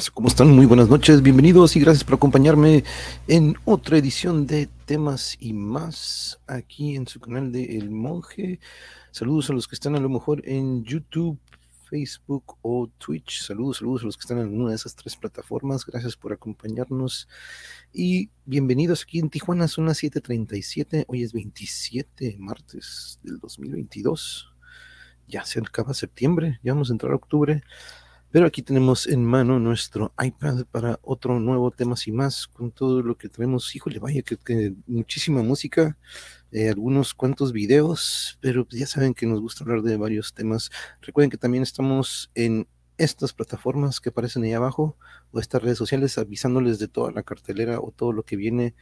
¿Qué 0.00 0.06
¿Cómo 0.14 0.28
están? 0.28 0.50
Muy 0.52 0.64
buenas 0.64 0.88
noches, 0.88 1.20
bienvenidos 1.20 1.76
y 1.76 1.80
gracias 1.80 2.04
por 2.04 2.14
acompañarme 2.14 2.84
en 3.28 3.56
otra 3.66 3.98
edición 3.98 4.46
de 4.46 4.66
temas 4.86 5.36
y 5.40 5.52
más 5.52 6.40
aquí 6.46 6.96
en 6.96 7.06
su 7.06 7.20
canal 7.20 7.52
de 7.52 7.76
El 7.76 7.90
Monje. 7.90 8.60
Saludos 9.10 9.50
a 9.50 9.52
los 9.52 9.68
que 9.68 9.74
están 9.74 9.96
a 9.96 10.00
lo 10.00 10.08
mejor 10.08 10.40
en 10.48 10.84
YouTube, 10.84 11.38
Facebook 11.90 12.56
o 12.62 12.88
Twitch. 12.96 13.42
Saludos, 13.42 13.78
saludos 13.78 14.02
a 14.02 14.06
los 14.06 14.16
que 14.16 14.22
están 14.22 14.38
en 14.38 14.44
alguna 14.44 14.70
de 14.70 14.76
esas 14.76 14.96
tres 14.96 15.16
plataformas. 15.16 15.84
Gracias 15.84 16.16
por 16.16 16.32
acompañarnos 16.32 17.28
y 17.92 18.30
bienvenidos 18.46 19.02
aquí 19.02 19.18
en 19.18 19.28
Tijuana, 19.28 19.68
son 19.68 19.84
las 19.84 20.02
7:37. 20.02 21.04
Hoy 21.08 21.24
es 21.24 21.34
27 21.34 22.36
martes 22.38 23.18
del 23.22 23.38
2022. 23.38 24.54
Ya 25.28 25.44
se 25.44 25.60
acaba 25.60 25.92
septiembre, 25.92 26.58
ya 26.62 26.72
vamos 26.72 26.88
a 26.88 26.94
entrar 26.94 27.12
a 27.12 27.16
octubre. 27.16 27.62
Pero 28.32 28.46
aquí 28.46 28.62
tenemos 28.62 29.08
en 29.08 29.24
mano 29.24 29.58
nuestro 29.58 30.14
iPad 30.22 30.64
para 30.70 31.00
otro 31.02 31.40
nuevo 31.40 31.72
temas 31.72 32.06
y 32.06 32.12
más 32.12 32.46
con 32.46 32.70
todo 32.70 33.02
lo 33.02 33.18
que 33.18 33.28
tenemos. 33.28 33.74
Híjole, 33.74 33.98
vaya 33.98 34.22
que, 34.22 34.74
muchísima 34.86 35.42
música, 35.42 35.98
eh, 36.52 36.68
algunos 36.68 37.12
cuantos 37.12 37.52
videos, 37.52 38.38
pero 38.40 38.68
ya 38.70 38.86
saben 38.86 39.14
que 39.14 39.26
nos 39.26 39.40
gusta 39.40 39.64
hablar 39.64 39.82
de 39.82 39.96
varios 39.96 40.32
temas. 40.32 40.70
Recuerden 41.00 41.30
que 41.30 41.38
también 41.38 41.64
estamos 41.64 42.30
en 42.36 42.68
estas 42.98 43.32
plataformas 43.32 43.98
que 43.98 44.10
aparecen 44.10 44.44
ahí 44.44 44.52
abajo 44.52 44.96
o 45.32 45.40
estas 45.40 45.62
redes 45.62 45.78
sociales 45.78 46.16
avisándoles 46.16 46.78
de 46.78 46.86
toda 46.86 47.10
la 47.10 47.24
cartelera 47.24 47.80
o 47.80 47.90
todo 47.90 48.12
lo 48.12 48.22
que 48.22 48.36
viene 48.36 48.76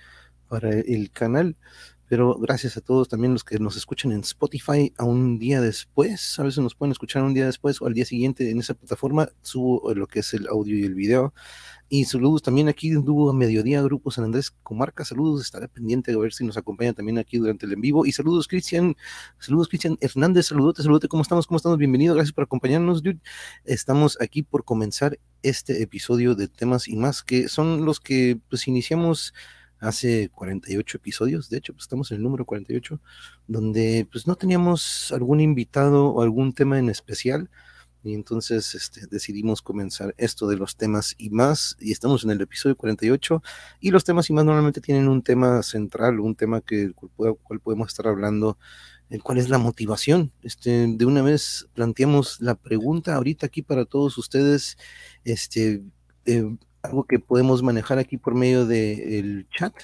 para 0.48 0.70
el 0.70 1.10
canal. 1.10 1.56
Pero 2.08 2.38
gracias 2.38 2.76
a 2.76 2.80
todos 2.80 3.08
también 3.08 3.34
los 3.34 3.44
que 3.44 3.58
nos 3.58 3.76
escuchan 3.76 4.12
en 4.12 4.20
Spotify 4.20 4.92
a 4.96 5.04
un 5.04 5.38
día 5.38 5.60
después. 5.60 6.38
A 6.38 6.42
veces 6.42 6.62
nos 6.62 6.74
pueden 6.74 6.92
escuchar 6.92 7.22
un 7.22 7.34
día 7.34 7.46
después 7.46 7.82
o 7.82 7.86
al 7.86 7.92
día 7.92 8.06
siguiente 8.06 8.50
en 8.50 8.60
esa 8.60 8.74
plataforma. 8.74 9.28
Subo 9.42 9.92
lo 9.94 10.06
que 10.06 10.20
es 10.20 10.32
el 10.32 10.48
audio 10.48 10.78
y 10.78 10.84
el 10.84 10.94
video. 10.94 11.34
Y 11.90 12.04
saludos 12.04 12.42
también 12.42 12.68
aquí 12.68 12.88
en 12.88 12.98
a 12.98 13.32
mediodía, 13.32 13.80
Grupo 13.82 14.10
San 14.10 14.24
Andrés 14.24 14.50
Comarca. 14.62 15.06
Saludos, 15.06 15.42
estaré 15.42 15.68
pendiente 15.68 16.12
a 16.12 16.18
ver 16.18 16.34
si 16.34 16.44
nos 16.44 16.58
acompaña 16.58 16.92
también 16.92 17.16
aquí 17.18 17.38
durante 17.38 17.64
el 17.64 17.72
en 17.72 17.80
vivo. 17.80 18.04
Y 18.04 18.12
saludos, 18.12 18.46
Cristian. 18.46 18.94
Saludos, 19.38 19.68
Cristian 19.68 19.96
Hernández. 20.00 20.46
Saludote, 20.46 20.82
saludote. 20.82 21.08
¿Cómo 21.08 21.22
estamos? 21.22 21.46
¿Cómo 21.46 21.56
estamos? 21.56 21.78
Bienvenido. 21.78 22.14
Gracias 22.14 22.34
por 22.34 22.44
acompañarnos, 22.44 23.02
dude. 23.02 23.20
Estamos 23.64 24.18
aquí 24.20 24.42
por 24.42 24.64
comenzar 24.64 25.18
este 25.42 25.82
episodio 25.82 26.34
de 26.34 26.48
temas 26.48 26.88
y 26.88 26.96
más, 26.96 27.22
que 27.22 27.48
son 27.48 27.86
los 27.86 28.00
que 28.00 28.38
pues 28.50 28.68
iniciamos 28.68 29.32
hace 29.80 30.30
48 30.30 30.98
episodios, 30.98 31.48
de 31.48 31.58
hecho, 31.58 31.72
pues 31.72 31.84
estamos 31.84 32.10
en 32.10 32.18
el 32.18 32.22
número 32.22 32.44
48, 32.44 33.00
donde 33.46 34.06
pues 34.10 34.26
no 34.26 34.36
teníamos 34.36 35.12
algún 35.12 35.40
invitado 35.40 36.08
o 36.08 36.22
algún 36.22 36.52
tema 36.52 36.78
en 36.78 36.88
especial, 36.88 37.48
y 38.02 38.14
entonces 38.14 38.74
este, 38.74 39.06
decidimos 39.06 39.60
comenzar 39.60 40.14
esto 40.18 40.46
de 40.48 40.56
los 40.56 40.76
temas 40.76 41.14
y 41.18 41.30
más, 41.30 41.76
y 41.80 41.92
estamos 41.92 42.24
en 42.24 42.30
el 42.30 42.40
episodio 42.40 42.76
48, 42.76 43.42
y 43.80 43.90
los 43.90 44.04
temas 44.04 44.30
y 44.30 44.32
más 44.32 44.44
normalmente 44.44 44.80
tienen 44.80 45.08
un 45.08 45.22
tema 45.22 45.62
central, 45.62 46.20
un 46.20 46.34
tema 46.34 46.60
que 46.60 46.92
cual, 47.16 47.60
podemos 47.60 47.88
estar 47.88 48.06
hablando, 48.06 48.58
el 49.10 49.22
cual 49.22 49.38
es 49.38 49.48
la 49.48 49.58
motivación. 49.58 50.32
Este, 50.42 50.86
de 50.86 51.04
una 51.04 51.22
vez 51.22 51.68
planteamos 51.74 52.40
la 52.40 52.54
pregunta 52.54 53.14
ahorita 53.14 53.46
aquí 53.46 53.62
para 53.62 53.84
todos 53.84 54.18
ustedes, 54.18 54.76
este, 55.24 55.82
eh, 56.26 56.56
algo 56.82 57.04
que 57.04 57.18
podemos 57.18 57.62
manejar 57.62 57.98
aquí 57.98 58.16
por 58.16 58.34
medio 58.34 58.66
del 58.66 59.46
chat. 59.50 59.74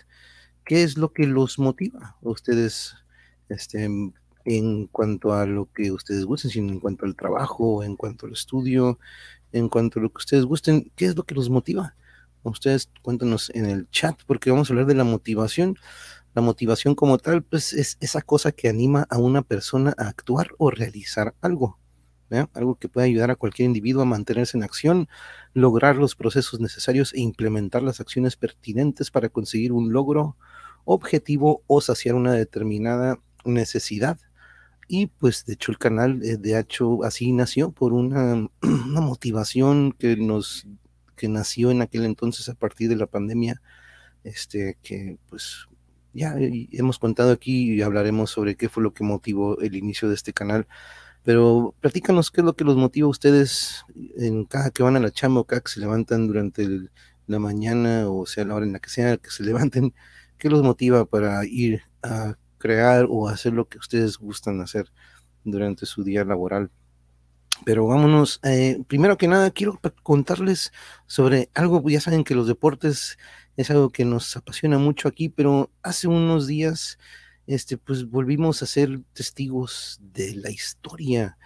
¿Qué 0.64 0.82
es 0.82 0.96
lo 0.96 1.12
que 1.12 1.26
los 1.26 1.58
motiva 1.58 2.16
a 2.22 2.28
ustedes 2.28 2.94
este, 3.48 3.88
en 4.44 4.86
cuanto 4.86 5.34
a 5.34 5.46
lo 5.46 5.70
que 5.72 5.90
ustedes 5.90 6.24
gusten, 6.24 6.50
sino 6.50 6.72
en 6.72 6.80
cuanto 6.80 7.04
al 7.04 7.16
trabajo, 7.16 7.84
en 7.84 7.96
cuanto 7.96 8.26
al 8.26 8.32
estudio, 8.32 8.98
en 9.52 9.68
cuanto 9.68 9.98
a 9.98 10.02
lo 10.02 10.10
que 10.10 10.18
ustedes 10.18 10.44
gusten? 10.44 10.90
¿Qué 10.96 11.06
es 11.06 11.16
lo 11.16 11.24
que 11.24 11.34
los 11.34 11.50
motiva? 11.50 11.94
Ustedes 12.42 12.90
cuéntanos 13.02 13.50
en 13.54 13.66
el 13.66 13.88
chat 13.90 14.20
porque 14.26 14.50
vamos 14.50 14.68
a 14.68 14.72
hablar 14.72 14.86
de 14.86 14.94
la 14.94 15.04
motivación. 15.04 15.76
La 16.34 16.42
motivación 16.42 16.94
como 16.94 17.18
tal, 17.18 17.42
pues 17.42 17.72
es 17.72 17.96
esa 18.00 18.20
cosa 18.20 18.52
que 18.52 18.68
anima 18.68 19.06
a 19.08 19.18
una 19.18 19.42
persona 19.42 19.94
a 19.98 20.08
actuar 20.08 20.48
o 20.58 20.70
realizar 20.70 21.34
algo 21.40 21.78
algo 22.54 22.76
que 22.76 22.88
puede 22.88 23.06
ayudar 23.06 23.30
a 23.30 23.36
cualquier 23.36 23.66
individuo 23.66 24.02
a 24.02 24.06
mantenerse 24.06 24.56
en 24.56 24.64
acción, 24.64 25.08
lograr 25.52 25.96
los 25.96 26.14
procesos 26.16 26.60
necesarios 26.60 27.12
e 27.14 27.20
implementar 27.20 27.82
las 27.82 28.00
acciones 28.00 28.36
pertinentes 28.36 29.10
para 29.10 29.28
conseguir 29.28 29.72
un 29.72 29.92
logro, 29.92 30.36
objetivo 30.84 31.62
o 31.66 31.80
saciar 31.80 32.14
una 32.14 32.32
determinada 32.32 33.18
necesidad. 33.44 34.18
Y 34.86 35.06
pues 35.06 35.46
de 35.46 35.54
hecho 35.54 35.72
el 35.72 35.78
canal 35.78 36.22
eh, 36.22 36.36
de 36.36 36.58
hecho 36.58 37.04
así 37.04 37.32
nació 37.32 37.70
por 37.72 37.92
una, 37.92 38.34
una 38.62 39.00
motivación 39.00 39.92
que 39.92 40.16
nos 40.16 40.66
que 41.16 41.28
nació 41.28 41.70
en 41.70 41.80
aquel 41.80 42.04
entonces 42.04 42.48
a 42.48 42.54
partir 42.54 42.88
de 42.88 42.96
la 42.96 43.06
pandemia, 43.06 43.62
este 44.24 44.76
que 44.82 45.16
pues 45.28 45.68
ya 46.12 46.34
hemos 46.38 46.98
contado 46.98 47.32
aquí 47.32 47.72
y 47.72 47.82
hablaremos 47.82 48.30
sobre 48.30 48.56
qué 48.56 48.68
fue 48.68 48.82
lo 48.82 48.94
que 48.94 49.04
motivó 49.04 49.58
el 49.60 49.74
inicio 49.74 50.08
de 50.08 50.14
este 50.14 50.32
canal 50.32 50.66
pero 51.24 51.74
platícanos 51.80 52.30
qué 52.30 52.42
es 52.42 52.44
lo 52.44 52.54
que 52.54 52.64
los 52.64 52.76
motiva 52.76 53.06
a 53.06 53.10
ustedes 53.10 53.84
en 54.16 54.44
cada 54.44 54.70
que 54.70 54.82
van 54.82 54.96
a 54.96 55.00
la 55.00 55.10
chamba 55.10 55.40
o 55.40 55.44
cada 55.44 55.62
que 55.62 55.72
se 55.72 55.80
levantan 55.80 56.26
durante 56.26 56.68
la 57.26 57.38
mañana 57.38 58.08
o 58.08 58.26
sea 58.26 58.44
la 58.44 58.54
hora 58.54 58.66
en 58.66 58.72
la 58.72 58.78
que 58.78 58.90
sea 58.90 59.16
que 59.16 59.30
se 59.30 59.42
levanten, 59.44 59.94
qué 60.38 60.50
los 60.50 60.62
motiva 60.62 61.06
para 61.06 61.44
ir 61.46 61.82
a 62.02 62.36
crear 62.58 63.06
o 63.08 63.28
hacer 63.28 63.52
lo 63.54 63.68
que 63.68 63.78
ustedes 63.78 64.18
gustan 64.18 64.60
hacer 64.60 64.90
durante 65.44 65.86
su 65.86 66.02
día 66.04 66.24
laboral. 66.24 66.70
Pero 67.64 67.86
vámonos, 67.86 68.40
eh, 68.42 68.82
primero 68.88 69.16
que 69.16 69.28
nada 69.28 69.50
quiero 69.50 69.80
contarles 70.02 70.72
sobre 71.06 71.50
algo, 71.54 71.82
ya 71.88 72.00
saben 72.00 72.24
que 72.24 72.34
los 72.34 72.48
deportes 72.48 73.16
es 73.56 73.70
algo 73.70 73.90
que 73.90 74.04
nos 74.04 74.36
apasiona 74.36 74.78
mucho 74.78 75.08
aquí, 75.08 75.28
pero 75.28 75.70
hace 75.82 76.08
unos 76.08 76.46
días 76.46 76.98
este, 77.46 77.76
pues 77.76 78.08
volvimos 78.08 78.62
a 78.62 78.66
ser 78.66 79.00
testigos 79.12 80.00
de 80.12 80.34
la 80.36 80.50
historia 80.50 81.36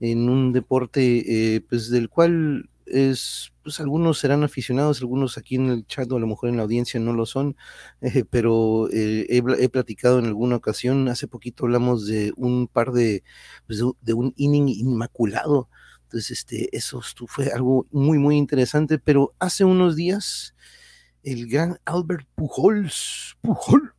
en 0.00 0.28
un 0.28 0.52
deporte, 0.52 1.56
eh, 1.56 1.60
pues 1.60 1.90
del 1.90 2.08
cual 2.08 2.68
es, 2.86 3.52
pues 3.62 3.80
algunos 3.80 4.18
serán 4.18 4.42
aficionados, 4.42 5.00
algunos 5.00 5.38
aquí 5.38 5.56
en 5.56 5.70
el 5.70 5.86
chat 5.86 6.10
o 6.12 6.16
a 6.16 6.20
lo 6.20 6.26
mejor 6.26 6.48
en 6.48 6.56
la 6.56 6.64
audiencia 6.64 7.00
no 7.00 7.12
lo 7.12 7.26
son, 7.26 7.56
eh, 8.00 8.24
pero 8.28 8.88
eh, 8.92 9.26
he, 9.28 9.68
platicado 9.68 10.18
en 10.18 10.26
alguna 10.26 10.56
ocasión, 10.56 11.08
hace 11.08 11.26
poquito 11.28 11.64
hablamos 11.64 12.06
de 12.06 12.32
un 12.36 12.68
par 12.68 12.92
de, 12.92 13.22
pues 13.66 13.80
de, 14.00 14.12
un 14.14 14.32
inning 14.36 14.68
inmaculado, 14.68 15.68
entonces 16.04 16.38
este, 16.38 16.76
eso 16.76 17.00
fue 17.26 17.50
algo 17.52 17.86
muy, 17.90 18.18
muy 18.18 18.36
interesante, 18.36 18.98
pero 18.98 19.34
hace 19.38 19.64
unos 19.64 19.96
días 19.96 20.54
el 21.22 21.48
gran 21.48 21.78
Albert 21.86 22.28
Pujols, 22.34 23.36
Pujol, 23.40 23.94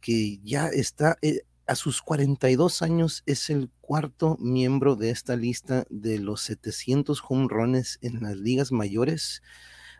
que 0.00 0.38
ya 0.42 0.68
está 0.68 1.18
eh, 1.22 1.42
a 1.66 1.76
sus 1.76 2.02
42 2.02 2.82
años, 2.82 3.22
es 3.26 3.48
el 3.48 3.70
cuarto 3.80 4.36
miembro 4.40 4.96
de 4.96 5.10
esta 5.10 5.36
lista 5.36 5.86
de 5.88 6.18
los 6.18 6.40
700 6.42 7.22
home 7.28 7.46
runs 7.48 7.98
en 8.02 8.22
las 8.22 8.36
ligas 8.36 8.72
mayores. 8.72 9.42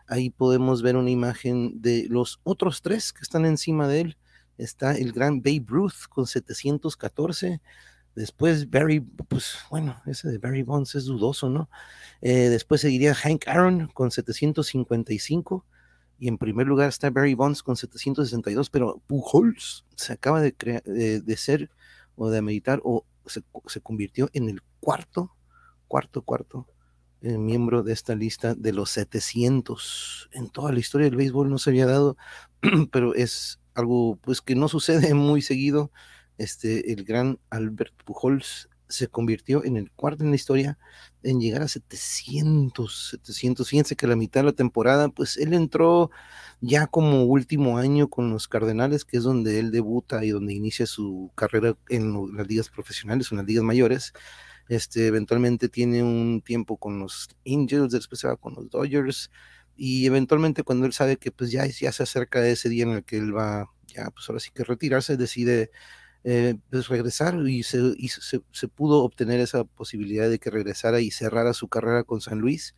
Ahí 0.07 0.29
podemos 0.29 0.81
ver 0.81 0.97
una 0.97 1.09
imagen 1.09 1.81
de 1.81 2.07
los 2.09 2.41
otros 2.43 2.81
tres 2.81 3.13
que 3.13 3.21
están 3.21 3.45
encima 3.45 3.87
de 3.87 4.01
él. 4.01 4.17
Está 4.57 4.97
el 4.97 5.13
gran 5.13 5.41
Babe 5.41 5.63
Ruth 5.65 6.07
con 6.09 6.27
714. 6.27 7.61
Después 8.15 8.69
Barry, 8.69 8.99
pues 8.99 9.55
bueno, 9.69 10.01
ese 10.05 10.27
de 10.27 10.37
Barry 10.37 10.63
Bonds 10.63 10.95
es 10.95 11.05
dudoso, 11.05 11.49
¿no? 11.49 11.69
Eh, 12.19 12.49
después 12.49 12.81
seguiría 12.81 13.15
Hank 13.15 13.47
Aaron 13.47 13.87
con 13.87 14.11
755 14.11 15.65
y 16.21 16.27
en 16.27 16.37
primer 16.37 16.67
lugar 16.67 16.87
está 16.87 17.09
Barry 17.09 17.33
Bonds 17.33 17.63
con 17.63 17.75
762, 17.75 18.69
pero 18.69 19.01
Pujols 19.07 19.85
se 19.95 20.13
acaba 20.13 20.39
de, 20.39 20.53
de, 20.85 21.35
ser 21.35 21.71
o 22.15 22.29
de 22.29 22.43
meditar 22.43 22.79
o 22.83 23.07
se, 23.25 23.41
convirtió 23.81 24.29
en 24.33 24.47
el 24.47 24.61
cuarto, 24.79 25.35
cuarto, 25.87 26.21
cuarto 26.21 26.67
eh, 27.21 27.39
miembro 27.39 27.81
de 27.81 27.93
esta 27.93 28.13
lista 28.13 28.53
de 28.53 28.71
los 28.71 28.91
700. 28.91 30.29
En 30.33 30.51
toda 30.51 30.71
la 30.71 30.79
historia 30.79 31.05
del 31.05 31.15
béisbol 31.15 31.49
no 31.49 31.57
se 31.57 31.71
había 31.71 31.87
dado, 31.87 32.17
pero 32.91 33.15
es 33.15 33.59
algo 33.73 34.19
pues 34.21 34.41
que 34.41 34.53
no 34.53 34.67
sucede 34.67 35.15
muy 35.15 35.41
seguido. 35.41 35.91
Este, 36.37 36.93
el 36.93 37.03
gran 37.03 37.39
Albert 37.49 37.95
Pujols 38.05 38.69
se 38.91 39.07
convirtió 39.07 39.63
en 39.65 39.77
el 39.77 39.91
cuarto 39.91 40.23
en 40.23 40.29
la 40.29 40.35
historia 40.35 40.77
en 41.23 41.39
llegar 41.39 41.63
a 41.63 41.67
700, 41.67 43.09
700. 43.11 43.67
Fíjense 43.67 43.95
que 43.95 44.07
la 44.07 44.15
mitad 44.15 44.41
de 44.41 44.45
la 44.47 44.51
temporada, 44.53 45.09
pues 45.09 45.37
él 45.37 45.53
entró 45.53 46.11
ya 46.61 46.87
como 46.87 47.23
último 47.23 47.77
año 47.77 48.09
con 48.09 48.29
los 48.29 48.47
Cardenales, 48.47 49.05
que 49.05 49.17
es 49.17 49.23
donde 49.23 49.59
él 49.59 49.71
debuta 49.71 50.23
y 50.23 50.29
donde 50.29 50.53
inicia 50.53 50.85
su 50.85 51.31
carrera 51.35 51.75
en 51.89 52.35
las 52.35 52.47
ligas 52.47 52.69
profesionales, 52.69 53.31
en 53.31 53.37
las 53.37 53.47
ligas 53.47 53.63
mayores. 53.63 54.13
Este, 54.69 55.07
eventualmente 55.07 55.69
tiene 55.69 56.03
un 56.03 56.41
tiempo 56.41 56.77
con 56.77 56.99
los 56.99 57.29
Angels, 57.45 57.91
después 57.91 58.21
se 58.21 58.27
va 58.27 58.37
con 58.37 58.53
los 58.55 58.69
Dodgers 58.69 59.31
y 59.75 60.05
eventualmente 60.05 60.63
cuando 60.63 60.85
él 60.85 60.93
sabe 60.93 61.17
que 61.17 61.31
pues 61.31 61.51
ya, 61.51 61.65
ya 61.65 61.91
se 61.91 62.03
acerca 62.03 62.45
ese 62.47 62.69
día 62.69 62.83
en 62.83 62.91
el 62.91 63.03
que 63.03 63.17
él 63.17 63.35
va 63.35 63.69
ya 63.87 64.09
pues 64.11 64.29
ahora 64.29 64.39
sí 64.39 64.51
que 64.53 64.63
retirarse, 64.63 65.17
decide 65.17 65.71
eh, 66.23 66.55
pues 66.69 66.87
regresar 66.87 67.35
y, 67.47 67.63
se, 67.63 67.95
se, 68.51 68.67
pudo 68.67 69.03
obtener 69.03 69.39
esa 69.39 69.63
posibilidad 69.63 70.29
de 70.29 70.39
que 70.39 70.51
regresara 70.51 71.01
y 71.01 71.11
cerrara 71.11 71.53
su 71.53 71.67
carrera 71.67 72.03
con 72.03 72.21
San 72.21 72.39
Luis. 72.39 72.75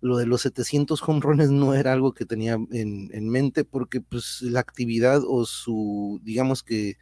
lo 0.00 0.18
de 0.18 0.26
los 0.26 0.42
700 0.42 1.02
home 1.06 1.20
runs 1.20 1.50
no 1.50 1.74
era 1.74 1.92
algo 1.92 2.12
que 2.14 2.26
tenía 2.26 2.54
en, 2.54 3.10
en, 3.12 3.28
mente 3.30 3.64
porque 3.64 4.00
pues 4.00 4.42
la 4.42 4.60
actividad 4.60 5.22
o 5.26 5.46
su, 5.46 6.20
digamos 6.22 6.62
que 6.62 6.96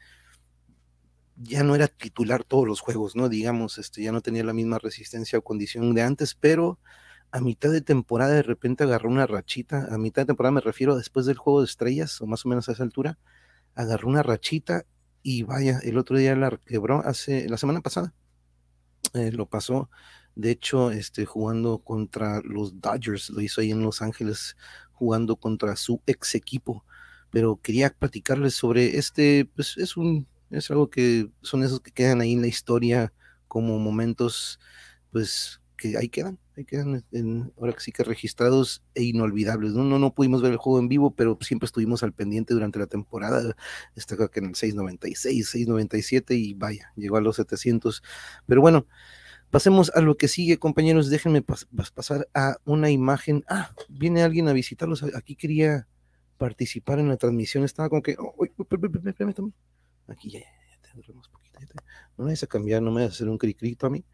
ya 1.37 1.65
no 1.65 1.75
era 1.75 1.89
titular 1.89 2.45
todos 2.45 2.67
los 2.67 2.81
juegos, 2.81 3.17
¿no? 3.17 3.29
Digamos, 3.29 3.79
este, 3.79 4.03
ya 4.03 4.13
no 4.13 4.21
tenía 4.21 4.45
la 4.45 4.53
misma 4.53 4.79
resistencia 4.79 5.39
o 5.39 5.43
condición 5.43 5.95
de 5.95 6.03
antes, 6.03 6.35
pero 6.35 6.79
a 7.33 7.41
mitad 7.41 7.71
de 7.73 7.81
temporada 7.81 8.35
de 8.35 8.43
repente 8.43 8.85
agarró 8.85 9.09
una 9.11 9.27
rachita, 9.27 9.89
a 9.91 9.99
mitad 9.99 10.23
de 10.23 10.27
temporada 10.27 10.53
me 10.53 10.61
refiero 10.61 10.97
después 10.97 11.27
del 11.27 11.37
juego 11.37 11.61
de 11.61 11.67
estrellas, 11.67 12.21
o 12.21 12.27
más 12.27 12.47
o 12.47 12.49
menos 12.49 12.69
a 12.69 12.73
esa 12.73 12.85
altura, 12.85 13.19
agarró 13.75 14.09
una 14.09 14.23
rachita 14.23 14.87
y 15.25 15.43
vaya, 15.43 15.81
el 15.83 15.99
otro 15.99 16.17
día 16.19 16.37
la 16.37 16.57
quebró 16.67 17.01
hace, 17.05 17.49
la 17.49 17.57
semana 17.57 17.81
pasada, 17.81 18.15
eh, 19.15 19.33
lo 19.33 19.47
pasó, 19.47 19.91
de 20.37 20.51
hecho, 20.51 20.91
este, 20.91 21.25
jugando 21.25 21.79
contra 21.79 22.41
los 22.45 22.81
Dodgers, 22.81 23.31
lo 23.31 23.41
hizo 23.41 23.61
ahí 23.61 23.71
en 23.71 23.83
Los 23.83 24.03
Ángeles, 24.03 24.57
jugando 24.93 25.37
contra 25.37 25.77
su 25.77 26.01
ex 26.07 26.35
equipo, 26.35 26.85
pero 27.31 27.57
quería 27.57 27.91
platicarles 27.91 28.55
sobre 28.55 28.99
este, 28.99 29.51
pues 29.57 29.77
es 29.79 29.97
un 29.97 30.29
es 30.51 30.71
algo 30.71 30.89
que 30.91 31.31
son 31.43 31.65
esos 31.65 31.81
que 31.81 31.91
quedan 31.91 32.21
ahí 32.21 32.35
en 32.35 32.43
la 32.43 32.47
historia 32.47 33.13
como 33.49 33.79
momentos, 33.79 34.61
pues 35.11 35.61
que 35.77 35.97
ahí 35.97 36.09
quedan, 36.09 36.39
ahí 36.57 36.65
quedan 36.65 37.05
en, 37.13 37.53
ahora 37.59 37.73
que 37.73 37.81
sí 37.81 37.93
que 37.93 38.05
registrados 38.05 38.83
e 38.95 39.03
inolvidables. 39.03 39.73
¿no? 39.73 39.85
No, 39.85 39.99
no 39.99 40.15
pudimos 40.15 40.43
ver 40.43 40.53
el 40.53 40.59
juego 40.59 40.79
en 40.79 40.89
vivo, 40.89 41.15
pero 41.15 41.39
siempre 41.41 41.67
estuvimos 41.67 42.03
al 42.03 42.13
pendiente 42.13 42.55
durante 42.55 42.79
la 42.79 42.87
temporada. 42.87 43.57
Está 43.97 44.17
que 44.17 44.41
en 44.41 44.47
el 44.47 44.55
696, 44.55 45.49
697 45.49 46.35
y 46.35 46.55
vaya, 46.55 46.93
llegó 46.97 47.17
a 47.17 47.21
los 47.21 47.37
700. 47.37 48.03
Pero 48.47 48.61
bueno, 48.61 48.87
pasemos 49.51 49.91
a 49.95 50.01
lo 50.01 50.17
que 50.17 50.29
sigue, 50.29 50.59
compañeros. 50.59 51.11
Déjenme 51.11 51.43
pasar 51.43 52.29
a 52.35 52.57
una 52.65 52.91
imagen. 52.91 53.45
Ah, 53.49 53.75
viene 53.89 54.23
alguien 54.23 54.49
a 54.49 54.53
visitarlos. 54.53 55.03
Aquí 55.03 55.37
quería 55.37 55.87
participar 56.39 56.99
en 56.99 57.09
la 57.09 57.17
transmisión. 57.17 57.65
Estaba 57.65 57.89
como 57.89 58.03
que, 58.03 58.17
oh, 58.19 58.35
permítame. 58.67 59.53
Aquí 60.09 60.31
ya, 60.31 60.41
ya, 60.41 60.91
tendremos 60.93 61.29
poquito. 61.29 61.45
No 62.17 62.25
me 62.25 62.25
vayas 62.25 62.43
a 62.43 62.47
cambiar, 62.47 62.83
no 62.83 62.91
me 62.91 62.97
vayas 62.97 63.13
a 63.13 63.15
hacer 63.15 63.29
un 63.29 63.39
cricrito 63.39 63.87
a 63.87 63.91
mí. 63.91 64.05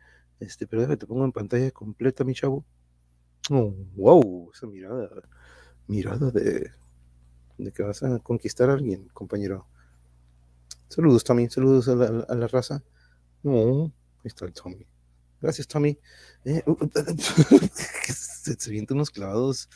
Este, 0.41 0.67
pero 0.67 0.83
déjame, 0.83 0.97
te 0.97 1.07
pongo 1.07 1.25
en 1.25 1.33
pantalla 1.33 1.71
completa, 1.71 2.25
mi 2.25 2.35
chavo. 2.35 2.65
Oh, 3.51 3.75
wow, 3.95 4.51
esa 4.53 4.67
mirada. 4.67 5.09
Mirada 5.87 6.31
de, 6.31 6.71
de 7.59 7.73
que 7.73 7.83
vas 7.83 8.03
a 8.03 8.19
conquistar 8.21 8.71
a 8.71 8.75
alguien, 8.75 9.09
compañero. 9.13 9.67
Saludos, 10.89 11.25
Tommy. 11.25 11.49
Saludos 11.49 11.89
a 11.89 11.95
la, 12.35 12.49
raza. 12.49 12.83
No, 13.43 13.85
ahí 13.85 14.25
está 14.25 14.47
el 14.47 14.53
Tommy. 14.53 14.87
Gracias, 15.41 15.69
Tommy. 15.69 15.99
Eh, 16.45 16.63
se, 17.73 18.55
se 18.55 18.71
vienen 18.71 18.89
unos 18.91 19.11
clavados 19.11 19.69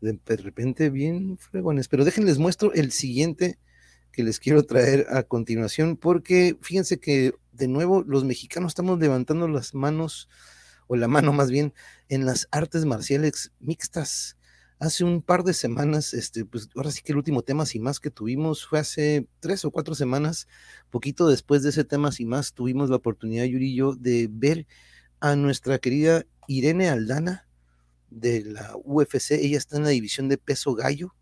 de, 0.00 0.18
de 0.24 0.36
repente 0.36 0.90
bien 0.90 1.38
fregones. 1.38 1.88
Pero 1.88 2.04
déjenles 2.04 2.38
muestro 2.38 2.72
el 2.72 2.90
siguiente 2.90 3.58
que 4.12 4.22
les 4.22 4.40
quiero 4.40 4.64
traer 4.64 5.06
a 5.10 5.24
continuación, 5.24 5.96
porque 5.96 6.56
fíjense 6.62 6.98
que 6.98 7.34
de 7.56 7.68
nuevo 7.68 8.02
los 8.02 8.24
mexicanos 8.24 8.70
estamos 8.70 8.98
levantando 8.98 9.48
las 9.48 9.74
manos, 9.74 10.28
o 10.86 10.96
la 10.96 11.08
mano 11.08 11.32
más 11.32 11.50
bien, 11.50 11.74
en 12.08 12.26
las 12.26 12.48
artes 12.50 12.84
marciales 12.84 13.52
mixtas. 13.58 14.36
Hace 14.78 15.04
un 15.04 15.22
par 15.22 15.42
de 15.42 15.54
semanas, 15.54 16.12
este, 16.12 16.44
pues 16.44 16.68
ahora 16.76 16.90
sí 16.90 17.00
que 17.02 17.12
el 17.12 17.18
último 17.18 17.42
tema 17.42 17.64
y 17.72 17.78
más 17.78 17.98
que 17.98 18.10
tuvimos 18.10 18.66
fue 18.66 18.78
hace 18.78 19.26
tres 19.40 19.64
o 19.64 19.70
cuatro 19.70 19.94
semanas, 19.94 20.48
poquito 20.90 21.28
después 21.28 21.62
de 21.62 21.70
ese 21.70 21.84
tema 21.84 22.10
y 22.18 22.26
más, 22.26 22.52
tuvimos 22.52 22.90
la 22.90 22.96
oportunidad, 22.96 23.44
Yuri 23.44 23.72
y 23.72 23.76
yo, 23.76 23.94
de 23.94 24.28
ver 24.30 24.66
a 25.18 25.34
nuestra 25.34 25.78
querida 25.78 26.26
Irene 26.46 26.90
Aldana 26.90 27.48
de 28.10 28.44
la 28.44 28.76
UFC. 28.84 29.32
Ella 29.32 29.56
está 29.56 29.78
en 29.78 29.84
la 29.84 29.90
división 29.90 30.28
de 30.28 30.36
peso 30.36 30.74
gallo 30.74 31.14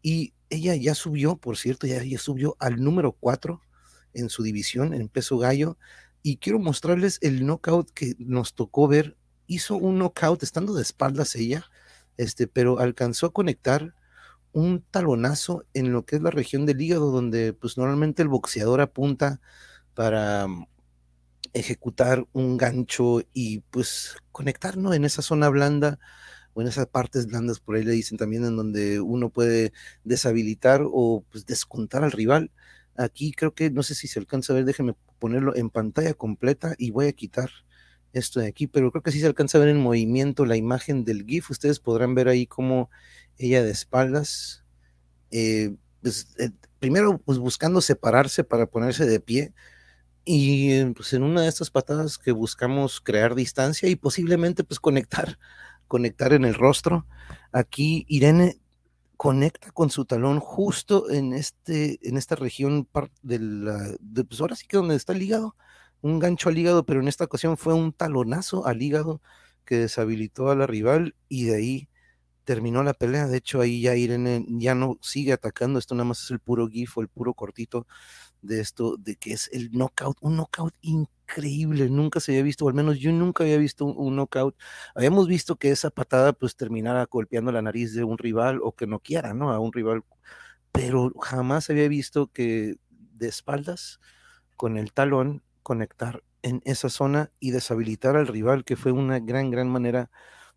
y 0.00 0.32
ella 0.48 0.74
ya 0.74 0.94
subió, 0.94 1.36
por 1.36 1.58
cierto, 1.58 1.86
ya, 1.86 2.02
ya 2.02 2.18
subió 2.18 2.56
al 2.60 2.82
número 2.82 3.12
4 3.12 3.60
en 4.16 4.30
su 4.30 4.42
división, 4.42 4.94
en 4.94 5.08
peso 5.08 5.38
gallo. 5.38 5.78
Y 6.22 6.38
quiero 6.38 6.58
mostrarles 6.58 7.18
el 7.22 7.46
knockout 7.46 7.90
que 7.92 8.14
nos 8.18 8.54
tocó 8.54 8.88
ver. 8.88 9.16
Hizo 9.46 9.76
un 9.76 9.98
knockout 9.98 10.42
estando 10.42 10.74
de 10.74 10.82
espaldas 10.82 11.36
ella, 11.36 11.64
este, 12.16 12.48
pero 12.48 12.80
alcanzó 12.80 13.26
a 13.26 13.32
conectar 13.32 13.94
un 14.52 14.82
talonazo 14.90 15.64
en 15.74 15.92
lo 15.92 16.06
que 16.06 16.16
es 16.16 16.22
la 16.22 16.30
región 16.30 16.66
del 16.66 16.80
hígado, 16.80 17.10
donde 17.10 17.52
pues 17.52 17.76
normalmente 17.76 18.22
el 18.22 18.28
boxeador 18.28 18.80
apunta 18.80 19.40
para 19.94 20.46
mm, 20.48 20.66
ejecutar 21.52 22.26
un 22.32 22.56
gancho 22.56 23.20
y 23.32 23.60
pues 23.70 24.16
conectar, 24.32 24.76
¿no? 24.78 24.94
En 24.94 25.04
esa 25.04 25.22
zona 25.22 25.48
blanda 25.50 25.98
o 26.54 26.62
en 26.62 26.68
esas 26.68 26.86
partes 26.86 27.26
blandas, 27.26 27.60
por 27.60 27.76
ahí 27.76 27.82
le 27.82 27.92
dicen 27.92 28.16
también, 28.16 28.46
en 28.46 28.56
donde 28.56 29.00
uno 29.00 29.28
puede 29.28 29.72
deshabilitar 30.04 30.80
o 30.84 31.22
pues, 31.30 31.44
descontar 31.44 32.02
al 32.02 32.12
rival. 32.12 32.50
Aquí 32.98 33.32
creo 33.32 33.54
que, 33.54 33.70
no 33.70 33.82
sé 33.82 33.94
si 33.94 34.08
se 34.08 34.18
alcanza 34.18 34.52
a 34.52 34.56
ver, 34.56 34.64
déjenme 34.64 34.94
ponerlo 35.18 35.54
en 35.56 35.70
pantalla 35.70 36.14
completa 36.14 36.74
y 36.78 36.90
voy 36.90 37.06
a 37.06 37.12
quitar 37.12 37.50
esto 38.12 38.40
de 38.40 38.46
aquí, 38.46 38.66
pero 38.66 38.90
creo 38.90 39.02
que 39.02 39.12
sí 39.12 39.20
se 39.20 39.26
alcanza 39.26 39.58
a 39.58 39.60
ver 39.60 39.70
en 39.70 39.80
movimiento 39.80 40.46
la 40.46 40.56
imagen 40.56 41.04
del 41.04 41.24
GIF. 41.26 41.50
Ustedes 41.50 41.80
podrán 41.80 42.14
ver 42.14 42.28
ahí 42.28 42.46
como 42.46 42.90
ella 43.38 43.62
de 43.62 43.70
espaldas, 43.70 44.64
eh, 45.30 45.74
pues, 46.02 46.34
eh, 46.38 46.50
primero 46.78 47.18
pues 47.18 47.38
buscando 47.38 47.80
separarse 47.80 48.44
para 48.44 48.66
ponerse 48.66 49.06
de 49.06 49.20
pie, 49.20 49.52
y 50.24 50.72
eh, 50.72 50.92
pues 50.96 51.12
en 51.12 51.22
una 51.22 51.42
de 51.42 51.48
estas 51.48 51.70
patadas 51.70 52.18
que 52.18 52.32
buscamos 52.32 53.00
crear 53.00 53.34
distancia 53.34 53.88
y 53.88 53.96
posiblemente 53.96 54.64
pues 54.64 54.80
conectar 54.80 55.38
conectar 55.86 56.32
en 56.32 56.44
el 56.44 56.54
rostro. 56.54 57.06
Aquí 57.52 58.04
Irene 58.08 58.58
conecta 59.16 59.70
con 59.72 59.90
su 59.90 60.04
talón 60.04 60.40
justo 60.40 61.10
en, 61.10 61.32
este, 61.32 61.98
en 62.06 62.16
esta 62.16 62.36
región 62.36 62.88
de 63.22 63.38
la, 63.38 63.96
pues 64.28 64.40
ahora 64.40 64.56
sí 64.56 64.66
que 64.66 64.76
donde 64.76 64.96
está 64.96 65.12
el 65.12 65.22
hígado, 65.22 65.56
un 66.02 66.18
gancho 66.18 66.48
al 66.48 66.58
hígado, 66.58 66.84
pero 66.84 67.00
en 67.00 67.08
esta 67.08 67.24
ocasión 67.24 67.56
fue 67.56 67.74
un 67.74 67.92
talonazo 67.92 68.66
al 68.66 68.82
hígado 68.82 69.20
que 69.64 69.78
deshabilitó 69.78 70.50
a 70.50 70.54
la 70.56 70.66
rival 70.66 71.14
y 71.28 71.44
de 71.44 71.56
ahí 71.56 71.88
terminó 72.44 72.82
la 72.82 72.94
pelea. 72.94 73.26
De 73.26 73.38
hecho, 73.38 73.60
ahí 73.60 73.82
ya 73.82 73.96
Irene 73.96 74.44
ya 74.48 74.74
no 74.74 74.98
sigue 75.02 75.32
atacando, 75.32 75.78
esto 75.78 75.94
nada 75.94 76.04
más 76.04 76.22
es 76.22 76.30
el 76.30 76.40
puro 76.40 76.68
gif 76.68 76.96
o 76.96 77.02
el 77.02 77.08
puro 77.08 77.34
cortito 77.34 77.86
de 78.42 78.60
esto, 78.60 78.96
de 78.96 79.16
que 79.16 79.32
es 79.32 79.50
el 79.52 79.70
knockout, 79.72 80.18
un 80.20 80.36
knockout 80.36 80.74
increíble, 80.82 81.15
nunca 81.90 82.20
se 82.20 82.32
había 82.32 82.42
visto, 82.42 82.64
o 82.64 82.68
al 82.68 82.74
menos 82.74 82.98
yo 82.98 83.12
nunca 83.12 83.44
había 83.44 83.58
visto 83.58 83.84
un, 83.84 84.16
knockout. 84.16 84.56
Habíamos 84.94 85.28
visto 85.28 85.56
que 85.56 85.70
esa 85.70 85.90
patada 85.90 86.32
pues 86.32 86.56
terminara 86.56 87.06
golpeando 87.10 87.52
la 87.52 87.62
nariz 87.62 87.94
de 87.94 88.04
un 88.04 88.18
rival 88.18 88.60
o 88.62 88.72
que 88.72 88.86
no 88.86 89.00
quiera, 89.00 89.34
¿no? 89.34 89.50
A 89.52 89.58
un 89.58 89.72
rival, 89.72 90.02
pero 90.72 91.12
jamás 91.20 91.70
había 91.70 91.88
visto 91.88 92.28
que 92.28 92.76
de 92.90 93.28
espaldas 93.28 94.00
con 94.56 94.76
el 94.78 94.92
talón 94.92 95.42
conectar 95.62 96.22
en 96.42 96.62
esa 96.64 96.88
zona 96.88 97.32
y 97.40 97.50
deshabilitar 97.50 98.16
al 98.16 98.28
rival, 98.28 98.64
que 98.64 98.76
fue 98.76 98.92
una 98.92 99.18
gran, 99.20 99.50
gran 99.50 99.68
manera 99.68 100.10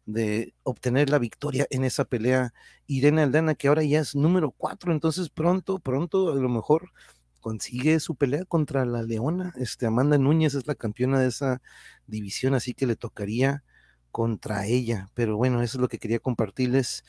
de 0.06 0.56
obtener 0.64 1.10
la 1.10 1.20
victoria 1.20 1.68
en 1.70 1.84
esa 1.84 2.06
pelea. 2.06 2.54
Irene 2.88 3.24
Aldana, 3.24 3.56
que 3.56 3.68
ahora 3.68 3.84
ya 3.84 4.00
es 4.00 4.16
número 4.16 4.52
cuatro, 4.52 4.92
entonces 4.92 5.30
pronto, 5.30 5.80
pronto, 5.80 6.32
a 6.32 6.36
lo 6.36 6.50
mejor 6.50 6.92
consigue 7.40 8.00
su 8.00 8.16
pelea 8.16 8.46
contra 8.46 8.86
la 8.86 9.04
Leona. 9.04 9.54
Este, 9.58 9.86
Amanda 9.86 10.18
Núñez 10.18 10.54
es 10.56 10.68
la 10.68 10.76
campeona 10.76 11.20
de 11.20 11.28
esa 11.28 11.62
división, 12.08 12.54
así 12.54 12.74
que 12.74 12.88
le 12.88 12.96
tocaría 12.96 13.64
contra 14.12 14.66
ella. 14.66 15.10
Pero 15.14 15.38
bueno, 15.38 15.62
eso 15.62 15.78
es 15.78 15.82
lo 15.82 15.88
que 15.88 16.00
quería 16.00 16.20
compartirles 16.20 17.04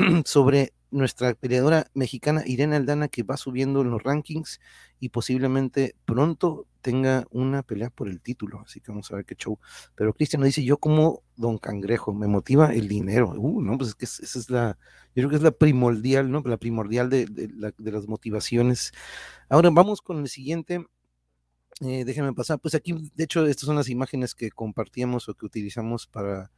sobre 0.24 0.72
nuestra 0.90 1.34
peleadora 1.34 1.86
mexicana 1.94 2.42
Irene 2.46 2.76
Aldana 2.76 3.08
que 3.08 3.22
va 3.22 3.36
subiendo 3.36 3.82
en 3.82 3.90
los 3.90 4.02
rankings 4.02 4.60
y 4.98 5.10
posiblemente 5.10 5.94
pronto 6.04 6.66
tenga 6.80 7.26
una 7.30 7.62
pelea 7.62 7.90
por 7.90 8.08
el 8.08 8.20
título, 8.20 8.60
así 8.60 8.80
que 8.80 8.90
vamos 8.90 9.10
a 9.10 9.16
ver 9.16 9.24
qué 9.26 9.34
show. 9.34 9.58
Pero 9.94 10.14
Cristian 10.14 10.42
dice, 10.42 10.64
yo 10.64 10.78
como 10.78 11.22
Don 11.36 11.58
Cangrejo, 11.58 12.14
me 12.14 12.26
motiva 12.26 12.72
el 12.72 12.88
dinero. 12.88 13.32
Uh, 13.36 13.60
no, 13.60 13.76
pues 13.76 13.90
es 13.90 13.94
que 13.94 14.04
esa 14.06 14.38
es 14.38 14.48
la, 14.48 14.78
yo 15.14 15.22
creo 15.22 15.30
que 15.30 15.36
es 15.36 15.42
la 15.42 15.50
primordial, 15.50 16.30
¿no? 16.30 16.42
La 16.44 16.56
primordial 16.56 17.10
de, 17.10 17.26
de, 17.26 17.92
las 17.92 18.08
motivaciones. 18.08 18.92
Ahora 19.50 19.68
vamos 19.70 20.00
con 20.00 20.20
el 20.20 20.28
siguiente. 20.28 20.86
Eh, 21.82 22.04
déjenme 22.04 22.32
pasar, 22.32 22.58
pues 22.58 22.74
aquí, 22.74 22.94
de 23.14 23.24
hecho, 23.24 23.46
estas 23.46 23.66
son 23.66 23.76
las 23.76 23.88
imágenes 23.88 24.34
que 24.34 24.50
compartíamos 24.50 25.28
o 25.28 25.34
que 25.34 25.46
utilizamos 25.46 26.06
para 26.06 26.50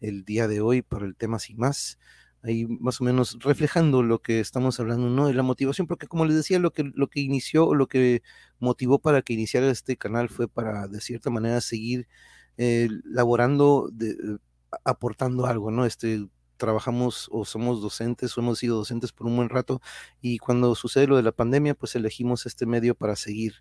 el 0.00 0.24
día 0.24 0.46
de 0.46 0.60
hoy, 0.60 0.82
para 0.82 1.06
el 1.06 1.16
tema 1.16 1.38
sin 1.38 1.58
más 1.58 1.98
ahí 2.42 2.66
más 2.66 3.00
o 3.00 3.04
menos 3.04 3.38
reflejando 3.40 4.02
lo 4.02 4.20
que 4.20 4.40
estamos 4.40 4.80
hablando, 4.80 5.08
¿no? 5.08 5.26
De 5.28 5.34
la 5.34 5.42
motivación, 5.42 5.86
porque 5.86 6.06
como 6.06 6.24
les 6.24 6.36
decía, 6.36 6.58
lo 6.58 6.72
que, 6.72 6.90
lo 6.94 7.08
que 7.08 7.20
inició, 7.20 7.74
lo 7.74 7.86
que 7.88 8.22
motivó 8.58 8.98
para 8.98 9.22
que 9.22 9.34
iniciara 9.34 9.70
este 9.70 9.96
canal 9.96 10.28
fue 10.28 10.48
para, 10.48 10.88
de 10.88 11.00
cierta 11.00 11.30
manera, 11.30 11.60
seguir 11.60 12.08
eh, 12.56 12.88
laborando, 13.04 13.88
de, 13.92 14.38
aportando 14.84 15.46
algo, 15.46 15.70
¿no? 15.70 15.86
Este, 15.86 16.26
trabajamos 16.60 17.28
o 17.32 17.44
somos 17.44 17.80
docentes 17.82 18.36
o 18.36 18.40
hemos 18.40 18.58
sido 18.58 18.76
docentes 18.76 19.12
por 19.12 19.26
un 19.26 19.34
buen 19.36 19.48
rato 19.48 19.80
y 20.20 20.38
cuando 20.38 20.74
sucede 20.74 21.06
lo 21.08 21.16
de 21.16 21.22
la 21.22 21.32
pandemia, 21.32 21.74
pues 21.74 21.96
elegimos 21.96 22.46
este 22.46 22.66
medio 22.66 22.94
para 22.94 23.16
seguir 23.16 23.54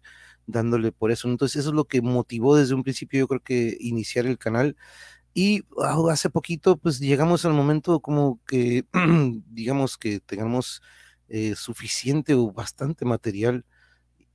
dándole 0.45 0.91
por 0.91 1.11
eso. 1.11 1.27
Entonces, 1.29 1.61
eso 1.61 1.69
es 1.69 1.75
lo 1.75 1.85
que 1.85 2.01
motivó 2.01 2.55
desde 2.57 2.75
un 2.75 2.83
principio, 2.83 3.19
yo 3.21 3.27
creo 3.27 3.41
que 3.41 3.77
iniciar 3.79 4.25
el 4.27 4.37
canal 4.37 4.75
Y 5.33 5.63
hace 6.09 6.29
poquito, 6.29 6.77
pues 6.77 6.99
llegamos 6.99 7.45
al 7.45 7.53
momento 7.53 7.99
como 7.99 8.39
que, 8.45 8.85
digamos 9.51 9.97
que 9.97 10.19
tengamos 10.19 10.81
eh, 11.29 11.55
suficiente 11.55 12.33
o 12.33 12.51
bastante 12.51 13.05
material 13.05 13.65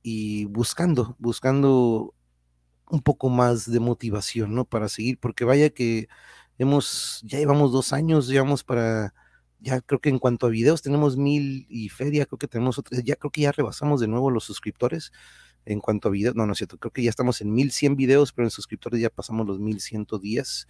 y 0.01 0.45
buscando, 0.45 1.15
buscando 1.19 2.13
un 2.89 3.01
poco 3.01 3.29
más 3.29 3.69
de 3.71 3.79
motivación, 3.79 4.55
¿no? 4.55 4.65
Para 4.65 4.89
seguir, 4.89 5.19
porque 5.19 5.45
vaya 5.45 5.69
que 5.71 6.07
hemos, 6.57 7.21
ya 7.25 7.39
llevamos 7.39 7.71
dos 7.71 7.93
años, 7.93 8.27
llevamos 8.27 8.63
para, 8.63 9.13
ya 9.59 9.81
creo 9.81 9.99
que 9.99 10.09
en 10.09 10.19
cuanto 10.19 10.47
a 10.47 10.49
videos 10.49 10.81
tenemos 10.81 11.17
mil 11.17 11.65
y 11.69 11.89
feria, 11.89 12.25
creo 12.25 12.37
que 12.37 12.47
tenemos 12.47 12.77
otros, 12.79 13.03
ya 13.03 13.15
creo 13.15 13.31
que 13.31 13.41
ya 13.41 13.51
rebasamos 13.51 13.99
de 14.01 14.07
nuevo 14.07 14.29
los 14.31 14.43
suscriptores 14.45 15.11
en 15.65 15.79
cuanto 15.79 16.07
a 16.07 16.11
videos, 16.11 16.35
no, 16.35 16.45
no 16.45 16.53
es 16.53 16.59
cierto, 16.59 16.77
creo 16.77 16.91
que 16.91 17.03
ya 17.03 17.09
estamos 17.09 17.41
en 17.41 17.53
1100 17.53 17.95
videos, 17.95 18.31
pero 18.33 18.45
en 18.47 18.51
suscriptores 18.51 19.01
ya 19.01 19.09
pasamos 19.09 19.47
los 19.47 19.59
1110, 19.59 20.67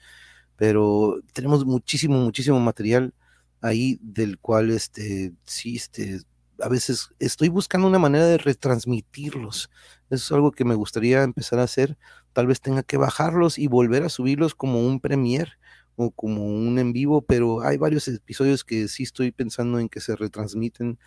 pero 0.56 1.20
tenemos 1.34 1.66
muchísimo, 1.66 2.18
muchísimo 2.20 2.60
material 2.60 3.14
ahí 3.62 4.00
del 4.02 4.38
cual, 4.40 4.72
este, 4.72 5.34
sí, 5.44 5.76
este, 5.76 6.22
a 6.62 6.70
veces 6.70 7.10
estoy 7.20 7.50
buscando 7.50 7.88
una 7.88 8.00
manera 8.00 8.26
de 8.26 8.38
retransmitirlos. 8.38 9.70
Eso 10.10 10.26
es 10.26 10.32
algo 10.32 10.52
que 10.52 10.66
me 10.66 10.76
gustaría 10.76 11.24
empezar 11.24 11.60
a 11.60 11.64
hacer. 11.64 11.98
Tal 12.34 12.48
vez 12.48 12.62
tenga 12.62 12.84
que 12.84 12.98
bajarlos 12.98 13.58
y 13.58 13.68
volver 13.68 14.04
a 14.04 14.10
subirlos 14.10 14.56
como 14.56 14.86
un 14.86 15.00
premier 15.00 15.58
o 15.96 16.12
como 16.12 16.46
un 16.46 16.78
en 16.78 16.94
vivo, 16.94 17.22
pero 17.22 17.62
hay 17.62 17.78
varios 17.78 18.08
episodios 18.08 18.64
que 18.64 18.88
sí 18.88 19.04
estoy 19.04 19.32
pensando 19.32 19.80
en 19.80 19.90
que 19.90 20.02
se 20.02 20.16
retransmiten, 20.16 21.00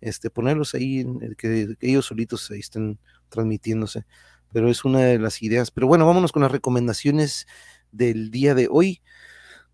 este, 0.00 0.28
ponerlos 0.30 0.74
ahí, 0.74 1.00
en 1.00 1.22
el 1.22 1.36
que, 1.36 1.76
ellos 1.80 2.06
solitos 2.06 2.50
ahí 2.50 2.60
estén 2.60 2.98
transmitiéndose. 3.34 4.06
Pero 4.52 4.70
es 4.70 4.84
una 4.84 5.00
de 5.00 5.18
las 5.18 5.42
ideas. 5.42 5.70
Pero 5.70 5.86
bueno, 5.86 6.06
vámonos 6.06 6.32
con 6.32 6.42
las 6.42 6.52
recomendaciones 6.52 7.46
del 7.92 8.30
día 8.30 8.54
de 8.54 8.68
hoy. 8.70 9.02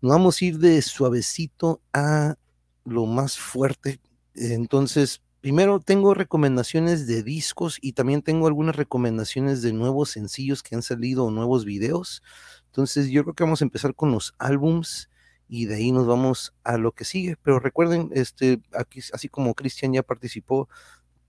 Nos 0.01 0.11
vamos 0.11 0.41
a 0.41 0.45
ir 0.45 0.57
de 0.57 0.81
suavecito 0.81 1.81
a 1.93 2.35
lo 2.83 3.05
más 3.05 3.37
fuerte 3.37 4.01
entonces, 4.35 5.21
primero 5.41 5.79
tengo 5.79 6.13
recomendaciones 6.13 7.07
de 7.07 7.23
discos 7.23 7.77
y 7.81 7.93
también 7.93 8.21
tengo 8.21 8.47
algunas 8.47 8.75
recomendaciones 8.75 9.61
de 9.61 9.73
nuevos 9.73 10.11
sencillos 10.11 10.63
que 10.63 10.75
han 10.75 10.81
salido 10.81 11.25
o 11.25 11.31
nuevos 11.31 11.65
videos. 11.65 12.23
Entonces, 12.67 13.09
yo 13.09 13.23
creo 13.23 13.33
que 13.35 13.43
vamos 13.43 13.61
a 13.61 13.65
empezar 13.65 13.95
con 13.95 14.11
los 14.11 14.33
álbums 14.37 15.09
y 15.47 15.65
de 15.65 15.75
ahí 15.75 15.91
nos 15.91 16.07
vamos 16.07 16.53
a 16.63 16.77
lo 16.77 16.93
que 16.93 17.03
sigue. 17.03 17.35
Pero 17.43 17.59
recuerden, 17.59 18.09
este, 18.13 18.61
aquí, 18.73 19.01
así 19.13 19.27
como 19.27 19.53
Cristian 19.53 19.93
ya 19.93 20.03
participó 20.03 20.69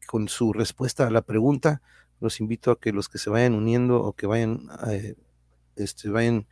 con 0.07 0.29
su 0.29 0.53
respuesta 0.53 1.07
a 1.07 1.11
la 1.11 1.23
pregunta, 1.23 1.83
los 2.23 2.41
invito 2.41 2.71
a 2.71 2.81
que 2.81 2.93
los 2.93 3.09
que 3.09 3.19
se 3.19 3.29
vayan 3.31 3.55
uniendo 3.55 4.02
o 4.02 4.12
que 4.14 4.26
vayan, 4.26 4.69
eh, 4.88 5.17
este, 5.76 6.09
vayan 6.09 6.47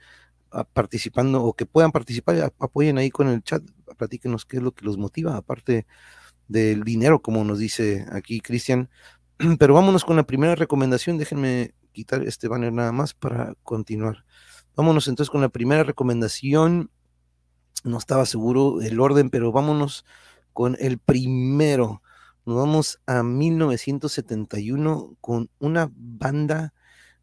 participando 0.73 1.45
o 1.45 1.55
que 1.55 1.65
puedan 1.65 1.93
participar, 1.93 2.53
apoyen 2.59 2.99
ahí 2.99 3.11
con 3.11 3.29
el 3.29 3.43
chat, 3.43 3.63
platíquenos 3.97 4.45
qué 4.45 4.57
es 4.57 4.63
lo 4.63 4.73
que 4.73 4.85
los 4.85 4.99
motiva, 4.99 5.37
aparte 5.37 5.87
del 6.49 6.83
dinero, 6.83 7.23
como 7.23 7.45
nos 7.45 7.61
dice 7.61 8.07
aquí 8.11 8.41
Cristian. 8.41 8.91
Pero 9.59 9.75
vámonos 9.75 10.05
con 10.05 10.17
la 10.17 10.25
primera 10.25 10.57
recomendación. 10.57 11.17
Déjenme 11.17 11.75
quitar 11.93 12.23
este 12.25 12.49
banner 12.49 12.73
nada 12.73 12.93
más 12.93 13.15
para 13.15 13.55
continuar. 13.63 14.25
Vámonos 14.77 15.09
entonces 15.09 15.31
con 15.31 15.41
la 15.41 15.49
primera 15.49 15.85
recomendación. 15.85 16.91
No 17.85 17.99
estaba 17.99 18.27
seguro 18.27 18.81
el 18.83 19.01
orden, 19.01 19.31
pero 19.31 19.53
vámonos 19.53 20.05
con 20.53 20.77
el 20.81 20.99
primero. 20.99 22.03
Nos 22.51 22.59
vamos 22.59 23.01
a 23.07 23.23
1971 23.23 25.17
con 25.21 25.49
una 25.61 25.89
banda, 25.95 26.75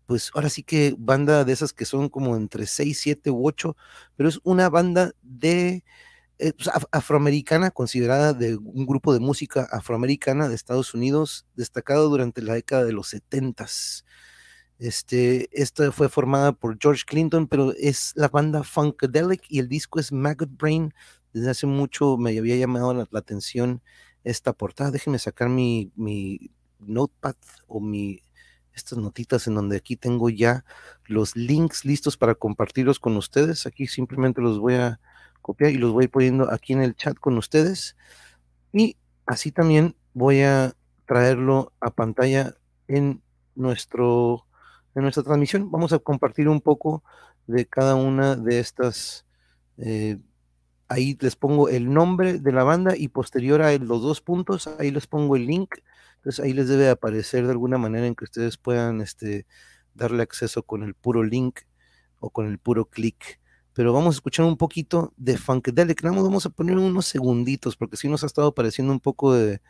pues 0.05 0.31
ahora 0.33 0.49
sí 0.49 0.63
que 0.63 0.95
banda 0.97 1.43
de 1.43 1.51
esas 1.51 1.73
que 1.73 1.83
son 1.83 2.07
como 2.07 2.37
entre 2.37 2.65
6, 2.65 2.97
7 2.97 3.31
u 3.31 3.45
8, 3.45 3.75
pero 4.15 4.29
es 4.29 4.39
una 4.43 4.69
banda 4.69 5.11
de 5.21 5.83
eh, 6.39 6.53
pues, 6.53 6.69
afroamericana, 6.93 7.71
considerada 7.71 8.31
de 8.31 8.55
un 8.55 8.85
grupo 8.85 9.13
de 9.13 9.19
música 9.19 9.67
afroamericana 9.69 10.47
de 10.47 10.55
Estados 10.55 10.93
Unidos, 10.93 11.45
destacado 11.55 12.07
durante 12.07 12.41
la 12.41 12.53
década 12.53 12.85
de 12.85 12.93
los 12.93 13.09
70 13.09 13.65
este, 14.79 15.49
esta 15.51 15.91
fue 15.91 16.07
formada 16.07 16.53
por 16.53 16.77
George 16.79 17.03
Clinton, 17.05 17.47
pero 17.47 17.73
es 17.73 18.13
la 18.15 18.29
banda 18.29 18.63
Funkadelic 18.63 19.41
y 19.49 19.59
el 19.59 19.67
disco 19.67 19.99
es 19.99 20.13
Maggot 20.13 20.51
Brain. 20.57 20.93
Desde 21.33 21.49
hace 21.49 21.67
mucho 21.67 22.15
me 22.17 22.37
había 22.37 22.55
llamado 22.55 22.93
la, 22.93 23.07
atención 23.11 23.81
esta 24.27 24.53
portada. 24.53 24.91
Déjenme 24.91 25.19
sacar 25.19 25.49
mi, 25.49 25.91
mi 25.95 26.51
notepad 26.79 27.35
o 27.67 27.79
mi, 27.79 28.21
estas 28.73 28.97
notitas 28.97 29.47
en 29.47 29.55
donde 29.55 29.77
aquí 29.77 29.95
tengo 29.95 30.29
ya 30.29 30.65
los 31.05 31.35
links 31.35 31.85
listos 31.85 32.17
para 32.17 32.35
compartirlos 32.35 32.99
con 32.99 33.15
ustedes. 33.15 33.65
Aquí 33.65 33.87
simplemente 33.87 34.41
los 34.41 34.59
voy 34.59 34.75
a 34.75 34.99
copiar 35.41 35.71
y 35.71 35.77
los 35.77 35.93
voy 35.93 36.07
poniendo 36.07 36.51
aquí 36.51 36.73
en 36.73 36.81
el 36.81 36.95
chat 36.95 37.17
con 37.17 37.37
ustedes. 37.37 37.95
Y 38.73 38.97
así 39.25 39.51
también 39.51 39.95
voy 40.13 40.41
a 40.41 40.75
traerlo 41.05 41.71
a 41.79 41.91
pantalla 41.91 42.55
en 42.87 43.21
nuestro 43.55 44.45
en 44.93 45.03
nuestra 45.03 45.23
transmisión. 45.23 45.71
Vamos 45.71 45.93
a 45.93 45.99
compartir 45.99 46.49
un 46.49 46.59
poco 46.59 47.03
de 47.45 47.65
cada 47.65 47.95
una 47.95 48.35
de 48.35 48.59
estas. 48.59 49.25
Eh, 49.77 50.19
ahí 50.87 51.17
les 51.19 51.35
pongo 51.35 51.69
el 51.69 51.93
nombre 51.93 52.39
de 52.39 52.51
la 52.51 52.63
banda 52.63 52.95
y 52.97 53.09
posterior 53.09 53.61
a 53.61 53.77
los 53.77 54.01
dos 54.01 54.21
puntos, 54.21 54.67
ahí 54.79 54.91
les 54.91 55.07
pongo 55.07 55.35
el 55.35 55.45
link. 55.45 55.75
Entonces 56.17 56.43
ahí 56.43 56.53
les 56.53 56.67
debe 56.67 56.89
aparecer 56.89 57.45
de 57.45 57.51
alguna 57.51 57.77
manera 57.77 58.07
en 58.07 58.15
que 58.15 58.25
ustedes 58.25 58.57
puedan 58.57 59.01
este, 59.01 59.45
darle 59.93 60.23
acceso 60.23 60.63
con 60.63 60.83
el 60.83 60.93
puro 60.95 61.23
link 61.23 61.61
o 62.19 62.29
con 62.29 62.47
el 62.47 62.59
puro 62.59 62.85
clic 62.85 63.39
pero 63.77 63.93
vamos 63.93 64.15
a 64.15 64.17
escuchar 64.17 64.43
un 64.43 64.57
poquito 64.57 65.13
de 65.17 65.37
Funkadelic. 65.37 66.01
Nada 66.01 66.19
vamos 66.19 66.47
a 66.47 66.49
poner 66.49 66.79
unos 66.79 67.05
segunditos, 67.05 67.77
porque 67.77 67.95
sí 67.95 68.09
nos 68.09 68.23
ha 68.23 68.25
estado 68.25 68.51
pareciendo 68.51 68.91
un 68.91 68.99
poco 68.99 69.35
de, 69.35 69.61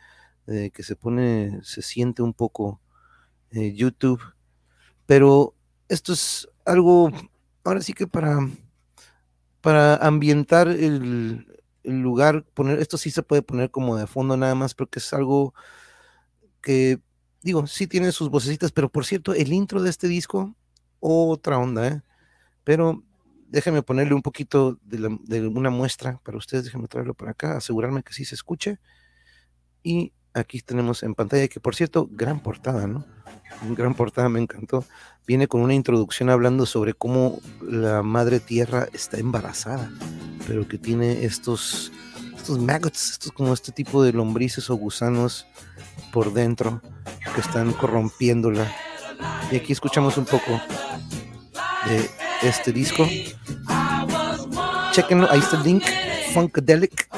que 0.46 0.82
se 0.82 0.96
pone, 0.96 1.60
se 1.62 1.82
siente 1.82 2.22
un 2.22 2.32
poco 2.32 2.80
eh, 3.50 3.74
YouTube. 3.74 4.22
Pero 5.04 5.54
esto 5.90 6.14
es 6.14 6.48
algo, 6.64 7.12
ahora 7.64 7.82
sí 7.82 7.92
que 7.92 8.06
para, 8.06 8.48
para 9.68 9.96
ambientar 9.96 10.66
el, 10.68 11.46
lugar, 11.82 12.42
poner, 12.54 12.78
esto 12.78 12.96
sí 12.96 13.10
se 13.10 13.22
puede 13.22 13.42
poner 13.42 13.70
como 13.70 13.98
de 13.98 14.06
fondo 14.06 14.34
nada 14.34 14.54
más, 14.54 14.72
porque 14.72 14.98
es 14.98 15.12
algo 15.12 15.52
que, 16.62 17.00
digo, 17.42 17.66
sí 17.66 17.86
tiene 17.86 18.10
sus 18.12 18.30
vocecitas, 18.30 18.72
pero 18.72 18.88
por 18.88 19.04
cierto, 19.04 19.34
el 19.34 19.52
intro 19.52 19.82
de 19.82 19.90
este 19.90 20.08
disco, 20.08 20.56
otra 21.00 21.58
onda, 21.58 21.86
¿eh? 21.86 22.00
Pero 22.64 23.04
déjenme 23.46 23.82
ponerle 23.82 24.14
un 24.14 24.22
poquito 24.22 24.78
de, 24.84 25.46
una 25.48 25.68
muestra 25.68 26.18
para 26.24 26.38
ustedes, 26.38 26.64
déjenme 26.64 26.88
traerlo 26.88 27.12
para 27.12 27.32
acá, 27.32 27.58
asegurarme 27.58 28.02
que 28.02 28.14
sí 28.14 28.24
se 28.24 28.36
escuche. 28.36 28.78
Y 29.82 30.14
aquí 30.40 30.60
tenemos 30.60 31.02
en 31.02 31.14
pantalla, 31.14 31.48
que 31.48 31.60
por 31.60 31.74
cierto, 31.74 32.08
gran 32.10 32.40
portada, 32.40 32.86
¿no? 32.86 33.04
Gran 33.76 33.94
portada, 33.94 34.28
me 34.28 34.40
encantó. 34.40 34.84
Viene 35.26 35.48
con 35.48 35.60
una 35.60 35.74
introducción 35.74 36.30
hablando 36.30 36.64
sobre 36.64 36.94
cómo 36.94 37.40
la 37.60 38.02
madre 38.02 38.40
tierra 38.40 38.88
está 38.92 39.18
embarazada, 39.18 39.90
pero 40.46 40.66
que 40.66 40.78
tiene 40.78 41.24
estos, 41.24 41.92
estos 42.36 42.58
maggots, 42.58 43.12
estos 43.12 43.32
como 43.32 43.52
este 43.52 43.72
tipo 43.72 44.02
de 44.02 44.12
lombrices 44.12 44.70
o 44.70 44.76
gusanos 44.76 45.46
por 46.12 46.32
dentro 46.32 46.80
que 47.34 47.40
están 47.40 47.72
corrompiéndola. 47.72 48.72
Y 49.50 49.56
aquí 49.56 49.72
escuchamos 49.72 50.16
un 50.16 50.24
poco 50.24 50.60
de 51.86 52.08
este 52.42 52.72
disco. 52.72 53.06
Chequenlo, 54.92 55.30
ahí 55.30 55.40
está 55.40 55.58
el 55.58 55.64
link. 55.64 55.84
Funkadelic, 56.32 57.08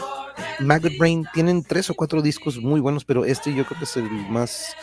Maggot 0.60 0.96
Brain. 0.98 1.26
Tienen 1.32 1.62
tres 1.62 1.90
o 1.90 1.94
cuatro 1.94 2.22
discos 2.22 2.58
muy 2.58 2.80
buenos, 2.80 3.04
pero 3.04 3.24
este 3.24 3.54
yo 3.54 3.64
creo 3.64 3.78
que 3.78 3.84
es 3.84 3.96
el 3.96 4.10
más. 4.28 4.74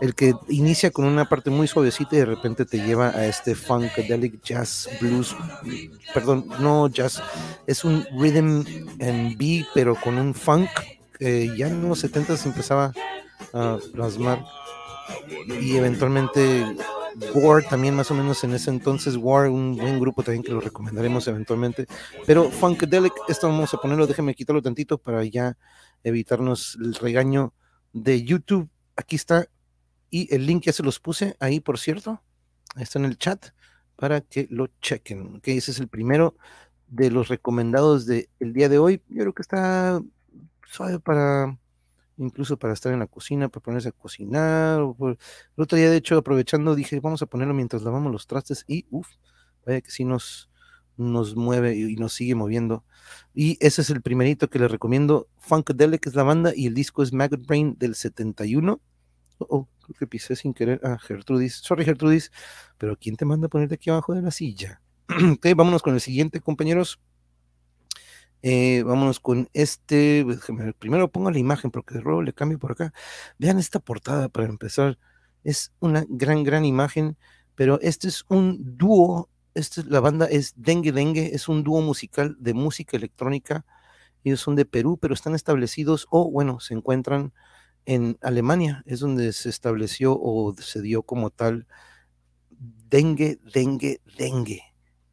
El 0.00 0.14
que 0.14 0.34
inicia 0.48 0.90
con 0.90 1.04
una 1.04 1.28
parte 1.28 1.50
muy 1.50 1.68
suavecita 1.68 2.16
y 2.16 2.18
de 2.18 2.24
repente 2.24 2.64
te 2.64 2.78
lleva 2.78 3.08
a 3.08 3.26
este 3.26 3.54
Funkadelic 3.54 4.42
Jazz 4.42 4.88
Blues. 5.00 5.36
Perdón, 6.12 6.46
no 6.60 6.88
jazz. 6.88 7.22
Es 7.66 7.84
un 7.84 8.04
rhythm 8.18 8.64
and 9.00 9.36
B, 9.36 9.64
pero 9.74 9.94
con 9.94 10.18
un 10.18 10.34
funk 10.34 10.68
que 11.18 11.56
ya 11.56 11.68
en 11.68 11.88
los 11.88 12.00
70 12.00 12.36
se 12.36 12.48
empezaba 12.48 12.92
a 13.52 13.78
plasmar. 13.92 14.44
Y 15.60 15.76
eventualmente 15.76 16.64
War 17.34 17.62
también 17.64 17.94
más 17.94 18.10
o 18.10 18.14
menos 18.14 18.42
en 18.44 18.54
ese 18.54 18.70
entonces, 18.70 19.16
War, 19.16 19.48
un 19.48 19.76
buen 19.76 20.00
grupo 20.00 20.22
también 20.22 20.42
que 20.42 20.52
lo 20.52 20.60
recomendaremos 20.60 21.26
eventualmente, 21.28 21.86
pero 22.26 22.50
Funkadelic, 22.50 23.12
esto 23.28 23.48
vamos 23.48 23.72
a 23.74 23.78
ponerlo, 23.78 24.06
déjenme 24.06 24.34
quitarlo 24.34 24.62
tantito 24.62 24.98
para 24.98 25.24
ya 25.24 25.56
evitarnos 26.02 26.76
el 26.80 26.94
regaño 26.94 27.52
de 27.92 28.24
YouTube, 28.24 28.68
aquí 28.96 29.16
está, 29.16 29.46
y 30.10 30.32
el 30.34 30.46
link 30.46 30.64
ya 30.64 30.72
se 30.72 30.82
los 30.82 31.00
puse 31.00 31.36
ahí, 31.40 31.60
por 31.60 31.78
cierto, 31.78 32.22
está 32.76 32.98
en 32.98 33.04
el 33.04 33.18
chat, 33.18 33.46
para 33.96 34.20
que 34.20 34.48
lo 34.50 34.68
chequen, 34.80 35.36
ok, 35.36 35.48
ese 35.48 35.70
es 35.70 35.78
el 35.78 35.88
primero 35.88 36.36
de 36.88 37.10
los 37.10 37.28
recomendados 37.28 38.06
del 38.06 38.28
día 38.40 38.68
de 38.68 38.78
hoy, 38.78 39.02
yo 39.08 39.22
creo 39.22 39.32
que 39.32 39.42
está 39.42 40.00
suave 40.66 40.98
para 40.98 41.56
incluso 42.16 42.58
para 42.58 42.72
estar 42.72 42.92
en 42.92 42.98
la 42.98 43.06
cocina, 43.06 43.48
para 43.48 43.62
ponerse 43.62 43.88
a 43.88 43.92
cocinar. 43.92 44.80
el 44.80 45.16
otro 45.56 45.78
día, 45.78 45.90
de 45.90 45.96
hecho, 45.96 46.16
aprovechando, 46.16 46.74
dije, 46.74 47.00
vamos 47.00 47.22
a 47.22 47.26
ponerlo 47.26 47.54
mientras 47.54 47.82
lavamos 47.82 48.12
los 48.12 48.26
trastes 48.26 48.64
y, 48.66 48.86
uff, 48.90 49.08
vaya 49.64 49.80
que 49.80 49.90
sí 49.90 50.04
nos, 50.04 50.50
nos 50.96 51.36
mueve 51.36 51.76
y 51.76 51.96
nos 51.96 52.12
sigue 52.12 52.34
moviendo. 52.34 52.84
Y 53.34 53.58
ese 53.60 53.82
es 53.82 53.90
el 53.90 54.02
primerito 54.02 54.48
que 54.48 54.58
les 54.58 54.70
recomiendo. 54.70 55.28
Funkadelic 55.38 56.06
es 56.06 56.14
la 56.14 56.22
banda 56.22 56.52
y 56.54 56.66
el 56.66 56.74
disco 56.74 57.02
es 57.02 57.12
Maggot 57.12 57.46
Brain 57.46 57.76
del 57.78 57.94
71. 57.94 58.80
Oh, 59.38 59.68
creo 59.82 59.96
que 59.98 60.06
pisé 60.06 60.36
sin 60.36 60.54
querer 60.54 60.80
a 60.84 60.98
Gertrudis. 60.98 61.56
Sorry, 61.56 61.84
Gertrudis, 61.84 62.30
pero 62.78 62.96
¿quién 62.96 63.16
te 63.16 63.24
manda 63.24 63.46
a 63.46 63.50
ponerte 63.50 63.74
aquí 63.74 63.90
abajo 63.90 64.14
de 64.14 64.22
la 64.22 64.30
silla? 64.30 64.80
ok, 65.32 65.46
vámonos 65.56 65.82
con 65.82 65.94
el 65.94 66.00
siguiente, 66.00 66.40
compañeros. 66.40 67.00
Eh, 68.46 68.82
vámonos 68.82 69.20
con 69.20 69.48
este. 69.54 70.26
Primero 70.78 71.10
pongo 71.10 71.30
la 71.30 71.38
imagen 71.38 71.70
porque 71.70 71.94
de 71.94 72.02
nuevo 72.02 72.20
le 72.20 72.34
cambio 72.34 72.58
por 72.58 72.72
acá. 72.72 72.92
Vean 73.38 73.58
esta 73.58 73.80
portada 73.80 74.28
para 74.28 74.48
empezar. 74.48 74.98
Es 75.44 75.72
una 75.80 76.04
gran, 76.10 76.44
gran 76.44 76.66
imagen, 76.66 77.16
pero 77.54 77.80
este 77.80 78.06
es 78.08 78.26
un 78.28 78.76
dúo. 78.76 79.30
Esta, 79.54 79.82
la 79.88 80.00
banda 80.00 80.26
es 80.26 80.52
Dengue 80.56 80.92
Dengue, 80.92 81.34
es 81.34 81.48
un 81.48 81.64
dúo 81.64 81.80
musical 81.80 82.36
de 82.38 82.52
música 82.52 82.98
electrónica. 82.98 83.64
Ellos 84.24 84.40
son 84.40 84.56
de 84.56 84.66
Perú, 84.66 84.98
pero 85.00 85.14
están 85.14 85.34
establecidos 85.34 86.06
o, 86.10 86.30
bueno, 86.30 86.60
se 86.60 86.74
encuentran 86.74 87.32
en 87.86 88.18
Alemania. 88.20 88.82
Es 88.84 89.00
donde 89.00 89.32
se 89.32 89.48
estableció 89.48 90.18
o 90.20 90.54
se 90.58 90.82
dio 90.82 91.02
como 91.02 91.30
tal 91.30 91.66
Dengue, 92.50 93.38
Dengue, 93.54 94.02
Dengue. 94.18 94.60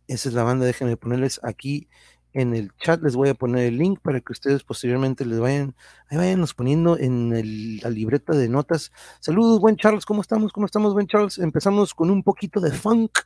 Esa 0.07 0.27
es 0.27 0.35
la 0.35 0.43
banda. 0.43 0.65
Déjenme 0.65 0.97
ponerles 0.97 1.39
aquí 1.43 1.87
en 2.33 2.55
el 2.55 2.71
chat 2.77 3.01
les 3.01 3.15
voy 3.15 3.29
a 3.29 3.33
poner 3.33 3.65
el 3.65 3.77
link 3.77 3.99
para 4.01 4.21
que 4.21 4.31
ustedes 4.31 4.63
posteriormente 4.63 5.25
les 5.25 5.39
vayan, 5.39 5.75
ahí 6.09 6.17
vayanos 6.17 6.53
poniendo 6.53 6.97
en 6.97 7.79
la 7.81 7.89
libreta 7.89 8.33
de 8.33 8.47
notas. 8.47 8.91
Saludos, 9.19 9.59
buen 9.59 9.75
Charles, 9.75 10.05
¿cómo 10.05 10.21
estamos? 10.21 10.53
¿Cómo 10.53 10.65
estamos, 10.65 10.93
buen 10.93 11.07
Charles? 11.07 11.37
Empezamos 11.39 11.93
con 11.93 12.09
un 12.09 12.23
poquito 12.23 12.59
de 12.59 12.71
funk. 12.71 13.19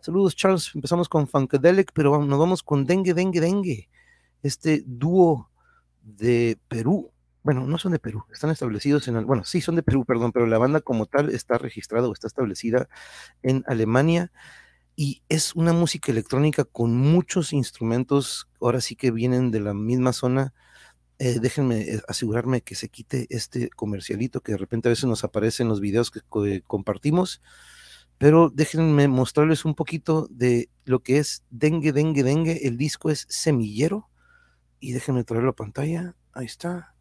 Saludos, 0.00 0.36
Charles. 0.36 0.72
Empezamos 0.74 1.08
con 1.08 1.28
Funkadelic, 1.28 1.92
pero 1.92 2.24
nos 2.24 2.38
vamos 2.38 2.62
con 2.62 2.84
Dengue, 2.86 3.14
Dengue, 3.14 3.40
Dengue. 3.40 3.88
Este 4.42 4.82
dúo 4.86 5.50
de 6.02 6.58
Perú. 6.68 7.10
Bueno, 7.42 7.66
no 7.66 7.78
son 7.78 7.92
de 7.92 7.98
Perú, 7.98 8.24
están 8.30 8.50
establecidos 8.50 9.08
en, 9.08 9.24
bueno, 9.26 9.42
sí 9.44 9.62
son 9.62 9.76
de 9.76 9.82
Perú, 9.82 10.04
perdón, 10.04 10.32
pero 10.32 10.46
la 10.46 10.58
banda 10.58 10.80
como 10.80 11.06
tal 11.06 11.30
está 11.30 11.56
registrada 11.56 12.06
o 12.06 12.12
está 12.12 12.26
establecida 12.26 12.88
en 13.42 13.64
Alemania 13.66 14.32
y 15.00 15.22
es 15.28 15.54
una 15.54 15.72
música 15.72 16.10
electrónica 16.10 16.64
con 16.64 16.96
muchos 16.96 17.52
instrumentos, 17.52 18.48
ahora 18.60 18.80
sí 18.80 18.96
que 18.96 19.12
vienen 19.12 19.52
de 19.52 19.60
la 19.60 19.72
misma 19.72 20.12
zona. 20.12 20.52
Eh, 21.20 21.38
déjenme 21.40 21.82
eh, 21.82 22.02
asegurarme 22.08 22.62
que 22.62 22.74
se 22.74 22.88
quite 22.88 23.28
este 23.30 23.70
comercialito 23.70 24.40
que 24.40 24.50
de 24.50 24.58
repente 24.58 24.88
a 24.88 24.90
veces 24.90 25.04
nos 25.04 25.22
aparece 25.22 25.62
en 25.62 25.68
los 25.68 25.80
videos 25.80 26.10
que 26.10 26.20
compartimos, 26.66 27.40
pero 28.18 28.50
déjenme 28.52 29.06
mostrarles 29.06 29.64
un 29.64 29.76
poquito 29.76 30.26
de 30.32 30.68
lo 30.84 30.98
que 30.98 31.18
es 31.18 31.44
Dengue, 31.48 31.92
Dengue, 31.92 32.24
Dengue. 32.24 32.66
El 32.66 32.76
disco 32.76 33.08
es 33.08 33.24
Semillero 33.28 34.10
y 34.80 34.90
déjenme 34.94 35.22
traerlo 35.22 35.50
a 35.50 35.56
pantalla. 35.56 36.16
Ahí 36.32 36.46
está. 36.46 36.96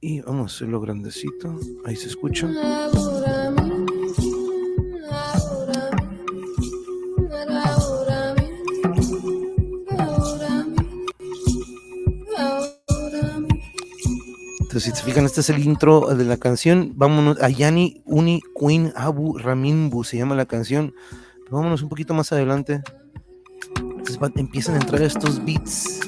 Y 0.00 0.20
vamos 0.20 0.52
a 0.52 0.54
hacerlo 0.54 0.80
grandecito. 0.80 1.58
Ahí 1.86 1.96
se 1.96 2.06
escucha. 2.06 2.48
Si 14.80 14.90
se 14.90 15.02
fijan, 15.02 15.24
este 15.24 15.40
es 15.40 15.50
el 15.50 15.62
intro 15.62 16.14
de 16.14 16.24
la 16.24 16.36
canción. 16.36 16.92
Vámonos 16.96 17.40
a 17.40 17.48
Yani 17.48 18.02
Uni 18.06 18.40
Queen 18.58 18.92
Abu 18.96 19.38
Raminbu, 19.38 20.04
se 20.04 20.16
llama 20.16 20.34
la 20.34 20.46
canción. 20.46 20.94
vámonos 21.50 21.82
un 21.82 21.88
poquito 21.88 22.14
más 22.14 22.32
adelante. 22.32 22.82
empiezan 24.36 24.74
a 24.74 24.78
entrar 24.78 25.02
estos 25.02 25.44
beats 25.44 26.00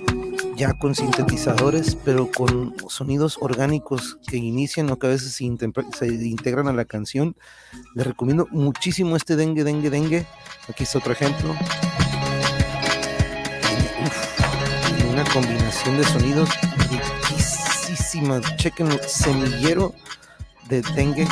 ya 0.56 0.72
con 0.72 0.94
sintetizadores, 0.94 1.96
pero 2.04 2.30
con 2.30 2.74
sonidos 2.88 3.38
orgánicos 3.40 4.18
que 4.26 4.38
inician 4.38 4.90
o 4.90 4.98
que 4.98 5.06
a 5.06 5.10
veces 5.10 5.34
se, 5.34 5.44
integran 5.44 6.66
a 6.66 6.72
la 6.72 6.86
canción. 6.86 7.36
Les 7.94 8.06
recomiendo 8.06 8.48
muchísimo 8.50 9.16
este 9.16 9.36
dengue, 9.36 9.64
dengue, 9.64 9.90
dengue. 9.90 10.26
Aquí 10.68 10.84
está 10.84 10.98
otro 10.98 11.12
ejemplo. 11.12 11.54
una 15.12 15.24
combinación 15.32 15.96
de 15.96 16.04
sonidos 16.04 16.50
Chequen 18.56 18.86
el 18.92 19.00
semillero 19.00 19.92
de 20.68 20.80
dengue. 20.94 21.26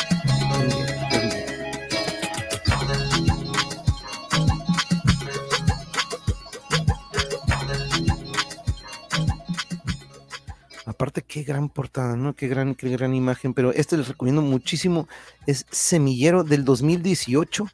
Aparte, 10.84 11.22
qué 11.22 11.44
gran 11.44 11.68
portada, 11.68 12.16
¿no? 12.16 12.34
Qué 12.34 12.48
gran, 12.48 12.74
qué 12.74 12.88
gran 12.88 13.14
imagen. 13.14 13.54
Pero 13.54 13.72
este 13.72 13.96
les 13.96 14.08
recomiendo 14.08 14.42
muchísimo. 14.42 15.06
Es 15.46 15.66
Semillero 15.70 16.42
del 16.42 16.64
2018. 16.64 17.68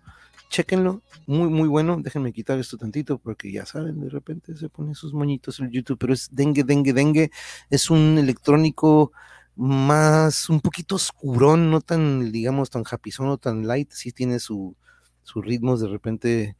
Chequenlo 0.51 1.01
muy, 1.27 1.49
muy 1.49 1.69
bueno. 1.69 1.99
Déjenme 2.03 2.33
quitar 2.33 2.59
esto 2.59 2.77
tantito 2.77 3.19
porque 3.19 3.51
ya 3.53 3.65
saben, 3.65 4.01
de 4.01 4.11
repente 4.11 4.57
se 4.57 4.69
pone 4.69 4.95
sus 4.95 5.15
moñitos 5.15 5.61
en 5.61 5.71
YouTube, 5.71 5.99
pero 5.99 6.13
es 6.13 6.29
dengue, 6.33 6.65
dengue, 6.65 6.93
dengue. 6.93 7.31
Es 7.71 7.89
un 7.89 8.19
electrónico 8.19 9.13
más, 9.55 10.51
un 10.51 10.61
poquito 10.61 10.97
oscurón, 10.97 11.71
no 11.71 11.81
tan, 11.81 12.33
digamos, 12.33 12.69
tan 12.71 12.85
japizón 12.85 13.29
o 13.29 13.39
tan 13.39 13.67
light. 13.67 13.93
Sí 13.93 14.13
tiene 14.13 14.41
su, 14.41 14.77
sus 15.23 15.45
ritmos 15.45 15.81
de 15.81 15.89
repente 15.89 16.57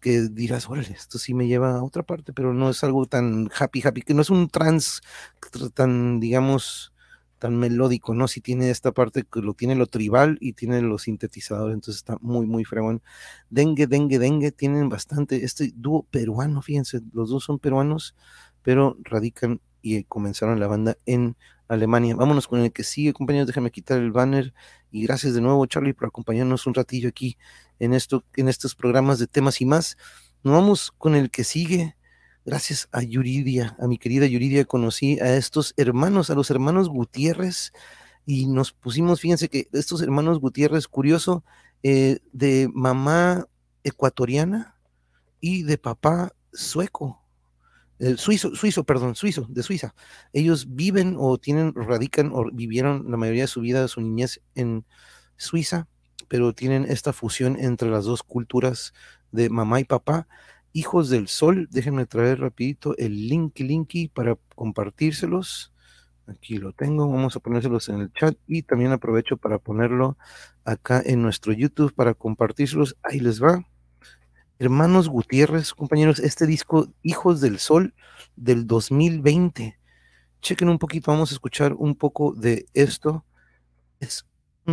que 0.00 0.28
dirás, 0.30 0.68
órale, 0.68 0.92
esto 0.92 1.18
sí 1.18 1.34
me 1.34 1.48
lleva 1.48 1.76
a 1.76 1.82
otra 1.82 2.02
parte, 2.04 2.32
pero 2.32 2.54
no 2.54 2.70
es 2.70 2.82
algo 2.84 3.06
tan 3.06 3.50
happy, 3.58 3.82
happy, 3.84 4.02
que 4.02 4.14
no 4.14 4.22
es 4.22 4.30
un 4.30 4.48
trans 4.48 5.02
tan, 5.74 6.20
digamos, 6.20 6.92
tan 7.38 7.56
melódico, 7.56 8.14
¿no? 8.14 8.28
Si 8.28 8.40
tiene 8.40 8.70
esta 8.70 8.92
parte 8.92 9.24
que 9.30 9.40
lo 9.40 9.54
tiene 9.54 9.74
lo 9.74 9.86
tribal 9.86 10.38
y 10.40 10.52
tiene 10.54 10.82
los 10.82 11.02
sintetizadores, 11.02 11.74
entonces 11.74 11.98
está 11.98 12.18
muy, 12.20 12.46
muy 12.46 12.64
fregón. 12.64 13.02
Dengue, 13.50 13.86
dengue, 13.86 14.18
dengue, 14.18 14.52
tienen 14.52 14.88
bastante, 14.88 15.44
este 15.44 15.72
dúo 15.74 16.04
peruano, 16.10 16.62
fíjense, 16.62 17.00
los 17.12 17.30
dos 17.30 17.44
son 17.44 17.58
peruanos, 17.58 18.14
pero 18.62 18.96
radican 19.02 19.60
y 19.82 20.04
comenzaron 20.04 20.60
la 20.60 20.66
banda 20.66 20.98
en 21.06 21.36
Alemania. 21.68 22.16
Vámonos 22.16 22.48
con 22.48 22.60
el 22.60 22.72
que 22.72 22.82
sigue, 22.82 23.12
compañeros, 23.12 23.46
déjame 23.46 23.70
quitar 23.70 23.98
el 23.98 24.10
banner 24.10 24.54
y 24.90 25.02
gracias 25.02 25.34
de 25.34 25.40
nuevo, 25.40 25.64
Charlie, 25.66 25.92
por 25.92 26.08
acompañarnos 26.08 26.66
un 26.66 26.74
ratillo 26.74 27.08
aquí 27.08 27.38
en, 27.78 27.94
esto, 27.94 28.24
en 28.36 28.48
estos 28.48 28.74
programas 28.74 29.18
de 29.18 29.26
temas 29.26 29.60
y 29.60 29.66
más. 29.66 29.96
Nos 30.42 30.54
vamos 30.54 30.92
con 30.96 31.14
el 31.14 31.30
que 31.30 31.44
sigue, 31.44 31.96
gracias 32.48 32.88
a 32.92 33.02
Yuridia, 33.02 33.76
a 33.78 33.86
mi 33.86 33.98
querida 33.98 34.24
Yuridia, 34.24 34.64
conocí 34.64 35.20
a 35.20 35.36
estos 35.36 35.74
hermanos, 35.76 36.30
a 36.30 36.34
los 36.34 36.50
hermanos 36.50 36.88
Gutiérrez, 36.88 37.74
y 38.24 38.46
nos 38.46 38.72
pusimos, 38.72 39.20
fíjense 39.20 39.50
que 39.50 39.68
estos 39.74 40.00
hermanos 40.00 40.40
Gutiérrez, 40.40 40.88
curioso, 40.88 41.44
eh, 41.82 42.20
de 42.32 42.70
mamá 42.72 43.46
ecuatoriana 43.84 44.76
y 45.40 45.64
de 45.64 45.76
papá 45.76 46.32
sueco, 46.50 47.22
eh, 47.98 48.14
suizo, 48.16 48.54
suizo, 48.56 48.82
perdón, 48.84 49.14
suizo, 49.14 49.46
de 49.50 49.62
Suiza. 49.62 49.94
Ellos 50.32 50.74
viven 50.74 51.16
o 51.18 51.36
tienen, 51.36 51.74
radican 51.74 52.30
o 52.32 52.46
vivieron 52.50 53.10
la 53.10 53.18
mayoría 53.18 53.42
de 53.42 53.48
su 53.48 53.60
vida, 53.60 53.86
su 53.88 54.00
niñez 54.00 54.40
en 54.54 54.86
Suiza, 55.36 55.86
pero 56.28 56.54
tienen 56.54 56.86
esta 56.88 57.12
fusión 57.12 57.58
entre 57.60 57.90
las 57.90 58.06
dos 58.06 58.22
culturas 58.22 58.94
de 59.32 59.50
mamá 59.50 59.80
y 59.80 59.84
papá 59.84 60.26
Hijos 60.72 61.08
del 61.08 61.28
Sol, 61.28 61.68
déjenme 61.70 62.06
traer 62.06 62.40
rapidito 62.40 62.96
el 62.98 63.28
link 63.28 63.58
linky 63.58 64.08
para 64.08 64.36
compartírselos. 64.54 65.72
Aquí 66.26 66.58
lo 66.58 66.72
tengo, 66.72 67.08
vamos 67.10 67.36
a 67.36 67.40
ponérselos 67.40 67.88
en 67.88 68.00
el 68.00 68.12
chat 68.12 68.36
y 68.46 68.62
también 68.62 68.92
aprovecho 68.92 69.38
para 69.38 69.58
ponerlo 69.58 70.18
acá 70.64 71.02
en 71.04 71.22
nuestro 71.22 71.52
YouTube 71.54 71.94
para 71.94 72.12
compartírselos. 72.12 72.96
Ahí 73.02 73.18
les 73.18 73.42
va. 73.42 73.66
Hermanos 74.58 75.08
Gutiérrez, 75.08 75.72
compañeros, 75.72 76.18
este 76.18 76.46
disco 76.46 76.92
Hijos 77.02 77.40
del 77.40 77.58
Sol 77.58 77.94
del 78.36 78.66
2020. 78.66 79.78
Chequen 80.42 80.68
un 80.68 80.78
poquito, 80.78 81.12
vamos 81.12 81.30
a 81.30 81.34
escuchar 81.34 81.72
un 81.72 81.94
poco 81.94 82.34
de 82.34 82.66
esto. 82.74 83.24
Es 84.00 84.26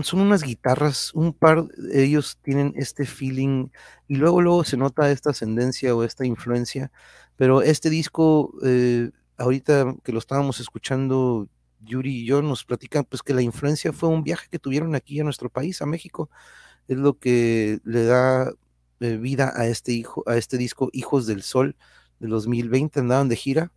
son 0.03 0.21
unas 0.21 0.43
guitarras, 0.43 1.13
un 1.13 1.33
par 1.33 1.67
de 1.67 2.03
ellos 2.03 2.37
tienen 2.41 2.73
este 2.75 3.05
feeling 3.05 3.69
y 4.07 4.15
luego 4.15 4.41
luego 4.41 4.63
se 4.63 4.77
nota 4.77 5.11
esta 5.11 5.31
ascendencia 5.31 5.95
o 5.95 6.03
esta 6.03 6.25
influencia, 6.25 6.91
pero 7.37 7.61
este 7.61 7.89
disco, 7.89 8.53
eh, 8.63 9.11
ahorita 9.37 9.95
que 10.03 10.11
lo 10.11 10.19
estábamos 10.19 10.59
escuchando, 10.59 11.47
Yuri 11.81 12.21
y 12.21 12.25
yo 12.25 12.41
nos 12.41 12.65
platican 12.65 13.05
pues 13.05 13.21
que 13.21 13.33
la 13.33 13.41
influencia 13.41 13.93
fue 13.93 14.09
un 14.09 14.23
viaje 14.23 14.47
que 14.49 14.59
tuvieron 14.59 14.95
aquí 14.95 15.19
a 15.19 15.23
nuestro 15.23 15.49
país, 15.49 15.81
a 15.81 15.85
México, 15.85 16.29
es 16.87 16.97
lo 16.97 17.17
que 17.19 17.79
le 17.83 18.05
da 18.05 18.51
eh, 18.99 19.17
vida 19.17 19.53
a 19.55 19.67
este 19.67 19.93
hijo, 19.93 20.23
a 20.27 20.37
este 20.37 20.57
disco 20.57 20.89
Hijos 20.93 21.25
del 21.27 21.43
Sol 21.43 21.75
de 22.19 22.27
2020, 22.27 22.99
andaban 22.99 23.29
de 23.29 23.35
gira 23.35 23.71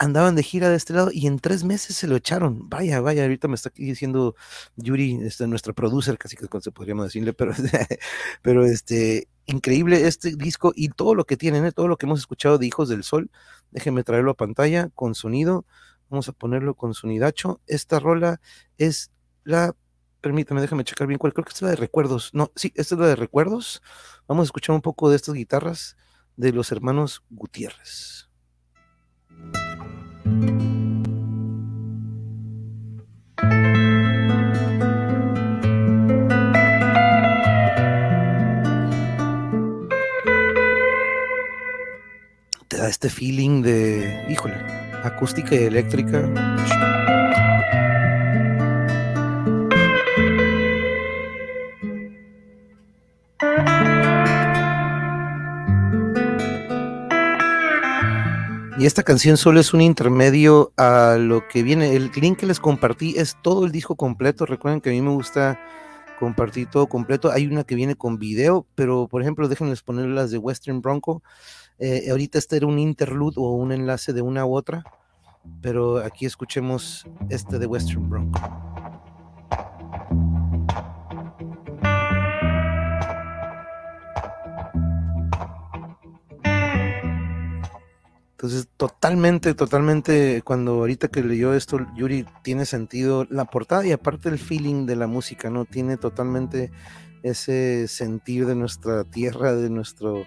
andaban 0.00 0.34
de 0.34 0.42
gira 0.42 0.70
de 0.70 0.76
este 0.76 0.94
lado 0.94 1.10
y 1.12 1.26
en 1.26 1.38
tres 1.38 1.62
meses 1.62 1.94
se 1.94 2.06
lo 2.08 2.16
echaron. 2.16 2.70
Vaya, 2.70 3.02
vaya, 3.02 3.22
ahorita 3.22 3.48
me 3.48 3.54
está 3.54 3.68
aquí 3.68 3.84
diciendo 3.84 4.34
Yuri, 4.76 5.20
este, 5.22 5.46
nuestra 5.46 5.74
producer, 5.74 6.16
casi 6.16 6.36
que 6.36 6.46
podríamos 6.48 7.04
decirle, 7.04 7.34
pero, 7.34 7.52
pero 8.42 8.64
este, 8.64 9.28
increíble 9.44 10.06
este 10.06 10.34
disco 10.36 10.72
y 10.74 10.88
todo 10.88 11.14
lo 11.14 11.26
que 11.26 11.36
tienen, 11.36 11.66
¿eh? 11.66 11.72
todo 11.72 11.86
lo 11.86 11.98
que 11.98 12.06
hemos 12.06 12.18
escuchado 12.18 12.56
de 12.56 12.66
Hijos 12.66 12.88
del 12.88 13.04
Sol. 13.04 13.30
Déjenme 13.72 14.02
traerlo 14.02 14.30
a 14.30 14.34
pantalla 14.34 14.88
con 14.94 15.14
sonido. 15.14 15.66
Vamos 16.08 16.30
a 16.30 16.32
ponerlo 16.32 16.74
con 16.74 16.94
sonidacho. 16.94 17.60
Esta 17.66 18.00
rola 18.00 18.40
es 18.78 19.10
la, 19.44 19.76
permítame, 20.22 20.62
déjame 20.62 20.84
checar 20.84 21.08
bien 21.08 21.18
cuál, 21.18 21.34
creo 21.34 21.44
que 21.44 21.52
es 21.52 21.60
la 21.60 21.68
de 21.68 21.76
recuerdos. 21.76 22.30
No, 22.32 22.52
sí, 22.56 22.72
esta 22.74 22.94
es 22.94 23.00
la 23.00 23.06
de 23.06 23.16
recuerdos. 23.16 23.82
Vamos 24.26 24.44
a 24.44 24.48
escuchar 24.48 24.74
un 24.74 24.82
poco 24.82 25.10
de 25.10 25.16
estas 25.16 25.34
guitarras 25.34 25.98
de 26.36 26.52
los 26.52 26.72
hermanos 26.72 27.22
Gutiérrez. 27.28 28.29
Te 42.68 42.76
da 42.76 42.88
este 42.88 43.10
feeling 43.10 43.62
de, 43.62 44.26
híjole, 44.28 44.54
acústica 45.02 45.54
y 45.54 45.64
eléctrica. 45.64 46.28
Esta 58.90 59.04
canción 59.04 59.36
solo 59.36 59.60
es 59.60 59.72
un 59.72 59.82
intermedio 59.82 60.72
a 60.76 61.16
lo 61.16 61.46
que 61.46 61.62
viene. 61.62 61.94
El 61.94 62.10
link 62.12 62.38
que 62.38 62.46
les 62.46 62.58
compartí 62.58 63.14
es 63.16 63.36
todo 63.40 63.64
el 63.64 63.70
disco 63.70 63.94
completo. 63.94 64.46
Recuerden 64.46 64.80
que 64.80 64.90
a 64.90 64.92
mí 64.92 65.00
me 65.00 65.12
gusta 65.12 65.60
compartir 66.18 66.68
todo 66.68 66.88
completo. 66.88 67.30
Hay 67.30 67.46
una 67.46 67.62
que 67.62 67.76
viene 67.76 67.94
con 67.94 68.18
video, 68.18 68.66
pero 68.74 69.06
por 69.06 69.22
ejemplo, 69.22 69.46
déjenles 69.46 69.82
poner 69.82 70.06
las 70.06 70.32
de 70.32 70.38
Western 70.38 70.80
Bronco. 70.80 71.22
Eh, 71.78 72.10
ahorita 72.10 72.36
este 72.36 72.56
era 72.56 72.66
un 72.66 72.80
interlude 72.80 73.36
o 73.36 73.52
un 73.52 73.70
enlace 73.70 74.12
de 74.12 74.22
una 74.22 74.44
u 74.44 74.56
otra, 74.56 74.82
pero 75.62 75.98
aquí 75.98 76.26
escuchemos 76.26 77.06
este 77.28 77.60
de 77.60 77.66
Western 77.66 78.10
Bronco. 78.10 78.40
Entonces, 88.40 88.68
totalmente, 88.78 89.52
totalmente, 89.52 90.40
cuando 90.40 90.72
ahorita 90.72 91.08
que 91.08 91.22
leyó 91.22 91.52
esto, 91.52 91.86
Yuri, 91.94 92.24
tiene 92.42 92.64
sentido 92.64 93.26
la 93.28 93.44
portada 93.44 93.86
y 93.86 93.92
aparte 93.92 94.30
el 94.30 94.38
feeling 94.38 94.86
de 94.86 94.96
la 94.96 95.06
música, 95.06 95.50
¿no? 95.50 95.66
Tiene 95.66 95.98
totalmente 95.98 96.70
ese 97.22 97.86
sentir 97.86 98.46
de 98.46 98.54
nuestra 98.54 99.04
tierra, 99.04 99.52
de 99.52 99.68
nuestro... 99.68 100.24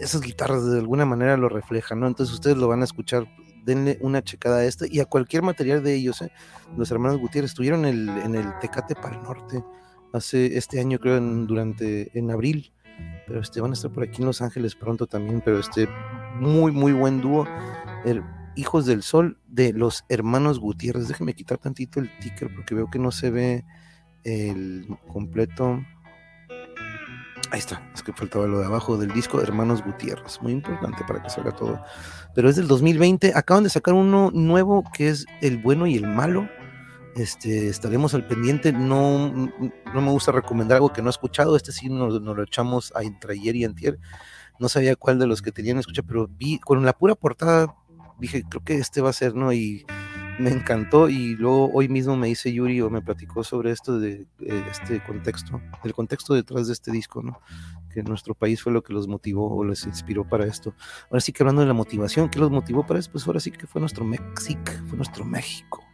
Esas 0.00 0.22
guitarras 0.22 0.64
de 0.64 0.78
alguna 0.78 1.04
manera 1.04 1.36
lo 1.36 1.50
reflejan, 1.50 2.00
¿no? 2.00 2.06
Entonces 2.06 2.34
ustedes 2.34 2.56
lo 2.56 2.66
van 2.66 2.80
a 2.80 2.84
escuchar, 2.84 3.26
denle 3.62 3.98
una 4.00 4.24
checada 4.24 4.60
a 4.60 4.64
este 4.64 4.88
y 4.90 5.00
a 5.00 5.04
cualquier 5.04 5.42
material 5.42 5.84
de 5.84 5.96
ellos, 5.96 6.22
¿eh? 6.22 6.32
Los 6.78 6.90
hermanos 6.90 7.18
Gutiérrez 7.18 7.50
estuvieron 7.50 7.84
en 7.84 8.08
el, 8.08 8.22
en 8.22 8.36
el 8.36 8.58
Tecate 8.60 8.94
para 8.94 9.16
el 9.16 9.22
Norte 9.22 9.62
hace 10.14 10.56
este 10.56 10.80
año, 10.80 10.98
creo, 10.98 11.18
en, 11.18 11.46
durante, 11.46 12.18
en 12.18 12.30
abril 12.30 12.72
pero 13.26 13.40
este, 13.40 13.60
van 13.60 13.70
a 13.70 13.74
estar 13.74 13.90
por 13.90 14.02
aquí 14.04 14.22
en 14.22 14.26
Los 14.26 14.42
Ángeles 14.42 14.74
pronto 14.74 15.06
también, 15.06 15.40
pero 15.44 15.58
este, 15.58 15.88
muy, 16.38 16.72
muy 16.72 16.92
buen 16.92 17.20
dúo. 17.20 17.46
Hijos 18.56 18.86
del 18.86 19.02
Sol 19.02 19.38
de 19.48 19.72
los 19.72 20.04
hermanos 20.08 20.60
Gutiérrez. 20.60 21.08
Déjenme 21.08 21.34
quitar 21.34 21.58
tantito 21.58 21.98
el 21.98 22.10
ticker 22.18 22.54
porque 22.54 22.74
veo 22.74 22.88
que 22.88 22.98
no 22.98 23.10
se 23.10 23.30
ve 23.30 23.64
el 24.22 24.86
completo. 25.08 25.84
Ahí 27.50 27.58
está, 27.58 27.82
es 27.94 28.02
que 28.02 28.12
faltaba 28.12 28.46
lo 28.46 28.60
de 28.60 28.66
abajo 28.66 28.96
del 28.96 29.12
disco 29.12 29.40
Hermanos 29.40 29.82
Gutiérrez. 29.84 30.40
Muy 30.40 30.52
importante 30.52 31.04
para 31.06 31.22
que 31.22 31.30
salga 31.30 31.52
todo. 31.52 31.82
Pero 32.34 32.48
es 32.48 32.56
del 32.56 32.68
2020. 32.68 33.32
Acaban 33.34 33.64
de 33.64 33.70
sacar 33.70 33.94
uno 33.94 34.30
nuevo 34.32 34.84
que 34.92 35.08
es 35.08 35.26
El 35.40 35.58
Bueno 35.58 35.86
y 35.86 35.96
el 35.96 36.06
Malo 36.06 36.48
este, 37.16 37.68
estaremos 37.68 38.14
al 38.14 38.26
pendiente. 38.26 38.72
No, 38.72 39.28
no 39.28 40.00
me 40.00 40.10
gusta 40.10 40.32
recomendar 40.32 40.76
algo 40.76 40.92
que 40.92 41.02
no 41.02 41.08
he 41.08 41.10
escuchado. 41.10 41.56
Este 41.56 41.72
sí 41.72 41.88
nos, 41.88 42.20
lo 42.20 42.42
echamos 42.42 42.92
a 42.94 43.02
entre 43.02 43.34
ayer 43.34 43.56
y 43.56 43.64
antier. 43.64 43.98
No 44.58 44.68
sabía 44.68 44.96
cuál 44.96 45.18
de 45.18 45.26
los 45.26 45.42
que 45.42 45.52
tenían 45.52 45.78
escuchar, 45.78 46.04
pero 46.06 46.28
vi 46.28 46.58
con 46.58 46.84
la 46.84 46.92
pura 46.92 47.14
portada, 47.14 47.74
dije, 48.18 48.44
creo 48.48 48.62
que 48.62 48.76
este 48.76 49.00
va 49.00 49.10
a 49.10 49.12
ser, 49.12 49.34
¿no? 49.34 49.52
Y 49.52 49.84
me 50.38 50.50
encantó. 50.50 51.08
Y 51.08 51.36
luego 51.36 51.70
hoy 51.72 51.88
mismo 51.88 52.16
me 52.16 52.28
dice 52.28 52.52
Yuri 52.52 52.80
o 52.80 52.90
me 52.90 53.02
platicó 53.02 53.42
sobre 53.44 53.70
esto 53.70 53.98
de 53.98 54.26
eh, 54.40 54.64
este 54.70 55.02
contexto, 55.02 55.60
el 55.82 55.92
contexto 55.92 56.34
detrás 56.34 56.66
de 56.66 56.72
este 56.72 56.90
disco, 56.90 57.22
¿no? 57.22 57.40
Que 57.92 58.02
nuestro 58.02 58.34
país 58.34 58.62
fue 58.62 58.72
lo 58.72 58.82
que 58.82 58.92
los 58.92 59.08
motivó 59.08 59.54
o 59.54 59.64
les 59.64 59.86
inspiró 59.86 60.28
para 60.28 60.46
esto. 60.46 60.74
Ahora 61.10 61.20
sí 61.20 61.32
que 61.32 61.42
hablando 61.42 61.62
de 61.62 61.68
la 61.68 61.74
motivación, 61.74 62.28
¿qué 62.28 62.38
los 62.38 62.50
motivó 62.50 62.86
para 62.86 62.98
esto? 62.98 63.12
Pues 63.12 63.26
ahora 63.26 63.40
sí 63.40 63.50
que 63.50 63.66
fue 63.66 63.80
nuestro 63.80 64.04
México, 64.04 64.72
fue 64.88 64.96
nuestro 64.96 65.24
México. 65.24 65.84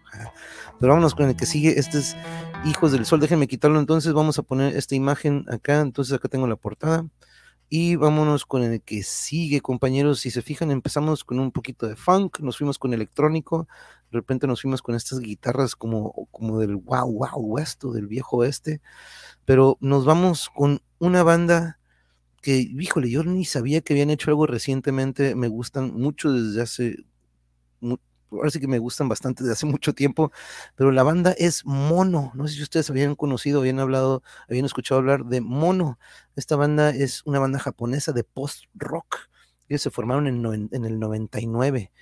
Pero 0.81 0.95
vámonos 0.95 1.14
con 1.14 1.29
el 1.29 1.37
que 1.37 1.45
sigue. 1.45 1.79
Este 1.79 1.99
es 1.99 2.16
Hijos 2.64 2.90
del 2.90 3.05
Sol. 3.05 3.21
Déjenme 3.21 3.47
quitarlo 3.47 3.79
entonces. 3.79 4.14
Vamos 4.14 4.38
a 4.38 4.43
poner 4.43 4.75
esta 4.75 4.95
imagen 4.95 5.45
acá. 5.51 5.81
Entonces 5.81 6.14
acá 6.14 6.29
tengo 6.29 6.47
la 6.47 6.57
portada. 6.57 7.07
Y 7.69 7.97
vámonos 7.97 8.47
con 8.47 8.62
el 8.62 8.81
que 8.81 9.03
sigue, 9.03 9.61
compañeros. 9.61 10.21
Si 10.21 10.31
se 10.31 10.40
fijan, 10.43 10.71
empezamos 10.71 11.23
con 11.23 11.38
un 11.38 11.53
poquito 11.53 11.87
de 11.87 11.95
funk, 11.95 12.40
nos 12.40 12.59
fuimos 12.59 12.81
con 12.81 12.93
electrónico, 12.93 13.69
de 14.11 14.19
repente 14.19 14.49
nos 14.49 14.62
fuimos 14.62 14.83
con 14.83 14.97
estas 14.97 15.21
guitarras 15.21 15.77
como, 15.77 16.27
como 16.33 16.59
del 16.59 16.75
wow, 16.75 17.12
wow, 17.12 17.40
west 17.40 17.85
del 17.85 18.09
viejo 18.09 18.38
oeste. 18.38 18.81
Pero 19.45 19.79
nos 19.81 20.05
vamos 20.05 20.51
con 20.51 20.83
una 20.99 21.23
banda 21.23 21.79
que, 22.43 22.57
híjole, 22.59 23.09
yo 23.09 23.23
ni 23.23 23.45
sabía 23.45 23.83
que 23.83 23.93
habían 23.93 24.11
hecho 24.11 24.31
algo 24.33 24.49
recientemente. 24.49 25.37
Me 25.37 25.47
gustan 25.47 25.95
mucho 25.95 26.33
desde 26.33 26.62
hace 26.62 26.97
ahora 28.31 28.51
sí 28.51 28.61
que 28.61 28.69
me 28.69 28.79
gustan 28.79 29.09
bastante 29.09 29.43
desde 29.43 29.55
hace 29.55 29.66
mucho 29.66 29.95
tiempo, 29.95 30.33
pero 30.77 30.93
la 30.93 31.03
banda 31.03 31.33
es 31.33 31.64
Mono. 31.64 32.33
No 32.35 32.47
sé 32.49 32.55
si 32.55 32.62
ustedes 32.62 32.90
habían 32.90 33.14
conocido, 33.14 33.61
habían 33.61 33.81
hablado, 33.81 34.23
habían 34.49 34.64
escuchado 34.64 35.01
hablar 35.01 35.25
de 35.27 35.40
Mono. 35.40 35.99
Esta 36.37 36.57
banda 36.57 36.90
es 36.90 37.23
una 37.25 37.38
banda 37.38 37.59
japonesa 37.59 38.12
de 38.12 38.25
post-rock. 38.25 39.29
Ellos 39.69 39.83
se 39.83 39.90
formaron 39.90 40.27
en, 40.27 40.69
en, 40.73 40.85
el 40.85 40.99
99 40.99 41.93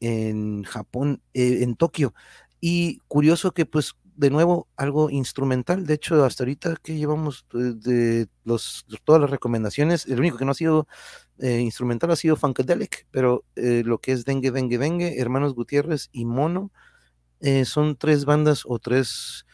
en 0.00 0.64
Japón, 0.64 1.22
eh, 1.34 1.62
en 1.62 1.76
Tokio. 1.76 2.14
Y 2.60 2.98
curioso 3.08 3.52
que 3.52 3.66
pues 3.66 3.94
de 4.16 4.30
nuevo 4.30 4.68
algo 4.76 5.10
instrumental. 5.10 5.86
De 5.86 5.94
hecho, 5.94 6.24
hasta 6.24 6.44
ahorita 6.44 6.76
que 6.82 6.96
llevamos 6.96 7.46
de, 7.52 8.28
los, 8.44 8.86
todas 9.04 9.20
las 9.20 9.30
recomendaciones, 9.30 10.06
el 10.06 10.20
único 10.20 10.36
que 10.36 10.44
no 10.44 10.52
ha 10.52 10.54
sido 10.54 10.86
eh, 11.38 11.60
instrumental 11.60 12.10
ha 12.10 12.16
sido 12.16 12.36
Funkadelic, 12.36 13.06
pero 13.10 13.44
eh, 13.56 13.82
lo 13.84 13.98
que 13.98 14.12
es 14.12 14.24
Dengue, 14.24 14.50
Dengue, 14.50 14.78
Dengue, 14.78 15.18
Hermanos 15.18 15.54
Gutiérrez 15.54 16.08
y 16.12 16.24
Mono, 16.24 16.70
eh, 17.40 17.64
son 17.64 17.96
tres 17.96 18.24
bandas 18.24 18.62
o 18.66 18.78
tres 18.78 19.46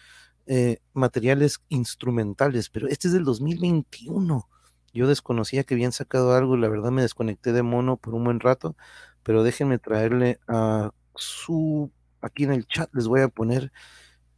materiales 0.95 1.61
instrumentales, 1.69 2.71
pero 2.71 2.89
este 2.89 3.09
es 3.09 3.13
del 3.13 3.25
2021. 3.25 4.49
Yo 4.95 5.07
desconocía 5.07 5.63
que 5.63 5.75
habían 5.75 5.93
sacado 5.93 6.35
algo, 6.35 6.57
la 6.57 6.71
verdad 6.71 6.91
me 6.91 7.03
desconecté 7.03 7.53
de 7.53 7.63
Mono 7.63 7.99
por 7.99 8.15
un 8.15 8.25
buen 8.25 8.41
rato, 8.41 8.75
pero 9.23 9.43
déjenme 9.43 9.79
traerle 9.79 10.41
a 10.49 10.93
su, 11.15 11.93
aquí 12.23 12.45
en 12.45 12.53
el 12.53 12.67
chat 12.67 12.89
les 12.95 13.07
voy 13.07 13.21
a 13.21 13.29
poner 13.29 13.73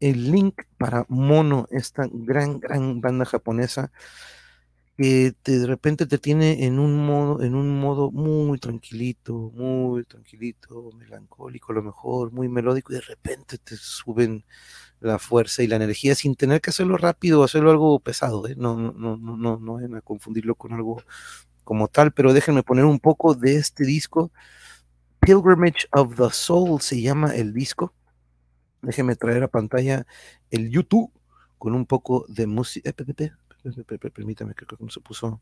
el 0.01 0.31
link 0.33 0.63
para 0.79 1.07
Mono, 1.09 1.67
esta 1.71 2.09
gran, 2.11 2.61
gran 2.61 3.01
banda 3.01 3.25
japonesa 3.25 3.93
que 5.01 5.35
de 5.45 5.67
repente 5.67 6.05
te 6.05 6.19
tiene 6.19 6.67
en 6.67 6.79
un 6.79 7.07
modo, 7.07 7.43
en 7.43 7.55
un 7.55 7.81
modo 7.81 8.11
muy 8.11 8.59
tranquilito, 8.59 9.51
muy 9.55 10.05
tranquilito, 10.05 10.91
melancólico 10.99 11.73
a 11.73 11.77
lo 11.77 11.83
mejor, 11.83 12.33
muy 12.33 12.51
melódico, 12.51 12.93
y 12.93 12.97
de 12.97 13.01
repente 13.03 13.57
te 13.57 13.77
suben 13.77 14.45
la 15.01 15.19
fuerza 15.19 15.63
y 15.63 15.69
la 15.69 15.77
energía 15.77 16.15
sin 16.15 16.35
tener 16.35 16.61
que 16.61 16.69
hacerlo 16.69 16.99
rápido 16.99 17.43
hacerlo 17.43 17.71
algo 17.71 17.99
pesado, 18.01 18.47
¿eh? 18.47 18.55
no, 18.59 18.77
no, 18.77 18.93
no, 18.93 19.17
no, 19.17 19.37
no, 19.37 19.59
no 19.59 19.97
a 19.97 20.01
confundirlo 20.03 20.55
con 20.55 20.75
algo 20.75 21.03
como 21.65 21.89
tal, 21.89 22.13
pero 22.13 22.35
déjenme 22.35 22.63
poner 22.63 22.85
un 22.85 23.01
poco 23.01 23.35
de 23.35 23.57
este 23.57 23.85
disco. 23.85 24.33
Pilgrimage 25.21 25.87
of 25.93 26.17
the 26.17 26.31
Soul 26.31 26.81
se 26.81 27.01
llama 27.01 27.35
el 27.35 27.55
disco. 27.55 27.95
Déjeme 28.83 29.17
traer 29.17 29.43
a 29.43 29.49
pantalla 29.49 30.07
el 30.51 30.71
YouTube 30.71 31.13
con 31.59 31.75
un 31.75 31.87
poco 31.87 32.25
de 32.29 32.47
música. 32.47 32.93
Permítame, 34.15 34.55
creo 34.55 34.79
que 34.79 34.85
no 34.85 34.91
se 34.91 35.01
puso. 35.01 35.41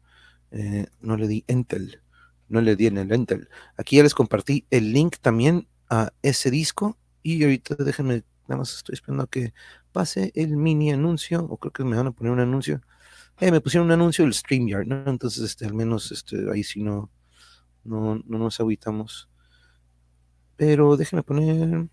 Eh, 0.51 0.87
no 1.01 1.17
le 1.17 1.29
di 1.29 1.45
Entel. 1.47 2.03
No 2.49 2.61
le 2.61 2.77
di 2.77 2.87
en 2.87 2.99
el 2.99 3.13
Entel. 3.13 3.49
Aquí 3.77 3.97
ya 3.97 4.03
les 4.03 4.15
compartí 4.15 4.67
el 4.71 4.93
link 4.93 5.17
también 5.21 5.69
a 5.89 6.13
ese 6.23 6.51
disco. 6.51 6.99
Y 7.23 7.43
ahorita 7.45 7.77
déjenme, 7.77 8.25
nada 8.49 8.59
más 8.59 8.75
estoy 8.75 8.95
esperando 8.95 9.27
que 9.27 9.55
pase 9.93 10.33
el 10.35 10.57
mini 10.57 10.93
anuncio. 10.93 11.45
O 11.45 11.59
creo 11.59 11.73
que 11.73 11.85
me 11.85 11.97
van 11.97 12.09
a 12.09 12.13
poner 12.13 12.33
un 12.33 12.41
anuncio. 12.41 12.83
Eh, 13.41 13.53
me 13.53 13.61
pusieron 13.61 13.87
un 13.87 13.93
anuncio 13.93 14.25
del 14.25 14.35
StreamYard, 14.35 14.87
¿no? 14.87 15.09
Entonces, 15.11 15.45
este, 15.45 15.65
al 15.67 15.75
menos 15.75 16.11
este, 16.11 16.51
ahí 16.51 16.65
sí 16.65 16.83
no, 16.83 17.11
no, 17.85 18.17
no 18.27 18.39
nos 18.39 18.61
aguitamos. 18.61 19.29
pero 20.57 20.97
déjenme 20.97 21.23
poner, 21.23 21.89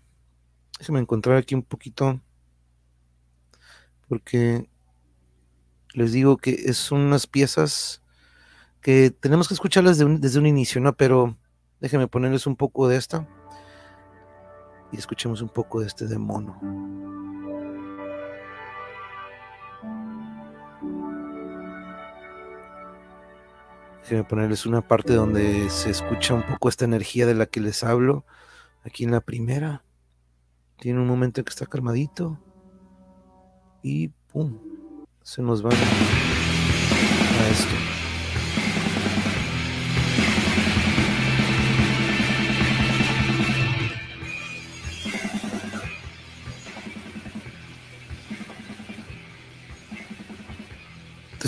déjenme 0.78 1.00
encontrar 1.00 1.36
aquí 1.36 1.54
un 1.54 1.62
poquito, 1.62 2.20
porque 4.08 4.68
les 5.92 6.12
digo 6.12 6.36
que 6.36 6.50
es 6.50 6.92
unas 6.92 7.26
piezas 7.26 8.02
que 8.80 9.10
tenemos 9.10 9.48
que 9.48 9.54
escucharlas 9.54 9.98
desde 9.98 10.38
un 10.38 10.46
inicio, 10.46 10.80
¿no? 10.80 10.96
Pero 10.96 11.36
déjenme 11.80 12.06
ponerles 12.06 12.46
un 12.46 12.56
poco 12.56 12.86
de 12.88 12.96
esta 12.96 13.26
y 14.92 14.98
escuchemos 14.98 15.42
un 15.42 15.48
poco 15.48 15.80
de 15.80 15.86
este 15.86 16.06
de 16.06 16.18
mono. 16.18 16.60
Déjenme 24.02 24.22
ponerles 24.22 24.66
una 24.66 24.82
parte 24.86 25.14
donde 25.14 25.68
se 25.68 25.90
escucha 25.90 26.34
un 26.34 26.44
poco 26.44 26.68
esta 26.68 26.84
energía 26.84 27.26
de 27.26 27.34
la 27.34 27.46
que 27.46 27.58
les 27.58 27.82
hablo. 27.82 28.24
Aquí 28.84 29.02
en 29.02 29.10
la 29.10 29.20
primera. 29.20 29.82
Tiene 30.78 31.00
un 31.00 31.06
momento 31.06 31.40
en 31.40 31.44
que 31.44 31.50
está 31.50 31.66
calmadito. 31.66 32.38
Y 33.82 34.08
¡pum! 34.08 34.58
Se 35.22 35.42
nos 35.42 35.64
va 35.64 35.70
a 35.70 37.48
esto. 37.50 37.86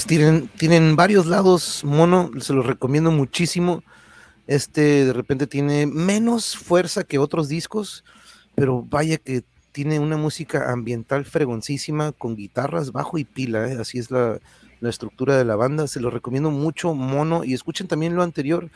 tienen, 0.08 0.48
tienen 0.48 0.96
varios 0.96 1.26
lados 1.26 1.84
mono, 1.84 2.30
se 2.40 2.52
los 2.52 2.66
recomiendo 2.66 3.12
muchísimo. 3.12 3.84
Este 4.48 5.04
de 5.04 5.12
repente 5.12 5.46
tiene 5.46 5.86
menos 5.86 6.56
fuerza 6.56 7.04
que 7.04 7.18
otros 7.18 7.48
discos, 7.48 8.04
pero 8.58 8.82
vaya 8.82 9.18
que 9.18 9.44
tiene 9.72 10.00
una 10.00 10.16
música 10.16 10.72
ambiental 10.72 11.24
fregoncísima 11.24 12.12
con 12.12 12.36
guitarras, 12.36 12.92
bajo 12.92 13.18
y 13.18 13.24
pila, 13.24 13.70
¿eh? 13.70 13.78
así 13.80 13.98
es 13.98 14.10
la, 14.10 14.40
la 14.80 14.90
estructura 14.90 15.36
de 15.36 15.44
la 15.44 15.56
banda. 15.56 15.86
Se 15.86 16.00
lo 16.00 16.10
recomiendo 16.10 16.50
mucho, 16.50 16.94
Mono. 16.94 17.44
Y 17.44 17.54
escuchen 17.54 17.88
también 17.88 18.14
lo 18.14 18.22
anterior. 18.22 18.70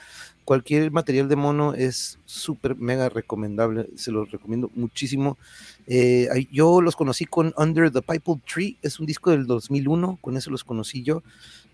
Cualquier 0.44 0.90
material 0.90 1.28
de 1.28 1.36
Mono 1.36 1.74
es 1.74 2.18
súper, 2.24 2.76
mega 2.76 3.08
recomendable. 3.08 3.88
Se 3.96 4.10
lo 4.10 4.24
recomiendo 4.24 4.70
muchísimo. 4.74 5.38
Eh, 5.86 6.28
yo 6.50 6.80
los 6.80 6.96
conocí 6.96 7.24
con 7.24 7.54
Under 7.56 7.90
the 7.90 8.02
Pipe 8.02 8.40
Tree. 8.52 8.76
Es 8.82 8.98
un 9.00 9.06
disco 9.06 9.30
del 9.30 9.46
2001. 9.46 10.18
Con 10.20 10.36
eso 10.36 10.50
los 10.50 10.64
conocí 10.64 11.02
yo. 11.02 11.22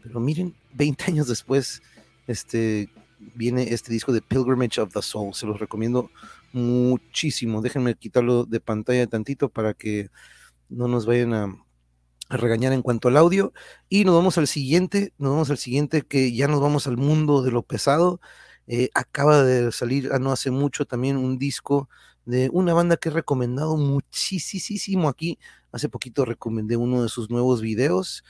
Pero 0.02 0.20
miren, 0.20 0.54
20 0.74 1.04
años 1.04 1.28
después, 1.28 1.82
este, 2.26 2.88
viene 3.34 3.72
este 3.72 3.92
disco 3.92 4.12
de 4.12 4.20
Pilgrimage 4.20 4.80
of 4.80 4.92
the 4.92 5.02
Soul. 5.02 5.34
Se 5.34 5.46
los 5.46 5.58
recomiendo 5.58 6.10
muchísimo. 6.52 7.62
Déjenme 7.62 7.94
quitarlo 7.94 8.44
de 8.44 8.60
pantalla 8.60 9.06
tantito 9.06 9.48
para 9.48 9.74
que 9.74 10.08
no 10.68 10.88
nos 10.88 11.06
vayan 11.06 11.34
a 11.34 11.54
regañar 12.30 12.72
en 12.72 12.82
cuanto 12.82 13.08
al 13.08 13.16
audio. 13.16 13.52
Y 13.88 14.04
nos 14.04 14.14
vamos 14.14 14.38
al 14.38 14.46
siguiente, 14.46 15.12
nos 15.18 15.32
vamos 15.32 15.50
al 15.50 15.58
siguiente 15.58 16.02
que 16.02 16.34
ya 16.34 16.48
nos 16.48 16.60
vamos 16.60 16.86
al 16.86 16.96
mundo 16.96 17.42
de 17.42 17.50
lo 17.50 17.62
pesado. 17.62 18.20
Eh, 18.66 18.90
acaba 18.94 19.42
de 19.42 19.72
salir 19.72 20.10
no 20.20 20.32
hace 20.32 20.50
mucho 20.50 20.84
también 20.86 21.16
un 21.16 21.38
disco 21.38 21.88
de 22.26 22.50
una 22.52 22.74
banda 22.74 22.98
que 22.98 23.08
he 23.08 23.12
recomendado 23.12 23.76
muchísimo 23.76 25.08
aquí. 25.08 25.38
Hace 25.72 25.88
poquito 25.88 26.24
recomendé 26.24 26.76
uno 26.76 27.02
de 27.02 27.08
sus 27.08 27.30
nuevos 27.30 27.62
videos 27.62 28.24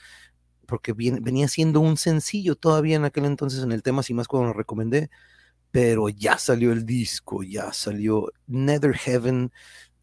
porque 0.65 0.93
venía 0.93 1.47
siendo 1.47 1.79
un 1.81 1.97
sencillo 1.97 2.55
todavía 2.55 2.95
en 2.95 3.03
aquel 3.03 3.25
entonces 3.25 3.63
en 3.63 3.71
el 3.71 3.81
tema, 3.81 4.03
si 4.03 4.13
más 4.13 4.27
cuando 4.27 4.49
lo 4.49 4.53
recomendé, 4.53 5.09
pero 5.71 6.09
ya 6.09 6.37
salió 6.37 6.71
el 6.71 6.85
disco, 6.85 7.43
ya 7.43 7.73
salió 7.73 8.31
Nether 8.47 8.95
Heaven, 8.95 9.51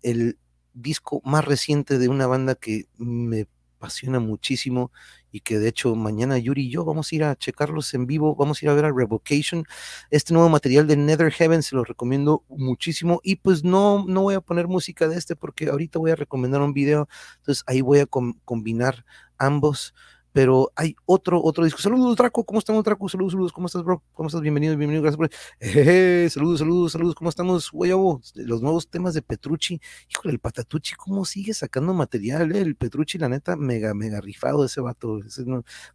el 0.03 0.39
disco 0.75 1.21
más 1.25 1.45
reciente 1.45 1.99
de 1.99 2.09
una 2.09 2.27
banda 2.27 2.55
que 2.55 2.87
me 2.99 3.47
apasiona 3.79 4.21
muchísimo 4.21 4.91
y 5.31 5.41
que 5.41 5.59
de 5.59 5.69
hecho 5.69 5.95
mañana 5.95 6.39
Yuri 6.39 6.67
y 6.67 6.71
yo 6.71 6.85
vamos 6.85 7.13
a 7.13 7.15
ir 7.15 7.25
a 7.25 7.37
checarlos 7.37 7.93
en 7.95 8.07
vivo, 8.07 8.35
vamos 8.35 8.63
a 8.63 8.65
ir 8.65 8.71
a 8.71 8.75
ver 8.75 8.87
a 8.87 8.93
Revocation. 8.93 9.65
Este 10.11 10.33
nuevo 10.33 10.49
material 10.49 10.87
de 10.87 10.97
Nether 10.97 11.31
Heaven 11.31 11.63
se 11.63 11.77
lo 11.77 11.85
recomiendo 11.85 12.45
muchísimo 12.49 13.21
y 13.23 13.37
pues 13.37 13.65
no, 13.65 14.05
no 14.07 14.23
voy 14.23 14.35
a 14.35 14.41
poner 14.41 14.67
música 14.69 15.09
de 15.09 15.17
este 15.17 15.37
porque 15.37 15.69
ahorita 15.69 15.99
voy 15.99 16.13
a 16.13 16.17
recomendar 16.17 16.63
un 16.63 16.73
video, 16.73 17.09
entonces 17.39 17.65
ahí 17.67 17.81
voy 17.81 17.99
a 18.01 18.07
combinar 18.07 19.05
ambos 19.39 19.95
pero 20.37 20.71
hay 20.77 20.95
otro, 21.07 21.43
otro 21.43 21.65
disco. 21.65 21.81
Saludos, 21.81 22.15
Draco, 22.15 22.45
¿cómo 22.45 22.59
estamos, 22.59 22.85
Draco? 22.85 23.09
Saludos, 23.09 23.33
saludos, 23.33 23.53
¿cómo 23.55 23.69
estás, 23.69 23.83
bro? 23.83 24.03
¿Cómo 24.13 24.27
estás? 24.27 24.43
Bienvenido, 24.43 24.77
bienvenido, 24.77 25.01
gracias 25.01 25.17
por... 25.17 25.31
Eh, 25.61 26.29
saludos, 26.31 26.59
saludos, 26.59 26.93
saludos, 26.93 27.15
¿cómo 27.15 27.31
estamos, 27.31 27.71
guayabo? 27.71 28.21
Los 28.35 28.61
nuevos 28.61 28.87
temas 28.91 29.15
de 29.15 29.23
Petrucci. 29.23 29.81
Híjole, 30.11 30.35
el 30.35 30.39
Patatucci, 30.39 30.95
¿cómo 30.95 31.25
sigue 31.25 31.55
sacando 31.55 31.95
material? 31.95 32.55
Eh? 32.55 32.61
El 32.61 32.77
Petrucci, 32.77 33.17
la 33.17 33.31
neta, 33.31 33.57
mega, 33.57 33.95
mega 33.95 34.21
rifado 34.21 34.67
ese 34.67 34.83
vato. 34.83 35.21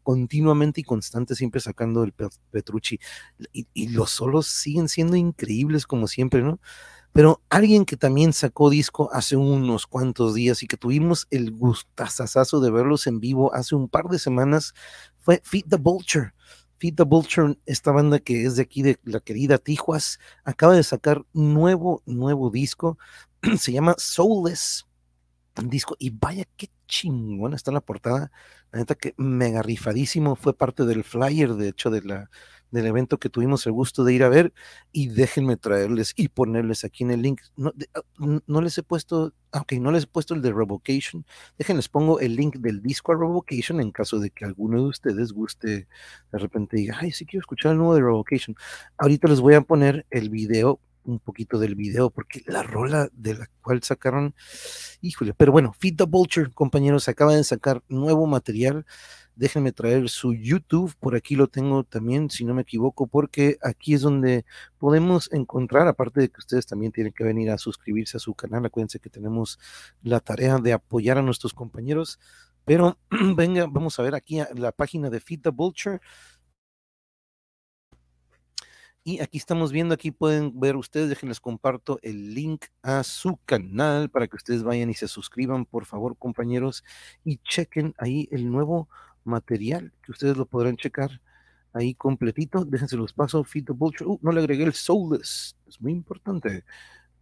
continuamente 0.02 0.82
y 0.82 0.86
constante, 0.86 1.36
siempre 1.36 1.62
sacando 1.62 2.04
el 2.04 2.12
Petrucci. 2.50 3.00
Y, 3.54 3.68
y 3.76 3.90
los 3.90 4.10
solos 4.10 4.48
siguen 4.48 4.90
siendo 4.90 5.16
increíbles, 5.18 5.86
como 5.86 6.08
siempre, 6.08 6.42
¿no? 6.42 6.60
Pero 7.14 7.42
alguien 7.50 7.86
que 7.86 7.98
también 7.98 8.34
sacó 8.34 8.70
disco 8.70 9.10
hace 9.12 9.36
unos 9.36 9.86
cuantos 9.86 10.34
días 10.34 10.64
y 10.64 10.68
que 10.68 10.78
tuvimos 10.78 11.28
el 11.30 11.52
gustazazazo 11.52 12.62
de 12.62 12.72
verlos 12.72 13.06
en 13.08 13.20
vivo 13.20 13.54
hace 13.54 13.76
un 13.76 13.90
par 13.90 14.06
de 14.06 14.20
semanas 14.20 14.74
fue 15.20 15.42
Feed 15.44 15.66
the 15.70 15.78
Vulture. 15.78 16.34
Feed 16.78 16.96
the 16.96 17.04
Vulture, 17.04 17.58
esta 17.66 17.92
banda 17.92 18.20
que 18.20 18.46
es 18.46 18.56
de 18.56 18.64
aquí 18.64 18.82
de 18.82 19.00
la 19.04 19.20
querida 19.20 19.58
Tijuas, 19.58 20.20
acaba 20.44 20.74
de 20.74 20.84
sacar 20.84 21.24
nuevo, 21.34 22.02
nuevo 22.06 22.50
disco. 22.50 22.98
Se 23.58 23.72
llama 23.72 23.96
Soulless 23.98 24.86
disco 25.70 25.96
y 26.00 26.10
vaya 26.12 26.46
qué 26.56 26.70
chingona 26.88 27.56
está 27.56 27.72
la 27.72 27.82
portada. 27.82 28.32
La 28.72 28.80
neta 28.80 28.96
que 28.96 29.14
mega 29.18 29.62
rifadísimo, 29.62 30.36
fue 30.36 30.56
parte 30.56 30.86
del 30.86 31.04
flyer, 31.04 31.54
de 31.56 31.70
hecho, 31.70 31.90
de 31.90 32.02
la, 32.02 32.30
del 32.72 32.86
evento 32.86 33.20
que 33.20 33.30
tuvimos 33.30 33.66
el 33.66 33.74
gusto 33.74 34.04
de 34.04 34.14
ir 34.14 34.24
a 34.24 34.30
ver 34.30 34.54
y 34.92 35.08
déjenme 35.10 35.58
traerles 35.58 36.14
y 36.16 36.30
ponerles 36.30 36.84
aquí 36.84 37.04
en 37.04 37.12
el 37.12 37.22
link. 37.22 37.42
No, 37.56 37.74
ah, 37.94 38.02
no 38.48 38.62
les 38.62 38.78
he 38.78 38.84
puesto, 38.84 39.34
aunque 39.52 39.80
no 39.80 39.92
les 39.92 40.06
he 40.06 40.08
puesto 40.08 40.34
el 40.34 40.42
de 40.42 40.52
Revocation, 40.52 41.26
déjenles 41.58 41.90
pongo 41.90 42.20
el 42.20 42.36
link 42.36 42.56
del 42.58 42.82
disco 42.82 43.12
a 43.12 43.16
Revocation 43.16 43.80
en 43.82 43.92
caso 43.92 44.20
de 44.20 44.32
que 44.32 44.46
alguno 44.46 44.82
de 44.82 44.90
ustedes 44.90 45.34
guste 45.34 45.88
de 46.32 46.38
repente 46.38 46.78
diga, 46.78 46.98
ay, 47.00 47.12
sí 47.12 47.26
quiero 47.26 47.42
escuchar 47.42 47.74
el 47.74 47.78
nuevo 47.78 47.96
de 47.96 48.02
Revocation. 48.02 48.56
Ahorita 48.98 49.28
les 49.28 49.42
voy 49.42 49.54
a 49.56 49.62
poner 49.62 50.06
el 50.10 50.30
video 50.30 50.80
un 51.06 51.20
poquito 51.20 51.60
del 51.60 51.76
video, 51.76 52.10
porque 52.10 52.44
la 52.46 52.64
rola 52.64 53.10
de 53.14 53.36
la 53.36 53.50
cual 53.62 53.84
sacaron, 53.84 54.34
híjole, 55.02 55.34
pero 55.34 55.52
bueno, 55.52 55.74
Feed 55.78 55.98
the 55.98 56.06
Vulture, 56.06 56.52
compañeros, 56.52 57.08
acaban 57.08 57.38
de 57.38 57.44
sacar 57.44 57.84
nuevo 57.90 58.28
material 58.28 58.86
déjenme 59.36 59.72
traer 59.72 60.10
su 60.10 60.34
YouTube, 60.34 60.94
por 61.00 61.16
aquí 61.16 61.36
lo 61.36 61.48
tengo 61.48 61.84
también, 61.84 62.30
si 62.30 62.46
no 62.46 62.54
me 62.54 62.62
equivoco, 62.62 63.08
porque 63.08 63.58
aquí 63.64 63.94
es 63.94 64.02
donde 64.02 64.46
podemos 64.78 65.32
encontrar, 65.32 65.88
aparte 65.88 66.22
de 66.22 66.30
que 66.30 66.40
ustedes 66.40 66.68
también 66.68 66.92
tienen 66.92 67.12
que 67.12 67.24
venir 67.24 67.50
a 67.50 67.58
suscribirse 67.58 68.18
a 68.18 68.20
su 68.20 68.34
canal, 68.34 68.66
acuérdense 68.66 69.00
que 69.00 69.10
tenemos 69.10 69.60
la 70.04 70.20
tarea 70.20 70.58
de 70.60 70.74
apoyar 70.74 71.18
a 71.18 71.22
nuestros 71.22 71.54
compañeros, 71.54 72.20
pero 72.66 73.00
venga, 73.36 73.66
vamos 73.68 73.98
a 74.00 74.04
ver 74.04 74.16
aquí 74.16 74.40
la 74.54 74.72
página 74.72 75.10
de 75.10 75.20
Feed 75.20 75.42
the 75.42 75.50
Vulture. 75.50 76.00
Y 79.04 79.20
aquí 79.20 79.38
estamos 79.38 79.72
viendo, 79.72 79.96
aquí 79.96 80.12
pueden 80.12 80.60
ver 80.60 80.76
ustedes, 80.76 81.10
déjenles 81.10 81.40
comparto 81.40 82.00
el 82.04 82.36
link 82.36 82.66
a 82.84 83.04
su 83.04 83.40
canal 83.46 84.10
para 84.10 84.28
que 84.28 84.36
ustedes 84.36 84.62
vayan 84.62 84.92
y 84.92 84.94
se 84.94 85.08
suscriban, 85.08 85.66
por 85.66 85.86
favor, 85.86 86.16
compañeros, 86.18 86.84
y 87.26 87.38
chequen 87.38 87.96
ahí 87.98 88.30
el 88.32 88.52
nuevo 88.52 88.88
material 89.24 89.92
que 90.04 90.12
ustedes 90.12 90.38
lo 90.38 90.46
podrán 90.46 90.78
checar 90.78 91.20
ahí 91.74 91.94
completito. 91.94 92.66
Déjense 92.66 92.98
los 92.98 93.14
pasos. 93.14 93.48
The 93.52 93.74
Vulture. 93.74 94.10
Uh, 94.10 94.20
no 94.22 94.32
le 94.32 94.42
agregué 94.42 94.64
el 94.64 94.74
Soulless. 94.74 95.56
Es 95.68 95.82
muy 95.82 95.92
importante. 95.92 96.64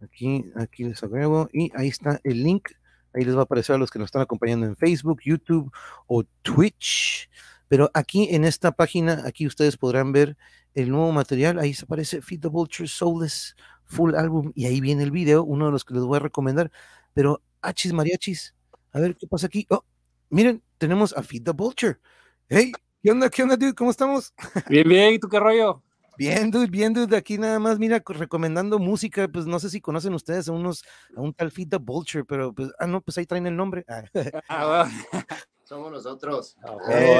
Aquí, 0.02 0.44
aquí 0.56 0.84
les 0.84 1.02
agrego. 1.02 1.48
Y 1.52 1.70
ahí 1.74 1.88
está 1.88 2.20
el 2.24 2.42
link. 2.42 2.70
Ahí 3.12 3.24
les 3.24 3.34
va 3.34 3.40
a 3.40 3.44
aparecer 3.44 3.74
a 3.74 3.78
los 3.78 3.90
que 3.90 3.98
nos 3.98 4.06
están 4.06 4.22
acompañando 4.22 4.66
en 4.66 4.76
Facebook, 4.76 5.20
YouTube 5.24 5.72
o 6.06 6.24
Twitch. 6.42 7.28
Pero 7.68 7.90
aquí 7.94 8.28
en 8.30 8.44
esta 8.44 8.72
página, 8.72 9.22
aquí 9.26 9.46
ustedes 9.46 9.76
podrán 9.76 10.12
ver 10.12 10.36
el 10.74 10.90
nuevo 10.90 11.12
material. 11.12 11.58
Ahí 11.58 11.74
se 11.74 11.84
aparece 11.84 12.22
Feed 12.22 12.40
the 12.40 12.48
Vulture 12.48 12.88
Soulless 12.88 13.54
Full 13.84 14.14
Album. 14.14 14.52
Y 14.54 14.66
ahí 14.66 14.80
viene 14.80 15.02
el 15.02 15.10
video, 15.10 15.44
uno 15.44 15.66
de 15.66 15.72
los 15.72 15.84
que 15.84 15.94
les 15.94 16.02
voy 16.02 16.16
a 16.16 16.20
recomendar. 16.20 16.70
Pero, 17.14 17.42
achis 17.60 17.92
mariachis. 17.92 18.54
A 18.92 19.00
ver 19.00 19.16
qué 19.16 19.26
pasa 19.26 19.46
aquí. 19.46 19.66
Oh, 19.70 19.84
miren, 20.30 20.62
tenemos 20.78 21.16
a 21.16 21.22
Feed 21.22 21.44
the 21.44 21.52
Vulture. 21.52 21.98
Hey, 22.48 22.72
¿qué 23.02 23.10
onda? 23.10 23.30
¿Qué 23.30 23.42
onda, 23.42 23.56
dude? 23.56 23.74
¿Cómo 23.74 23.90
estamos? 23.90 24.34
Bien, 24.68 24.88
bien, 24.88 25.14
¿y 25.14 25.18
tú 25.18 25.28
qué 25.28 25.38
rollo? 25.38 25.82
Bien, 26.20 26.50
dude, 26.50 26.66
bien, 26.66 26.92
dude, 26.92 27.16
aquí 27.16 27.38
nada 27.38 27.58
más, 27.58 27.78
mira, 27.78 28.02
recomendando 28.06 28.78
música, 28.78 29.26
pues 29.26 29.46
no 29.46 29.58
sé 29.58 29.70
si 29.70 29.80
conocen 29.80 30.12
ustedes 30.12 30.48
a 30.48 30.52
unos, 30.52 30.84
a 31.16 31.20
un 31.22 31.32
tal 31.32 31.50
Feed 31.50 31.68
the 31.70 31.78
Vulture, 31.78 32.26
pero 32.26 32.52
pues, 32.52 32.70
ah, 32.78 32.86
no, 32.86 33.00
pues 33.00 33.16
ahí 33.16 33.24
traen 33.24 33.46
el 33.46 33.56
nombre. 33.56 33.86
Ah. 34.48 34.90
ah 35.70 35.74
Somos 35.74 35.92
nosotros. 35.92 36.56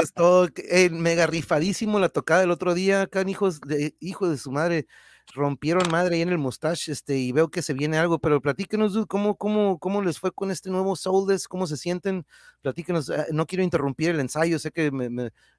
es 0.02 0.12
todo, 0.12 0.48
eh, 0.56 0.90
mega 0.90 1.26
rifadísimo 1.26 1.98
la 1.98 2.08
tocada 2.08 2.40
del 2.40 2.50
otro 2.50 2.74
día, 2.74 3.02
acá, 3.02 3.22
hijos 3.28 3.60
de, 3.60 3.94
hijo 4.00 4.28
de 4.28 4.36
su 4.36 4.50
madre. 4.50 4.86
rompieron 5.32 5.88
madre 5.90 6.16
ahí 6.16 6.22
en 6.22 6.30
el 6.30 6.38
mustache, 6.38 6.90
este, 6.90 7.16
y 7.16 7.30
veo 7.30 7.48
que 7.48 7.62
se 7.62 7.72
viene 7.72 7.98
algo, 7.98 8.18
pero 8.18 8.40
platíquenos, 8.40 8.94
dude, 8.94 9.06
¿cómo, 9.06 9.36
cómo, 9.36 9.78
cómo 9.78 10.02
les 10.02 10.18
fue 10.18 10.32
con 10.32 10.50
este 10.50 10.70
nuevo 10.70 10.96
Soulless? 10.96 11.46
¿Cómo 11.46 11.68
se 11.68 11.76
sienten? 11.76 12.26
Platíquenos, 12.62 13.10
ah, 13.10 13.26
no 13.30 13.46
quiero 13.46 13.62
interrumpir 13.62 14.10
el 14.10 14.18
ensayo, 14.18 14.58
sé 14.58 14.72
que 14.72 14.90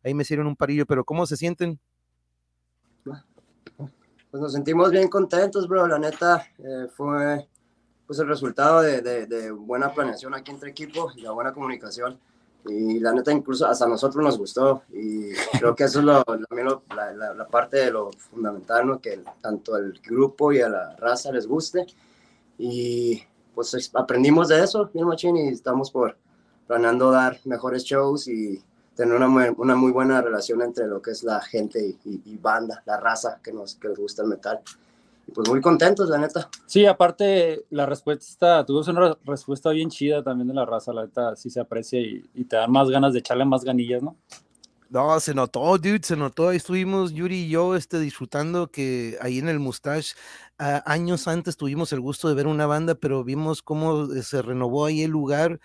ahí 0.03 0.13
me 0.13 0.23
hicieron 0.23 0.47
un 0.47 0.57
parillo, 0.57 0.85
pero 0.85 1.05
¿cómo 1.05 1.25
se 1.25 1.37
sienten? 1.37 1.79
Pues 4.31 4.41
nos 4.41 4.53
sentimos 4.53 4.91
bien 4.91 5.09
contentos, 5.09 5.67
bro, 5.67 5.87
la 5.87 5.99
neta, 5.99 6.47
eh, 6.57 6.87
fue 6.95 7.47
pues 8.07 8.19
el 8.19 8.27
resultado 8.27 8.81
de, 8.81 9.01
de, 9.01 9.51
buena 9.51 9.93
planeación 9.93 10.33
aquí 10.33 10.51
entre 10.51 10.69
equipos 10.69 11.15
y 11.17 11.21
la 11.21 11.31
buena 11.31 11.53
comunicación 11.53 12.19
y 12.67 12.99
la 12.99 13.11
neta 13.13 13.31
incluso 13.31 13.65
hasta 13.65 13.87
nosotros 13.87 14.23
nos 14.23 14.37
gustó. 14.37 14.83
Y 14.91 15.31
creo 15.59 15.75
que 15.75 15.85
eso 15.85 15.99
es 15.99 16.05
lo, 16.05 16.23
la, 16.95 17.33
la, 17.33 17.47
parte 17.47 17.77
de 17.77 17.91
lo 17.91 18.11
fundamental, 18.11 18.87
¿no? 18.87 18.99
que 18.99 19.21
tanto 19.41 19.75
al 19.75 19.99
grupo 20.05 20.51
y 20.51 20.61
a 20.61 20.69
la 20.69 20.95
raza 20.97 21.31
les 21.31 21.47
guste. 21.47 21.85
Y 22.57 23.23
pues 23.55 23.91
aprendimos 23.93 24.47
de 24.47 24.63
eso, 24.63 24.89
bien 24.93 25.07
machín, 25.07 25.37
y 25.37 25.49
estamos 25.49 25.91
por 25.91 26.15
planeando 26.67 27.11
dar 27.11 27.39
mejores 27.45 27.83
shows 27.83 28.27
y 28.27 28.63
tener 28.95 29.15
una 29.15 29.51
una 29.57 29.75
muy 29.75 29.91
buena 29.91 30.21
relación 30.21 30.61
entre 30.61 30.87
lo 30.87 31.01
que 31.01 31.11
es 31.11 31.23
la 31.23 31.41
gente 31.41 31.97
y, 32.05 32.21
y, 32.25 32.37
banda, 32.37 32.83
la 32.85 32.97
raza 32.97 33.39
que 33.43 33.51
nos, 33.51 33.75
que 33.75 33.89
nos 33.89 33.97
gusta 33.97 34.21
el 34.21 34.29
metal 34.29 34.61
pues 35.33 35.49
muy 35.49 35.61
contentos, 35.61 36.09
la 36.09 36.17
neta. 36.17 36.49
Sí, 36.65 36.85
aparte, 36.85 37.65
la 37.69 37.85
respuesta, 37.85 38.65
tuvimos 38.65 38.87
una 38.87 39.17
respuesta 39.23 39.69
bien 39.71 39.89
chida 39.89 40.23
también 40.23 40.47
de 40.47 40.53
la 40.53 40.65
raza, 40.65 40.93
la 40.93 41.05
neta, 41.05 41.35
sí 41.35 41.49
se 41.49 41.59
aprecia 41.59 41.99
y, 41.99 42.21
te 42.45 42.55
dan 42.55 42.71
más 42.71 42.89
ganas 42.89 43.13
de 43.13 43.19
echarle 43.19 43.45
más 43.45 43.63
ganillas, 43.63 44.03
¿no? 44.03 44.15
No, 44.89 45.17
se 45.21 45.33
notó, 45.33 45.77
dude, 45.77 46.01
se 46.03 46.17
notó. 46.17 46.49
Ahí 46.49 46.57
estuvimos 46.57 47.13
Yuri 47.13 47.45
y 47.45 47.49
yo 47.49 47.77
este, 47.77 47.97
disfrutando 47.97 48.69
que 48.69 49.17
ahí 49.21 49.39
en 49.39 49.47
el 49.47 49.57
Mustache, 49.57 50.15
años 50.57 51.29
antes 51.29 51.55
tuvimos 51.55 51.93
el 51.93 52.01
gusto 52.01 52.27
de 52.27 52.35
ver 52.35 52.45
una 52.45 52.65
banda, 52.65 52.95
pero 52.95 53.23
vimos 53.23 53.61
cómo 53.61 54.11
eh, 54.13 54.21
se 54.21 54.41
renovó 54.41 54.85
ahí 54.85 55.03
el 55.03 55.11
lugar. 55.11 55.59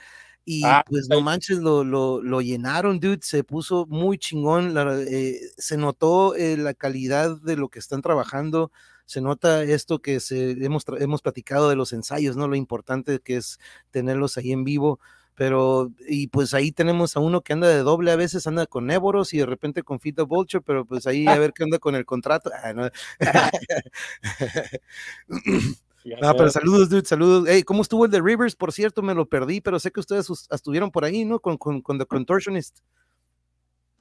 Y 0.49 0.65
ah, 0.65 0.85
pues 0.87 1.09
no 1.09 1.21
manches, 1.21 1.59
lo, 1.59 1.83
lo, 1.83 2.23
lo, 2.23 2.41
llenaron, 2.41 3.01
dude, 3.01 3.19
se 3.21 3.43
puso 3.43 3.85
muy 3.87 4.17
chingón, 4.17 4.77
eh, 5.09 5.41
se 5.59 5.77
notó 5.77 6.37
eh, 6.37 6.57
la 6.57 6.73
calidad 6.73 7.37
de 7.43 7.57
lo 7.57 7.69
que 7.69 7.81
están 7.81 8.01
trabajando, 8.01 8.71
se 9.07 9.21
nota 9.21 9.63
esto 9.63 10.01
que 10.01 10.21
se, 10.21 10.53
hemos, 10.65 10.85
hemos 10.99 11.23
platicado 11.23 11.71
de 11.71 11.77
los 11.77 11.93
ensayos, 11.93 12.37
¿no? 12.37 12.49
Lo 12.49 12.57
importante 12.57 13.21
que 13.21 13.37
es 13.37 13.59
tenerlos 13.91 14.37
ahí 14.37 14.53
en 14.53 14.65
vivo. 14.65 15.01
Pero, 15.37 15.93
y 16.09 16.29
pues 16.29 16.55
ahí 16.55 16.73
tenemos 16.73 17.17
a 17.17 17.21
uno 17.21 17.43
que 17.43 17.53
anda 17.53 17.69
de 17.69 17.81
doble, 17.81 18.11
a 18.11 18.17
veces 18.17 18.47
anda 18.47 18.67
con 18.67 18.91
Éboros 18.91 19.35
y 19.35 19.39
de 19.39 19.45
repente 19.45 19.83
con 19.83 20.01
Fita 20.01 20.23
Vulture, 20.23 20.65
pero 20.65 20.87
pues 20.87 21.07
ahí 21.07 21.27
a 21.27 21.39
ver 21.39 21.53
qué 21.53 21.65
anda 21.65 21.79
con 21.79 21.95
el 21.95 22.07
contrato. 22.07 22.51
Ah, 22.63 22.73
no. 22.73 22.89
pero 26.37 26.51
saludos, 26.51 26.89
dude, 26.89 27.05
saludos. 27.05 27.45
Hey, 27.49 27.65
¿cómo 27.65 27.83
estuvo 27.83 28.07
el 28.07 28.11
de 28.11 28.23
Rivers? 28.23 28.57
Por 28.57 28.73
cierto, 28.73 29.03
me 29.03 29.15
lo 29.15 29.29
perdí, 29.29 29.61
pero 29.61 29.79
sé 29.79 29.91
que 29.91 30.01
ustedes 30.01 30.27
estuvieron 30.51 30.91
por 30.91 31.05
ahí, 31.05 31.27
¿no? 31.27 31.39
Con, 31.39 31.59
con, 31.59 31.83
con 31.83 31.99
The 31.99 32.07
Contortionist. 32.07 32.79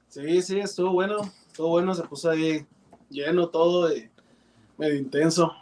Sí, 0.08 0.42
sí, 0.42 0.60
estuvo 0.60 0.94
bueno, 0.94 1.18
estuvo 1.48 1.68
bueno, 1.68 1.94
se 1.94 2.04
puso 2.04 2.30
ahí 2.30 2.66
lleno 3.10 3.50
todo. 3.50 3.94
Y 3.94 4.10
medio 4.78 4.96
intenso. 4.96 5.54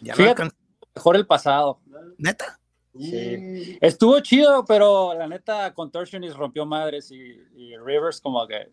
Fíjate, 0.00 0.48
mejor 0.94 1.16
el 1.16 1.26
pasado. 1.26 1.80
¿Neta? 2.18 2.58
Sí. 2.98 3.78
Estuvo 3.80 4.20
chido, 4.20 4.64
pero 4.64 5.14
la 5.14 5.26
neta 5.26 5.72
Contortionist 5.72 6.36
rompió 6.36 6.66
madres 6.66 7.10
y, 7.10 7.40
Rivers 7.84 8.20
como 8.20 8.46
que... 8.46 8.70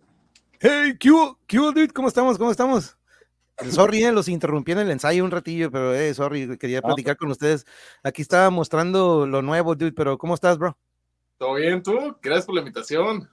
Hey, 0.59 0.97
Q, 1.01 1.37
Q, 1.47 1.71
dude, 1.71 1.89
¿cómo 1.89 2.09
estamos? 2.09 2.37
¿Cómo 2.37 2.51
estamos? 2.51 2.97
Sorry, 3.69 4.03
eh, 4.03 4.11
los 4.11 4.27
interrumpí 4.27 4.71
en 4.71 4.79
el 4.79 4.91
ensayo 4.91 5.23
un 5.23 5.31
ratillo, 5.31 5.71
pero 5.71 5.93
eh, 5.93 6.13
sorry, 6.13 6.57
quería 6.57 6.81
platicar 6.81 7.17
con 7.17 7.31
ustedes. 7.31 7.65
Aquí 8.03 8.21
estaba 8.21 8.49
mostrando 8.49 9.25
lo 9.25 9.41
nuevo, 9.41 9.75
dude, 9.75 9.91
pero 9.91 10.17
¿cómo 10.17 10.33
estás, 10.33 10.57
bro? 10.57 10.77
¿Todo 11.37 11.55
bien 11.55 11.81
tú? 11.81 12.15
Gracias 12.21 12.45
por 12.45 12.55
la 12.55 12.61
invitación. 12.61 13.29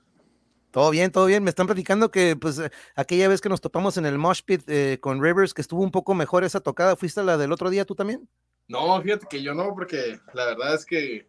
Todo 0.70 0.90
bien, 0.90 1.10
todo 1.10 1.26
bien. 1.26 1.42
Me 1.42 1.50
están 1.50 1.66
platicando 1.66 2.10
que, 2.10 2.36
pues, 2.36 2.58
eh, 2.58 2.70
aquella 2.94 3.28
vez 3.28 3.40
que 3.40 3.48
nos 3.48 3.60
topamos 3.60 3.96
en 3.96 4.06
el 4.06 4.18
Mosh 4.18 4.42
Pit 4.44 4.62
eh, 4.66 4.98
con 5.00 5.22
Rivers, 5.22 5.54
que 5.54 5.62
estuvo 5.62 5.82
un 5.82 5.90
poco 5.90 6.14
mejor 6.14 6.44
esa 6.44 6.60
tocada, 6.60 6.96
¿fuiste 6.96 7.20
a 7.20 7.24
la 7.24 7.36
del 7.36 7.52
otro 7.52 7.70
día 7.70 7.84
tú 7.84 7.94
también? 7.94 8.28
No, 8.68 9.00
fíjate 9.00 9.26
que 9.28 9.42
yo 9.42 9.54
no, 9.54 9.74
porque 9.74 10.18
la 10.34 10.46
verdad 10.46 10.74
es 10.74 10.84
que 10.84 11.28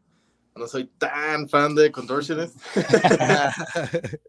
no 0.56 0.67
soy 0.67 0.86
tan 0.97 1.47
fan 1.47 1.76
de 1.76 1.91
Contortionist. 1.91 2.56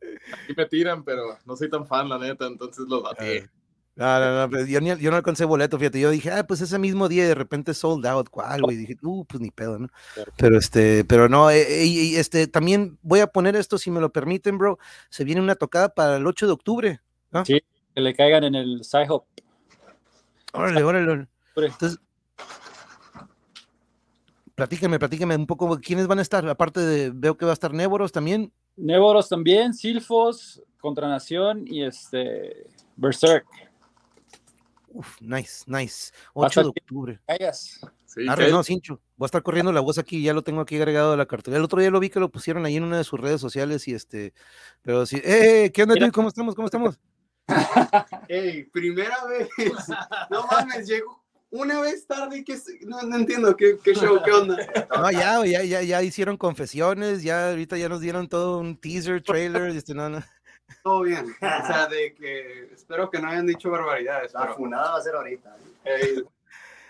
Aquí 0.44 0.54
me 0.56 0.66
tiran, 0.66 1.02
pero 1.02 1.38
no 1.44 1.56
soy 1.56 1.70
tan 1.70 1.86
fan, 1.86 2.08
la 2.08 2.18
neta, 2.18 2.46
entonces 2.46 2.86
los 2.88 3.02
batí. 3.02 3.42
No, 3.98 4.20
no, 4.20 4.40
no, 4.40 4.48
pues, 4.48 4.68
yo, 4.68 4.78
yo, 4.78 5.10
no 5.10 5.16
alcancé 5.16 5.44
boleto, 5.44 5.76
fíjate. 5.76 5.98
Yo 5.98 6.10
dije, 6.10 6.30
ah, 6.30 6.46
pues 6.46 6.60
ese 6.60 6.78
mismo 6.78 7.08
día 7.08 7.26
de 7.26 7.34
repente 7.34 7.74
sold 7.74 8.06
out, 8.06 8.28
¿cuál, 8.30 8.62
güey? 8.62 8.76
Dije, 8.76 8.96
uh, 9.02 9.24
pues 9.24 9.40
ni 9.40 9.50
pedo, 9.50 9.76
¿no? 9.76 9.88
Pero 10.36 10.56
este, 10.56 11.04
pero 11.04 11.28
no, 11.28 11.50
eh, 11.50 11.84
y, 11.84 12.14
este, 12.14 12.46
también 12.46 12.96
voy 13.02 13.18
a 13.18 13.26
poner 13.26 13.56
esto, 13.56 13.76
si 13.76 13.90
me 13.90 14.00
lo 14.00 14.12
permiten, 14.12 14.56
bro. 14.56 14.78
Se 15.10 15.24
viene 15.24 15.40
una 15.40 15.56
tocada 15.56 15.88
para 15.88 16.16
el 16.16 16.28
8 16.28 16.46
de 16.46 16.52
octubre. 16.52 17.00
¿no? 17.32 17.44
Sí, 17.44 17.60
que 17.92 18.00
le 18.00 18.14
caigan 18.14 18.44
en 18.44 18.54
el 18.54 18.84
Sci-Hop. 18.84 19.24
Órale, 20.52 20.84
órale. 20.84 21.26
Entonces, 21.56 21.98
platíqueme, 24.54 25.00
platíqueme 25.00 25.34
un 25.34 25.46
poco, 25.48 25.76
¿quiénes 25.80 26.06
van 26.06 26.20
a 26.20 26.22
estar? 26.22 26.48
Aparte 26.48 26.78
de, 26.78 27.10
veo 27.12 27.36
que 27.36 27.46
va 27.46 27.50
a 27.50 27.54
estar 27.54 27.74
Néboros 27.74 28.12
también. 28.12 28.52
Néboros 28.76 29.28
también, 29.28 29.74
Silfos, 29.74 30.62
Contranación 30.80 31.64
y 31.66 31.82
este, 31.82 32.68
Berserk. 32.94 33.67
Uf, 34.90 35.20
nice, 35.20 35.64
nice. 35.66 36.12
8 36.34 36.62
de 36.62 36.68
octubre. 36.68 37.20
Sí, 38.06 38.24
no, 38.24 38.64
Cincho. 38.64 39.00
Voy 39.16 39.26
a 39.26 39.28
estar 39.28 39.42
corriendo 39.42 39.72
la 39.72 39.80
voz 39.80 39.98
aquí, 39.98 40.22
ya 40.22 40.32
lo 40.32 40.42
tengo 40.42 40.60
aquí 40.60 40.76
agregado 40.76 41.12
a 41.12 41.16
la 41.16 41.26
cartera. 41.26 41.56
El 41.56 41.64
otro 41.64 41.80
día 41.80 41.90
lo 41.90 42.00
vi 42.00 42.10
que 42.10 42.20
lo 42.20 42.30
pusieron 42.30 42.64
ahí 42.64 42.76
en 42.76 42.84
una 42.84 42.98
de 42.98 43.04
sus 43.04 43.20
redes 43.20 43.40
sociales 43.40 43.86
y 43.86 43.94
este, 43.94 44.32
pero 44.82 45.04
sí, 45.06 45.20
¡eh! 45.22 45.70
¿Qué 45.72 45.82
onda, 45.82 45.94
Mira. 45.94 46.10
¿Cómo 46.10 46.28
estamos? 46.28 46.54
¿Cómo 46.54 46.66
estamos? 46.66 46.98
¡Ey! 48.28 48.64
Primera 48.64 49.24
vez. 49.26 49.48
No 50.30 50.46
mames, 50.46 50.86
llego 50.88 51.22
una 51.50 51.80
vez 51.80 52.06
tarde 52.06 52.44
que 52.44 52.56
no, 52.82 53.02
no 53.02 53.16
entiendo 53.16 53.56
¿qué, 53.56 53.78
qué, 53.82 53.94
show, 53.94 54.20
qué 54.22 54.32
onda. 54.32 54.56
No, 54.96 55.10
ya, 55.10 55.44
ya, 55.44 55.62
ya, 55.62 55.82
ya 55.82 56.02
hicieron 56.02 56.36
confesiones, 56.36 57.22
ya 57.22 57.50
ahorita 57.50 57.76
ya 57.78 57.88
nos 57.88 58.00
dieron 58.00 58.28
todo 58.28 58.58
un 58.58 58.76
teaser, 58.76 59.22
trailer, 59.22 59.70
este, 59.70 59.94
no, 59.94 60.08
no. 60.08 60.22
Todo 60.82 61.02
bien. 61.02 61.26
O 61.40 61.66
sea, 61.66 61.86
de 61.86 62.14
que 62.14 62.70
espero 62.72 63.10
que 63.10 63.20
no 63.20 63.28
hayan 63.28 63.46
dicho 63.46 63.70
barbaridades. 63.70 64.32
La 64.32 64.54
funada 64.54 64.92
va 64.92 64.98
a 64.98 65.02
ser 65.02 65.14
ahorita. 65.14 65.56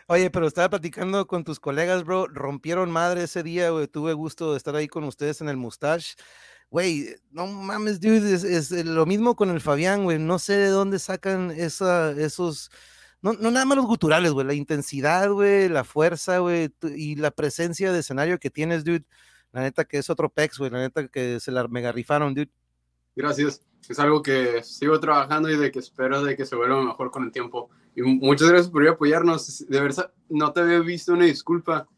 Oye, 0.07 0.31
pero 0.31 0.47
estaba 0.47 0.71
platicando 0.71 1.27
con 1.27 1.45
tus 1.45 1.61
colegas, 1.61 2.05
bro. 2.05 2.27
Rompieron 2.29 2.91
madre 2.91 3.25
ese 3.25 3.43
día, 3.43 3.71
güey. 3.71 3.89
Tuve 3.89 4.15
gusto 4.15 4.53
de 4.53 4.57
estar 4.57 4.75
ahí 4.75 4.89
con 4.89 5.05
ustedes 5.05 5.41
en 5.41 5.49
el 5.49 5.57
Mustache. 5.57 6.15
Güey, 6.71 7.17
no 7.31 7.47
mames, 7.47 8.01
dude. 8.01 8.35
Es, 8.35 8.71
lo 8.71 9.07
mismo 9.07 9.37
con 9.37 9.51
el 9.51 9.61
Fabián, 9.61 10.05
güey. 10.05 10.19
No 10.19 10.39
sé 10.39 10.57
de 10.57 10.69
dónde 10.69 10.99
sacan 10.99 11.51
esa, 11.51 12.13
esos. 12.13 12.71
No, 13.21 13.33
no 13.35 13.51
nada 13.51 13.65
más 13.67 13.77
los 13.77 13.87
guturales, 13.87 14.33
güey. 14.33 14.47
La 14.47 14.55
intensidad, 14.55 15.31
güey. 15.31 15.69
La 15.69 15.85
fuerza, 15.85 16.39
güey. 16.39 16.71
Y 16.97 17.17
la 17.17 17.31
presencia 17.31 17.93
de 17.93 18.01
escenario 18.01 18.39
que 18.39 18.51
tienes, 18.51 18.85
dude. 18.85 19.05
La 19.53 19.63
neta 19.63 19.85
que 19.85 19.99
es 19.99 20.09
otro 20.11 20.31
pex, 20.31 20.59
güey. 20.59 20.71
La 20.71 20.79
neta 20.79 21.09
que 21.09 21.41
se 21.41 21.51
la 21.53 21.69
mega 21.69 21.93
rifaron, 21.93 22.35
dude. 22.35 22.51
Gracias. 23.19 23.61
Es 23.89 23.99
algo 23.99 24.23
que 24.23 24.63
sigo 24.63 25.01
trabajando 25.01 25.51
y 25.51 25.57
de 25.57 25.73
que 25.73 25.81
espero 25.81 26.23
de 26.23 26.37
que 26.37 26.47
se 26.47 26.55
vuelva 26.55 26.81
mejor 26.81 27.11
con 27.11 27.25
el 27.25 27.33
tiempo. 27.33 27.69
Y 27.97 28.03
muchas 28.03 28.49
gracias 28.49 28.71
por 28.71 28.87
apoyarnos. 28.87 29.67
De 29.67 29.81
verdad, 29.81 30.13
no 30.29 30.53
te 30.53 30.61
había 30.61 30.79
visto 30.79 31.15
una 31.15 31.25
disculpa. 31.25 31.89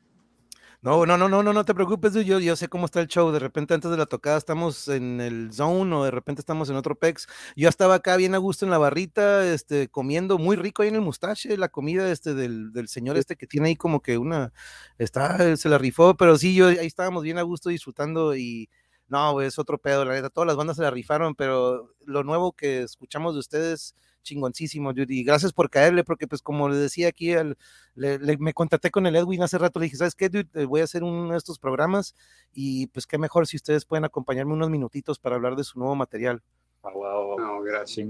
No, 0.80 1.04
no, 1.04 1.18
no, 1.18 1.28
no, 1.28 1.42
no, 1.42 1.52
no 1.52 1.64
te 1.66 1.74
preocupes, 1.74 2.14
yo, 2.14 2.38
yo 2.38 2.56
sé 2.56 2.68
cómo 2.68 2.86
está 2.86 3.02
el 3.02 3.06
show. 3.06 3.30
De 3.32 3.38
repente 3.38 3.74
antes 3.74 3.90
de 3.90 3.98
la 3.98 4.06
tocada 4.06 4.38
estamos 4.38 4.88
en 4.88 5.20
el 5.20 5.52
zone 5.52 5.94
o 5.94 6.04
de 6.04 6.10
repente 6.10 6.40
estamos 6.40 6.70
en 6.70 6.76
otro 6.76 6.94
pex. 6.94 7.26
Yo 7.54 7.68
estaba 7.68 7.96
acá 7.96 8.16
bien 8.16 8.34
a 8.34 8.38
gusto 8.38 8.64
en 8.64 8.70
la 8.70 8.78
barrita, 8.78 9.44
este, 9.52 9.88
comiendo 9.88 10.38
muy 10.38 10.56
rico 10.56 10.80
ahí 10.80 10.88
en 10.88 10.94
el 10.94 11.02
mustache, 11.02 11.58
la 11.58 11.68
comida 11.68 12.10
este 12.10 12.32
del, 12.32 12.72
del 12.72 12.88
señor 12.88 13.18
este 13.18 13.36
que 13.36 13.46
tiene 13.46 13.68
ahí 13.68 13.76
como 13.76 14.00
que 14.00 14.16
una, 14.16 14.54
está, 14.96 15.54
se 15.58 15.68
la 15.68 15.76
rifó, 15.76 16.16
pero 16.16 16.38
sí, 16.38 16.54
yo 16.54 16.68
ahí 16.68 16.86
estábamos 16.86 17.24
bien 17.24 17.36
a 17.36 17.42
gusto 17.42 17.68
disfrutando 17.68 18.34
y 18.34 18.70
no, 19.10 19.40
es 19.40 19.58
otro 19.58 19.76
pedo, 19.76 20.04
la 20.04 20.14
neta, 20.14 20.30
todas 20.30 20.46
las 20.46 20.56
bandas 20.56 20.76
se 20.76 20.82
la 20.82 20.90
rifaron, 20.90 21.34
pero 21.34 21.94
lo 22.06 22.22
nuevo 22.22 22.52
que 22.52 22.82
escuchamos 22.82 23.34
de 23.34 23.40
ustedes, 23.40 23.96
chingoncísimo, 24.22 24.90
Judy. 24.90 25.24
Gracias 25.24 25.52
por 25.52 25.68
caerle, 25.68 26.04
porque 26.04 26.28
pues 26.28 26.42
como 26.42 26.68
le 26.68 26.76
decía 26.76 27.08
aquí, 27.08 27.34
me 27.96 28.54
contacté 28.54 28.90
con 28.90 29.06
el 29.06 29.16
Edwin 29.16 29.42
hace 29.42 29.58
rato, 29.58 29.80
le 29.80 29.84
dije, 29.84 29.96
¿sabes 29.96 30.14
qué, 30.14 30.28
Dude? 30.28 30.64
Voy 30.66 30.80
a 30.80 30.84
hacer 30.84 31.02
uno 31.02 31.32
de 31.32 31.38
estos 31.38 31.58
programas 31.58 32.14
y 32.52 32.86
pues 32.88 33.06
qué 33.06 33.18
mejor 33.18 33.46
si 33.46 33.56
ustedes 33.56 33.84
pueden 33.84 34.04
acompañarme 34.04 34.52
unos 34.52 34.70
minutitos 34.70 35.18
para 35.18 35.36
hablar 35.36 35.56
de 35.56 35.64
su 35.64 35.78
nuevo 35.78 35.96
material. 35.96 36.40
Ah, 36.82 36.92
wow, 36.94 37.38
no, 37.38 37.62
gracias. 37.62 38.08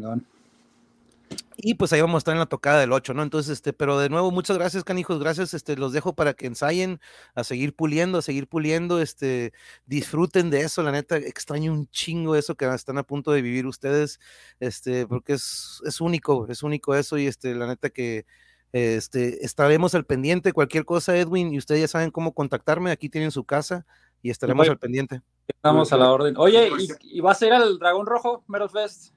Y 1.56 1.74
pues 1.74 1.92
ahí 1.92 2.00
vamos 2.00 2.14
a 2.14 2.18
estar 2.18 2.34
en 2.34 2.38
la 2.40 2.46
tocada 2.46 2.80
del 2.80 2.92
8, 2.92 3.12
¿no? 3.12 3.22
Entonces, 3.22 3.52
este, 3.52 3.72
pero 3.72 3.98
de 3.98 4.08
nuevo, 4.08 4.30
muchas 4.30 4.56
gracias, 4.56 4.82
canijos, 4.82 5.20
gracias, 5.20 5.52
este, 5.52 5.76
los 5.76 5.92
dejo 5.92 6.14
para 6.14 6.32
que 6.32 6.46
ensayen, 6.46 7.00
a 7.34 7.44
seguir 7.44 7.74
puliendo, 7.74 8.18
a 8.18 8.22
seguir 8.22 8.48
puliendo, 8.48 9.00
este, 9.00 9.52
disfruten 9.84 10.48
de 10.48 10.62
eso, 10.62 10.82
la 10.82 10.90
neta, 10.90 11.18
extraño 11.18 11.72
un 11.72 11.86
chingo 11.88 12.34
eso 12.34 12.54
que 12.54 12.64
están 12.64 12.96
a 12.98 13.02
punto 13.02 13.30
de 13.32 13.42
vivir 13.42 13.66
ustedes, 13.66 14.20
este, 14.58 15.06
porque 15.06 15.34
es, 15.34 15.82
es 15.84 16.00
único, 16.00 16.48
es 16.48 16.62
único 16.62 16.94
eso, 16.94 17.18
y 17.18 17.26
este, 17.26 17.54
la 17.54 17.66
neta 17.66 17.90
que 17.90 18.24
Este, 18.72 19.44
estaremos 19.44 19.94
al 19.96 20.04
pendiente, 20.06 20.52
cualquier 20.52 20.84
cosa, 20.84 21.16
Edwin, 21.16 21.52
y 21.52 21.58
ustedes 21.58 21.80
ya 21.80 21.88
saben 21.88 22.10
cómo 22.10 22.32
contactarme, 22.32 22.92
aquí 22.92 23.08
tienen 23.08 23.32
su 23.32 23.44
casa 23.44 23.84
y 24.22 24.30
estaremos 24.30 24.68
al 24.68 24.78
pendiente. 24.78 25.22
Estamos 25.48 25.92
a 25.92 25.96
la 25.96 26.12
orden. 26.12 26.36
Oye, 26.38 26.70
¿y, 26.78 27.18
y 27.18 27.20
vas 27.20 27.42
a 27.42 27.46
ir 27.46 27.52
al 27.52 27.78
Dragón 27.78 28.06
Rojo, 28.06 28.44
Metal 28.46 28.70
Fest? 28.70 29.12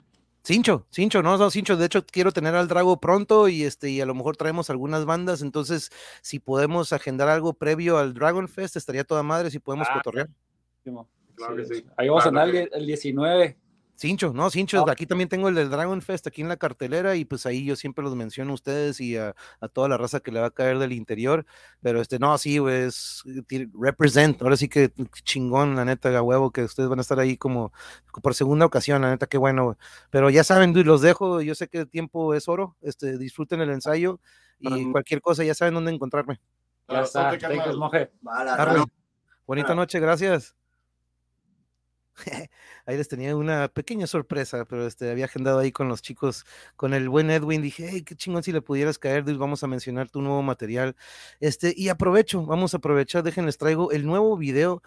Cincho, 0.46 0.86
Cincho, 0.92 1.24
no, 1.24 1.38
no, 1.38 1.50
Cincho, 1.50 1.78
de 1.78 1.86
hecho 1.86 2.06
quiero 2.06 2.32
tener 2.34 2.54
al 2.56 2.68
Drago 2.68 3.00
pronto 3.00 3.48
y 3.48 3.64
este, 3.64 3.90
y 3.90 4.02
a 4.02 4.06
lo 4.06 4.14
mejor 4.14 4.36
traemos 4.36 4.70
algunas 4.70 5.06
bandas, 5.06 5.42
entonces 5.42 5.90
si 6.22 6.40
podemos 6.40 6.92
agendar 6.92 7.30
algo 7.30 7.54
previo 7.54 7.98
al 7.98 8.14
Dragon 8.14 8.50
Fest, 8.50 8.76
estaría 8.76 9.06
toda 9.06 9.24
madre 9.24 9.50
si 9.52 9.60
podemos 9.60 9.88
Ah, 9.90 9.94
cotorrear. 9.96 10.30
Claro 11.36 11.56
que 11.56 11.66
sí. 11.66 11.86
Ahí 11.98 12.10
vamos 12.10 12.26
a 12.26 12.28
andar 12.28 12.52
que- 12.52 12.64
el, 12.64 12.70
el 12.74 12.86
19. 12.86 13.58
Cincho, 14.04 14.34
no, 14.34 14.50
Cincho, 14.50 14.84
Ah. 14.86 14.92
aquí 14.92 15.06
también 15.06 15.30
tengo 15.30 15.48
el 15.48 15.56
del 15.56 15.70
Dragon 15.70 16.02
Fest 16.02 16.28
aquí 16.28 16.42
en 16.42 16.50
la 16.50 16.58
cartelera 16.58 17.16
y 17.16 17.24
pues 17.24 17.46
ahí 17.46 17.64
yo 17.64 17.76
siempre 17.78 18.04
los 18.04 18.16
menciono 18.16 18.52
a 18.52 18.54
ustedes 18.56 19.00
y 19.00 19.16
a, 19.16 19.34
a 19.62 19.68
toda 19.70 19.88
la 19.88 19.98
raza 19.98 20.20
que 20.20 20.32
le 20.32 20.42
va 20.42 20.48
a 20.48 20.52
caer 20.52 20.78
del 20.78 20.92
interior, 20.92 21.46
pero 21.82 22.02
este, 22.02 22.20
no, 22.20 22.38
sí, 22.38 22.58
güey, 22.58 22.84
es 22.84 23.24
ti- 23.48 23.70
represent, 23.80 24.42
ahora 24.42 24.58
sí 24.58 24.68
que 24.68 24.92
chingón, 25.24 25.76
la 25.78 25.86
neta, 25.86 26.10
a 26.18 26.22
huevo, 26.22 26.52
que 26.52 26.64
ustedes 26.64 26.90
van 26.90 27.00
a 27.00 27.02
estar 27.02 27.18
ahí 27.20 27.38
como 27.38 27.72
por 28.22 28.36
segunda 28.36 28.66
ocasión, 28.66 29.02
la 29.02 29.10
neta, 29.10 29.26
qué 29.28 29.38
bueno, 29.38 29.64
güey. 29.66 29.78
pero 30.10 30.30
ya 30.30 30.44
saben, 30.44 30.74
los 30.86 31.02
dejo, 31.02 31.40
yo 31.42 31.56
sé 31.56 31.70
que 31.70 31.78
el 31.80 31.90
tiempo 31.90 32.34
es 32.34 32.50
oro, 32.50 32.76
este, 32.82 33.18
disfruten 33.18 33.62
el 33.62 33.70
ensayo 33.70 34.20
y 34.60 34.86
Mm. 34.86 34.92
cualquier 34.92 35.22
cosa 35.22 35.44
ya 35.46 35.54
saben 35.54 35.74
dónde 35.76 35.92
encontrarme. 35.94 36.40
Ya 36.90 37.02
está. 37.02 37.30
Bonita 39.48 39.74
noche, 39.76 40.00
gracias. 40.00 40.56
Ahí 42.86 42.98
les 42.98 43.08
tenía 43.08 43.36
una 43.36 43.68
pequeña 43.68 44.08
sorpresa, 44.08 44.66
pero 44.66 44.86
este, 44.88 45.10
había 45.10 45.26
agendado 45.26 45.60
ahí 45.60 45.72
con 45.72 45.88
los 45.88 46.02
chicos, 46.02 46.46
con 46.76 46.94
el 46.94 47.10
buen 47.10 47.30
Edwin. 47.32 47.62
Dije, 47.62 47.90
hey, 47.92 48.04
qué 48.04 48.16
chingón 48.16 48.44
si 48.44 48.52
le 48.52 48.62
pudieras 48.62 49.00
caer, 49.00 49.24
dude, 49.24 49.38
vamos 49.38 49.64
a 49.64 49.68
mencionar 49.68 50.10
tu 50.10 50.22
nuevo 50.22 50.42
material. 50.42 50.96
Este, 51.40 51.74
y 51.76 51.90
aprovecho, 51.90 52.46
vamos 52.46 52.74
a 52.74 52.78
aprovechar, 52.78 53.24
déjenles 53.24 53.58
traigo 53.58 53.92
el 53.92 54.06
nuevo 54.06 54.38
video 54.38 54.82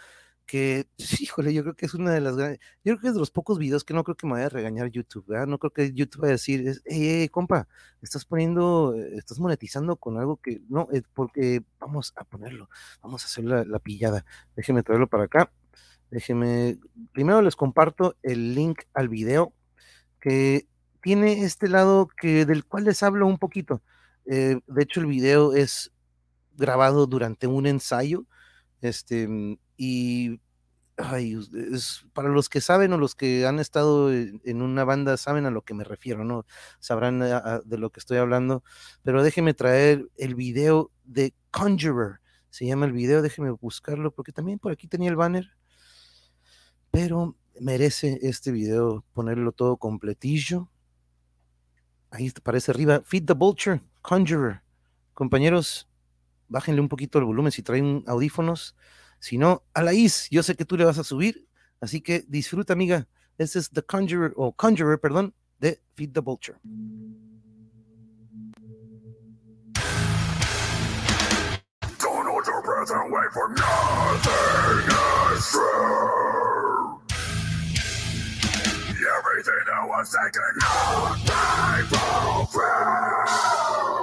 que, 0.47 0.87
híjole, 1.20 1.53
yo 1.53 1.62
creo 1.62 1.74
que 1.74 1.87
es 1.87 1.95
una 1.95 2.12
de 2.12 2.20
las 2.20 2.37
grandes, 2.37 2.61
yo 2.85 2.95
creo 2.95 3.01
que 3.01 3.09
es 3.09 3.14
de 3.14 3.20
los 3.20 3.31
pocos 3.31 3.59
videos 3.59 3.85
que 3.85 3.95
no 3.95 4.05
creo 4.05 4.16
que 4.16 4.27
me 4.27 4.35
vaya 4.35 4.47
a 4.47 4.51
regañar 4.51 4.91
YouTube, 4.91 5.27
¿verdad? 5.27 5.47
No 5.47 5.59
creo 5.59 5.72
que 5.72 5.93
YouTube 5.93 6.22
vaya 6.22 6.33
a 6.33 6.35
decir, 6.35 6.66
es, 6.68 6.83
hey, 6.87 7.20
hey, 7.20 7.29
compa, 7.29 7.68
estás 8.03 8.24
poniendo, 8.24 8.95
eh, 8.97 9.16
estás 9.16 9.39
monetizando 9.41 9.97
con 9.97 10.18
algo 10.18 10.39
que, 10.39 10.62
no, 10.68 10.89
es 10.93 11.03
porque 11.12 11.62
vamos 11.81 12.12
a 12.16 12.24
ponerlo, 12.24 12.68
vamos 13.03 13.24
a 13.24 13.27
hacer 13.27 13.45
la, 13.45 13.64
la 13.64 13.79
pillada. 13.81 14.24
Déjenme 14.57 14.83
traerlo 14.83 15.09
para 15.09 15.24
acá. 15.24 15.51
Déjenme, 16.11 16.78
primero 17.12 17.42
les 17.42 17.57
comparto 17.57 18.16
el 18.22 18.54
link 18.54 18.82
al 18.94 19.09
video 19.09 19.52
que 20.20 20.66
tiene 21.02 21.44
este 21.44 21.68
lado 21.68 22.09
que 22.09 22.46
del 22.46 22.64
cual 22.64 22.84
les 22.84 23.02
hablo 23.02 23.26
un 23.26 23.38
poquito. 23.38 23.82
Eh, 24.26 24.61
de 24.66 24.82
hecho, 24.82 25.00
el 25.00 25.07
video 25.07 25.54
es 25.54 25.92
grabado 26.57 27.07
durante 27.07 27.46
un 27.46 27.66
ensayo, 27.66 28.26
este, 28.82 29.28
mm, 29.28 29.59
y 29.76 30.40
es, 31.74 32.07
para 32.14 32.28
los 32.30 32.48
que 32.48 32.61
saben 32.61 32.92
o 32.92 32.98
los 32.98 33.14
que 33.14 33.46
han 33.46 33.59
estado 33.59 34.12
en, 34.12 34.62
una 34.62 34.84
banda 34.84 35.16
saben 35.18 35.46
a 35.46 35.50
lo 35.50 35.62
que 35.62 35.74
me 35.74 35.84
refiero, 35.84 36.24
¿no? 36.24 36.46
Sabrán 36.80 37.22
a- 37.22 37.36
a- 37.38 37.61
de 37.64 37.78
lo 37.78 37.90
que 37.90 38.00
estoy 38.00 38.18
hablando, 38.18 38.64
pero 39.02 39.22
déjenme 39.22 39.54
traer 39.54 40.09
el 40.16 40.34
video 40.34 40.90
de 41.04 41.34
Conjurer, 41.50 42.20
se 42.50 42.66
llama 42.66 42.86
el 42.86 42.92
video, 42.92 43.22
déjenme 43.22 43.50
buscarlo, 43.50 44.11
porque 44.12 44.32
también 44.32 44.59
por 44.59 44.72
aquí 44.72 44.88
tenía 44.88 45.11
el 45.11 45.16
banner, 45.16 45.50
pero 46.97 47.36
merece 47.61 48.18
este 48.22 48.51
video 48.51 49.05
ponerlo 49.12 49.53
todo 49.53 49.76
completillo. 49.76 50.70
Ahí 52.11 52.32
aparece 52.34 52.70
arriba, 52.70 53.03
Feed 53.05 53.26
the 53.26 53.34
Vulture, 53.34 53.82
Conjurer. 54.01 54.62
Compañeros, 55.12 55.90
bájenle 56.49 56.80
un 56.80 56.88
poquito 56.88 57.18
el 57.18 57.26
volumen 57.26 57.53
si 57.53 57.62
traen 57.62 58.03
audífonos. 58.07 58.76
Si 59.18 59.36
no, 59.36 59.62
a 59.74 59.82
la 59.82 59.92
is, 59.92 60.26
yo 60.30 60.42
sé 60.42 60.57
que 60.57 60.64
tú 60.64 60.78
le 60.78 60.86
vas 60.86 60.97
a 60.97 61.05
subir, 61.05 61.47
así 61.82 62.01
que 62.01 62.24
disfruta, 62.28 62.72
amiga. 62.72 63.07
Este 63.36 63.59
es 63.59 63.68
The 63.68 63.82
Conjurer, 63.82 64.32
o 64.34 64.53
Conjurer, 64.53 64.99
perdón, 64.99 65.34
de 65.59 65.82
Feed 65.97 66.12
the 66.14 66.20
Vulture. 66.20 66.59
Don't 71.99 72.26
hold 72.26 72.47
your 72.47 72.62
breath 72.62 72.90
and 72.90 73.12
wait 73.12 73.30
for 73.34 73.51
nothing 73.51 74.88
is. 75.36 76.45
Was 79.87 80.11
taken 80.11 80.43
nothing 81.26 81.87
fulfilled. 81.87 83.28
For 83.28 83.95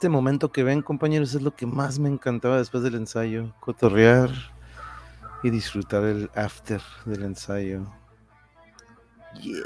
Este 0.00 0.08
momento 0.08 0.50
que 0.50 0.64
ven, 0.64 0.80
compañeros, 0.80 1.34
es 1.34 1.42
lo 1.42 1.54
que 1.54 1.66
más 1.66 1.98
me 1.98 2.08
encantaba 2.08 2.56
después 2.56 2.82
del 2.82 2.94
ensayo. 2.94 3.54
Cotorrear 3.60 4.30
y 5.42 5.50
disfrutar 5.50 6.04
el 6.04 6.30
after 6.34 6.80
del 7.04 7.22
ensayo. 7.24 7.86
Yeah. 9.42 9.60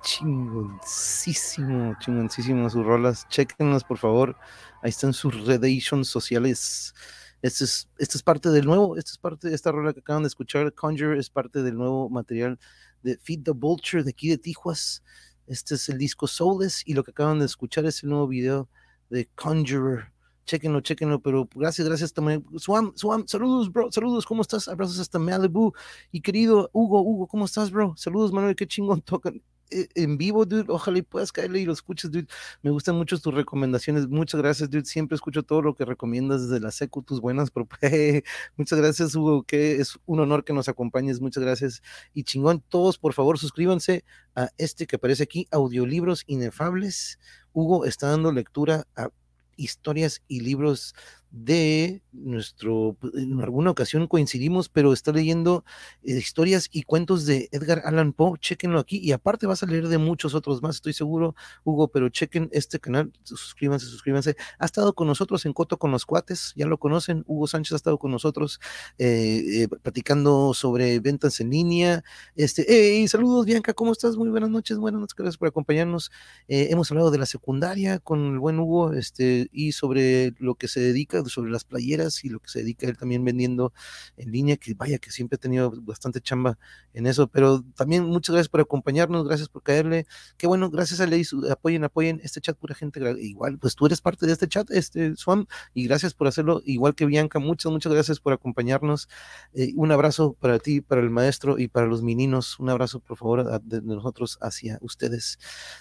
Chingoncísimo, 0.00 1.94
chingoncísimo 2.00 2.70
sus 2.70 2.86
rolas. 2.86 3.28
Chequenlas, 3.28 3.84
por 3.84 3.98
favor. 3.98 4.34
Ahí 4.82 4.88
están 4.88 5.12
sus 5.12 5.44
relations 5.44 6.08
sociales. 6.08 6.94
Esto 7.42 7.64
es, 7.64 7.86
esto 7.98 8.16
es 8.16 8.22
parte 8.22 8.48
del 8.48 8.64
nuevo, 8.64 8.96
esto 8.96 9.10
es 9.10 9.18
parte 9.18 9.50
de 9.50 9.54
esta 9.54 9.70
rola 9.70 9.92
que 9.92 10.00
acaban 10.00 10.22
de 10.22 10.28
escuchar. 10.28 10.72
Conjure 10.72 11.18
es 11.18 11.28
parte 11.28 11.62
del 11.62 11.76
nuevo 11.76 12.08
material 12.08 12.58
de 13.02 13.18
Feed 13.18 13.42
the 13.42 13.50
Vulture 13.50 14.02
de 14.04 14.08
aquí 14.08 14.30
de 14.30 14.38
Tijuas. 14.38 15.02
Este 15.46 15.74
es 15.74 15.86
el 15.90 15.98
disco 15.98 16.26
Soulless 16.26 16.82
y 16.86 16.94
lo 16.94 17.04
que 17.04 17.10
acaban 17.10 17.40
de 17.40 17.44
escuchar 17.44 17.84
es 17.84 18.02
el 18.02 18.08
nuevo 18.08 18.26
video 18.26 18.70
de 19.10 19.28
Conjurer. 19.34 20.12
Chequenlo, 20.44 20.80
chequenlo, 20.80 21.20
pero 21.20 21.46
gracias, 21.54 21.86
gracias 21.86 22.12
también. 22.12 22.42
Swam, 22.56 22.92
Swam, 22.96 23.26
saludos, 23.28 23.70
bro, 23.70 23.92
saludos, 23.92 24.24
¿cómo 24.24 24.40
estás? 24.40 24.66
Abrazos 24.66 24.98
hasta 24.98 25.18
Malibu. 25.18 25.74
Y 26.10 26.22
querido 26.22 26.70
Hugo, 26.72 27.02
Hugo, 27.02 27.26
¿cómo 27.26 27.44
estás, 27.44 27.70
bro? 27.70 27.94
Saludos, 27.96 28.32
Manuel, 28.32 28.56
qué 28.56 28.66
chingón 28.66 29.02
tocan 29.02 29.42
eh, 29.70 29.88
en 29.94 30.16
vivo, 30.16 30.46
dude. 30.46 30.64
Ojalá 30.68 30.98
y 30.98 31.02
puedas 31.02 31.32
caerle 31.32 31.60
y 31.60 31.64
lo 31.64 31.72
escuches, 31.72 32.10
dude. 32.10 32.26
Me 32.62 32.70
gustan 32.70 32.94
mucho 32.96 33.18
tus 33.18 33.34
recomendaciones. 33.34 34.08
Muchas 34.08 34.40
gracias, 34.40 34.70
dude. 34.70 34.84
Siempre 34.84 35.16
escucho 35.16 35.42
todo 35.42 35.62
lo 35.62 35.74
que 35.74 35.84
recomiendas 35.84 36.48
desde 36.48 36.60
la 36.60 36.70
secu, 36.70 37.02
tus 37.02 37.20
buenas 37.20 37.50
propuestas. 37.50 37.90
Muchas 38.56 38.78
gracias, 38.78 39.14
Hugo, 39.14 39.42
que 39.42 39.76
es 39.76 39.98
un 40.06 40.20
honor 40.20 40.44
que 40.44 40.52
nos 40.52 40.68
acompañes. 40.68 41.20
Muchas 41.20 41.42
gracias. 41.42 41.82
Y 42.14 42.24
chingón, 42.24 42.62
todos, 42.68 42.98
por 42.98 43.12
favor, 43.12 43.38
suscríbanse 43.38 44.04
a 44.34 44.48
este 44.56 44.86
que 44.86 44.96
aparece 44.96 45.24
aquí, 45.24 45.46
Audiolibros 45.50 46.24
Inefables. 46.26 47.18
Hugo 47.58 47.84
está 47.86 48.08
dando 48.10 48.30
lectura 48.30 48.86
a 48.94 49.08
historias 49.56 50.22
y 50.28 50.40
libros 50.40 50.94
de 51.30 52.02
nuestro, 52.12 52.96
en 53.14 53.40
alguna 53.40 53.70
ocasión 53.70 54.06
coincidimos, 54.06 54.68
pero 54.68 54.92
está 54.92 55.12
leyendo 55.12 55.64
eh, 56.02 56.16
historias 56.16 56.68
y 56.72 56.82
cuentos 56.82 57.26
de 57.26 57.48
Edgar 57.52 57.82
Allan 57.84 58.12
Poe, 58.12 58.38
chequenlo 58.38 58.78
aquí, 58.78 58.98
y 58.98 59.12
aparte 59.12 59.46
vas 59.46 59.62
a 59.62 59.66
leer 59.66 59.88
de 59.88 59.98
muchos 59.98 60.34
otros 60.34 60.62
más, 60.62 60.76
estoy 60.76 60.94
seguro, 60.94 61.34
Hugo, 61.64 61.88
pero 61.88 62.08
chequen 62.08 62.48
este 62.52 62.80
canal, 62.80 63.12
suscríbanse, 63.24 63.86
suscríbanse, 63.86 64.36
ha 64.58 64.64
estado 64.64 64.94
con 64.94 65.06
nosotros 65.06 65.44
en 65.44 65.52
Coto 65.52 65.78
con 65.78 65.90
los 65.90 66.06
Cuates, 66.06 66.54
ya 66.56 66.66
lo 66.66 66.78
conocen, 66.78 67.24
Hugo 67.26 67.46
Sánchez 67.46 67.72
ha 67.72 67.76
estado 67.76 67.98
con 67.98 68.10
nosotros 68.10 68.58
eh, 68.98 69.64
eh, 69.64 69.68
platicando 69.82 70.54
sobre 70.54 70.98
ventas 71.00 71.40
en 71.40 71.50
línea, 71.50 72.04
este, 72.36 72.64
hey, 72.68 73.06
saludos 73.06 73.44
Bianca, 73.44 73.74
¿cómo 73.74 73.92
estás? 73.92 74.16
Muy 74.16 74.30
buenas 74.30 74.50
noches, 74.50 74.78
buenas 74.78 75.00
noches, 75.00 75.14
gracias 75.14 75.36
por 75.36 75.48
acompañarnos, 75.48 76.10
hemos 76.48 76.90
hablado 76.90 77.10
de 77.10 77.18
la 77.18 77.26
secundaria 77.26 77.98
con 77.98 78.32
el 78.32 78.38
buen 78.38 78.58
Hugo, 78.58 78.92
este, 78.92 79.48
y 79.52 79.72
sobre 79.72 80.34
lo 80.38 80.54
que 80.54 80.68
se 80.68 80.80
dedica, 80.80 81.17
sobre 81.26 81.50
las 81.50 81.64
playeras 81.64 82.24
y 82.24 82.28
lo 82.28 82.40
que 82.40 82.48
se 82.48 82.60
dedica 82.60 82.86
él 82.86 82.96
también 82.96 83.24
vendiendo 83.24 83.72
en 84.16 84.30
línea, 84.30 84.56
que 84.56 84.74
vaya 84.74 84.98
que 84.98 85.10
siempre 85.10 85.36
ha 85.36 85.38
tenido 85.38 85.72
bastante 85.82 86.20
chamba 86.20 86.58
en 86.92 87.06
eso, 87.06 87.28
pero 87.28 87.62
también 87.74 88.04
muchas 88.04 88.34
gracias 88.34 88.48
por 88.48 88.60
acompañarnos, 88.60 89.26
gracias 89.26 89.48
por 89.48 89.62
caerle, 89.62 90.06
qué 90.36 90.46
bueno, 90.46 90.70
gracias 90.70 91.00
a 91.00 91.06
Ley, 91.06 91.24
apoyen, 91.50 91.84
apoyen 91.84 92.20
este 92.22 92.40
chat, 92.40 92.56
pura 92.56 92.74
gente, 92.74 93.00
igual, 93.20 93.58
pues 93.58 93.74
tú 93.74 93.86
eres 93.86 94.00
parte 94.00 94.26
de 94.26 94.32
este 94.32 94.48
chat, 94.48 94.70
este 94.70 95.16
Swam, 95.16 95.46
y 95.74 95.86
gracias 95.86 96.14
por 96.14 96.26
hacerlo, 96.26 96.62
igual 96.64 96.94
que 96.94 97.06
Bianca, 97.06 97.38
muchas, 97.38 97.70
muchas 97.72 97.92
gracias 97.92 98.20
por 98.20 98.32
acompañarnos, 98.32 99.08
eh, 99.54 99.72
un 99.76 99.92
abrazo 99.92 100.34
para 100.38 100.58
ti, 100.58 100.80
para 100.80 101.00
el 101.00 101.10
maestro 101.10 101.58
y 101.58 101.68
para 101.68 101.86
los 101.86 102.02
meninos, 102.02 102.58
un 102.58 102.70
abrazo 102.70 103.00
por 103.00 103.16
favor 103.16 103.60
de 103.62 103.82
nosotros 103.82 104.38
hacia 104.40 104.78
ustedes. 104.80 105.38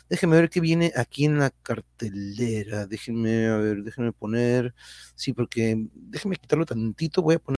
Déjenme 0.09 0.37
ver 0.37 0.49
qué 0.49 0.59
viene 0.59 0.91
aquí 0.95 1.25
en 1.25 1.39
la 1.39 1.49
cartelera, 1.49 2.87
déjenme, 2.87 3.47
a 3.47 3.57
ver, 3.57 3.83
déjenme 3.83 4.11
poner, 4.11 4.73
sí, 5.27 5.33
porque 5.33 5.75
déjenme 5.93 6.37
quitarlo 6.37 6.65
tantito, 6.65 7.21
voy 7.21 7.35
a 7.35 7.39
poner 7.39 7.57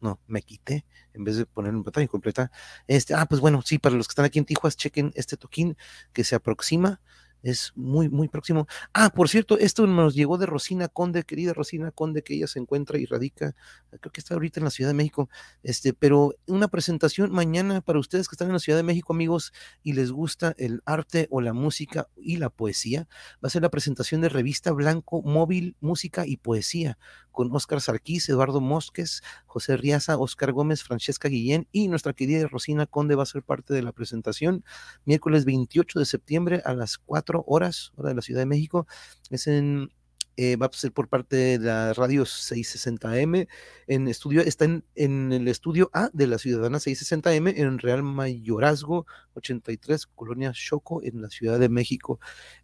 no, 0.00 0.20
me 0.26 0.42
quité 0.42 0.84
en 1.14 1.24
vez 1.24 1.36
de 1.36 1.46
poner 1.46 1.72
en 1.72 1.82
pantalla 1.82 2.08
completa. 2.08 2.50
Este, 2.86 3.14
ah, 3.14 3.26
pues 3.26 3.40
bueno, 3.40 3.62
sí, 3.62 3.78
para 3.78 3.96
los 3.96 4.06
que 4.06 4.12
están 4.12 4.26
aquí 4.26 4.38
en 4.38 4.44
Tijuas, 4.44 4.76
chequen 4.76 5.12
este 5.14 5.36
toquín 5.36 5.76
que 6.12 6.24
se 6.24 6.34
aproxima. 6.34 7.00
Es 7.44 7.72
muy, 7.76 8.08
muy 8.08 8.28
próximo. 8.28 8.66
Ah, 8.94 9.10
por 9.14 9.28
cierto, 9.28 9.58
esto 9.58 9.86
nos 9.86 10.14
llegó 10.14 10.38
de 10.38 10.46
Rosina 10.46 10.88
Conde, 10.88 11.24
querida 11.24 11.52
Rosina 11.52 11.90
Conde, 11.90 12.22
que 12.22 12.32
ella 12.32 12.46
se 12.46 12.58
encuentra 12.58 12.98
y 12.98 13.04
radica, 13.04 13.54
creo 14.00 14.10
que 14.10 14.22
está 14.22 14.32
ahorita 14.32 14.60
en 14.60 14.64
la 14.64 14.70
Ciudad 14.70 14.88
de 14.88 14.94
México. 14.94 15.28
Este, 15.62 15.92
pero 15.92 16.34
una 16.46 16.68
presentación 16.68 17.30
mañana 17.32 17.82
para 17.82 17.98
ustedes 17.98 18.28
que 18.28 18.34
están 18.34 18.48
en 18.48 18.54
la 18.54 18.60
Ciudad 18.60 18.78
de 18.78 18.82
México, 18.82 19.12
amigos, 19.12 19.52
y 19.82 19.92
les 19.92 20.10
gusta 20.10 20.54
el 20.56 20.80
arte 20.86 21.28
o 21.30 21.42
la 21.42 21.52
música 21.52 22.08
y 22.16 22.38
la 22.38 22.48
poesía. 22.48 23.08
Va 23.44 23.48
a 23.48 23.50
ser 23.50 23.60
la 23.60 23.70
presentación 23.70 24.22
de 24.22 24.30
revista 24.30 24.72
Blanco 24.72 25.20
Móvil, 25.20 25.76
Música 25.80 26.26
y 26.26 26.38
Poesía 26.38 26.96
con 27.34 27.54
Óscar 27.54 27.80
Sarquís, 27.80 28.28
Eduardo 28.28 28.60
Mosques, 28.60 29.22
José 29.44 29.76
Riaza, 29.76 30.16
Óscar 30.16 30.52
Gómez, 30.52 30.84
Francesca 30.84 31.28
Guillén 31.28 31.66
y 31.72 31.88
nuestra 31.88 32.12
querida 32.12 32.46
Rosina 32.46 32.86
Conde 32.86 33.16
va 33.16 33.24
a 33.24 33.26
ser 33.26 33.42
parte 33.42 33.74
de 33.74 33.82
la 33.82 33.90
presentación 33.90 34.64
miércoles 35.04 35.44
28 35.44 35.98
de 35.98 36.04
septiembre 36.06 36.62
a 36.64 36.74
las 36.74 36.96
4 36.96 37.42
horas, 37.46 37.92
hora 37.96 38.10
de 38.10 38.14
la 38.14 38.22
Ciudad 38.22 38.40
de 38.40 38.46
México. 38.46 38.86
Es 39.30 39.48
en 39.48 39.90
eh, 40.36 40.56
va 40.56 40.66
a 40.66 40.72
ser 40.72 40.92
por 40.92 41.08
parte 41.08 41.36
de 41.36 41.58
la 41.58 41.92
radio 41.92 42.24
660M 42.24 43.46
en 43.86 44.08
estudio, 44.08 44.40
está 44.42 44.64
en, 44.64 44.84
en, 44.96 45.32
el 45.32 45.46
estudio 45.46 45.90
A 45.92 46.10
de 46.12 46.26
la 46.26 46.38
Ciudadana 46.38 46.78
660M 46.78 47.54
en 47.56 47.78
Real 47.78 48.02
Mayorazgo 48.02 49.06
83, 49.34 50.06
Colonia 50.06 50.50
Choco, 50.52 51.02
en 51.04 51.22
la 51.22 51.30
Ciudad 51.30 51.60
de 51.60 51.68
México. 51.68 52.18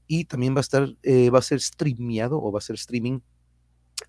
Y 0.08 0.24
también 0.24 0.54
va 0.54 0.58
a 0.58 0.62
estar, 0.62 0.96
eh, 1.02 1.30
va 1.30 1.38
a 1.38 1.42
ser 1.42 1.60
streameado 1.60 2.42
o 2.42 2.50
va 2.50 2.58
a 2.58 2.62
ser 2.62 2.74
streaming 2.74 3.20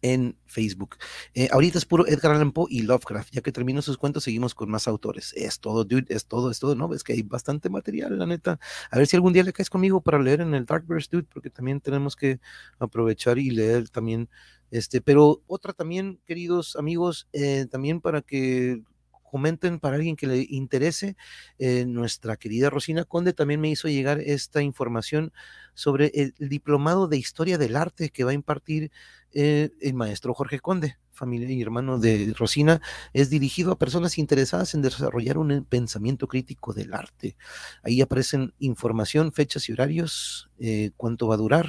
en 0.01 0.37
Facebook. 0.45 0.97
Eh, 1.33 1.49
ahorita 1.51 1.77
es 1.77 1.85
puro 1.85 2.07
Edgar 2.07 2.33
Allan 2.33 2.51
Poe 2.51 2.67
y 2.69 2.81
Lovecraft. 2.81 3.31
Ya 3.31 3.41
que 3.41 3.51
termino 3.51 3.81
sus 3.81 3.97
cuentos, 3.97 4.23
seguimos 4.23 4.55
con 4.55 4.69
más 4.69 4.87
autores. 4.87 5.33
Es 5.35 5.59
todo, 5.59 5.83
dude, 5.83 6.05
es 6.09 6.25
todo, 6.25 6.51
es 6.51 6.59
todo, 6.59 6.75
¿no? 6.75 6.93
Es 6.93 7.03
que 7.03 7.13
hay 7.13 7.21
bastante 7.23 7.69
material, 7.69 8.17
la 8.17 8.25
neta. 8.25 8.59
A 8.89 8.97
ver 8.97 9.07
si 9.07 9.15
algún 9.15 9.33
día 9.33 9.43
le 9.43 9.53
caes 9.53 9.69
conmigo 9.69 10.01
para 10.01 10.19
leer 10.19 10.41
en 10.41 10.53
el 10.53 10.65
Darkverse, 10.65 11.09
dude, 11.11 11.27
porque 11.31 11.49
también 11.49 11.81
tenemos 11.81 12.15
que 12.15 12.39
aprovechar 12.79 13.37
y 13.39 13.51
leer 13.51 13.89
también. 13.89 14.29
Este, 14.71 15.01
pero 15.01 15.43
otra 15.47 15.73
también, 15.73 16.19
queridos 16.25 16.75
amigos, 16.75 17.27
eh, 17.33 17.67
también 17.69 17.99
para 17.99 18.21
que 18.21 18.81
comenten 19.31 19.79
para 19.79 19.95
alguien 19.95 20.17
que 20.17 20.27
le 20.27 20.45
interese. 20.49 21.15
Eh, 21.57 21.85
nuestra 21.85 22.35
querida 22.35 22.69
Rosina 22.69 23.05
Conde 23.05 23.33
también 23.33 23.61
me 23.61 23.69
hizo 23.69 23.87
llegar 23.87 24.19
esta 24.19 24.61
información 24.61 25.31
sobre 25.73 26.11
el, 26.13 26.35
el 26.37 26.49
diplomado 26.49 27.07
de 27.07 27.17
historia 27.17 27.57
del 27.57 27.77
arte 27.77 28.09
que 28.09 28.25
va 28.25 28.31
a 28.31 28.33
impartir 28.33 28.91
eh, 29.33 29.71
el 29.81 29.93
maestro 29.93 30.33
Jorge 30.33 30.59
Conde, 30.59 30.97
familia 31.11 31.49
y 31.51 31.61
hermano 31.61 31.99
de 31.99 32.33
Rosina, 32.37 32.81
es 33.13 33.29
dirigido 33.29 33.71
a 33.71 33.77
personas 33.77 34.17
interesadas 34.17 34.73
en 34.73 34.81
desarrollar 34.81 35.37
un 35.37 35.65
pensamiento 35.65 36.27
crítico 36.27 36.73
del 36.73 36.93
arte. 36.93 37.35
Ahí 37.83 38.01
aparecen 38.01 38.53
información, 38.59 39.31
fechas 39.31 39.69
y 39.69 39.73
horarios, 39.73 40.49
eh, 40.59 40.91
cuánto 40.97 41.27
va 41.27 41.35
a 41.35 41.37
durar, 41.37 41.67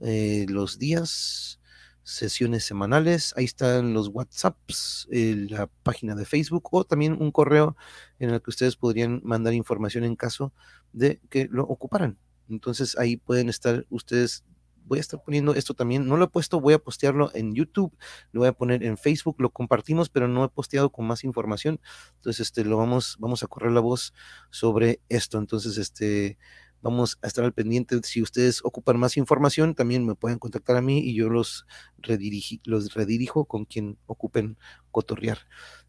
eh, 0.00 0.46
los 0.48 0.78
días, 0.78 1.60
sesiones 2.02 2.64
semanales, 2.64 3.32
ahí 3.36 3.44
están 3.44 3.94
los 3.94 4.08
WhatsApps, 4.08 5.06
eh, 5.12 5.46
la 5.48 5.68
página 5.84 6.16
de 6.16 6.24
Facebook 6.24 6.68
o 6.72 6.84
también 6.84 7.16
un 7.20 7.30
correo 7.30 7.76
en 8.18 8.30
el 8.30 8.42
que 8.42 8.50
ustedes 8.50 8.74
podrían 8.76 9.20
mandar 9.24 9.54
información 9.54 10.02
en 10.02 10.16
caso 10.16 10.52
de 10.92 11.20
que 11.30 11.48
lo 11.50 11.62
ocuparan. 11.64 12.18
Entonces 12.48 12.98
ahí 12.98 13.16
pueden 13.16 13.48
estar 13.48 13.86
ustedes 13.88 14.44
voy 14.86 14.98
a 14.98 15.00
estar 15.00 15.22
poniendo 15.22 15.54
esto 15.54 15.74
también. 15.74 16.06
No 16.06 16.16
lo 16.16 16.24
he 16.24 16.28
puesto, 16.28 16.60
voy 16.60 16.74
a 16.74 16.78
postearlo 16.78 17.30
en 17.34 17.54
YouTube, 17.54 17.96
lo 18.32 18.40
voy 18.40 18.48
a 18.48 18.52
poner 18.52 18.82
en 18.84 18.96
Facebook, 18.98 19.36
lo 19.38 19.50
compartimos, 19.50 20.08
pero 20.08 20.28
no 20.28 20.44
he 20.44 20.48
posteado 20.48 20.90
con 20.90 21.06
más 21.06 21.24
información. 21.24 21.80
Entonces, 22.16 22.46
este, 22.46 22.64
lo 22.64 22.76
vamos, 22.76 23.16
vamos 23.18 23.42
a 23.42 23.46
correr 23.46 23.72
la 23.72 23.80
voz 23.80 24.12
sobre 24.50 25.00
esto. 25.08 25.38
Entonces, 25.38 25.78
este, 25.78 26.38
vamos 26.82 27.18
a 27.22 27.26
estar 27.28 27.44
al 27.44 27.52
pendiente. 27.52 27.98
Si 28.02 28.20
ustedes 28.20 28.60
ocupan 28.64 28.98
más 28.98 29.16
información, 29.16 29.74
también 29.74 30.04
me 30.04 30.14
pueden 30.14 30.38
contactar 30.38 30.76
a 30.76 30.82
mí 30.82 30.98
y 30.98 31.14
yo 31.14 31.30
los, 31.30 31.66
redirigi, 31.98 32.60
los 32.64 32.92
redirijo 32.92 33.46
con 33.46 33.64
quien 33.64 33.96
ocupen 34.06 34.58
cotorrear. 34.90 35.38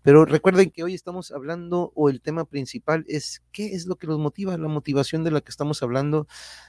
Pero 0.03 0.25
recuerden 0.25 0.69
que 0.69 0.83
hoy 0.83 0.93
estamos 0.93 1.31
hablando, 1.31 1.91
o 1.95 2.09
el 2.09 2.21
tema 2.21 2.45
principal 2.45 3.05
es 3.07 3.41
qué 3.51 3.73
es 3.73 3.87
lo 3.87 3.95
que 3.95 4.07
los 4.07 4.19
motiva, 4.19 4.57
la 4.57 4.67
motivación 4.67 5.23
de 5.23 5.31
la 5.31 5.41
que 5.41 5.49
estamos 5.49 5.81
hablando. 5.81 6.27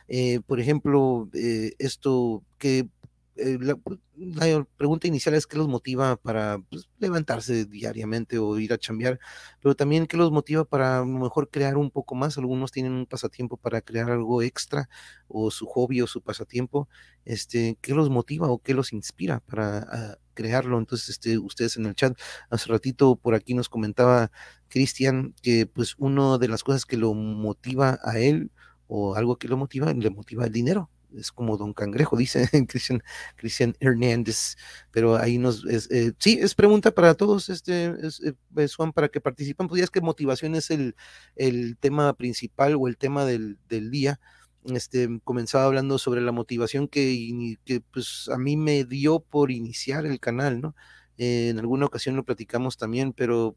Eh, 0.09 0.41
por 0.47 0.61
ejemplo, 0.61 1.29
eh, 1.35 1.75
esto 1.79 2.43
que 2.59 2.89
eh, 3.37 3.59
la, 3.61 3.77
la, 4.17 4.65
pregunta 4.77 5.09
inicial 5.09 5.35
es 5.35 5.47
qué 5.47 5.57
los 5.57 5.67
motiva 5.67 6.17
para 6.17 6.59
pues, 6.71 6.89
levantarse 6.99 7.65
diariamente 7.65 8.39
o 8.39 8.59
ir 8.59 8.73
a 8.73 8.79
chambear, 8.79 9.19
pero 9.61 9.75
también 9.75 10.07
qué 10.07 10.17
los 10.17 10.31
motiva 10.31 10.65
para 10.65 10.99
a 10.99 11.01
lo 11.01 11.07
mejor 11.07 11.51
crear 11.51 11.77
un 11.77 11.91
poco 11.91 12.15
más. 12.15 12.39
Algunos 12.39 12.71
tienen 12.71 12.93
un 12.93 13.07
pasatiempo 13.07 13.57
para 13.57 13.81
crear 13.81 14.11
algo 14.11 14.43
extra 14.43 14.89
o 15.29 15.51
su 15.51 15.67
hobby 15.67 16.01
o 16.01 16.07
su 16.07 16.23
pasatiempo. 16.23 16.89
Este, 17.25 17.77
¿Qué 17.81 17.95
los 17.95 18.09
motiva 18.11 18.49
o 18.49 18.59
qué 18.59 18.75
los 18.75 18.93
inspira 18.93 19.41
para 19.41 19.79
a, 19.79 20.19
crearlo? 20.35 20.79
Entonces, 20.79 21.09
este, 21.11 21.39
ustedes 21.39 21.77
en 21.77 21.87
el 21.87 21.95
chat 21.95 22.17
hace 22.51 22.69
ratito 22.71 23.17
por 23.17 23.35
aquí 23.35 23.55
nos 23.55 23.69
comentaba 23.69 24.31
Cristian 24.69 25.35
que 25.43 25.67
pues 25.67 25.95
una 25.99 26.39
de 26.39 26.49
las 26.49 26.63
cosas 26.63 26.85
que 26.87 26.97
lo 26.97 27.15
motiva 27.15 27.99
a 28.03 28.19
él 28.19 28.51
o 28.87 29.17
algo 29.17 29.37
que 29.39 29.49
lo 29.49 29.57
motiva, 29.57 29.93
le 29.93 30.11
motiva 30.11 30.45
el 30.45 30.53
dinero 30.53 30.91
es 31.17 31.33
como 31.33 31.57
Don 31.57 31.73
Cangrejo, 31.73 32.17
dice 32.17 32.49
Cristian, 32.69 33.03
Cristian 33.37 33.75
Hernández, 33.81 34.57
pero 34.91 35.17
ahí 35.17 35.39
nos, 35.39 35.65
es, 35.67 35.91
eh, 35.91 36.13
sí, 36.19 36.39
es 36.41 36.55
pregunta 36.55 36.93
para 36.93 37.15
todos, 37.15 37.49
este, 37.49 37.95
es, 38.07 38.21
eh, 38.23 38.69
Juan, 38.77 38.93
para 38.93 39.09
que 39.09 39.21
participen, 39.21 39.69
pues 39.69 39.79
ya 39.79 39.85
es 39.85 39.91
que 39.91 40.01
motivación 40.01 40.55
es 40.55 40.71
el, 40.71 40.97
el 41.37 41.77
tema 41.79 42.13
principal 42.15 42.77
o 42.79 42.89
el 42.89 42.97
tema 42.97 43.25
del, 43.25 43.59
del 43.69 43.91
día, 43.91 44.21
este, 44.65 45.21
comenzaba 45.25 45.65
hablando 45.65 45.99
sobre 45.99 46.21
la 46.23 46.33
motivación 46.33 46.89
que, 46.89 47.57
que 47.65 47.81
pues 47.81 48.29
a 48.33 48.39
mí 48.39 48.57
me 48.57 48.85
dio 48.85 49.21
por 49.21 49.51
iniciar 49.51 50.07
el 50.07 50.21
canal, 50.21 50.61
¿no? 50.61 50.75
Eh, 51.19 51.51
en 51.51 51.59
alguna 51.59 51.87
ocasión 51.87 52.17
lo 52.17 52.25
platicamos 52.25 52.77
también, 52.77 53.13
pero 53.13 53.57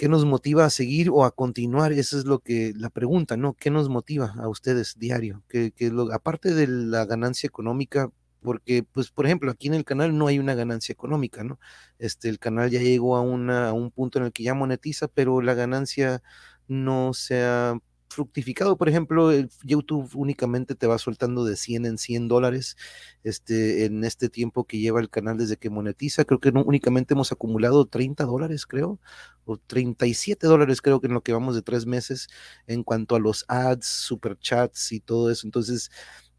¿qué 0.00 0.08
nos 0.08 0.24
motiva 0.24 0.64
a 0.64 0.70
seguir 0.70 1.10
o 1.10 1.26
a 1.26 1.30
continuar? 1.30 1.92
Esa 1.92 2.16
es 2.16 2.24
lo 2.24 2.38
que 2.38 2.72
la 2.74 2.88
pregunta, 2.88 3.36
¿no? 3.36 3.52
¿Qué 3.52 3.70
nos 3.70 3.90
motiva 3.90 4.34
a 4.38 4.48
ustedes 4.48 4.98
diario? 4.98 5.42
Que, 5.46 5.74
lo, 5.90 6.10
aparte 6.14 6.54
de 6.54 6.66
la 6.66 7.04
ganancia 7.04 7.46
económica, 7.46 8.10
porque, 8.40 8.82
pues, 8.82 9.10
por 9.10 9.26
ejemplo, 9.26 9.50
aquí 9.50 9.68
en 9.68 9.74
el 9.74 9.84
canal 9.84 10.16
no 10.16 10.26
hay 10.26 10.38
una 10.38 10.54
ganancia 10.54 10.94
económica, 10.94 11.44
¿no? 11.44 11.60
Este, 11.98 12.30
el 12.30 12.38
canal 12.38 12.70
ya 12.70 12.80
llegó 12.80 13.14
a, 13.18 13.20
a 13.20 13.72
un 13.74 13.90
punto 13.90 14.18
en 14.18 14.24
el 14.24 14.32
que 14.32 14.42
ya 14.42 14.54
monetiza, 14.54 15.06
pero 15.06 15.42
la 15.42 15.52
ganancia 15.52 16.22
no 16.66 17.12
se 17.12 17.42
ha 17.44 17.78
fructificado, 18.10 18.76
por 18.76 18.88
ejemplo, 18.88 19.30
YouTube 19.62 20.10
únicamente 20.14 20.74
te 20.74 20.86
va 20.86 20.98
soltando 20.98 21.44
de 21.44 21.56
100 21.56 21.86
en 21.86 21.98
100 21.98 22.28
dólares 22.28 22.76
este, 23.22 23.84
en 23.86 24.04
este 24.04 24.28
tiempo 24.28 24.64
que 24.64 24.78
lleva 24.78 25.00
el 25.00 25.08
canal 25.08 25.38
desde 25.38 25.56
que 25.56 25.70
monetiza. 25.70 26.24
Creo 26.24 26.40
que 26.40 26.52
no, 26.52 26.62
únicamente 26.64 27.14
hemos 27.14 27.32
acumulado 27.32 27.86
30 27.86 28.24
dólares, 28.24 28.66
creo, 28.66 29.00
o 29.44 29.56
37 29.58 30.46
dólares, 30.46 30.82
creo 30.82 31.00
que 31.00 31.06
en 31.06 31.14
lo 31.14 31.22
que 31.22 31.32
vamos 31.32 31.54
de 31.54 31.62
tres 31.62 31.86
meses 31.86 32.28
en 32.66 32.82
cuanto 32.82 33.14
a 33.14 33.20
los 33.20 33.44
ads, 33.48 33.86
superchats 33.86 34.92
y 34.92 35.00
todo 35.00 35.30
eso. 35.30 35.46
Entonces, 35.46 35.90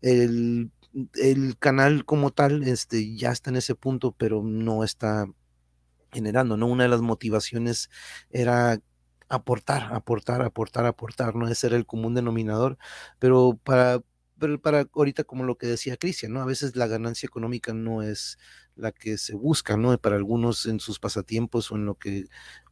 el, 0.01 0.71
el 1.15 1.57
canal 1.57 2.05
como 2.05 2.31
tal 2.31 2.63
este, 2.63 3.15
ya 3.15 3.31
está 3.31 3.49
en 3.49 3.57
ese 3.57 3.75
punto, 3.75 4.11
pero 4.17 4.43
no 4.43 4.83
está 4.83 5.25
generando, 6.11 6.57
¿no? 6.57 6.67
Una 6.67 6.83
de 6.83 6.89
las 6.89 7.01
motivaciones 7.01 7.89
era 8.29 8.81
aportar, 9.31 9.93
aportar, 9.93 10.41
aportar, 10.41 10.85
aportar, 10.85 11.35
no 11.35 11.47
es 11.47 11.57
ser 11.57 11.73
el 11.73 11.85
común 11.85 12.13
denominador, 12.15 12.77
pero 13.19 13.59
para, 13.63 14.01
pero 14.37 14.61
para 14.61 14.87
ahorita 14.93 15.23
como 15.23 15.43
lo 15.45 15.57
que 15.57 15.67
decía 15.67 15.97
Cristian, 15.97 16.33
¿no? 16.33 16.41
A 16.41 16.45
veces 16.45 16.75
la 16.75 16.87
ganancia 16.87 17.27
económica 17.27 17.73
no 17.73 18.03
es 18.03 18.37
la 18.75 18.91
que 18.91 19.17
se 19.17 19.35
busca, 19.35 19.77
¿no? 19.77 19.97
Para 19.97 20.17
algunos 20.17 20.65
en 20.65 20.79
sus 20.79 20.99
pasatiempos 20.99 21.71
o 21.71 21.75
en 21.75 21.85
lo 21.85 21.95
que 21.95 22.25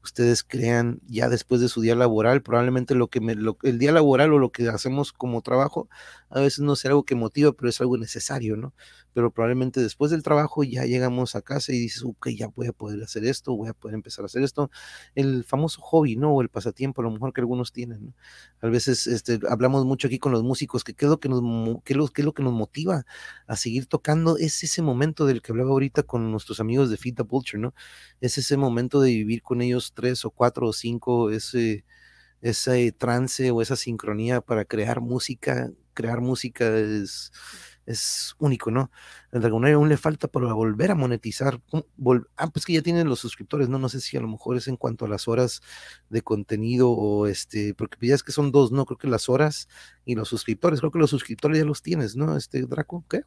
ustedes 0.04 0.44
crean 0.44 1.00
ya 1.08 1.30
después 1.30 1.62
de 1.62 1.70
su 1.70 1.82
día 1.82 1.96
laboral, 1.96 2.42
probablemente 2.42 2.96
lo 2.96 3.08
que 3.08 3.20
me, 3.22 3.36
el 3.64 3.80
día 3.80 3.92
laboral 3.92 4.34
o 4.34 4.40
lo 4.40 4.52
que 4.52 4.68
hacemos 4.70 5.12
como 5.12 5.42
trabajo, 5.42 5.90
a 6.30 6.40
veces 6.40 6.60
no 6.60 6.76
será 6.76 6.94
algo 6.94 7.04
que 7.04 7.16
motiva, 7.16 7.52
pero 7.54 7.70
es 7.70 7.82
algo 7.82 7.98
necesario, 7.98 8.56
¿no? 8.56 8.74
Pero 9.14 9.32
probablemente 9.32 9.82
después 9.82 10.12
del 10.12 10.24
trabajo 10.24 10.64
ya 10.64 10.86
llegamos 10.86 11.36
a 11.36 11.42
casa 11.42 11.74
y 11.74 11.80
dices, 11.80 12.04
ok, 12.04 12.30
ya 12.30 12.48
voy 12.48 12.68
a 12.68 12.72
poder 12.72 13.02
hacer 13.04 13.26
esto, 13.26 13.56
voy 13.56 13.70
a 13.70 13.74
poder 13.74 13.96
empezar 13.96 14.24
a 14.24 14.28
hacer 14.28 14.44
esto. 14.44 14.70
El 15.16 15.44
famoso 15.44 15.82
hobby, 15.82 16.16
¿no? 16.16 16.32
O 16.32 16.42
el 16.42 16.50
pasatiempo, 16.50 17.02
a 17.02 17.06
lo 17.06 17.12
mejor 17.12 17.34
que 17.34 17.42
algunos 17.42 17.72
tienen, 17.72 18.06
¿no? 18.06 18.14
A 18.62 18.68
veces 18.68 19.08
este, 19.08 19.40
hablamos 19.50 19.86
mucho 19.86 20.08
aquí 20.08 20.20
con 20.20 20.32
los 20.32 20.44
músicos, 20.44 20.84
que 20.84 20.94
qué 20.94 21.06
es 21.06 21.10
lo 21.10 21.20
que 21.20 21.30
nos, 21.30 21.42
qué 21.84 21.94
es 21.94 21.98
lo, 21.98 22.08
qué 22.08 22.22
es 22.22 22.26
lo 22.26 22.34
que 22.34 22.44
nos 22.44 22.54
motiva 22.54 23.06
a 23.48 23.56
seguir 23.56 23.88
tocando, 23.88 24.38
es 24.38 24.64
ese 24.64 24.82
momento 24.82 25.26
del 25.26 25.42
que 25.42 25.52
hablaba 25.52 25.72
ahorita 25.72 26.04
con 26.04 26.32
nuestros 26.32 26.60
amigos 26.60 26.90
de 26.90 26.98
the 26.98 27.24
Vulture, 27.24 27.60
¿no? 27.60 27.74
Es 28.22 28.38
ese 28.38 28.58
momento 28.58 29.02
de 29.02 29.10
vivir 29.10 29.42
con 29.42 29.62
ellos 29.62 29.94
tres 30.00 30.24
o 30.24 30.32
cuatro 30.32 30.68
o 30.68 30.74
cinco, 30.74 31.30
ese, 31.30 31.84
ese 32.42 32.92
trance 32.94 33.52
o 33.52 33.62
esa 33.62 33.76
sincronía 33.76 34.40
para 34.42 34.64
crear 34.66 35.02
música. 35.02 35.72
Crear 35.94 36.22
música 36.22 36.78
es, 36.78 37.34
es 37.86 38.36
único, 38.40 38.72
¿no? 38.72 38.90
El 39.34 39.42
Dragonario 39.42 39.78
aún 39.78 39.90
le 39.90 39.98
falta 39.98 40.30
para 40.30 40.54
volver 40.54 40.92
a 40.92 40.96
monetizar. 40.96 41.60
ah, 42.38 42.48
pues 42.52 42.66
que 42.66 42.74
ya 42.74 42.82
tienen 42.82 43.10
los 43.10 43.20
suscriptores, 43.20 43.68
¿no? 43.68 43.80
No 43.80 43.90
sé 43.90 44.00
si 44.00 44.16
a 44.16 44.22
lo 44.22 44.30
mejor 44.30 44.56
es 44.56 44.70
en 44.70 44.78
cuanto 44.78 45.04
a 45.04 45.10
las 45.10 45.28
horas 45.28 45.62
de 46.10 46.22
contenido 46.22 46.90
o 46.92 47.28
este, 47.28 47.74
porque 47.74 47.98
ya 48.08 48.16
es 48.16 48.24
que 48.24 48.32
son 48.32 48.52
dos, 48.54 48.72
¿no? 48.72 48.86
Creo 48.86 48.98
que 48.98 49.10
las 49.10 49.28
horas 49.28 49.68
y 50.06 50.16
los 50.16 50.30
suscriptores, 50.30 50.80
creo 50.80 50.92
que 50.92 51.00
los 51.00 51.10
suscriptores 51.10 51.58
ya 51.58 51.66
los 51.66 51.82
tienes, 51.82 52.16
¿no? 52.16 52.38
Este 52.38 52.62
Draco, 52.62 53.04
creo. 53.10 53.26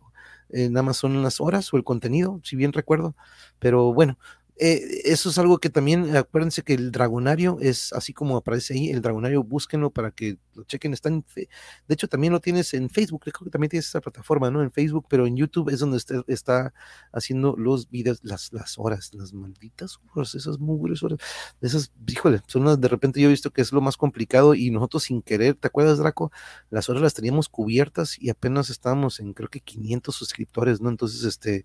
Eh, 0.48 0.68
nada 0.70 0.82
más 0.84 0.96
son 0.96 1.22
las 1.22 1.40
horas 1.40 1.72
o 1.74 1.76
el 1.76 1.84
contenido, 1.84 2.40
si 2.44 2.56
bien 2.56 2.72
recuerdo. 2.72 3.16
Pero 3.58 3.92
bueno, 3.92 4.18
eh, 4.57 5.03
eso 5.05 5.30
es 5.30 5.38
algo 5.38 5.59
que 5.59 5.70
también, 5.70 6.14
acuérdense 6.16 6.62
que 6.62 6.74
el 6.74 6.92
dragonario 6.92 7.59
es 7.61 7.92
así 7.94 8.12
como 8.12 8.36
aparece 8.36 8.74
ahí, 8.74 8.90
el 8.90 9.00
dragonario 9.00 9.42
búsquenlo 9.42 9.90
para 9.90 10.11
que 10.11 10.38
lo 10.55 10.64
chequen, 10.64 10.92
está 10.92 11.09
en, 11.09 11.24
de 11.34 11.48
hecho 11.88 12.07
también 12.07 12.32
lo 12.32 12.40
tienes 12.40 12.74
en 12.74 12.90
Facebook, 12.90 13.22
creo 13.22 13.32
que 13.44 13.50
también 13.50 13.70
tienes 13.70 13.88
esa 13.88 14.00
plataforma, 14.00 14.50
¿no? 14.50 14.62
En 14.62 14.70
Facebook, 14.70 15.07
pero 15.09 15.26
en 15.26 15.36
YouTube 15.36 15.70
es 15.70 15.80
donde 15.80 15.96
está, 15.96 16.22
está 16.26 16.74
haciendo 17.12 17.57
los 17.57 17.88
videos, 17.88 18.20
las, 18.22 18.53
las 18.53 18.78
horas, 18.78 19.14
las 19.14 19.32
malditas 19.32 19.98
horas, 20.14 20.34
esas 20.34 20.59
mugres 20.59 21.03
horas, 21.03 21.18
esas, 21.62 21.90
híjole, 22.07 22.42
son 22.46 22.62
unas, 22.62 22.80
de 22.80 22.88
repente 22.88 23.20
yo 23.20 23.28
he 23.28 23.30
visto 23.30 23.50
que 23.53 23.62
es 23.62 23.72
lo 23.72 23.80
más 23.80 23.96
complicado 23.96 24.55
y 24.55 24.70
nosotros 24.70 25.05
sin 25.05 25.22
querer, 25.22 25.55
¿te 25.55 25.66
acuerdas, 25.68 25.98
Draco? 25.98 26.30
Las 26.70 26.88
horas 26.90 27.03
las 27.03 27.14
teníamos 27.14 27.48
cubiertas 27.48 28.20
y 28.20 28.30
apenas 28.30 28.70
estábamos 28.70 29.18
en 29.18 29.32
creo 29.32 29.48
que 29.48 29.61
500 29.61 30.14
suscriptores, 30.14 30.80
¿no? 30.80 30.90
Entonces, 30.90 31.24
este, 31.24 31.64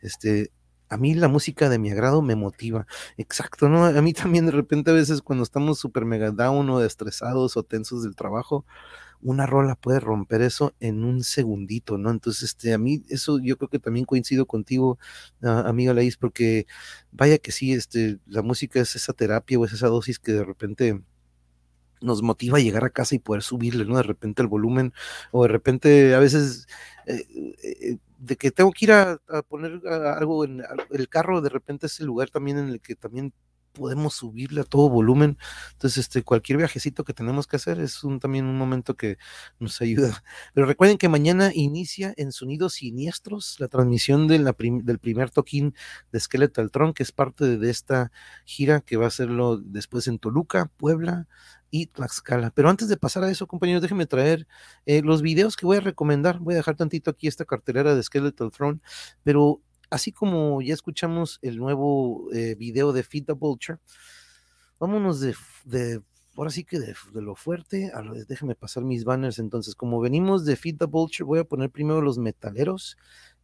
este, 0.00 0.50
a 0.88 0.96
mí 0.96 1.14
la 1.14 1.28
música 1.28 1.68
de 1.68 1.78
mi 1.78 1.90
agrado 1.90 2.22
me 2.22 2.36
motiva. 2.36 2.86
Exacto, 3.16 3.68
¿no? 3.68 3.84
A 3.86 4.02
mí 4.02 4.12
también 4.12 4.46
de 4.46 4.52
repente 4.52 4.90
a 4.90 4.94
veces 4.94 5.22
cuando 5.22 5.42
estamos 5.42 5.78
súper 5.78 6.04
mega 6.04 6.30
down 6.30 6.68
o 6.70 6.82
estresados 6.82 7.56
o 7.56 7.62
tensos 7.62 8.02
del 8.02 8.16
trabajo, 8.16 8.64
una 9.22 9.46
rola 9.46 9.74
puede 9.76 10.00
romper 10.00 10.42
eso 10.42 10.74
en 10.80 11.04
un 11.04 11.24
segundito, 11.24 11.98
¿no? 11.98 12.10
Entonces, 12.10 12.50
este, 12.50 12.72
a 12.74 12.78
mí 12.78 13.02
eso 13.08 13.38
yo 13.40 13.56
creo 13.56 13.68
que 13.68 13.78
también 13.78 14.06
coincido 14.06 14.46
contigo, 14.46 14.98
uh, 15.42 15.48
amiga 15.48 15.94
Laís, 15.94 16.16
porque 16.16 16.66
vaya 17.12 17.38
que 17.38 17.52
sí, 17.52 17.72
este, 17.72 18.18
la 18.26 18.42
música 18.42 18.80
es 18.80 18.94
esa 18.96 19.12
terapia 19.12 19.58
o 19.58 19.64
es 19.64 19.72
esa 19.72 19.88
dosis 19.88 20.18
que 20.18 20.32
de 20.32 20.44
repente 20.44 21.00
nos 22.00 22.22
motiva 22.22 22.58
a 22.58 22.60
llegar 22.60 22.84
a 22.84 22.90
casa 22.90 23.14
y 23.14 23.18
poder 23.18 23.42
subirle, 23.42 23.84
¿no? 23.84 23.96
De 23.96 24.02
repente 24.02 24.42
el 24.42 24.48
volumen, 24.48 24.92
o 25.32 25.42
de 25.42 25.48
repente 25.48 26.14
a 26.14 26.18
veces 26.18 26.66
eh, 27.06 27.26
eh, 27.62 27.98
de 28.18 28.36
que 28.36 28.50
tengo 28.50 28.72
que 28.72 28.86
ir 28.86 28.92
a, 28.92 29.18
poner 29.48 29.80
algo 29.86 30.44
en 30.44 30.62
el 30.90 31.08
carro, 31.08 31.40
de 31.40 31.50
repente 31.50 31.86
es 31.86 32.00
el 32.00 32.06
lugar 32.06 32.30
también 32.30 32.58
en 32.58 32.68
el 32.68 32.80
que 32.80 32.94
también 32.96 33.32
podemos 33.76 34.14
subirle 34.14 34.62
a 34.62 34.64
todo 34.64 34.88
volumen. 34.88 35.38
Entonces, 35.72 35.98
este, 35.98 36.22
cualquier 36.22 36.58
viajecito 36.58 37.04
que 37.04 37.12
tenemos 37.12 37.46
que 37.46 37.56
hacer 37.56 37.80
es 37.80 38.02
un, 38.04 38.18
también 38.18 38.46
un 38.46 38.58
momento 38.58 38.96
que 38.96 39.18
nos 39.58 39.80
ayuda. 39.80 40.22
Pero 40.54 40.66
recuerden 40.66 40.98
que 40.98 41.08
mañana 41.08 41.50
inicia 41.54 42.14
en 42.16 42.32
Sonidos 42.32 42.74
Siniestros 42.74 43.56
la 43.60 43.68
transmisión 43.68 44.26
del 44.28 44.98
primer 44.98 45.30
toquín 45.30 45.74
de 46.10 46.20
Skeletal 46.20 46.70
Tron, 46.70 46.94
que 46.94 47.02
es 47.02 47.12
parte 47.12 47.58
de, 47.58 47.70
esta 47.70 48.10
gira 48.44 48.80
que 48.80 48.96
va 48.96 49.04
a 49.04 49.08
hacerlo 49.08 49.58
después 49.58 50.08
en 50.08 50.18
Toluca, 50.18 50.70
Puebla, 50.76 51.26
y 51.70 51.86
Tlaxcala. 51.86 52.50
Pero 52.50 52.68
antes 52.68 52.88
de 52.88 52.96
pasar 52.96 53.24
a 53.24 53.30
eso, 53.30 53.46
compañeros, 53.46 53.82
déjenme 53.82 54.06
traer 54.06 54.46
eh, 54.86 55.02
los 55.02 55.22
videos 55.22 55.56
que 55.56 55.66
voy 55.66 55.78
a 55.78 55.80
recomendar. 55.80 56.38
Voy 56.38 56.54
a 56.54 56.58
dejar 56.58 56.76
tantito 56.76 57.10
aquí 57.10 57.26
esta 57.26 57.44
cartelera 57.44 57.94
de 57.94 58.02
Skeletal 58.02 58.50
Throne, 58.50 58.80
pero 59.22 59.60
así 59.90 60.12
como 60.12 60.62
ya 60.62 60.74
escuchamos 60.74 61.38
el 61.42 61.56
nuevo 61.56 62.28
eh, 62.32 62.54
video 62.54 62.92
de 62.92 63.02
Feed 63.02 63.26
the 63.26 63.32
Vulture, 63.32 63.78
vámonos 64.78 65.20
de, 65.20 66.02
ahora 66.36 66.50
sí 66.50 66.64
que 66.64 66.78
de, 66.78 66.94
lo 67.14 67.34
fuerte, 67.34 67.90
a 67.92 68.02
lo, 68.02 68.14
déjenme 68.14 68.54
pasar 68.54 68.84
mis 68.84 69.04
banners. 69.04 69.38
Entonces, 69.38 69.74
como 69.74 70.00
venimos 70.00 70.44
de 70.44 70.56
Feed 70.56 70.78
the 70.78 70.86
Vulture, 70.86 71.24
voy 71.24 71.38
a 71.40 71.44
poner 71.44 71.70
primero 71.70 72.00
los 72.00 72.18
metaleros 72.18 72.96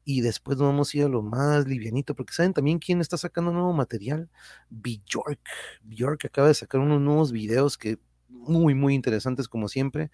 y 0.05 0.20
después 0.20 0.59
vamos 0.59 0.93
a 0.93 0.99
ir 0.99 1.05
a 1.05 1.09
lo 1.09 1.23
más 1.23 1.66
livianito, 1.66 2.14
porque 2.14 2.33
saben 2.33 2.53
también 2.53 2.79
quién 2.79 3.01
está 3.01 3.16
sacando 3.16 3.53
nuevo 3.53 3.73
material, 3.73 4.29
Bjork. 4.68 5.41
Bjork 5.83 6.25
acaba 6.25 6.49
de 6.49 6.55
sacar 6.55 6.81
unos 6.81 7.01
nuevos 7.01 7.31
videos 7.33 7.79
que 7.79 7.99
muy, 8.33 8.74
muy 8.74 8.95
interesantes 8.95 9.49
como 9.49 9.68
siempre. 9.68 10.11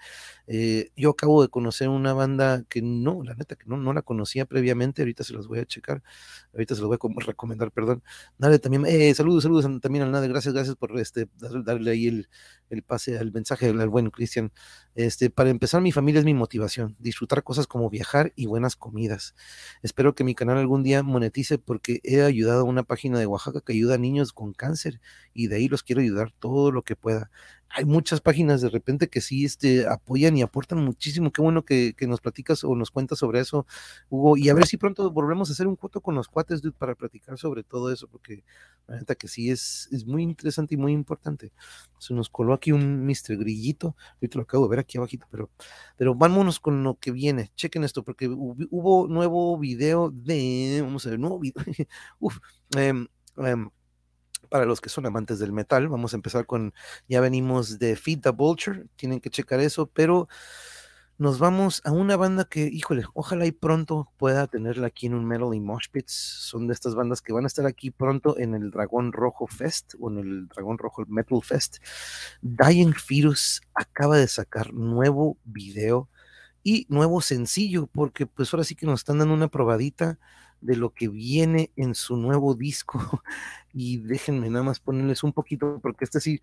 Eh, 0.47 0.91
yo 0.97 1.11
acabo 1.11 1.43
de 1.43 1.49
conocer 1.49 1.89
una 1.89 2.13
banda 2.13 2.65
que 2.69 2.83
no, 2.83 3.23
la 3.25 3.35
neta, 3.35 3.57
que 3.57 3.67
no, 3.67 3.77
no 3.77 3.93
la 3.93 4.03
conocía 4.03 4.47
previamente, 4.47 5.03
ahorita 5.03 5.25
se 5.25 5.35
las 5.35 5.47
voy 5.47 5.61
a 5.61 5.67
checar, 5.67 6.03
ahorita 6.53 6.75
se 6.75 6.81
los 6.83 6.89
voy 6.89 6.99
a 7.01 7.21
recomendar, 7.27 7.71
perdón. 7.73 8.03
Nade 8.39 8.59
también, 8.59 8.85
eh, 8.87 9.15
saludos, 9.15 9.43
saludos 9.45 9.67
también 9.81 10.05
al 10.05 10.11
Nade, 10.13 10.29
gracias, 10.29 10.55
gracias 10.55 10.77
por 10.77 10.99
este, 10.99 11.29
darle 11.65 11.91
ahí 11.91 12.07
el, 12.07 12.29
el 12.71 12.83
pase, 12.83 13.19
al 13.19 13.33
mensaje 13.33 13.67
al 13.69 13.89
buen 13.89 14.11
Cristian. 14.11 14.53
Este, 14.95 15.31
para 15.31 15.51
empezar, 15.51 15.81
mi 15.81 15.93
familia 15.93 16.19
es 16.21 16.25
mi 16.25 16.35
motivación, 16.35 16.97
disfrutar 16.99 17.43
cosas 17.43 17.67
como 17.67 17.89
viajar 17.91 18.33
y 18.37 18.47
buenas 18.47 18.77
comidas. 18.77 19.35
Espero 19.83 20.15
que 20.15 20.25
mi 20.25 20.35
canal 20.35 20.59
algún 20.59 20.83
día 20.83 21.03
monetice 21.03 21.59
porque 21.59 22.01
he 22.05 22.23
ayudado 22.23 22.61
a 22.63 22.65
una 22.65 22.83
página 22.83 23.19
de 23.19 23.27
Oaxaca 23.27 23.61
que 23.61 23.73
ayuda 23.73 23.95
a 23.95 23.99
niños 23.99 24.33
con 24.33 24.53
cáncer 24.53 25.01
y 25.33 25.47
de 25.47 25.57
ahí 25.57 25.69
los 25.69 25.83
quiero 25.83 26.01
ayudar 26.01 26.33
todo 26.39 26.73
lo 26.73 26.83
que 26.83 26.97
pueda 26.97 27.31
hay 27.71 27.85
muchas 27.85 28.21
páginas 28.21 28.61
de 28.61 28.71
repente 28.71 29.09
que 29.09 29.21
sí 29.21 29.45
este, 29.45 29.87
apoyan 29.87 30.37
y 30.37 30.43
aportan 30.43 30.85
muchísimo. 30.85 31.31
Qué 31.31 31.43
bueno 31.43 31.65
que, 31.65 31.95
nos 32.07 32.21
platicas 32.21 32.65
o 32.65 32.75
nos 32.75 32.91
cuentas 32.91 33.19
sobre 33.19 33.41
eso, 33.41 33.67
Hugo. 34.09 34.37
Y 34.37 34.49
a 34.49 34.55
ver 34.55 34.67
si 34.67 34.77
pronto 34.77 35.11
volvemos 35.11 35.51
a 35.51 35.53
hacer 35.53 35.67
un 35.67 35.77
cuento 35.77 36.01
con 36.01 36.15
los 36.15 36.29
cuates, 36.29 36.63
dude, 36.63 36.77
para 36.77 36.95
platicar 36.95 37.39
sobre 37.39 37.63
todo 37.63 37.93
eso, 37.93 38.09
porque 38.09 38.43
la 38.87 38.97
neta 38.97 39.15
que 39.15 39.29
sí 39.29 39.51
es, 39.51 39.89
es 39.93 40.07
muy 40.07 40.23
interesante 40.23 40.75
y 40.75 40.79
muy 40.79 40.93
importante. 40.93 41.53
Se 41.99 42.15
nos 42.15 42.31
coló 42.31 42.55
aquí 42.55 42.73
un 42.73 43.05
Mr. 43.05 43.37
Grillito, 43.37 43.95
ahorita 44.15 44.39
lo 44.39 44.43
acabo 44.43 44.65
de 44.65 44.71
ver 44.71 44.79
aquí 44.79 44.97
abajito, 44.97 45.27
pero, 45.31 45.51
pero 45.97 46.15
vámonos 46.15 46.61
con 46.61 46.83
lo 46.83 46.95
que 46.99 47.13
viene, 47.13 47.51
chequen 47.55 47.85
esto, 47.85 48.03
porque 48.03 48.29
hubo, 48.29 49.09
nuevo 49.09 49.59
video 49.59 50.11
de, 50.11 50.81
vamos 50.83 51.07
a 51.07 51.11
ver, 51.11 51.19
nuevo 51.19 51.39
video, 51.39 51.63
uf, 52.19 52.39
em, 52.77 53.07
para 54.49 54.65
los 54.65 54.81
que 54.81 54.89
son 54.89 55.07
amantes 55.07 55.39
del 55.39 55.53
metal, 55.53 55.89
vamos 55.89 56.13
a 56.13 56.17
empezar 56.17 56.47
con, 56.47 56.75
ya 57.09 57.21
venimos 57.21 57.79
de 57.79 57.97
Feed 57.97 58.21
the 58.21 58.31
Vulture, 58.31 58.87
tienen 58.97 59.21
que 59.21 59.31
checar 59.31 59.61
eso, 59.61 59.87
pero 59.87 60.29
nos 61.19 61.41
vamos 61.41 61.83
a 61.85 61.91
una 61.91 62.17
banda 62.17 62.45
que, 62.45 62.69
híjole, 62.69 63.05
ojalá 63.13 63.45
y 63.45 63.51
pronto 63.51 64.09
pueda 64.19 64.47
tenerla 64.47 64.87
aquí 64.87 65.07
en 65.07 65.15
un 65.15 65.27
Metal 65.27 65.53
y 65.53 65.59
Mosh 65.59 65.89
Pits. 65.91 66.13
Son 66.13 66.69
de 66.69 66.75
estas 66.75 66.95
bandas 66.95 67.21
que 67.21 67.33
van 67.33 67.43
a 67.43 67.49
estar 67.49 67.67
aquí 67.67 67.91
pronto 67.91 68.39
en 68.39 68.55
el 68.55 68.71
Dragón 68.71 69.13
Rojo 69.13 69.49
Fest 69.49 69.95
o 69.99 70.11
en 70.13 70.19
el 70.19 70.47
Dragón 70.47 70.79
Rojo 70.79 71.05
Metal 71.09 71.41
Fest. 71.43 71.79
Dying 72.41 72.95
Fetus 72.95 73.63
acaba 73.75 74.17
de 74.17 74.29
sacar 74.29 74.73
nuevo 74.73 75.37
video 75.43 76.09
y 76.63 76.87
nuevo 76.89 77.21
sencillo, 77.21 77.89
porque 77.89 78.27
pues 78.27 78.55
ahora 78.55 78.63
sí 78.63 78.77
que 78.77 78.87
nos 78.87 79.01
están 79.01 79.19
dando 79.19 79.35
una 79.35 79.49
probadita 79.49 80.21
de 80.61 80.77
lo 80.77 80.91
que 80.95 81.09
viene 81.09 81.73
en 81.77 81.95
su 81.95 82.17
nuevo 82.17 82.55
disco. 82.55 83.01
Y 83.75 83.99
déjenme 83.99 84.51
nada 84.51 84.65
más 84.65 84.81
ponerles 84.81 85.23
un 85.23 85.33
poquito, 85.33 85.79
porque 85.83 86.05
este 86.05 86.21
sí 86.21 86.41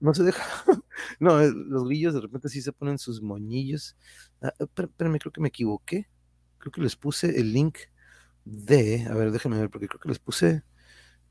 no 0.00 0.14
se 0.14 0.24
deja. 0.24 0.42
no, 1.20 1.40
eh, 1.40 1.52
los 1.54 1.84
grillos 1.86 2.14
de 2.14 2.20
repente 2.22 2.48
sí 2.48 2.62
se 2.62 2.72
ponen 2.72 2.98
sus 2.98 3.22
moñillos. 3.22 3.96
Ah, 4.42 4.52
espé- 4.58 4.84
espérame, 4.84 5.18
creo 5.18 5.32
que 5.32 5.40
me 5.40 5.48
equivoqué. 5.48 6.08
Creo 6.58 6.72
que 6.72 6.82
les 6.82 6.96
puse 6.96 7.38
el 7.40 7.52
link 7.52 7.78
de. 8.44 9.06
A 9.10 9.14
ver, 9.14 9.30
déjenme 9.32 9.58
ver, 9.60 9.70
porque 9.70 9.88
creo 9.88 10.00
que 10.00 10.08
les 10.10 10.18
puse 10.18 10.62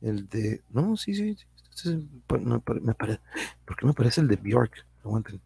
el 0.01 0.27
de. 0.29 0.63
No, 0.69 0.97
sí, 0.97 1.13
sí. 1.13 1.35
sí, 1.75 1.89
este 1.89 2.39
no, 2.41 2.63
me 2.81 2.93
pare- 2.95 3.21
¿Por 3.65 3.75
qué 3.77 3.85
me 3.85 3.93
parece 3.93 4.21
el 4.21 4.27
de 4.27 4.37
Bjork? 4.37 4.85
Aguanten. 5.03 5.41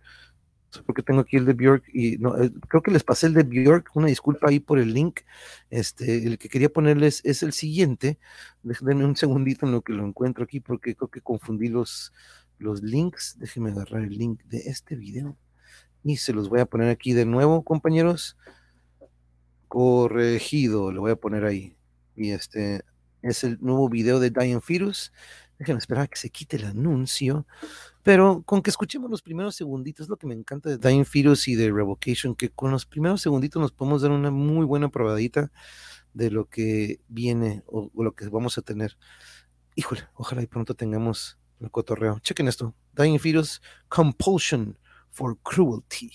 Qué 0.95 1.03
tengo 1.03 1.21
aquí 1.21 1.37
el 1.37 1.45
de 1.45 1.53
Bjork 1.53 1.83
y 1.93 2.17
no, 2.17 2.37
eh, 2.41 2.51
creo 2.67 2.81
que 2.81 2.91
les 2.91 3.03
pasé 3.03 3.27
el 3.27 3.33
de 3.33 3.43
Bjork, 3.43 3.91
una 3.95 4.07
disculpa 4.07 4.49
ahí 4.49 4.59
por 4.59 4.79
el 4.79 4.93
link. 4.93 5.21
Este, 5.69 6.25
el 6.25 6.37
que 6.37 6.49
quería 6.49 6.69
ponerles 6.69 7.21
es 7.23 7.43
el 7.43 7.53
siguiente. 7.53 8.19
Denme 8.63 9.05
un 9.05 9.15
segundito 9.15 9.65
en 9.65 9.71
lo 9.71 9.81
que 9.81 9.93
lo 9.93 10.05
encuentro 10.05 10.43
aquí 10.43 10.59
porque 10.59 10.95
creo 10.95 11.09
que 11.09 11.21
confundí 11.21 11.67
los, 11.67 12.13
los 12.57 12.81
links. 12.81 13.37
Déjenme 13.39 13.71
agarrar 13.71 14.03
el 14.03 14.17
link 14.17 14.41
de 14.45 14.59
este 14.65 14.95
video 14.95 15.37
y 16.03 16.17
se 16.17 16.33
los 16.33 16.49
voy 16.49 16.59
a 16.59 16.65
poner 16.65 16.89
aquí 16.89 17.13
de 17.13 17.25
nuevo, 17.25 17.63
compañeros. 17.63 18.37
Corregido, 19.67 20.91
lo 20.91 21.01
voy 21.01 21.11
a 21.11 21.15
poner 21.15 21.45
ahí. 21.45 21.75
Y 22.15 22.31
este 22.31 22.83
es 23.21 23.43
el 23.43 23.57
nuevo 23.61 23.89
video 23.89 24.19
de 24.19 24.29
Dying 24.29 24.61
Fetus. 24.61 25.11
Déjenme 25.57 25.79
esperar 25.79 26.09
que 26.09 26.17
se 26.17 26.29
quite 26.29 26.57
el 26.57 26.65
anuncio. 26.65 27.47
Pero 28.03 28.43
con 28.45 28.61
que 28.61 28.69
escuchemos 28.69 29.09
los 29.09 29.21
primeros 29.21 29.55
segunditos, 29.55 30.05
es 30.05 30.09
lo 30.09 30.17
que 30.17 30.27
me 30.27 30.35
encanta 30.35 30.69
de 30.69 30.77
Dying 30.77 31.05
Fetus 31.05 31.47
y 31.47 31.55
de 31.55 31.71
Revocation, 31.71 32.35
que 32.35 32.49
con 32.49 32.69
los 32.71 32.85
primeros 32.85 33.21
segunditos 33.21 33.61
nos 33.61 33.71
podemos 33.71 34.01
dar 34.01 34.11
una 34.11 34.29
muy 34.29 34.65
buena 34.65 34.89
probadita 34.89 35.51
de 36.13 36.29
lo 36.29 36.49
que 36.49 36.99
viene 37.07 37.63
o, 37.65 37.89
lo 37.95 38.13
que 38.13 38.27
vamos 38.27 38.57
a 38.57 38.61
tener. 38.61 38.97
Híjole, 39.75 40.03
ojalá 40.15 40.41
y 40.41 40.47
pronto 40.47 40.75
tengamos 40.75 41.39
el 41.61 41.71
cotorreo. 41.71 42.19
Chequen 42.19 42.49
esto. 42.49 42.75
Dying 42.93 43.19
Fetus, 43.19 43.61
Compulsion 43.87 44.77
for 45.09 45.37
Cruelty. 45.41 46.11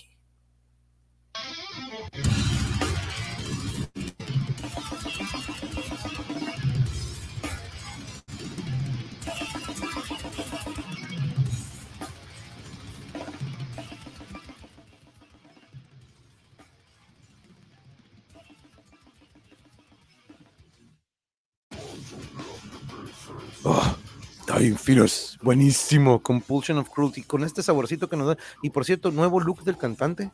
Dying 24.59 24.75
Fetus, 24.75 25.39
buenísimo. 25.41 26.21
Compulsion 26.21 26.79
of 26.79 26.89
Cruelty, 26.89 27.23
con 27.23 27.45
este 27.45 27.63
saborcito 27.63 28.09
que 28.09 28.17
nos 28.17 28.27
da. 28.27 28.37
Y 28.61 28.71
por 28.71 28.83
cierto, 28.83 29.09
nuevo 29.09 29.39
look 29.39 29.63
del 29.63 29.77
cantante. 29.77 30.31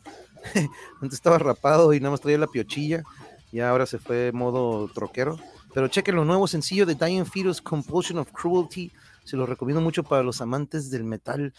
Antes 1.02 1.14
estaba 1.14 1.38
rapado 1.38 1.94
y 1.94 2.00
nada 2.00 2.10
más 2.10 2.22
traía 2.22 2.40
la 2.40 2.48
piochilla. 2.48 3.04
Y 3.52 3.60
ahora 3.60 3.86
se 3.86 4.00
fue 4.00 4.32
modo 4.32 4.88
troquero. 4.88 5.38
Pero 5.76 5.90
chequen 5.90 6.16
lo 6.16 6.26
nuevo 6.26 6.48
sencillo 6.48 6.88
de 6.88 6.96
Dying 6.96 7.28
Fetus, 7.28 7.62
Compulsion 7.62 8.18
of 8.18 8.32
Cruelty. 8.32 8.92
Se 9.24 9.38
lo 9.38 9.46
recomiendo 9.46 9.80
mucho 9.80 10.02
para 10.02 10.24
los 10.24 10.42
amantes 10.42 10.90
del 10.90 11.04
metal. 11.04 11.54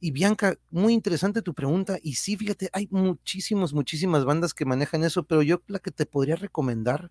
Y 0.00 0.10
Bianca, 0.10 0.56
muy 0.70 0.94
interesante 0.94 1.42
tu 1.42 1.52
pregunta. 1.52 1.98
Y 2.02 2.14
sí, 2.14 2.38
fíjate, 2.38 2.70
hay 2.72 2.88
muchísimos, 2.90 3.74
muchísimas 3.74 4.24
bandas 4.24 4.54
que 4.54 4.64
manejan 4.64 5.04
eso, 5.04 5.24
pero 5.24 5.42
yo 5.42 5.60
la 5.66 5.80
que 5.80 5.90
te 5.90 6.06
podría 6.06 6.36
recomendar 6.36 7.10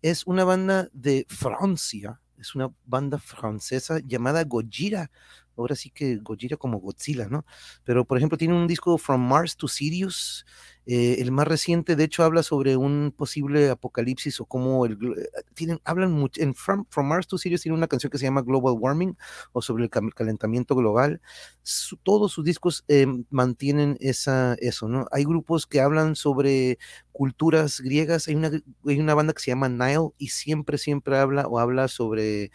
es 0.00 0.26
una 0.26 0.44
banda 0.44 0.88
de 0.94 1.26
Francia. 1.28 2.20
Es 2.38 2.54
una 2.54 2.70
banda 2.84 3.18
francesa 3.18 3.98
llamada 4.04 4.44
Gojira. 4.44 5.10
Ahora 5.56 5.74
sí 5.74 5.90
que 5.90 6.16
Gojira 6.16 6.58
como 6.58 6.78
Godzilla, 6.80 7.28
¿no? 7.30 7.46
Pero, 7.84 8.04
por 8.04 8.18
ejemplo, 8.18 8.36
tiene 8.36 8.54
un 8.54 8.66
disco 8.66 8.98
From 8.98 9.26
Mars 9.26 9.56
to 9.56 9.68
Sirius. 9.68 10.44
eh, 10.88 11.16
el 11.20 11.32
más 11.32 11.48
reciente, 11.48 11.96
de 11.96 12.04
hecho, 12.04 12.22
habla 12.24 12.42
sobre 12.44 12.76
un 12.76 13.12
posible 13.16 13.70
apocalipsis 13.70 14.40
o 14.40 14.44
cómo 14.46 14.86
el, 14.86 14.92
eh, 14.92 15.28
tienen, 15.54 15.80
hablan 15.84 16.12
mucho, 16.12 16.40
en 16.42 16.54
From, 16.54 16.84
From 16.90 17.08
Mars 17.08 17.26
to 17.26 17.38
Sirius 17.38 17.62
tiene 17.62 17.76
una 17.76 17.88
canción 17.88 18.10
que 18.10 18.18
se 18.18 18.24
llama 18.26 18.42
Global 18.42 18.74
Warming 18.78 19.16
o 19.52 19.62
sobre 19.62 19.84
el 19.84 19.90
calentamiento 19.90 20.76
global. 20.76 21.20
Todos 22.04 22.32
sus 22.32 22.44
discos 22.44 22.84
eh, 22.88 23.06
mantienen 23.30 23.96
esa, 24.00 24.54
eso, 24.60 24.88
¿no? 24.88 25.06
Hay 25.10 25.24
grupos 25.24 25.66
que 25.66 25.80
hablan 25.80 26.14
sobre 26.14 26.78
culturas 27.16 27.80
griegas. 27.80 28.28
Hay 28.28 28.34
una, 28.34 28.50
hay 28.86 29.00
una 29.00 29.14
banda 29.14 29.32
que 29.32 29.40
se 29.40 29.50
llama 29.50 29.70
Nile 29.70 30.10
y 30.18 30.28
siempre, 30.28 30.76
siempre 30.76 31.16
habla 31.16 31.46
o 31.46 31.58
habla 31.58 31.88
sobre 31.88 32.50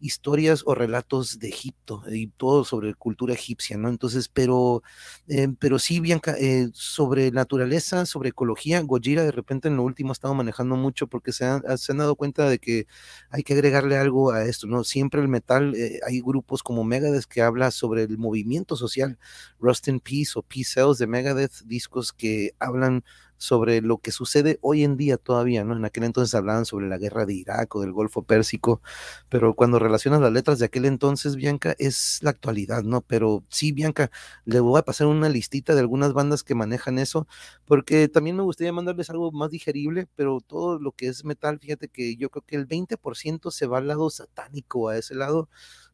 historias 0.00 0.62
o 0.64 0.74
relatos 0.74 1.38
de 1.38 1.50
Egipto 1.50 2.02
y 2.10 2.28
todo 2.28 2.64
sobre 2.64 2.94
cultura 2.94 3.34
egipcia, 3.34 3.76
¿no? 3.76 3.90
Entonces, 3.90 4.30
pero, 4.30 4.82
eh, 5.28 5.48
pero 5.58 5.78
sí, 5.78 6.00
Bianca, 6.00 6.34
eh, 6.40 6.70
sobre 6.72 7.30
naturaleza, 7.30 8.06
sobre 8.06 8.30
ecología, 8.30 8.80
Gojira 8.80 9.22
de 9.22 9.32
repente 9.32 9.68
en 9.68 9.76
lo 9.76 9.82
último 9.82 10.12
ha 10.12 10.14
estado 10.14 10.32
manejando 10.32 10.76
mucho 10.76 11.08
porque 11.08 11.32
se 11.32 11.44
han, 11.44 11.62
se 11.76 11.92
han 11.92 11.98
dado 11.98 12.16
cuenta 12.16 12.48
de 12.48 12.58
que 12.58 12.86
hay 13.28 13.42
que 13.42 13.52
agregarle 13.52 13.98
algo 13.98 14.32
a 14.32 14.44
esto, 14.44 14.66
¿no? 14.66 14.82
Siempre 14.82 15.20
el 15.20 15.28
metal, 15.28 15.74
eh, 15.74 16.00
hay 16.06 16.22
grupos 16.22 16.62
como 16.62 16.84
Megadeth 16.84 17.26
que 17.26 17.42
habla 17.42 17.70
sobre 17.70 18.04
el 18.04 18.16
movimiento 18.16 18.76
social, 18.76 19.18
Rust 19.60 19.88
in 19.88 20.00
Peace 20.00 20.32
o 20.36 20.42
Peace 20.42 20.72
Cells 20.72 20.96
de 20.96 21.06
Megadeth, 21.06 21.60
discos 21.66 22.14
que 22.14 22.52
hablan 22.58 23.04
sobre 23.36 23.80
lo 23.80 23.98
que 23.98 24.12
sucede 24.12 24.58
hoy 24.62 24.84
en 24.84 24.96
día 24.96 25.16
todavía, 25.16 25.64
¿no? 25.64 25.76
En 25.76 25.84
aquel 25.84 26.04
entonces 26.04 26.34
hablaban 26.34 26.64
sobre 26.64 26.88
la 26.88 26.98
guerra 26.98 27.26
de 27.26 27.34
Irak 27.34 27.74
o 27.76 27.80
del 27.80 27.92
Golfo 27.92 28.22
Pérsico, 28.22 28.80
pero 29.28 29.54
cuando 29.54 29.78
relacionas 29.78 30.20
las 30.20 30.32
letras 30.32 30.58
de 30.58 30.66
aquel 30.66 30.84
entonces, 30.84 31.36
Bianca, 31.36 31.74
es 31.78 32.18
la 32.22 32.30
actualidad, 32.30 32.82
¿no? 32.82 33.00
Pero 33.02 33.44
sí, 33.48 33.72
Bianca, 33.72 34.10
le 34.44 34.60
voy 34.60 34.78
a 34.78 34.82
pasar 34.82 35.06
una 35.06 35.28
listita 35.28 35.74
de 35.74 35.80
algunas 35.80 36.12
bandas 36.12 36.42
que 36.42 36.54
manejan 36.54 36.98
eso, 36.98 37.26
porque 37.64 38.08
también 38.08 38.36
me 38.36 38.42
gustaría 38.42 38.72
mandarles 38.72 39.10
algo 39.10 39.32
más 39.32 39.50
digerible, 39.50 40.08
pero 40.16 40.40
todo 40.40 40.78
lo 40.78 40.92
que 40.92 41.08
es 41.08 41.24
metal, 41.24 41.58
fíjate 41.58 41.88
que 41.88 42.16
yo 42.16 42.30
creo 42.30 42.42
que 42.46 42.56
el 42.56 42.66
20% 42.66 43.50
se 43.50 43.66
va 43.66 43.78
al 43.78 43.88
lado 43.88 44.10
satánico, 44.10 44.88
a 44.88 44.98
ese 44.98 45.14
lado, 45.14 45.48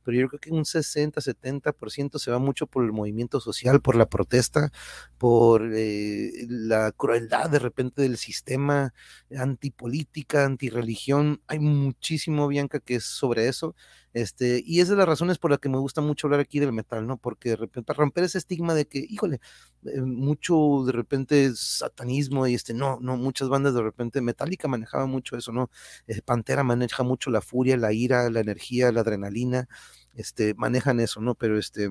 pero 0.04 0.18
yo 0.18 0.28
creo 0.28 0.40
que 0.40 0.50
un 0.50 0.64
60, 0.64 1.20
70% 1.20 2.18
se 2.18 2.30
va 2.30 2.38
mucho 2.38 2.66
por 2.66 2.84
el 2.84 2.92
movimiento 2.92 3.40
social, 3.40 3.80
por 3.80 3.96
la 3.96 4.06
protesta, 4.06 4.72
por 5.18 5.70
eh, 5.74 6.30
la 6.48 6.92
crueldad 6.92 7.50
de 7.50 7.58
repente 7.58 8.02
del 8.02 8.16
sistema 8.16 8.94
antipolítica, 9.36 10.44
antirreligión. 10.44 11.42
Hay 11.46 11.58
muchísimo, 11.58 12.48
Bianca, 12.48 12.80
que 12.80 12.96
es 12.96 13.04
sobre 13.04 13.48
eso. 13.48 13.74
Este, 14.14 14.62
y 14.64 14.80
es 14.80 14.88
de 14.88 14.96
las 14.96 15.06
razones 15.06 15.38
por 15.38 15.50
las 15.50 15.60
que 15.60 15.68
me 15.68 15.78
gusta 15.78 16.00
mucho 16.02 16.26
hablar 16.26 16.40
aquí 16.40 16.58
del 16.60 16.72
metal, 16.72 17.06
¿no? 17.06 17.16
Porque 17.16 17.50
de 17.50 17.56
repente 17.56 17.86
para 17.86 17.98
romper 17.98 18.24
ese 18.24 18.38
estigma 18.38 18.74
de 18.74 18.86
que, 18.86 18.98
híjole, 18.98 19.40
eh, 19.86 20.00
mucho 20.02 20.84
de 20.86 20.92
repente 20.92 21.52
satanismo 21.54 22.46
y 22.46 22.54
este, 22.54 22.74
no, 22.74 22.98
no, 23.00 23.16
muchas 23.16 23.48
bandas 23.48 23.74
de 23.74 23.82
repente, 23.82 24.20
Metallica 24.20 24.68
manejaba 24.68 25.06
mucho 25.06 25.36
eso, 25.36 25.52
¿no? 25.52 25.70
Eh, 26.06 26.20
Pantera 26.22 26.62
maneja 26.62 27.02
mucho 27.02 27.30
la 27.30 27.40
furia, 27.40 27.76
la 27.76 27.92
ira, 27.92 28.28
la 28.30 28.40
energía, 28.40 28.92
la 28.92 29.00
adrenalina, 29.00 29.68
este, 30.14 30.54
manejan 30.54 31.00
eso, 31.00 31.20
¿no? 31.20 31.34
Pero 31.34 31.58
este, 31.58 31.88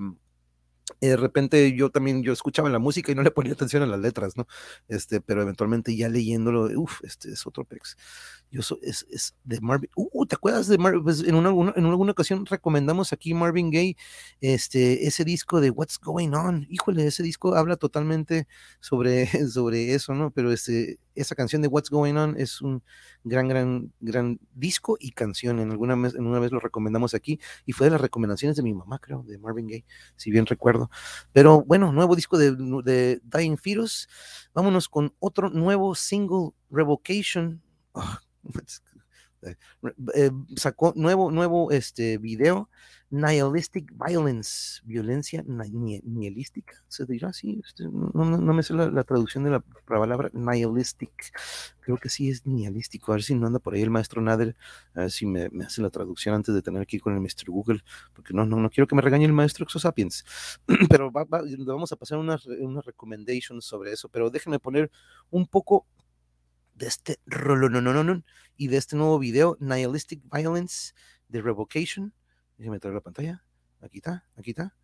de 1.00 1.18
repente 1.18 1.76
yo 1.76 1.89
también, 1.89 2.24
yo 2.24 2.34
escuchaba 2.34 2.70
la 2.70 2.80
música 2.80 3.12
y 3.12 3.16
no 3.16 3.24
le 3.24 3.32
ponía 3.32 3.54
atención 3.54 3.84
a 3.84 3.86
las 3.86 4.00
letras, 4.00 4.36
¿no? 4.38 4.48
Este, 4.88 5.22
pero 5.22 5.42
eventualmente 5.42 5.96
ya 5.96 6.10
leyéndolo, 6.10 6.70
uff, 6.80 7.02
este 7.04 7.32
es 7.32 7.46
otro 7.48 7.64
pex. 7.66 7.98
Yo 8.52 8.62
soy, 8.62 8.80
es, 8.82 9.06
es 9.10 9.36
de 9.46 9.62
Marvin, 9.62 9.89
uh, 9.96 10.26
¿te 10.26 10.36
acuerdas 10.36 10.68
de 10.68 10.78
Marvin? 10.78 11.04
Pues 11.04 11.22
en, 11.22 11.36
en 11.36 11.86
alguna 11.86 12.12
ocasión 12.12 12.46
recomendamos 12.46 13.14
aquí 13.14 13.34
Marvin 13.34 13.72
Gaye, 13.72 13.96
este, 14.42 15.08
ese 15.08 15.24
disco 15.24 15.62
de 15.62 15.70
What's 15.70 16.00
Going 16.00 16.34
On, 16.34 16.68
híjole, 16.70 17.08
ese 17.08 17.24
disco 17.24 17.56
habla 17.56 17.78
totalmente 17.78 18.48
sobre, 18.82 19.28
sobre 19.50 19.94
eso, 19.94 20.14
¿no? 20.14 20.32
Pero 20.32 20.52
este, 20.52 21.00
esa 21.16 21.36
canción 21.36 21.62
de 21.62 21.68
What's 21.68 21.89
Going 21.89 22.16
On 22.16 22.36
es 22.38 22.62
un 22.62 22.84
gran, 23.24 23.47
gran, 23.47 23.91
gran 23.99 24.39
disco 24.53 24.97
y 24.99 25.12
canción. 25.12 25.59
En 25.59 25.72
alguna 25.72 25.95
vez, 25.95 26.16
en 26.16 26.26
una 26.26 26.39
vez 26.39 26.51
lo 26.51 26.59
recomendamos 26.59 27.14
aquí 27.14 27.39
y 27.66 27.74
fue 27.74 27.88
de 27.88 27.91
las 27.91 28.01
recomendaciones 28.01 28.55
de 28.55 28.64
mi 28.64 28.74
mamá, 28.74 28.99
creo, 28.99 29.24
de 29.24 29.38
Marvin 29.38 29.68
Gaye, 29.68 29.86
si 30.16 30.32
bien 30.32 30.45
recuerdo. 30.45 30.89
Pero 31.34 31.64
bueno, 31.64 31.91
nuevo 31.91 32.16
disco 32.16 32.38
de, 32.38 32.51
de 32.84 33.22
Dying 33.24 33.57
Fetus. 33.57 34.07
Vámonos 34.53 34.89
con 34.89 35.14
otro 35.20 35.49
nuevo 35.49 35.95
single, 35.95 36.51
Revocation. 36.70 37.62
Ah, 37.93 38.22
eh, 40.14 40.32
sacó 40.55 40.93
nuevo, 40.95 41.32
nuevo 41.32 41.72
este 41.72 42.18
video, 42.18 42.70
Nihilistic 43.12 43.91
Violence, 43.93 44.82
violencia 44.86 45.43
ni- 45.45 45.99
nihilística, 45.99 46.82
se 46.88 47.05
dirá 47.05 47.30
así, 47.30 47.62
este, 47.66 47.84
no, 47.84 48.24
me 48.53 48.64
sé 48.64 48.74
la, 48.74 49.03
traducción 49.03 49.43
de 49.43 49.49
la 49.49 49.59
palabra 49.59 50.30
nihilistic, 50.32 51.34
creo 51.82 51.97
que 51.97 52.07
sí 52.07 52.30
es 52.30 52.45
nihilístico, 52.45 53.12
a 53.12 53.16
ver 53.16 53.24
si 53.24 53.36
no 53.36 53.47
anda 53.47 53.59
por 53.59 53.74
ahí 53.74 53.82
el 53.82 53.89
maestro 53.89 54.22
Nader, 54.22 54.55
a 54.93 55.01
ver 55.01 55.12
si 55.12 55.26
me, 55.26 55.49
me 55.49 55.66
hace 55.66 55.82
la 55.82 55.89
traducción 55.89 56.36
antes 56.36 56.55
de 56.55 56.62
tener 56.62 56.88
que 56.88 56.95
ir 56.95 57.01
con 57.01 57.14
el 57.14 57.20
Mr. 57.20 57.49
Google, 57.49 57.84
porque 58.14 58.34
no, 58.34 58.45
no, 58.45 58.55
no 58.55 58.70
quiero 58.70 58.88
que 58.88 58.95
me 58.95 59.01
regañe 59.01 59.26
el 59.26 59.34
maestro 59.34 59.66
Exosapiens, 59.66 60.24
pero 60.89 61.12
va- 61.12 61.28
vamos 61.30 61.91
a 61.91 61.97
pasar 61.97 62.18
unas, 62.18 62.45
recommendations 62.86 63.66
sobre 63.66 63.91
eso, 63.91 64.07
pero 64.07 64.30
déjenme 64.30 64.57
poner 64.59 64.89
un 65.30 65.47
poco 65.47 65.86
de 66.76 66.88
este 66.88 67.20
rolonononon 67.26 68.24
y 68.55 68.70
de 68.70 68.78
este 68.78 68.95
nuevo 68.95 69.20
video, 69.20 69.57
Nihilistic 69.59 70.22
Violence 70.32 70.93
de 71.28 71.41
Revocation. 71.41 72.14
Déjenme 72.62 72.80
traer 72.80 72.93
la 72.93 73.01
pantalla. 73.01 73.43
Aquí 73.82 73.97
está, 73.97 74.24
aquí 74.38 74.51
está. 74.51 74.76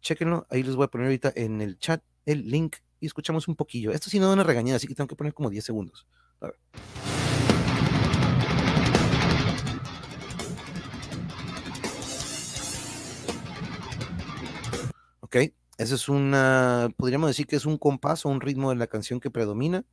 Chequenlo. 0.00 0.44
Ahí 0.50 0.64
les 0.64 0.74
voy 0.74 0.86
a 0.86 0.88
poner 0.88 1.06
ahorita 1.06 1.32
en 1.36 1.60
el 1.60 1.78
chat 1.78 2.02
el 2.26 2.50
link 2.50 2.78
y 2.98 3.06
escuchamos 3.06 3.46
un 3.46 3.54
poquillo. 3.54 3.92
Esto 3.92 4.10
sí 4.10 4.18
no 4.18 4.26
da 4.26 4.32
una 4.32 4.42
regañada, 4.42 4.78
así 4.78 4.88
que 4.88 4.96
tengo 4.96 5.06
que 5.06 5.14
poner 5.14 5.32
como 5.32 5.48
10 5.48 5.64
segundos. 5.64 6.04
A 6.40 6.46
ver. 6.46 6.56
Ok, 15.20 15.36
ese 15.78 15.94
es 15.94 16.08
una, 16.08 16.88
podríamos 16.96 17.30
decir 17.30 17.46
que 17.46 17.54
es 17.54 17.66
un 17.66 17.78
compás 17.78 18.26
o 18.26 18.30
un 18.30 18.40
ritmo 18.40 18.70
de 18.70 18.76
la 18.76 18.88
canción 18.88 19.20
que 19.20 19.30
predomina, 19.30 19.84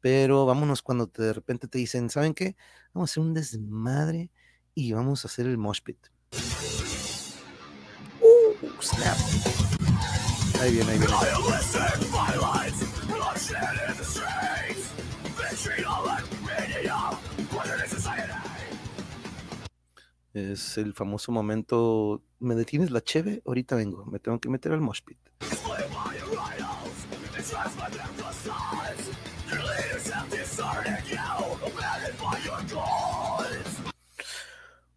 pero 0.00 0.46
vámonos 0.46 0.82
cuando 0.82 1.06
de 1.06 1.32
repente 1.32 1.66
te 1.66 1.78
dicen, 1.78 2.10
¿saben 2.10 2.32
qué? 2.32 2.54
Vamos 2.94 3.10
a 3.10 3.12
hacer 3.12 3.22
un 3.24 3.34
desmadre 3.34 4.30
y 4.72 4.92
vamos 4.92 5.24
a 5.24 5.26
hacer 5.26 5.46
el 5.46 5.58
mosh 5.58 5.80
pit. 5.82 5.98
Uh, 8.20 8.82
snap. 8.82 9.16
Ahí 10.60 10.72
viene, 10.72 10.92
ahí 10.92 10.98
viene. 10.98 11.14
Es 20.34 20.76
el 20.76 20.92
famoso 20.92 21.32
momento, 21.32 22.22
¿me 22.40 22.54
detienes 22.54 22.90
la 22.90 23.00
cheve? 23.00 23.42
Ahorita 23.46 23.74
vengo, 23.74 24.04
me 24.04 24.18
tengo 24.18 24.38
que 24.38 24.50
meter 24.50 24.72
al 24.72 24.82
mosh 24.82 25.00
pit. 25.02 25.18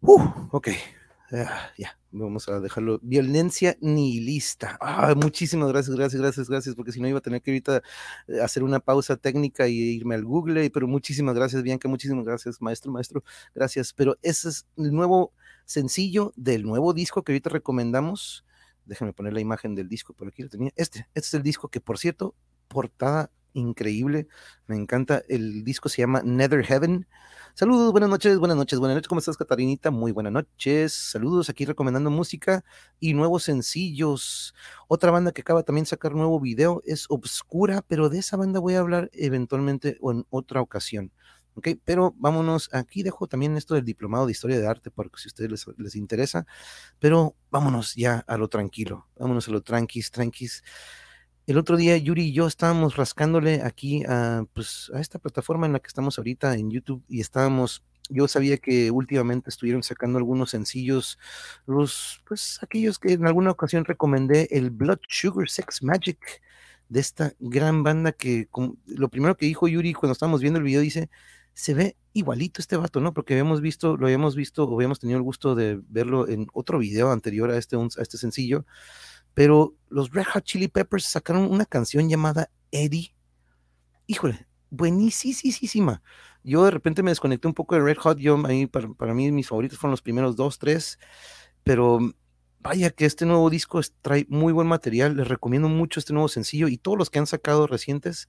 Uh, 0.02 0.48
ok. 0.50 0.68
Ah, 1.32 1.70
ya, 1.78 1.96
vamos 2.10 2.48
a 2.48 2.58
dejarlo. 2.58 2.98
Violencia 3.02 3.76
nihilista. 3.80 4.76
Ah, 4.80 5.14
muchísimas 5.14 5.68
gracias, 5.68 5.94
gracias, 5.94 6.20
gracias, 6.20 6.48
gracias, 6.48 6.74
porque 6.74 6.90
si 6.90 7.00
no 7.00 7.06
iba 7.06 7.18
a 7.18 7.22
tener 7.22 7.40
que 7.40 7.52
ahorita 7.52 7.82
eh, 8.26 8.40
hacer 8.40 8.64
una 8.64 8.80
pausa 8.80 9.16
técnica 9.16 9.68
y 9.68 9.76
irme 9.76 10.16
al 10.16 10.24
Google, 10.24 10.68
pero 10.70 10.88
muchísimas 10.88 11.36
gracias, 11.36 11.62
Bianca, 11.62 11.88
muchísimas 11.88 12.24
gracias, 12.24 12.60
maestro, 12.60 12.90
maestro, 12.90 13.22
gracias. 13.54 13.92
Pero 13.92 14.18
ese 14.22 14.48
es 14.48 14.66
el 14.76 14.92
nuevo 14.92 15.32
sencillo 15.66 16.32
del 16.34 16.64
nuevo 16.64 16.92
disco 16.94 17.22
que 17.22 17.30
ahorita 17.30 17.50
recomendamos. 17.50 18.44
Déjenme 18.84 19.12
poner 19.12 19.32
la 19.32 19.40
imagen 19.40 19.76
del 19.76 19.88
disco, 19.88 20.14
por 20.14 20.26
aquí 20.26 20.42
lo 20.42 20.48
tenía. 20.48 20.72
Este, 20.74 21.06
este 21.14 21.28
es 21.28 21.34
el 21.34 21.44
disco 21.44 21.68
que, 21.68 21.80
por 21.80 21.98
cierto, 21.98 22.34
portada 22.66 23.30
increíble, 23.52 24.28
me 24.66 24.76
encanta. 24.76 25.22
El 25.28 25.64
disco 25.64 25.88
se 25.88 26.02
llama 26.02 26.22
Nether 26.24 26.64
Heaven. 26.64 27.06
Saludos, 27.54 27.92
buenas 27.92 28.08
noches, 28.08 28.38
buenas 28.38 28.56
noches, 28.56 28.78
buenas 28.78 28.94
noches. 28.96 29.08
¿Cómo 29.08 29.18
estás, 29.18 29.36
Catarinita? 29.36 29.90
Muy 29.90 30.12
buenas 30.12 30.32
noches. 30.32 30.92
Saludos 30.92 31.50
aquí 31.50 31.64
recomendando 31.64 32.10
música 32.10 32.64
y 33.00 33.12
nuevos 33.12 33.42
sencillos. 33.42 34.54
Otra 34.88 35.10
banda 35.10 35.32
que 35.32 35.40
acaba 35.42 35.62
también 35.62 35.84
de 35.84 35.90
sacar 35.90 36.14
nuevo 36.14 36.40
video 36.40 36.80
es 36.86 37.06
Obscura, 37.08 37.82
pero 37.86 38.08
de 38.08 38.18
esa 38.18 38.36
banda 38.36 38.60
voy 38.60 38.74
a 38.74 38.80
hablar 38.80 39.10
eventualmente 39.12 39.98
o 40.00 40.12
en 40.12 40.26
otra 40.30 40.60
ocasión. 40.60 41.12
Ok, 41.54 41.68
pero 41.84 42.14
vámonos. 42.16 42.70
Aquí 42.72 43.02
dejo 43.02 43.26
también 43.26 43.56
esto 43.56 43.74
del 43.74 43.84
diplomado 43.84 44.26
de 44.26 44.32
historia 44.32 44.58
de 44.58 44.66
arte, 44.66 44.90
porque 44.90 45.18
si 45.18 45.28
a 45.28 45.30
ustedes 45.30 45.50
les, 45.50 45.66
les 45.76 45.96
interesa. 45.96 46.46
Pero 46.98 47.34
vámonos 47.50 47.94
ya 47.96 48.24
a 48.26 48.36
lo 48.36 48.48
tranquilo. 48.48 49.08
Vámonos 49.18 49.48
a 49.48 49.50
lo 49.50 49.60
tranquis, 49.60 50.10
tranquis. 50.10 50.62
El 51.50 51.58
otro 51.58 51.76
día 51.76 51.96
Yuri 51.96 52.26
y 52.26 52.32
yo 52.32 52.46
estábamos 52.46 52.94
rascándole 52.94 53.62
aquí 53.64 54.04
a, 54.04 54.44
pues, 54.54 54.88
a 54.94 55.00
esta 55.00 55.18
plataforma 55.18 55.66
en 55.66 55.72
la 55.72 55.80
que 55.80 55.88
estamos 55.88 56.16
ahorita 56.16 56.54
en 56.54 56.70
YouTube 56.70 57.02
y 57.08 57.20
estábamos, 57.20 57.82
yo 58.08 58.28
sabía 58.28 58.56
que 58.58 58.92
últimamente 58.92 59.50
estuvieron 59.50 59.82
sacando 59.82 60.18
algunos 60.18 60.50
sencillos, 60.50 61.18
los, 61.66 62.22
pues 62.24 62.60
aquellos 62.62 63.00
que 63.00 63.14
en 63.14 63.26
alguna 63.26 63.50
ocasión 63.50 63.84
recomendé, 63.84 64.46
el 64.52 64.70
Blood 64.70 65.00
Sugar 65.08 65.48
Sex 65.50 65.82
Magic 65.82 66.20
de 66.88 67.00
esta 67.00 67.32
gran 67.40 67.82
banda 67.82 68.12
que 68.12 68.48
lo 68.86 69.08
primero 69.08 69.36
que 69.36 69.46
dijo 69.46 69.66
Yuri 69.66 69.92
cuando 69.92 70.12
estábamos 70.12 70.42
viendo 70.42 70.60
el 70.60 70.64
video 70.64 70.82
dice, 70.82 71.10
se 71.52 71.74
ve 71.74 71.96
igualito 72.12 72.60
este 72.60 72.76
vato, 72.76 73.00
¿no? 73.00 73.12
Porque 73.12 73.34
habíamos 73.34 73.60
visto, 73.60 73.96
lo 73.96 74.06
habíamos 74.06 74.36
visto 74.36 74.66
o 74.66 74.74
habíamos 74.76 75.00
tenido 75.00 75.16
el 75.16 75.24
gusto 75.24 75.56
de 75.56 75.80
verlo 75.88 76.28
en 76.28 76.46
otro 76.52 76.78
video 76.78 77.10
anterior 77.10 77.50
a 77.50 77.58
este, 77.58 77.74
a 77.74 78.02
este 78.02 78.18
sencillo 78.18 78.64
pero 79.34 79.74
los 79.88 80.10
Red 80.10 80.26
Hot 80.32 80.44
Chili 80.44 80.68
Peppers 80.68 81.04
sacaron 81.04 81.50
una 81.50 81.66
canción 81.66 82.08
llamada 82.08 82.50
Eddie. 82.70 83.14
Híjole, 84.06 84.46
buenísima. 84.70 86.02
Yo 86.42 86.64
de 86.64 86.70
repente 86.70 87.02
me 87.02 87.10
desconecté 87.10 87.48
un 87.48 87.54
poco 87.54 87.74
de 87.74 87.82
Red 87.82 87.98
Hot. 87.98 88.18
Yo, 88.18 88.40
ahí, 88.46 88.66
para, 88.66 89.14
mí, 89.14 89.30
mis 89.30 89.48
favoritos 89.48 89.78
fueron 89.78 89.92
los 89.92 90.02
primeros 90.02 90.36
dos, 90.36 90.58
tres. 90.58 90.98
Pero 91.62 91.98
vaya 92.60 92.90
que 92.90 93.04
este 93.04 93.26
nuevo 93.26 93.50
disco 93.50 93.80
trae 94.00 94.26
muy 94.28 94.52
buen 94.52 94.66
material. 94.66 95.16
Les 95.16 95.28
recomiendo 95.28 95.68
mucho 95.68 96.00
este 96.00 96.12
nuevo 96.12 96.28
sencillo 96.28 96.68
y 96.68 96.78
todos 96.78 96.96
los 96.96 97.10
que 97.10 97.18
han 97.18 97.26
sacado 97.26 97.66
recientes. 97.66 98.28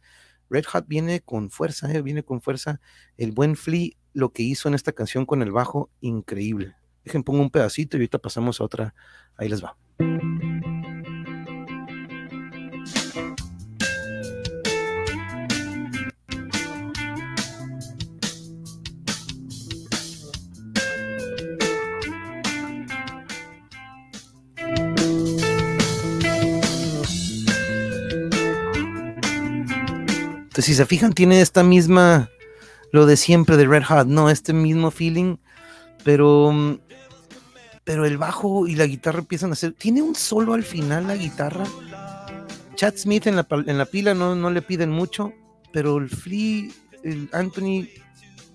Red 0.49 0.65
Hot 0.65 0.87
viene 0.87 1.21
con 1.21 1.49
fuerza, 1.49 1.91
eh, 1.93 2.01
viene 2.01 2.23
con 2.23 2.41
fuerza. 2.41 2.81
El 3.17 3.31
buen 3.31 3.55
Flea, 3.55 3.91
lo 4.13 4.33
que 4.33 4.43
hizo 4.43 4.67
en 4.67 4.75
esta 4.75 4.91
canción 4.91 5.25
con 5.25 5.41
el 5.41 5.51
bajo, 5.51 5.89
increíble. 6.01 6.75
Dejen, 7.05 7.23
pongo 7.23 7.41
un 7.41 7.49
pedacito 7.49 7.95
y 7.95 7.99
ahorita 7.99 8.19
pasamos 8.19 8.59
a 8.59 8.65
otra. 8.65 8.93
Ahí 9.37 9.47
les 9.47 9.63
va. 9.63 9.77
Entonces, 30.51 30.65
si 30.65 30.75
se 30.75 30.85
fijan, 30.85 31.13
tiene 31.13 31.39
esta 31.39 31.63
misma, 31.63 32.29
lo 32.91 33.05
de 33.05 33.15
siempre 33.15 33.55
de 33.55 33.65
Red 33.65 33.85
Hot, 33.85 34.07
¿no? 34.07 34.29
Este 34.29 34.51
mismo 34.51 34.91
feeling, 34.91 35.37
pero, 36.03 36.77
pero 37.85 38.05
el 38.05 38.17
bajo 38.17 38.67
y 38.67 38.75
la 38.75 38.85
guitarra 38.85 39.19
empiezan 39.19 39.51
a 39.51 39.53
hacer, 39.53 39.71
tiene 39.71 40.01
un 40.01 40.13
solo 40.13 40.53
al 40.53 40.63
final 40.63 41.07
la 41.07 41.15
guitarra. 41.15 41.63
Chad 42.75 42.95
Smith 42.97 43.27
en 43.27 43.37
la, 43.37 43.47
en 43.65 43.77
la 43.77 43.85
pila 43.85 44.13
no, 44.13 44.35
no 44.35 44.51
le 44.51 44.61
piden 44.61 44.89
mucho, 44.89 45.31
pero 45.71 45.95
el 45.99 46.09
Flea, 46.09 46.69
el 47.01 47.29
Anthony, 47.31 47.87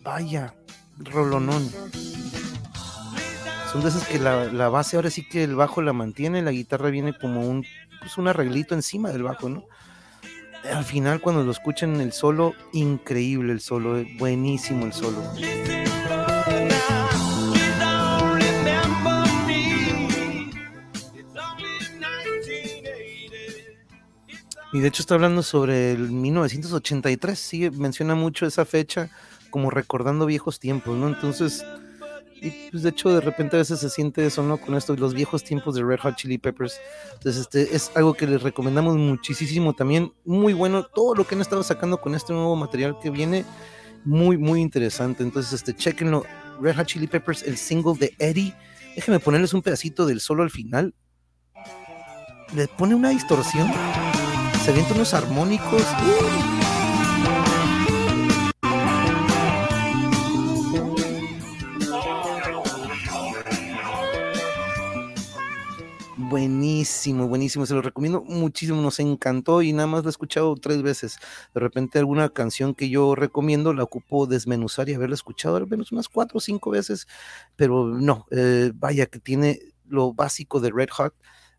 vaya, 0.03 0.55
rolonón. 0.99 1.67
Son 3.73 3.81
de 3.83 3.89
esas 3.89 4.07
que 4.07 4.19
la, 4.19 4.53
la 4.53 4.69
base 4.69 4.97
ahora 4.97 5.09
sí 5.09 5.27
que 5.27 5.45
el 5.45 5.57
bajo 5.57 5.81
la 5.81 5.95
mantiene, 5.95 6.43
la 6.43 6.51
guitarra 6.51 6.91
viene 6.91 7.17
como 7.17 7.49
un, 7.49 7.65
pues 8.01 8.19
un 8.19 8.29
arreglito 8.29 8.75
encima 8.75 9.13
del 9.13 9.23
bajo, 9.23 9.49
¿no? 9.49 9.65
Al 10.73 10.85
final 10.85 11.21
cuando 11.21 11.45
lo 11.45 11.51
escuchan 11.51 12.01
el 12.01 12.13
solo, 12.13 12.55
increíble 12.73 13.53
el 13.53 13.61
solo, 13.61 13.99
eh, 13.99 14.07
buenísimo 14.19 14.87
el 14.87 14.93
solo. 14.93 15.23
Y 24.73 24.81
de 24.81 24.89
hecho 24.89 25.01
está 25.01 25.15
hablando 25.15 25.43
sobre 25.43 25.93
el 25.93 26.11
1983, 26.11 27.39
sí, 27.39 27.71
menciona 27.71 28.15
mucho 28.15 28.45
esa 28.45 28.65
fecha 28.65 29.09
como 29.51 29.71
recordando 29.71 30.27
viejos 30.27 30.61
tiempos, 30.61 30.99
¿no? 30.99 31.09
Entonces, 31.09 31.65
y 32.41 32.71
pues 32.71 32.83
de 32.83 32.91
hecho 32.91 33.09
de 33.11 33.21
repente 33.21 33.57
a 33.57 33.61
veces 33.61 33.81
se 33.81 33.91
siente 33.91 34.27
eso, 34.27 34.43
¿no? 34.43 34.59
Con 34.59 34.75
esto, 34.75 34.95
los 34.97 35.15
viejos 35.15 35.43
tiempos 35.43 35.75
de 35.75 35.83
Red 35.83 36.01
Hot 36.01 36.17
Chili 36.17 36.39
Peppers. 36.39 36.79
Entonces, 37.15 37.43
este 37.43 37.75
es 37.75 37.91
algo 37.95 38.15
que 38.15 38.27
les 38.27 38.43
recomendamos 38.43 38.97
muchísimo 38.97 39.75
también. 39.75 40.13
Muy 40.25 40.53
bueno 40.53 40.85
todo 40.85 41.15
lo 41.15 41.27
que 41.27 41.35
han 41.35 41.41
estado 41.41 41.63
sacando 41.63 42.01
con 42.01 42.15
este 42.15 42.33
nuevo 42.33 42.55
material 42.57 42.97
que 43.03 43.11
viene. 43.11 43.45
Muy, 44.05 44.37
muy 44.37 44.61
interesante. 44.61 45.23
Entonces, 45.23 45.53
este, 45.53 45.75
chequenlo. 45.75 46.25
Red 46.61 46.77
Hot 46.77 46.87
Chili 46.87 47.07
Peppers, 47.07 47.43
el 47.43 47.57
single 47.57 47.95
de 47.99 48.15
Eddie. 48.19 48.55
Déjenme 48.95 49.21
ponerles 49.21 49.53
un 49.53 49.63
pedacito 49.63 50.07
del 50.07 50.21
solo 50.21 50.43
al 50.43 50.51
final. 50.51 50.95
Le 52.55 52.69
pone 52.69 52.95
una 52.95 53.11
distorsión. 53.11 53.71
Se 54.65 54.71
avientan 54.71 54.97
unos 54.97 55.15
armónicos. 55.15 55.83
Buenísimo, 66.29 67.29
buenísimo, 67.29 67.67
se 67.67 67.75
lo 67.75 67.83
recomiendo 67.83 68.21
muchísimo, 68.21 68.83
nos 68.83 68.99
encantó 68.99 69.63
y 69.63 69.73
nada 69.73 69.87
más 69.87 70.03
lo 70.03 70.09
he 70.09 70.11
escuchado 70.11 70.57
tres 70.57 70.83
veces. 70.83 71.19
De 71.55 71.61
repente 71.61 72.01
alguna 72.01 72.29
canción 72.31 72.75
que 72.75 72.89
yo 72.89 73.15
recomiendo 73.15 73.73
la 73.73 73.85
ocupo 73.85 74.27
desmenuzar 74.27 74.89
y 74.89 74.95
haberla 74.95 75.15
escuchado 75.15 75.55
al 75.55 75.69
menos 75.69 75.93
unas 75.93 76.09
cuatro 76.09 76.39
o 76.39 76.41
cinco 76.41 76.71
veces, 76.71 77.07
pero 77.55 77.87
no, 77.87 78.27
eh, 78.33 78.73
vaya 78.75 79.07
que 79.07 79.21
tiene 79.21 79.61
lo 79.87 80.15
básico 80.15 80.59
de 80.59 80.73
Red 80.73 80.89
Hot, 80.97 81.15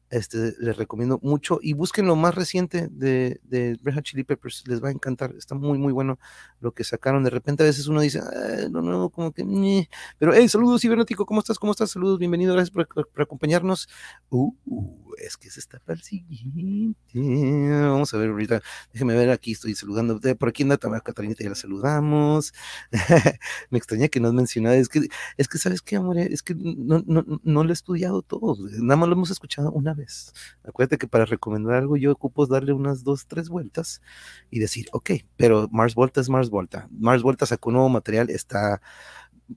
este, 0.10 0.54
les 0.60 0.78
recomiendo 0.78 1.20
mucho 1.22 1.60
y 1.62 1.74
busquen 1.74 2.08
lo 2.08 2.16
más 2.16 2.36
reciente 2.36 2.88
de, 2.92 3.40
de 3.44 3.78
Chili 4.04 4.24
Peppers, 4.24 4.64
les 4.68 4.82
va 4.84 4.90
a 4.90 4.92
encantar, 4.92 5.34
está 5.38 5.56
muy 5.56 5.78
muy 5.78 5.92
bueno 5.92 6.20
lo 6.62 6.72
que 6.74 6.84
sacaron, 6.84 7.24
de 7.24 7.30
repente 7.30 7.64
a 7.64 7.66
veces 7.66 7.88
uno 7.88 8.02
dice, 8.02 8.20
"Ah, 8.20 8.68
no, 8.72 8.82
no, 8.82 9.10
como 9.10 9.32
que, 9.32 9.44
ñe". 9.44 9.90
pero 10.18 10.34
hey, 10.34 10.48
saludos 10.50 10.82
cibernético, 10.82 11.26
¿cómo 11.26 11.40
estás? 11.40 11.60
¿Cómo 11.60 11.72
estás? 11.72 11.92
Saludos, 11.92 12.20
bienvenido, 12.20 12.54
gracias 12.54 12.72
por 12.72 12.88
acompañarnos. 13.22 13.88
Uh, 14.30 14.54
uh, 14.66 15.07
es 15.18 15.38
que 15.38 15.50
se 15.50 15.60
está 15.60 15.80
para 15.80 15.98
el 15.98 16.04
siguiente. 16.04 16.98
Vamos 17.14 18.14
a 18.14 18.18
ver 18.18 18.30
ahorita, 18.30 18.62
déjeme 18.94 19.16
ver, 19.16 19.30
aquí 19.30 19.52
estoy 19.52 19.76
saludando, 19.76 20.20
por 20.38 20.50
aquí 20.50 20.64
anda 20.64 20.78
también 20.78 21.02
Catarinita, 21.04 21.44
ya 21.44 21.50
la 21.50 21.56
saludamos. 21.56 22.54
Me 23.70 23.78
extraña 23.78 24.08
que 24.08 24.20
no 24.20 24.28
has 24.28 24.34
mencionado, 24.34 24.76
es 24.76 24.90
que, 24.90 25.08
es 25.38 25.48
que, 25.48 25.58
¿sabes 25.58 25.82
qué, 25.82 25.96
amor? 25.96 26.18
Es 26.18 26.44
que 26.44 26.56
no, 26.56 27.04
no, 27.06 27.26
no 27.44 27.64
lo 27.64 27.70
he 27.70 27.74
estudiado 27.74 28.22
todo, 28.22 28.58
nada 28.80 28.98
más 28.98 29.10
lo 29.10 29.16
hemos 29.16 29.32
escuchado 29.32 29.72
una 29.72 29.94
vez. 29.94 30.34
Acuérdate 30.64 30.98
que 30.98 31.08
para 31.08 31.26
recomendar 31.26 31.76
algo 31.76 31.98
yo 31.98 32.12
ocupo 32.12 32.46
darle 32.46 32.74
unas 32.74 33.04
dos, 33.04 33.28
tres 33.28 33.50
vueltas 33.50 34.02
y 34.50 34.60
decir, 34.60 34.88
ok, 34.92 35.12
pero 35.36 35.68
Mars 35.72 35.96
Volta 35.96 36.22
es 36.22 36.30
Mars 36.30 36.50
Volta. 36.50 36.88
Mars 36.92 37.24
Volta 37.24 37.46
sacó 37.46 37.72
nuevo 37.72 37.90
material, 37.90 38.30
está 38.30 38.82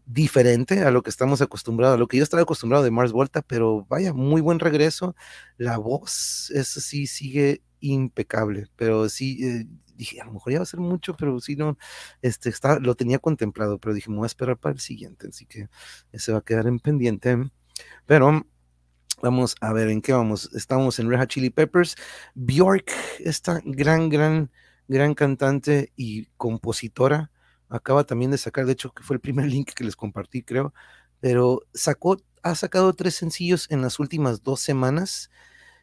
diferente 0.07 0.83
a 0.83 0.91
lo 0.91 1.03
que 1.03 1.11
estamos 1.11 1.41
acostumbrados, 1.41 1.97
a 1.97 1.99
lo 1.99 2.09
que 2.09 2.17
yo 2.17 2.23
estaba 2.23 2.43
acostumbrado 2.43 2.85
de 2.85 2.91
Mars 2.91 3.13
Volta, 3.13 3.43
pero 3.43 3.87
vaya, 3.89 4.13
muy 4.13 4.41
buen 4.41 4.59
regreso. 4.59 5.17
La 5.57 5.79
voz, 5.79 6.51
eso 6.55 6.81
sí, 6.81 7.07
sigue 7.07 7.63
impecable, 7.81 8.69
pero 8.77 9.09
sí, 9.09 9.45
eh, 9.45 9.67
dije, 9.97 10.21
a 10.21 10.25
lo 10.27 10.33
mejor 10.33 10.53
ya 10.53 10.59
va 10.61 10.63
a 10.65 10.67
ser 10.67 10.81
mucho, 10.81 11.17
pero 11.17 11.41
sí, 11.41 11.57
no, 11.57 11.77
este, 12.23 12.49
está, 12.51 12.79
lo 12.79 12.95
tenía 12.95 13.19
contemplado, 13.19 13.79
pero 13.79 13.95
dije, 13.95 14.11
me 14.11 14.17
voy 14.17 14.25
a 14.25 14.27
esperar 14.27 14.59
para 14.59 14.75
el 14.75 14.81
siguiente, 14.81 15.29
así 15.29 15.47
que 15.47 15.69
ese 16.13 16.33
va 16.33 16.39
a 16.39 16.45
quedar 16.45 16.67
en 16.67 16.79
pendiente. 16.79 17.37
Pero 18.07 18.45
Vamos 19.23 19.55
a 19.61 19.75
ver 19.75 19.89
en 19.91 20.01
qué 20.01 20.15
vamos. 20.15 20.51
Estamos 20.55 20.99
en 20.99 21.11
Red 21.11 21.19
Hot 21.19 21.29
Chili 21.29 21.51
Peppers. 21.51 21.95
Bjork, 22.35 22.91
esta 23.19 23.61
gran, 23.67 24.09
gran, 24.09 24.51
gran 24.89 25.15
cantante 25.15 25.93
y 25.95 26.27
compositora, 26.39 27.31
acaba 27.71 28.05
también 28.05 28.31
de 28.31 28.39
sacar, 28.39 28.67
de 28.67 28.73
hecho, 28.73 28.93
que 28.93 29.03
fue 29.03 29.17
el 29.17 29.21
primer 29.21 29.47
link 29.51 29.73
que 29.75 29.85
les 29.85 29.97
compartí, 29.97 30.43
creo, 30.43 30.75
pero 31.21 31.63
sacó, 31.75 32.19
ha 32.43 32.55
sacado 32.55 32.93
tres 32.95 33.15
sencillos 33.15 33.71
en 33.71 33.83
las 33.83 33.99
últimas 33.99 34.43
dos 34.43 34.61
semanas. 34.61 35.31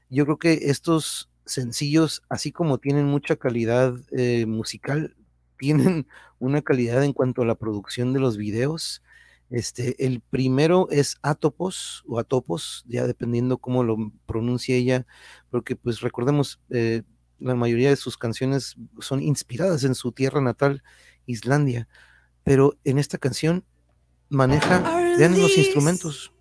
Yo 0.10 0.26
creo 0.26 0.40
que 0.40 0.54
estos 0.70 1.30
sencillos, 1.46 2.24
así 2.30 2.52
como 2.52 2.78
tienen 2.78 3.06
mucha 3.06 3.38
calidad 3.38 3.96
eh, 4.12 4.46
musical, 4.46 5.16
tienen 5.58 6.08
una 6.40 6.62
calidad 6.62 7.04
en 7.04 7.14
cuanto 7.14 7.42
a 7.42 7.46
la 7.46 7.56
producción 7.56 8.14
de 8.14 8.20
los 8.20 8.38
videos. 8.38 9.02
Este, 9.50 10.06
el 10.06 10.20
primero 10.22 10.90
es 10.92 11.18
Atopos 11.22 12.04
o 12.08 12.20
Atopos, 12.20 12.84
ya 12.88 13.08
dependiendo 13.08 13.58
cómo 13.60 13.84
lo 13.84 14.12
pronuncie 14.26 14.76
ella, 14.76 15.08
porque 15.50 15.76
pues 15.76 16.02
recordemos, 16.02 16.60
eh, 16.70 17.04
la 17.40 17.56
mayoría 17.56 17.90
de 17.90 17.96
sus 17.96 18.18
canciones 18.18 18.76
son 19.00 19.22
inspiradas 19.22 19.84
en 19.84 19.96
su 19.96 20.12
tierra 20.12 20.42
natal, 20.42 20.84
Islandia, 21.28 21.88
pero 22.44 22.76
en 22.84 22.98
esta 22.98 23.20
canción 23.20 23.64
maneja, 24.30 24.80
vean 25.18 25.40
los 25.40 25.56
instrumentos. 25.58 26.32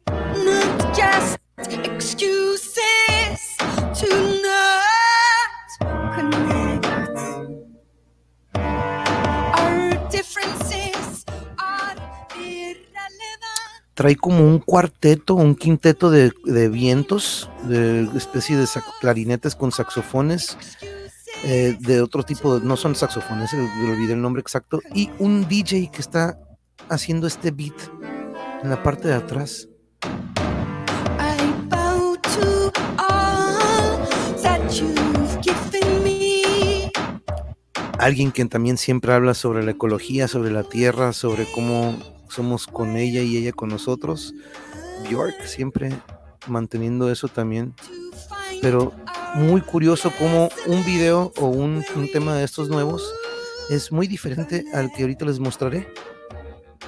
are 11.58 12.00
irrelevant. 12.38 13.66
trae 13.94 14.14
como 14.14 14.46
un 14.46 14.58
cuarteto, 14.58 15.34
un 15.34 15.54
quinteto 15.54 16.10
de, 16.10 16.30
de 16.44 16.68
vientos, 16.68 17.50
de 17.64 18.08
especie 18.14 18.56
de 18.56 18.66
clarinetes 19.00 19.56
con 19.56 19.72
saxofones, 19.72 20.58
eh, 21.44 21.76
de 21.78 22.00
otro 22.00 22.22
tipo, 22.22 22.58
no 22.58 22.76
son 22.76 22.94
saxofones, 22.94 23.52
me 23.52 23.90
olvidé 23.90 24.14
el 24.14 24.22
nombre 24.22 24.40
exacto, 24.40 24.80
y 24.94 25.10
un 25.18 25.46
DJ 25.48 25.90
que 25.90 26.00
está 26.00 26.38
haciendo 26.88 27.26
este 27.26 27.50
beat 27.50 27.74
en 28.62 28.70
la 28.70 28.82
parte 28.82 29.08
de 29.08 29.14
atrás. 29.14 29.68
Alguien 37.98 38.30
que 38.30 38.44
también 38.44 38.76
siempre 38.76 39.12
habla 39.14 39.34
sobre 39.34 39.64
la 39.64 39.72
ecología, 39.72 40.28
sobre 40.28 40.50
la 40.50 40.62
tierra, 40.62 41.12
sobre 41.12 41.46
cómo 41.54 41.96
somos 42.28 42.66
con 42.66 42.96
ella 42.96 43.22
y 43.22 43.36
ella 43.36 43.52
con 43.52 43.70
nosotros. 43.70 44.34
Bjork 45.08 45.44
siempre 45.46 45.90
manteniendo 46.46 47.10
eso 47.10 47.28
también. 47.28 47.74
Pero 48.60 48.92
muy 49.36 49.60
curioso 49.60 50.10
cómo 50.18 50.48
un 50.66 50.82
video 50.86 51.30
o 51.36 51.46
un, 51.46 51.84
un 51.94 52.10
tema 52.10 52.34
de 52.36 52.44
estos 52.44 52.70
nuevos 52.70 53.12
es 53.68 53.92
muy 53.92 54.06
diferente 54.06 54.64
al 54.72 54.90
que 54.90 55.02
ahorita 55.02 55.26
les 55.26 55.38
mostraré. 55.38 55.86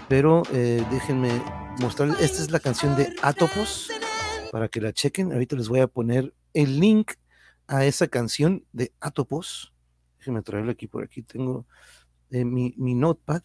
Pero 0.08 0.42
eh, 0.52 0.82
déjenme 0.90 1.30
mostrarles, 1.78 2.18
esta 2.20 2.42
es 2.42 2.50
la 2.50 2.60
canción 2.60 2.96
de 2.96 3.14
Atopos, 3.20 3.90
para 4.50 4.68
que 4.68 4.80
la 4.80 4.94
chequen. 4.94 5.32
Ahorita 5.32 5.56
les 5.56 5.68
voy 5.68 5.80
a 5.80 5.88
poner 5.88 6.32
el 6.54 6.80
link 6.80 7.12
a 7.66 7.84
esa 7.84 8.08
canción 8.08 8.64
de 8.72 8.92
Atopos. 8.98 9.74
Déjenme 10.18 10.40
traerlo 10.40 10.70
aquí, 10.70 10.86
por 10.86 11.04
aquí 11.04 11.22
tengo 11.22 11.66
eh, 12.30 12.46
mi, 12.46 12.72
mi 12.78 12.94
notepad 12.94 13.42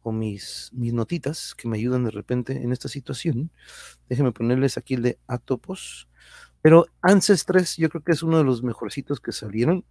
o 0.00 0.10
mis, 0.10 0.70
mis 0.72 0.94
notitas 0.94 1.54
que 1.54 1.68
me 1.68 1.76
ayudan 1.76 2.04
de 2.04 2.10
repente 2.10 2.62
en 2.62 2.72
esta 2.72 2.88
situación. 2.88 3.50
Déjenme 4.08 4.32
ponerles 4.32 4.78
aquí 4.78 4.94
el 4.94 5.02
de 5.02 5.18
Atopos. 5.26 6.08
Pero 6.62 6.86
Ancestres 7.02 7.76
yo 7.76 7.90
creo 7.90 8.02
que 8.02 8.12
es 8.12 8.22
uno 8.22 8.38
de 8.38 8.44
los 8.44 8.62
mejorcitos 8.62 9.20
que 9.20 9.32
salieron 9.32 9.84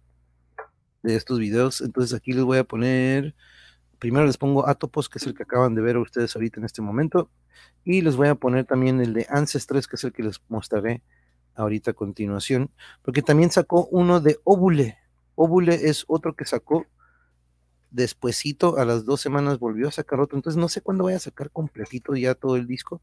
de 1.02 1.16
estos 1.16 1.38
videos. 1.38 1.80
Entonces 1.82 2.14
aquí 2.14 2.32
les 2.32 2.44
voy 2.44 2.58
a 2.58 2.64
poner, 2.64 3.34
primero 3.98 4.26
les 4.26 4.38
pongo 4.38 4.66
Atopos, 4.66 5.08
que 5.08 5.18
es 5.18 5.26
el 5.26 5.34
que 5.34 5.42
acaban 5.42 5.74
de 5.74 5.82
ver 5.82 5.98
ustedes 5.98 6.34
ahorita 6.34 6.60
en 6.60 6.64
este 6.64 6.82
momento. 6.82 7.30
Y 7.84 8.00
les 8.00 8.16
voy 8.16 8.28
a 8.28 8.34
poner 8.34 8.64
también 8.64 9.00
el 9.00 9.12
de 9.12 9.26
Ancestres, 9.28 9.86
que 9.86 9.96
es 9.96 10.04
el 10.04 10.12
que 10.12 10.22
les 10.22 10.40
mostraré 10.48 11.02
ahorita 11.54 11.90
a 11.90 11.94
continuación. 11.94 12.70
Porque 13.02 13.22
también 13.22 13.50
sacó 13.50 13.86
uno 13.86 14.20
de 14.20 14.38
Óbule. 14.44 14.98
Óbule 15.34 15.74
es 15.74 16.04
otro 16.08 16.34
que 16.34 16.44
sacó 16.44 16.86
despuesito, 17.90 18.78
a 18.78 18.86
las 18.86 19.04
dos 19.04 19.20
semanas 19.20 19.58
volvió 19.58 19.88
a 19.88 19.92
sacar 19.92 20.20
otro. 20.20 20.36
Entonces 20.38 20.58
no 20.58 20.68
sé 20.68 20.80
cuándo 20.80 21.04
vaya 21.04 21.18
a 21.18 21.20
sacar 21.20 21.50
completito 21.50 22.14
ya 22.14 22.34
todo 22.34 22.56
el 22.56 22.66
disco. 22.66 23.02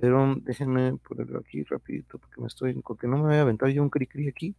Pero 0.00 0.34
déjenme 0.36 0.96
ponerlo 0.96 1.38
aquí 1.38 1.62
rapidito 1.64 2.18
porque 2.18 2.40
me 2.40 2.46
estoy, 2.46 2.80
con 2.82 2.96
que 2.96 3.06
no 3.06 3.18
me 3.18 3.24
voy 3.24 3.36
a 3.36 3.42
aventar 3.42 3.68
yo 3.70 3.82
un 3.82 3.90
cri 3.90 4.06
cri 4.06 4.28
aquí. 4.28 4.56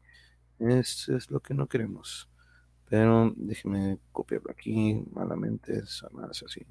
Es, 0.60 1.10
es 1.10 1.30
lo 1.32 1.42
que 1.42 1.54
no 1.54 1.68
queremos. 1.68 2.30
Pero 2.90 3.34
déjenme 3.36 4.00
copiarlo 4.12 4.52
aquí 4.52 5.04
malamente, 5.12 5.78
es 5.80 6.06
más 6.12 6.44
así. 6.44 6.66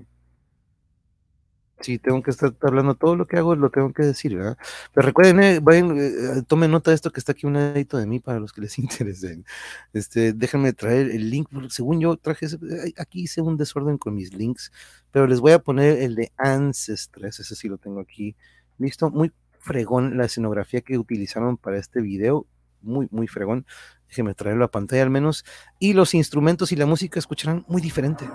Sí, 1.81 1.99
tengo 1.99 2.23
que 2.23 2.31
estar 2.31 2.55
hablando 2.63 2.95
todo 2.95 3.15
lo 3.17 3.27
que 3.27 3.37
hago, 3.37 3.57
lo 3.57 3.69
tengo 3.71 3.93
que 3.93 4.05
decir, 4.05 4.35
¿verdad? 4.37 4.57
Pero 4.95 5.07
recuerden, 5.07 5.41
eh, 5.43 5.59
vayan, 5.61 5.99
eh, 6.01 6.43
tomen 6.47 6.71
nota 6.71 6.91
de 6.91 6.95
esto 6.95 7.11
que 7.11 7.21
está 7.21 7.33
aquí 7.33 7.47
un 7.47 7.55
ladito 7.55 7.99
de 7.99 8.07
mí 8.07 8.21
para 8.21 8.41
los 8.41 8.53
que 8.53 8.63
les 8.63 8.79
interesen. 8.79 9.45
Este, 9.93 10.33
déjenme 10.33 10.73
traer 10.73 11.11
el 11.11 11.29
link. 11.31 11.49
Según 11.71 12.01
yo 12.01 12.17
traje, 12.17 12.47
ese- 12.47 12.59
ay, 12.83 12.95
aquí 12.97 13.23
hice 13.25 13.43
un 13.43 13.57
desorden 13.59 13.99
con 13.99 14.15
mis 14.15 14.33
links, 14.33 14.73
pero 15.11 15.27
les 15.27 15.41
voy 15.41 15.53
a 15.53 15.59
poner 15.59 15.99
el 16.01 16.15
de 16.15 16.33
Ancestres, 16.39 17.41
ese 17.41 17.55
sí 17.57 17.69
lo 17.69 17.77
tengo 17.77 18.01
aquí. 18.01 18.35
Listo, 18.79 19.11
muy 19.11 19.33
fregón 19.59 20.17
la 20.17 20.25
escenografía 20.27 20.81
que 20.81 20.97
utilizaron 20.99 21.57
para 21.59 21.79
este 21.79 22.01
video, 22.01 22.47
muy, 22.83 23.09
muy 23.11 23.27
fregón. 23.29 23.67
Déjenme 24.09 24.35
traerlo 24.35 24.65
a 24.65 24.71
pantalla 24.71 25.03
al 25.03 25.11
menos. 25.11 25.45
Y 25.79 25.93
los 25.95 26.15
instrumentos 26.15 26.73
y 26.73 26.77
la 26.77 26.87
música 26.87 27.19
escucharán 27.19 27.65
muy 27.69 27.83
diferente. 27.83 28.33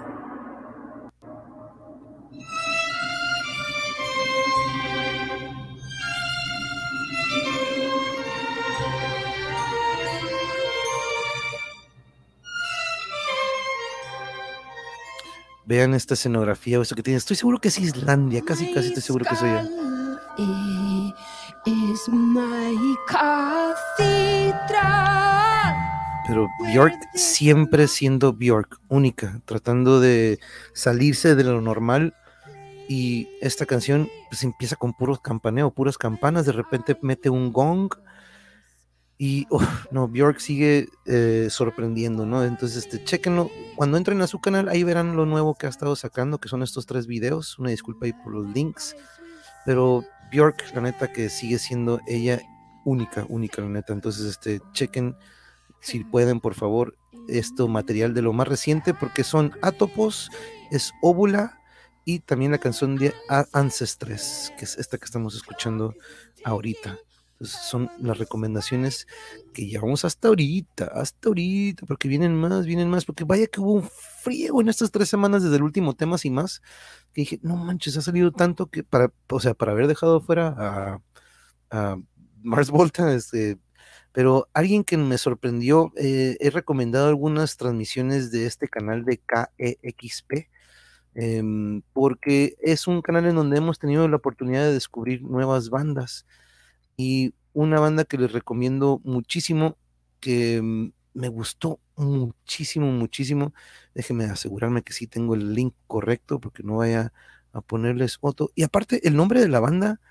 Vean 15.69 15.93
esta 15.93 16.15
escenografía 16.15 16.79
o 16.79 16.81
esto 16.81 16.95
que 16.95 17.03
tiene. 17.03 17.19
Estoy 17.19 17.35
seguro 17.35 17.61
que 17.61 17.67
es 17.67 17.77
Islandia, 17.77 18.41
casi, 18.41 18.73
casi 18.73 18.87
estoy 18.87 19.03
seguro 19.03 19.23
que 19.23 19.35
Is 21.65 22.09
my 22.09 22.95
cathedral. 23.07 24.55
Pero 26.25 26.47
Bjork 26.65 26.95
siempre 27.13 27.87
siendo 27.87 28.33
Bjork, 28.33 28.79
única, 28.87 29.41
tratando 29.45 29.99
de 29.99 30.39
salirse 30.73 31.35
de 31.35 31.43
lo 31.43 31.61
normal. 31.61 32.15
Y 32.87 33.27
esta 33.39 33.67
canción 33.67 34.09
pues 34.31 34.43
empieza 34.43 34.75
con 34.75 34.93
puros 34.93 35.19
campaneo, 35.19 35.69
puras 35.69 35.99
campanas, 35.99 36.47
de 36.47 36.53
repente 36.53 36.97
mete 37.03 37.29
un 37.29 37.53
gong. 37.53 37.93
Y 39.21 39.47
uf, 39.49 39.91
no, 39.91 40.07
Bjork 40.07 40.39
sigue 40.39 40.87
eh, 41.05 41.49
sorprendiendo, 41.49 42.25
¿no? 42.25 42.45
Entonces, 42.45 42.85
este, 42.85 43.03
chéquenlo. 43.03 43.51
Cuando 43.75 43.97
entren 43.97 44.21
a 44.21 44.27
su 44.27 44.39
canal, 44.39 44.69
ahí 44.69 44.83
verán 44.85 45.17
lo 45.17 45.25
nuevo 45.25 45.55
que 45.55 45.65
ha 45.65 45.69
estado 45.69 45.97
sacando, 45.97 46.37
que 46.37 46.47
son 46.47 46.63
estos 46.63 46.85
tres 46.85 47.05
videos. 47.05 47.59
Una 47.59 47.69
disculpa 47.69 48.05
ahí 48.05 48.13
por 48.13 48.31
los 48.31 48.47
links. 48.53 48.95
Pero 49.65 50.05
Bjork, 50.31 50.73
la 50.73 50.81
neta, 50.81 51.11
que 51.11 51.29
sigue 51.29 51.59
siendo 51.59 51.99
ella 52.07 52.41
única, 52.85 53.25
única, 53.27 53.61
la 53.61 53.67
neta. 53.67 53.91
Entonces, 53.91 54.25
este, 54.25 54.61
chequen 54.71 55.17
si 55.81 56.05
pueden, 56.05 56.39
por 56.39 56.53
favor, 56.53 56.95
esto 57.27 57.67
material 57.67 58.13
de 58.13 58.21
lo 58.21 58.31
más 58.31 58.47
reciente, 58.47 58.93
porque 58.93 59.25
son 59.25 59.51
Atopos, 59.61 60.29
es 60.71 60.93
Óvula 61.01 61.59
y 62.05 62.19
también 62.19 62.51
la 62.51 62.57
canción 62.57 62.95
de 62.95 63.13
Ancestres, 63.53 64.53
que 64.57 64.65
es 64.65 64.77
esta 64.77 64.97
que 64.97 65.05
estamos 65.05 65.35
escuchando 65.35 65.93
ahorita. 66.43 66.97
Son 67.41 67.89
las 67.99 68.17
recomendaciones 68.17 69.07
que 69.53 69.65
llevamos 69.65 70.03
hasta 70.03 70.27
ahorita, 70.27 70.91
hasta 70.93 71.29
ahorita, 71.29 71.85
porque 71.85 72.09
vienen 72.09 72.35
más, 72.35 72.65
vienen 72.65 72.89
más, 72.89 73.05
porque 73.05 73.23
vaya 73.23 73.47
que 73.47 73.61
hubo 73.61 73.73
un 73.73 73.89
friego 73.89 74.59
en 74.59 74.67
estas 74.67 74.91
tres 74.91 75.07
semanas 75.07 75.43
desde 75.43 75.55
el 75.55 75.63
último 75.63 75.93
temas 75.93 76.25
y 76.25 76.31
más, 76.31 76.61
que 77.13 77.21
dije, 77.21 77.39
no 77.41 77.55
manches, 77.55 77.95
ha 77.95 78.01
salido 78.01 78.31
tanto 78.33 78.67
que 78.67 78.83
para, 78.83 79.13
o 79.29 79.39
sea, 79.39 79.53
para 79.53 79.71
haber 79.71 79.87
dejado 79.87 80.19
fuera 80.19 81.01
a, 81.71 81.97
Mars 82.41 82.71
Volta, 82.71 83.13
este, 83.13 83.57
pero 84.11 84.49
alguien 84.53 84.83
que 84.83 84.97
me 84.97 85.17
sorprendió, 85.17 85.93
eh, 85.95 86.35
he 86.39 86.49
recomendado 86.49 87.07
algunas 87.07 87.57
transmisiones 87.57 88.31
de 88.31 88.47
este 88.47 88.67
canal 88.67 89.05
de 89.05 89.17
KEXP, 89.17 90.49
em, 91.15 91.81
porque 91.93 92.55
es 92.61 92.87
un 92.87 93.01
canal 93.01 93.25
en 93.27 93.35
donde 93.35 93.57
hemos 93.57 93.79
tenido 93.79 94.07
la 94.07 94.17
oportunidad 94.17 94.63
de 94.63 94.73
descubrir 94.73 95.21
nuevas 95.23 95.69
bandas 95.69 96.25
y 96.99 97.33
una 97.53 97.79
banda 97.79 98.03
que 98.03 98.17
les 98.17 98.33
recomiendo 98.33 98.99
muchísimo, 99.05 99.77
que 100.19 100.61
mm, 100.61 100.91
me 101.13 101.29
gustó 101.29 101.79
muchísimo, 101.95 102.91
muchísimo. 102.91 103.53
Déjenme 103.95 104.25
asegurarme 104.25 104.81
que 104.83 104.91
sí 104.91 105.07
tengo 105.07 105.33
el 105.33 105.53
link 105.53 105.73
correcto 105.87 106.41
porque 106.41 106.61
no 106.61 106.77
vaya 106.77 107.13
a 107.53 107.61
ponerles 107.61 108.17
otro. 108.19 108.51
Y 108.53 108.63
aparte, 108.63 109.07
el 109.07 109.15
nombre 109.15 109.39
de 109.39 109.47
la 109.47 109.61
banda 109.61 110.01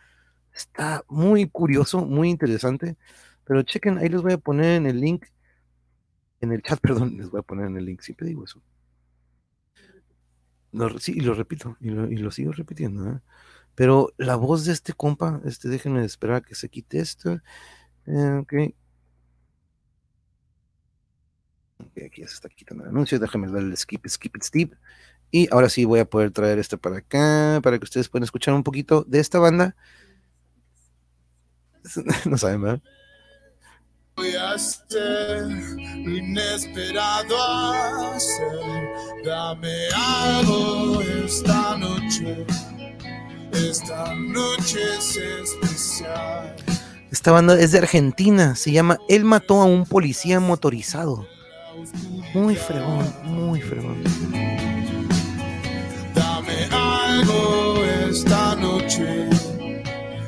está 0.55 1.05
muy 1.09 1.47
curioso, 1.51 2.07
muy 2.07 2.31
interesante. 2.31 2.97
Pero 3.45 3.63
chequen, 3.65 3.99
ahí 3.99 4.09
les 4.09 4.23
voy 4.23 4.33
a 4.33 4.39
poner 4.39 4.77
en 4.77 4.87
el 4.87 4.99
link, 4.99 5.27
en 6.41 6.53
el 6.53 6.63
chat, 6.63 6.81
perdón, 6.81 7.19
les 7.19 7.29
voy 7.31 7.41
a 7.41 7.43
poner 7.43 7.67
en 7.67 7.77
el 7.77 7.85
link, 7.85 8.01
siempre 8.01 8.29
digo 8.29 8.45
eso. 8.45 8.63
Sí, 11.01 11.13
y 11.17 11.21
lo 11.21 11.35
repito, 11.35 11.77
y 11.81 11.91
lo, 11.91 12.11
y 12.11 12.17
lo 12.17 12.31
sigo 12.31 12.53
repitiendo, 12.53 13.11
¿eh? 13.11 13.21
Pero 13.79 14.13
la 14.17 14.35
voz 14.35 14.65
de 14.65 14.73
este 14.73 14.93
compa, 14.93 15.41
este, 15.45 15.69
déjenme 15.69 16.05
esperar 16.05 16.39
a 16.39 16.41
que 16.41 16.57
se 16.57 16.69
quite 16.69 16.99
esto. 16.99 17.41
eh, 18.07 18.39
ok. 18.43 18.53
Ok, 21.79 22.03
aquí 22.05 22.23
ya 22.23 22.27
se 22.27 22.35
está 22.35 22.49
quitando 22.49 22.83
el 22.83 22.91
anuncio, 22.91 23.21
déjenme 23.21 23.47
darle 23.47 23.77
skip, 23.77 24.05
skip 24.09 24.35
it, 24.35 24.43
Steve. 24.43 24.77
Y 25.31 25.47
ahora 25.53 25.69
sí 25.69 25.85
voy 25.85 26.01
a 26.01 26.11
poder 26.11 26.33
traer 26.33 26.59
esto 26.59 26.77
para 26.77 26.99
acá, 26.99 27.61
para 27.63 27.79
que 27.79 27.85
ustedes 27.85 28.09
puedan 28.09 28.25
escuchar 28.25 28.53
un 28.55 28.65
poquito 28.65 29.05
de 29.07 29.21
esta 29.21 29.39
banda. 29.39 29.77
No 32.27 32.37
saben, 32.37 32.63
¿verdad? 32.63 32.83
voy 34.17 34.35
a 34.35 34.57
lo 36.05 36.17
inesperado 36.17 37.37
hacer. 38.13 39.25
Dame 39.25 39.87
algo 39.95 41.01
esta 41.03 41.77
noche. 41.77 42.45
Esta 43.53 44.15
noche 44.15 44.79
es 44.99 45.17
especial. 45.17 46.57
Esta 47.11 47.33
banda 47.33 47.59
es 47.59 47.73
de 47.73 47.79
Argentina, 47.79 48.55
se 48.55 48.71
llama 48.71 48.99
Él 49.09 49.25
mató 49.25 49.63
a 49.63 49.65
un 49.65 49.87
policía 49.87 50.41
motorizado. 50.41 51.27
Muy 52.35 52.55
fregón, 52.55 53.15
muy 53.25 53.61
fregón. 53.63 54.03
Dame 56.15 56.69
algo 56.71 57.85
esta 58.09 58.55
noche. 58.57 59.29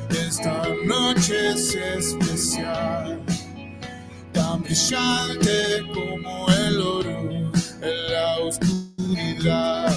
Esta 0.09 0.63
noche 0.85 1.51
es 1.51 1.75
especial. 1.75 3.21
Tan 4.31 4.63
brillante 4.63 5.83
como 5.93 6.47
el 6.49 6.81
oro 6.81 7.19
en 7.81 8.11
la 8.11 8.39
oscuridad. 8.39 9.91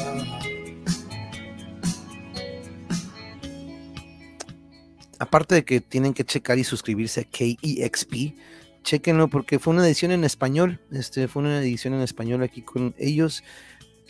Aparte 5.18 5.54
de 5.54 5.64
que 5.64 5.80
tienen 5.80 6.14
que 6.14 6.24
checar 6.24 6.58
y 6.58 6.64
suscribirse 6.64 7.20
a 7.20 7.24
KEXP, 7.24 8.34
chequenlo 8.82 9.28
porque 9.28 9.58
fue 9.58 9.72
una 9.72 9.86
edición 9.86 10.10
en 10.12 10.24
español. 10.24 10.80
Este 10.90 11.28
fue 11.28 11.42
una 11.42 11.60
edición 11.60 11.94
en 11.94 12.00
español 12.00 12.42
aquí 12.42 12.62
con 12.62 12.94
ellos. 12.98 13.42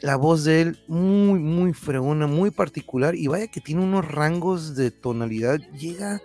La 0.01 0.17
voz 0.17 0.45
de 0.45 0.61
él 0.63 0.79
muy, 0.89 1.39
muy 1.39 1.73
fregona, 1.73 2.27
muy 2.27 2.51
particular. 2.51 3.15
Y 3.15 3.27
vaya 3.29 3.47
que 3.47 3.61
tiene 3.61 3.83
unos 3.83 4.07
rangos 4.07 4.75
de 4.77 4.91
tonalidad. 4.91 5.61
Llega, 5.79 6.21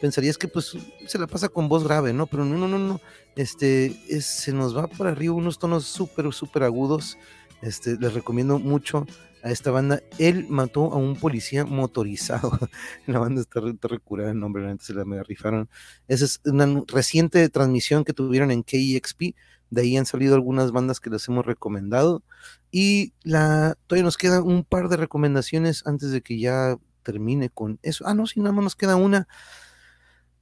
pensarías 0.00 0.36
que 0.38 0.48
pues 0.48 0.76
se 1.06 1.18
la 1.18 1.26
pasa 1.26 1.48
con 1.48 1.68
voz 1.68 1.84
grave, 1.84 2.12
¿no? 2.12 2.26
Pero 2.26 2.44
no, 2.44 2.58
no, 2.58 2.68
no, 2.68 2.78
no. 2.78 3.00
Este 3.36 3.96
es- 4.08 4.26
se 4.26 4.52
nos 4.52 4.76
va 4.76 4.86
para 4.86 5.10
arriba 5.10 5.34
unos 5.34 5.58
tonos 5.58 5.84
súper, 5.86 6.32
súper 6.32 6.62
agudos. 6.64 7.18
Este, 7.62 7.96
les 7.98 8.12
recomiendo 8.12 8.58
mucho 8.58 9.06
a 9.44 9.50
esta 9.50 9.70
banda. 9.70 10.02
Él 10.18 10.46
mató 10.48 10.92
a 10.92 10.96
un 10.96 11.16
policía 11.16 11.64
motorizado. 11.64 12.58
La 13.06 13.18
banda 13.18 13.42
está, 13.42 13.60
está 13.68 13.88
recurada 13.88 14.30
el 14.30 14.40
nombre, 14.40 14.64
neta 14.64 14.82
se 14.82 14.94
la 14.94 15.04
mega 15.04 15.22
rifaron. 15.22 15.68
Esa 16.08 16.24
es 16.24 16.40
una 16.46 16.82
reciente 16.88 17.46
transmisión 17.50 18.04
que 18.04 18.14
tuvieron 18.14 18.50
en 18.50 18.64
KEXP. 18.64 19.36
De 19.70 19.82
ahí 19.82 19.96
han 19.96 20.06
salido 20.06 20.34
algunas 20.34 20.72
bandas 20.72 20.98
que 20.98 21.10
les 21.10 21.28
hemos 21.28 21.44
recomendado. 21.44 22.22
Y 22.70 23.12
la, 23.22 23.76
todavía 23.86 24.04
nos 24.04 24.16
queda 24.16 24.42
un 24.42 24.64
par 24.64 24.88
de 24.88 24.96
recomendaciones 24.96 25.86
antes 25.86 26.10
de 26.10 26.22
que 26.22 26.38
ya 26.38 26.76
termine 27.02 27.50
con 27.50 27.78
eso. 27.82 28.06
Ah, 28.06 28.14
no, 28.14 28.26
sí, 28.26 28.40
nada 28.40 28.52
más 28.52 28.64
nos 28.64 28.76
queda 28.76 28.96
una. 28.96 29.28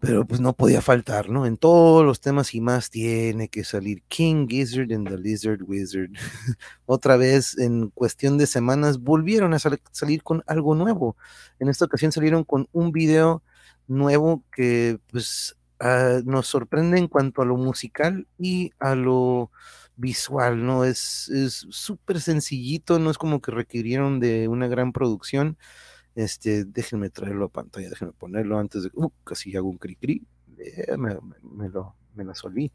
Pero 0.03 0.25
pues 0.27 0.41
no 0.41 0.53
podía 0.53 0.81
faltar, 0.83 1.31
¿no? 1.31 1.47
En 1.47 1.57
todos 1.57 2.05
los 2.05 2.21
temas 2.21 2.55
y 2.57 2.61
más 2.61 2.91
tiene 2.91 3.49
que 3.49 3.63
salir 3.63 4.03
King 4.09 4.49
Gizzard 4.49 4.93
and 4.93 5.09
the 5.09 5.17
Lizard 5.17 5.63
Wizard. 5.63 6.11
Otra 6.87 7.17
vez, 7.17 7.57
en 7.59 7.89
cuestión 7.91 8.37
de 8.37 8.49
semanas, 8.49 8.99
volvieron 8.99 9.55
a 9.55 9.61
sal- 9.61 9.81
salir 9.93 10.25
con 10.25 10.43
algo 10.49 10.75
nuevo. 10.75 11.17
En 11.61 11.69
esta 11.69 11.85
ocasión 11.85 12.11
salieron 12.11 12.43
con 12.43 12.69
un 12.73 12.91
video 12.91 13.45
nuevo 13.87 14.43
que 14.53 14.99
pues 15.13 15.57
ah, 15.79 16.19
nos 16.25 16.49
sorprende 16.49 16.99
en 16.99 17.07
cuanto 17.07 17.41
a 17.43 17.45
lo 17.45 17.57
musical 17.57 18.27
y 18.39 18.73
a 18.81 18.97
lo 18.97 19.53
visual, 19.95 20.67
¿no? 20.67 20.85
Es 20.85 21.29
es 21.29 21.67
súper 21.71 22.21
sencillito, 22.21 22.99
no 22.99 23.09
es 23.11 23.19
como 23.19 23.41
que 23.41 23.53
requirieron 23.53 24.19
de 24.19 24.49
una 24.49 24.67
gran 24.67 24.93
producción. 24.93 25.59
Este, 26.15 26.65
déjenme 26.65 27.09
traerlo 27.11 27.47
a 27.47 27.49
pantalla, 27.49 27.89
déjenme 27.89 28.13
ponerlo 28.13 28.59
antes 28.59 28.83
de. 28.85 28.91
Uh, 28.95 29.11
casi 29.25 29.57
hago 29.57 29.69
un 29.69 29.79
cri 29.79 29.97
cri. 29.97 30.23
Eh, 30.59 30.97
me, 30.97 31.15
me- 31.15 31.37
me 31.43 31.69
lo, 31.69 31.95
me 32.15 32.25
la 32.25 32.35
solí. 32.35 32.71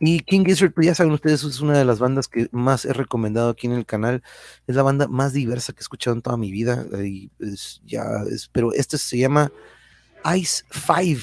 Y 0.00 0.20
King 0.20 0.44
Gizzard, 0.44 0.72
pues 0.72 0.86
ya 0.86 0.94
saben 0.94 1.12
ustedes, 1.12 1.42
es 1.42 1.60
una 1.60 1.76
de 1.76 1.84
las 1.84 1.98
bandas 1.98 2.28
que 2.28 2.48
más 2.52 2.84
he 2.84 2.92
recomendado 2.92 3.50
aquí 3.50 3.66
en 3.66 3.72
el 3.72 3.84
canal. 3.84 4.22
Es 4.68 4.76
la 4.76 4.82
banda 4.84 5.08
más 5.08 5.32
diversa 5.32 5.72
que 5.72 5.80
he 5.80 5.82
escuchado 5.82 6.14
en 6.14 6.22
toda 6.22 6.36
mi 6.36 6.52
vida. 6.52 6.86
Y 7.04 7.30
es, 7.40 7.80
ya 7.84 8.04
es- 8.30 8.48
pero 8.48 8.72
este 8.72 8.96
se 8.98 9.18
llama 9.18 9.50
Ice 10.36 10.64
Five. 10.70 11.22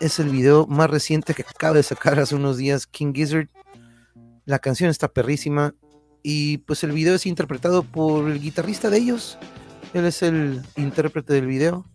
Es 0.00 0.20
el 0.20 0.28
video 0.28 0.66
más 0.68 0.88
reciente 0.90 1.34
que 1.34 1.42
acaba 1.42 1.74
de 1.74 1.82
sacar 1.82 2.20
hace 2.20 2.36
unos 2.36 2.56
días 2.56 2.86
King 2.86 3.12
Gizzard. 3.12 3.48
La 4.44 4.60
canción 4.60 4.88
está 4.90 5.08
perrísima. 5.08 5.74
Y 6.22 6.58
pues 6.58 6.84
el 6.84 6.92
video 6.92 7.14
es 7.14 7.26
interpretado 7.26 7.82
por 7.82 8.30
el 8.30 8.40
guitarrista 8.40 8.90
de 8.90 8.98
ellos. 8.98 9.38
Él 9.94 10.04
es 10.04 10.22
el 10.22 10.62
intérprete 10.76 11.32
del 11.32 11.46
video. 11.46 11.86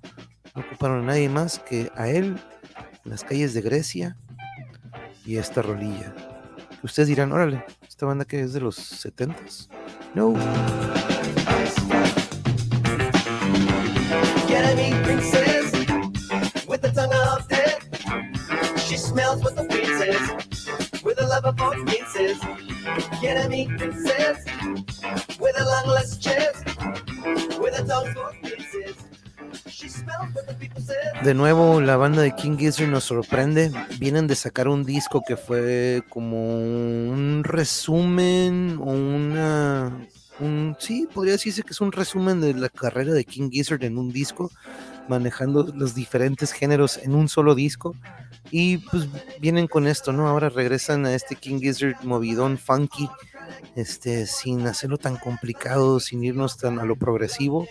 No 0.55 0.61
ocuparon 0.61 1.03
a 1.03 1.07
nadie 1.07 1.29
más 1.29 1.59
que 1.59 1.91
a 1.95 2.07
él 2.07 2.37
en 3.05 3.11
las 3.11 3.23
calles 3.23 3.53
de 3.53 3.61
Grecia 3.61 4.17
y 5.25 5.37
esta 5.37 5.61
rolilla. 5.61 6.13
Ustedes 6.83 7.07
dirán, 7.07 7.31
órale, 7.31 7.63
esta 7.87 8.05
banda 8.05 8.25
que 8.25 8.41
es 8.41 8.53
de 8.53 8.61
los 8.61 8.77
70s. 8.77 9.69
No. 10.13 10.33
Smells 19.13 19.43
what 19.43 19.55
the 19.55 19.72
De 31.23 31.33
nuevo, 31.33 31.81
la 31.81 31.95
banda 31.97 32.21
de 32.21 32.35
King 32.35 32.57
Gizzard 32.57 32.89
nos 32.89 33.05
sorprende. 33.05 33.71
Vienen 33.99 34.27
de 34.27 34.35
sacar 34.35 34.67
un 34.67 34.83
disco 34.83 35.23
que 35.25 35.37
fue 35.37 36.03
como 36.09 36.55
un 36.55 37.43
resumen 37.43 38.77
o 38.79 38.91
una. 38.91 40.07
Sí, 40.79 41.07
podría 41.13 41.33
decirse 41.33 41.63
que 41.63 41.71
es 41.71 41.81
un 41.81 41.91
resumen 41.91 42.41
de 42.41 42.53
la 42.53 42.69
carrera 42.69 43.13
de 43.13 43.23
King 43.23 43.49
Gizzard 43.51 43.83
en 43.83 43.97
un 43.97 44.11
disco, 44.11 44.51
manejando 45.07 45.71
los 45.75 45.93
diferentes 45.93 46.51
géneros 46.51 46.97
en 46.97 47.15
un 47.15 47.29
solo 47.29 47.55
disco. 47.55 47.95
Y 48.51 48.77
pues 48.77 49.07
vienen 49.39 49.67
con 49.67 49.87
esto, 49.87 50.11
¿no? 50.11 50.27
Ahora 50.27 50.49
regresan 50.49 51.05
a 51.05 51.13
este 51.13 51.35
King 51.35 51.59
Gizzard 51.59 52.03
movidón 52.03 52.57
funky, 52.57 53.09
este, 53.75 54.25
sin 54.25 54.67
hacerlo 54.67 54.97
tan 54.97 55.17
complicado, 55.17 55.99
sin 55.99 56.23
irnos 56.23 56.57
tan 56.57 56.79
a 56.79 56.85
lo 56.85 56.95
progresivo. 56.95 57.67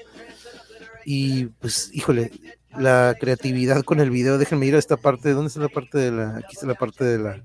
Y 1.04 1.46
pues, 1.46 1.90
híjole, 1.92 2.30
la 2.76 3.16
creatividad 3.18 3.82
con 3.82 4.00
el 4.00 4.10
video. 4.10 4.38
Déjenme 4.38 4.66
ir 4.66 4.76
a 4.76 4.78
esta 4.78 4.96
parte. 4.96 5.32
¿Dónde 5.32 5.48
está 5.48 5.60
la 5.60 5.68
parte 5.68 5.98
de 5.98 6.10
la? 6.12 6.36
Aquí 6.38 6.54
está 6.54 6.66
la 6.66 6.74
parte 6.74 7.04
de 7.04 7.18
la. 7.18 7.42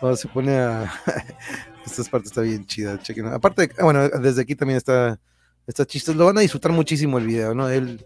Cuando 0.00 0.16
se 0.16 0.28
pone 0.28 0.58
a. 0.58 0.92
esta 1.86 2.02
parte 2.10 2.28
está 2.28 2.40
bien 2.42 2.66
chida. 2.66 2.98
Chequen. 3.00 3.26
Aparte, 3.26 3.70
bueno, 3.80 4.08
desde 4.08 4.42
aquí 4.42 4.54
también 4.54 4.76
está. 4.76 5.18
Está. 5.66 5.86
Lo 6.14 6.26
van 6.26 6.38
a 6.38 6.42
disfrutar 6.42 6.72
muchísimo 6.72 7.18
el 7.18 7.26
video, 7.26 7.54
¿no? 7.54 7.68
Él, 7.68 8.04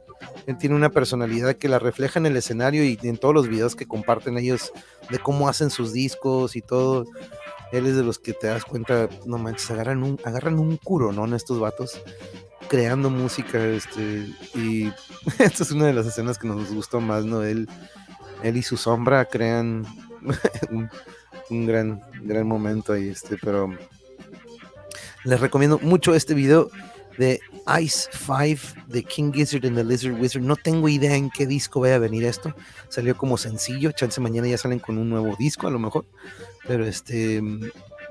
tiene 0.59 0.75
una 0.75 0.91
personalidad 0.91 1.57
que 1.57 1.69
la 1.69 1.79
refleja 1.79 2.19
en 2.19 2.27
el 2.27 2.37
escenario 2.37 2.85
y 2.85 2.99
en 3.03 3.17
todos 3.17 3.35
los 3.35 3.49
videos 3.49 3.77
que 3.77 3.87
comparten 3.87 4.37
ellos 4.39 4.73
de 5.11 5.19
cómo 5.19 5.49
hacen 5.49 5.71
sus 5.71 5.93
discos 5.93 6.57
y 6.57 6.63
todo. 6.63 7.07
Él 7.73 7.87
es 7.87 7.97
de 7.97 8.03
los 8.03 8.19
que 8.19 8.33
te 8.33 8.49
das 8.49 8.65
cuenta, 8.65 9.09
no 9.27 9.39
manches, 9.39 9.71
agarran 9.71 10.03
un, 10.03 10.19
agarran 10.25 10.59
un 10.59 10.77
curo, 10.77 11.13
¿no? 11.13 11.25
En 11.25 11.35
estos 11.35 11.61
vatos 11.61 12.01
creando 12.69 13.11
música, 13.11 13.63
este, 13.65 14.27
y 14.55 14.93
esta 15.39 15.63
es 15.63 15.71
una 15.73 15.87
de 15.87 15.93
las 15.93 16.07
escenas 16.07 16.39
que 16.39 16.49
nos 16.49 16.73
gustó 16.73 17.01
más, 17.01 17.25
¿no? 17.25 17.43
Él, 17.43 17.69
él 18.43 18.57
y 18.57 18.63
su 18.63 18.77
sombra 18.77 19.25
crean 19.25 19.85
un 21.51 21.67
gran, 21.67 22.01
gran 22.23 22.47
momento 22.47 22.93
ahí, 22.93 23.09
este, 23.09 23.37
pero 23.37 23.71
les 25.25 25.41
recomiendo 25.41 25.79
mucho 25.79 26.15
este 26.15 26.35
video 26.35 26.71
de 27.19 27.41
Ice 27.81 28.09
5 28.13 28.87
de 28.87 29.03
King 29.05 29.33
Gizzard 29.33 29.67
and 29.67 29.77
the 29.77 29.85
Lizard 29.85 30.19
Wizard. 30.19 30.43
No 30.43 30.57
tengo 30.57 30.89
idea 30.89 31.15
en 31.15 31.31
qué 31.31 31.47
disco 31.47 31.81
vaya 31.81 31.97
a 31.97 31.99
venir 31.99 32.25
esto. 32.25 32.55
Salió 32.89 33.17
como 33.17 33.37
sencillo. 33.37 33.93
Chance 33.93 34.21
mañana 34.21 34.49
ya 34.49 34.57
salen 34.57 34.79
con 34.79 34.97
un 34.99 35.11
nuevo 35.11 35.37
disco, 35.39 35.67
a 35.67 35.71
lo 35.71 35.79
mejor. 35.79 36.07
Pero 36.67 36.87
este 36.87 37.43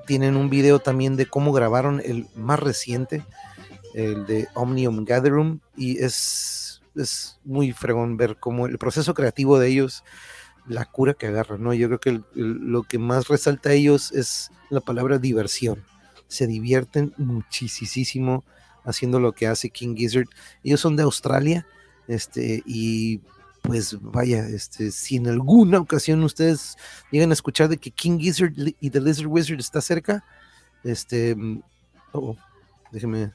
tienen 0.06 0.36
un 0.36 0.50
video 0.50 0.80
también 0.80 1.16
de 1.16 1.28
cómo 1.28 1.52
grabaron 1.52 2.02
el 2.04 2.28
más 2.36 2.60
reciente, 2.60 3.24
el 3.94 4.26
de 4.26 4.48
Omnium 4.54 5.06
Gatherum. 5.06 5.60
Y 5.76 6.04
es, 6.04 6.82
es 6.96 7.40
muy 7.44 7.72
fregón 7.74 8.18
ver 8.18 8.38
cómo 8.38 8.68
el 8.68 8.78
proceso 8.78 9.14
creativo 9.14 9.60
de 9.60 9.70
ellos, 9.70 10.04
la 10.70 10.86
cura 10.86 11.16
que 11.16 11.28
agarran, 11.28 11.64
¿no? 11.64 11.74
Yo 11.74 11.88
creo 11.88 12.00
que 12.00 12.22
lo 12.34 12.84
que 12.84 13.00
más 13.00 13.28
resalta 13.28 13.70
a 13.70 13.74
ellos 13.74 14.12
es 14.12 14.52
la 14.70 14.80
palabra 14.80 15.18
diversión. 15.18 15.84
Se 16.28 16.48
divierten 16.48 17.14
muchísimo 17.18 18.46
haciendo 18.86 19.20
lo 19.20 19.34
que 19.34 19.48
hace 19.48 19.72
King 19.72 19.96
Gizzard. 19.96 20.28
Ellos 20.64 20.80
son 20.80 20.96
de 20.96 21.04
Australia, 21.04 21.66
este, 22.08 22.64
y 22.66 23.22
pues 23.64 23.98
vaya, 24.00 24.48
este, 24.48 24.92
si 24.92 25.18
en 25.18 25.28
alguna 25.28 25.80
ocasión 25.80 26.24
ustedes 26.24 26.78
llegan 27.12 27.32
a 27.32 27.34
escuchar 27.34 27.68
de 27.68 27.78
que 27.78 27.92
King 27.92 28.20
Gizzard 28.20 28.54
y 28.56 28.90
The 28.90 29.02
Lizard 29.02 29.28
Wizard 29.28 29.60
está 29.60 29.82
cerca, 29.82 30.24
este, 30.84 31.36
oh, 32.12 32.38
déjeme, 32.92 33.34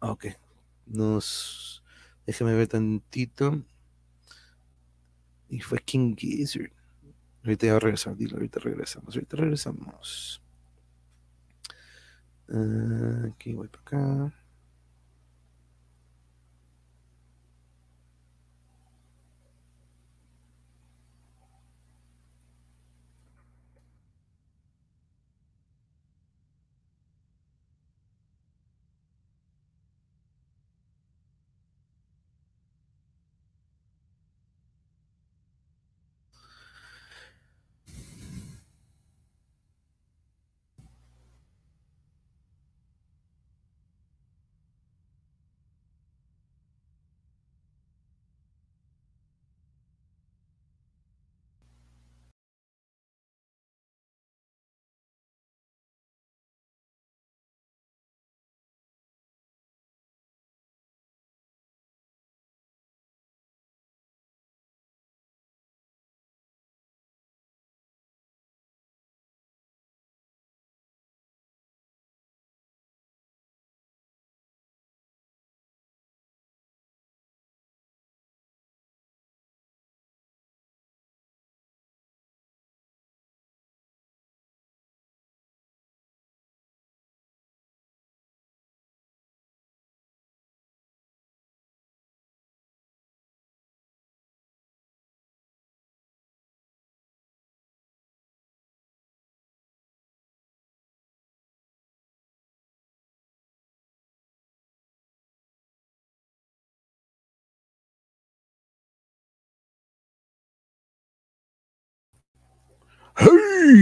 ok, 0.00 0.26
nos, 0.86 1.82
déjeme 2.26 2.54
ver 2.54 2.68
tantito, 2.68 3.62
y 5.48 5.60
fue 5.60 5.78
King 5.78 6.14
Gizzard. 6.16 6.72
Ahorita 7.44 7.66
ya 7.66 7.76
a 7.76 7.78
regresar, 7.78 8.16
dilo, 8.16 8.36
ahorita 8.36 8.60
regresamos, 8.60 9.14
ahorita 9.14 9.36
regresamos. 9.36 10.42
Ah, 12.48 13.28
aquí 13.32 13.52
voy 13.52 13.68
para 13.68 13.82
acá. 13.82 14.34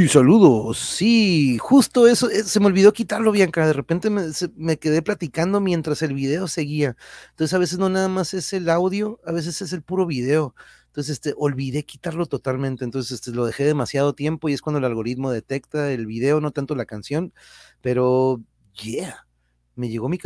Saludos. 0.09 0.79
Sí, 0.79 1.59
justo 1.59 2.09
eso. 2.09 2.29
eh, 2.31 2.43
Se 2.43 2.59
me 2.61 2.67
olvidó 2.67 2.93
quitarlo, 2.93 3.31
Bianca. 3.31 3.67
De 3.67 3.73
repente 3.73 4.11
me, 4.11 4.79
quedé 4.79 5.03
platicando 5.03 5.61
mientras 5.61 6.03
el 6.03 6.15
video 6.15 6.49
seguía. 6.49 6.97
Entonces, 7.31 7.55
a 7.55 7.59
veces 7.59 7.79
no 7.79 7.89
nada 7.89 8.09
más 8.09 8.35
es 8.35 8.53
el 8.53 8.69
audio, 8.69 9.21
a 9.25 9.33
veces 9.33 9.63
es 9.63 9.73
el 9.73 9.83
puro 9.83 10.07
video. 10.07 10.55
Entonces, 10.87 11.13
este, 11.13 11.35
olvidé 11.37 11.85
quitarlo 11.85 12.27
totalmente. 12.27 12.85
Entonces, 12.85 13.13
este, 13.13 13.31
lo 13.31 13.45
dejé 13.47 13.65
demasiado 13.65 14.15
tiempo 14.15 14.49
y 14.49 14.55
es 14.55 14.63
cuando 14.63 14.79
el 14.79 14.85
algoritmo 14.87 15.31
detecta 15.31 15.93
el 15.93 16.07
video, 16.07 16.41
no 16.41 16.51
tanto 16.51 16.75
la 16.75 16.87
canción. 16.87 17.33
Pero, 17.81 18.43
yeah, 18.83 19.27
me 19.77 19.89
llegó 19.89 20.09
mi. 20.09 20.19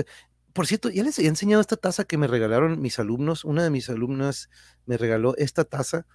Por 0.54 0.66
cierto, 0.66 0.88
ya 0.90 1.02
les 1.02 1.18
he 1.18 1.26
enseñado 1.26 1.60
esta 1.60 1.76
taza 1.76 2.04
que 2.04 2.16
me 2.18 2.26
regalaron 2.28 2.80
mis 2.80 2.98
alumnos. 2.98 3.44
Una 3.44 3.62
de 3.62 3.70
mis 3.70 3.90
alumnas 3.90 4.48
me 4.86 4.96
regaló 4.96 5.36
esta 5.36 5.64
taza 5.64 6.06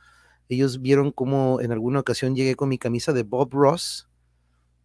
ellos 0.50 0.82
vieron 0.82 1.12
cómo 1.12 1.62
en 1.62 1.72
alguna 1.72 2.00
ocasión 2.02 2.36
llegué 2.36 2.56
con 2.56 2.70
mi 2.70 2.78
camisa 2.78 3.14
de 3.14 3.24
Bob 3.24 3.54
Ross 3.54 4.10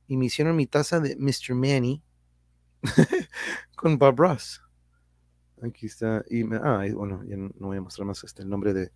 y 0.09 0.17
me 0.17 0.27
hicieron 0.27 0.57
mi 0.57 0.67
taza 0.67 1.01
de 1.01 1.17
Mr. 1.17 1.55
Manny 1.55 2.03
con 3.77 3.99
Bob 3.99 4.19
Ross. 4.19 4.63
Aquí 5.63 5.87
está. 5.87 6.25
Y 6.31 6.45
me- 6.45 6.57
ah, 6.57 6.85
bueno, 6.95 7.23
ya 7.25 7.37
no 7.37 7.51
voy 7.59 7.77
a 7.77 7.81
mostrar 7.83 8.07
más 8.07 8.25
este, 8.25 8.43
el 8.43 8.49
nombre 8.49 8.73
de, 8.73 8.93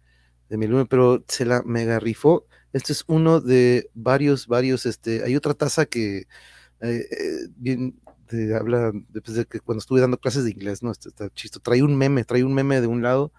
de 0.48 0.56
mi 0.56 0.66
alumno, 0.66 0.86
pero 0.86 1.24
se 1.28 1.44
la 1.44 1.62
mega 1.62 2.00
rifó. 2.00 2.46
Este 2.72 2.92
es 2.92 3.04
uno 3.06 3.40
de 3.40 3.90
varios, 3.94 4.46
varios. 4.46 4.86
Este, 4.86 5.22
hay 5.24 5.36
otra 5.36 5.54
taza 5.54 5.86
que 5.86 6.20
eh, 6.80 7.06
eh, 7.10 7.48
bien, 7.56 8.00
te 8.26 8.54
habla 8.56 8.92
después 9.10 9.36
de 9.36 9.44
que 9.46 9.60
cuando 9.60 9.80
estuve 9.80 10.00
dando 10.00 10.18
clases 10.18 10.44
de 10.44 10.50
inglés, 10.52 10.82
¿no? 10.82 10.90
Este, 10.92 11.10
está 11.10 11.30
chisto. 11.30 11.60
Trae 11.60 11.82
un 11.82 11.96
meme, 11.96 12.24
trae 12.24 12.44
un 12.44 12.54
meme 12.54 12.80
de 12.80 12.86
un 12.86 13.02
lado 13.02 13.32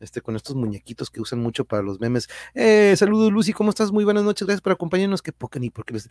este, 0.00 0.20
con 0.20 0.34
estos 0.36 0.56
muñequitos 0.56 1.10
que 1.10 1.20
usan 1.20 1.38
mucho 1.40 1.64
para 1.64 1.82
los 1.82 2.00
memes. 2.00 2.28
Eh, 2.54 2.94
saludos, 2.96 3.32
Lucy, 3.32 3.52
¿cómo 3.52 3.70
estás? 3.70 3.92
Muy 3.92 4.04
buenas 4.04 4.24
noches, 4.24 4.46
gracias 4.46 4.62
por 4.62 4.72
acompañarnos. 4.72 5.22
Que 5.22 5.32
poca 5.32 5.58
ni 5.60 5.70
porque 5.70 5.94
les. 5.94 6.08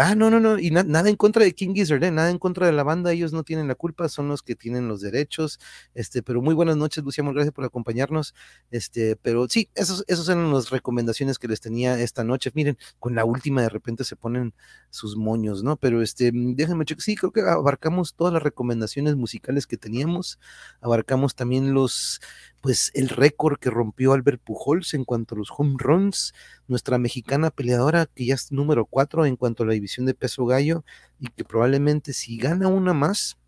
Ah, 0.00 0.14
no, 0.14 0.30
no, 0.30 0.40
no, 0.40 0.58
y 0.58 0.70
na- 0.70 0.82
nada 0.82 1.08
en 1.08 1.16
contra 1.16 1.42
de 1.44 1.54
King 1.54 1.74
Gizzard, 1.74 2.02
¿eh? 2.04 2.10
nada 2.10 2.30
en 2.30 2.38
contra 2.38 2.66
de 2.66 2.72
la 2.72 2.82
banda, 2.82 3.12
ellos 3.12 3.32
no 3.32 3.42
tienen 3.44 3.68
la 3.68 3.74
culpa, 3.74 4.08
son 4.08 4.28
los 4.28 4.42
que 4.42 4.54
tienen 4.56 4.88
los 4.88 5.00
derechos. 5.00 5.58
Este, 5.94 6.22
pero 6.22 6.42
muy 6.42 6.54
buenas 6.54 6.76
noches, 6.76 7.02
Lucy, 7.04 7.20
amor, 7.20 7.34
gracias 7.34 7.54
por 7.54 7.64
acompañarnos. 7.64 8.34
Este, 8.70 9.16
pero 9.16 9.46
sí, 9.48 9.70
esos, 9.74 10.04
esos 10.08 10.28
eran 10.28 10.52
las 10.52 10.70
recomendaciones 10.70 11.38
que 11.38 11.48
les 11.48 11.60
tenía 11.60 11.98
esta 12.00 12.24
noche. 12.24 12.50
Miren, 12.54 12.76
con 12.98 13.14
la 13.14 13.24
última 13.24 13.62
de 13.62 13.68
repente 13.68 14.04
se 14.04 14.16
ponen 14.16 14.52
sus 14.90 15.16
moños, 15.16 15.62
¿no? 15.62 15.76
Pero 15.76 16.02
este, 16.02 16.30
déjenme 16.34 16.84
checar, 16.84 17.02
sí, 17.02 17.14
creo 17.16 17.30
que 17.32 17.42
abarcamos 17.42 18.14
todas 18.14 18.32
las 18.32 18.42
recomendaciones 18.42 19.16
musicales 19.16 19.66
que 19.66 19.76
teníamos, 19.76 20.38
abarcamos 20.80 21.34
también 21.34 21.74
los, 21.74 22.20
pues 22.60 22.90
el 22.94 23.08
récord 23.28 23.58
que 23.58 23.70
rompió 23.70 24.12
Albert 24.12 24.42
Pujols 24.42 24.94
en 24.94 25.04
cuanto 25.04 25.34
a 25.34 25.38
los 25.38 25.48
home 25.56 25.76
runs, 25.78 26.34
nuestra 26.66 26.98
mexicana 26.98 27.50
peleadora 27.50 28.06
que 28.06 28.26
ya 28.26 28.34
es 28.34 28.52
número 28.52 28.86
cuatro 28.86 29.26
en 29.26 29.36
cuanto 29.36 29.62
a 29.62 29.66
la 29.66 29.74
división 29.74 30.06
de 30.06 30.14
peso 30.14 30.46
gallo 30.46 30.84
y 31.20 31.28
que 31.28 31.44
probablemente 31.44 32.12
si 32.12 32.38
gana 32.38 32.68
una 32.68 32.94
más, 32.94 33.38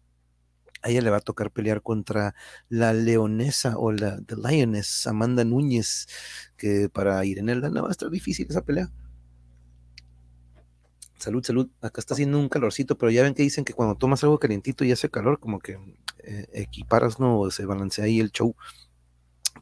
a 0.82 0.90
ella 0.90 1.02
le 1.02 1.10
va 1.10 1.18
a 1.18 1.20
tocar 1.20 1.50
pelear 1.50 1.82
contra 1.82 2.34
la 2.68 2.92
leonesa 2.92 3.76
o 3.76 3.92
la 3.92 4.20
The 4.22 4.36
Lioness, 4.36 5.06
Amanda 5.06 5.44
Núñez, 5.44 6.06
que 6.56 6.88
para 6.88 7.24
Irene 7.24 7.52
Aldana 7.52 7.82
va 7.82 7.88
a 7.88 7.92
estar 7.92 8.10
difícil 8.10 8.46
esa 8.48 8.62
pelea. 8.62 8.90
Salud, 11.18 11.44
salud. 11.44 11.68
Acá 11.82 12.00
está 12.00 12.14
haciendo 12.14 12.38
un 12.38 12.48
calorcito, 12.48 12.96
pero 12.96 13.10
ya 13.10 13.22
ven 13.22 13.34
que 13.34 13.42
dicen 13.42 13.66
que 13.66 13.74
cuando 13.74 13.94
tomas 13.94 14.24
algo 14.24 14.38
calientito 14.38 14.84
y 14.86 14.92
hace 14.92 15.10
calor, 15.10 15.38
como 15.38 15.58
que 15.58 15.78
eh, 16.24 16.46
equiparas, 16.54 17.20
¿no? 17.20 17.50
Se 17.50 17.66
balancea 17.66 18.06
ahí 18.06 18.20
el 18.20 18.30
show. 18.32 18.56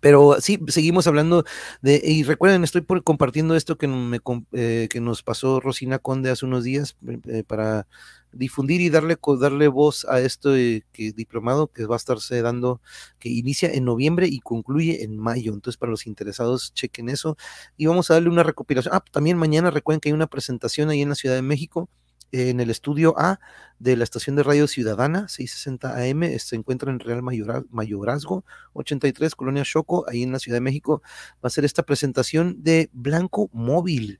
Pero 0.00 0.36
sí, 0.40 0.58
seguimos 0.68 1.06
hablando 1.06 1.44
de, 1.82 2.00
y 2.04 2.22
recuerden, 2.22 2.64
estoy 2.64 2.82
por 2.82 3.02
compartiendo 3.02 3.54
esto 3.56 3.78
que, 3.78 3.88
me, 3.88 4.20
eh, 4.52 4.88
que 4.90 5.00
nos 5.00 5.22
pasó 5.22 5.60
Rosina 5.60 5.98
Conde 5.98 6.30
hace 6.30 6.46
unos 6.46 6.64
días 6.64 6.96
eh, 7.26 7.44
para 7.46 7.86
difundir 8.32 8.80
y 8.80 8.90
darle, 8.90 9.16
darle 9.40 9.68
voz 9.68 10.04
a 10.04 10.20
esto 10.20 10.54
eh, 10.56 10.84
que 10.92 11.12
diplomado 11.12 11.68
que 11.68 11.86
va 11.86 11.96
a 11.96 11.98
estarse 11.98 12.42
dando, 12.42 12.80
que 13.18 13.28
inicia 13.28 13.70
en 13.72 13.84
noviembre 13.84 14.26
y 14.28 14.40
concluye 14.40 15.02
en 15.02 15.18
mayo. 15.18 15.52
Entonces, 15.52 15.78
para 15.78 15.90
los 15.90 16.06
interesados, 16.06 16.72
chequen 16.74 17.08
eso. 17.08 17.36
Y 17.76 17.86
vamos 17.86 18.10
a 18.10 18.14
darle 18.14 18.28
una 18.28 18.42
recopilación. 18.42 18.94
Ah, 18.94 19.02
también 19.10 19.38
mañana 19.38 19.70
recuerden 19.70 20.00
que 20.00 20.08
hay 20.10 20.12
una 20.12 20.26
presentación 20.26 20.90
ahí 20.90 21.02
en 21.02 21.08
la 21.10 21.14
Ciudad 21.14 21.34
de 21.34 21.42
México 21.42 21.88
en 22.32 22.60
el 22.60 22.70
estudio 22.70 23.18
A 23.18 23.40
de 23.78 23.96
la 23.96 24.04
estación 24.04 24.36
de 24.36 24.42
radio 24.42 24.66
Ciudadana, 24.66 25.28
660 25.28 25.96
AM, 25.96 26.22
eh, 26.24 26.38
se 26.38 26.56
encuentra 26.56 26.90
en 26.90 26.98
Real 27.00 27.22
Mayora- 27.22 27.64
Mayorazgo, 27.70 28.44
83, 28.74 29.34
Colonia 29.34 29.62
Choco, 29.64 30.04
ahí 30.08 30.22
en 30.22 30.32
la 30.32 30.38
Ciudad 30.38 30.56
de 30.56 30.60
México, 30.62 31.02
va 31.36 31.46
a 31.46 31.50
ser 31.50 31.64
esta 31.64 31.82
presentación 31.84 32.62
de 32.62 32.90
Blanco 32.92 33.48
Móvil. 33.52 34.18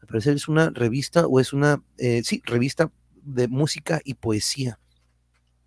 Al 0.00 0.06
parecer 0.06 0.34
es 0.36 0.48
una 0.48 0.70
revista 0.70 1.26
o 1.26 1.40
es 1.40 1.52
una, 1.52 1.82
eh, 1.96 2.22
sí, 2.24 2.42
revista 2.44 2.90
de 3.22 3.48
música 3.48 4.00
y 4.04 4.14
poesía. 4.14 4.78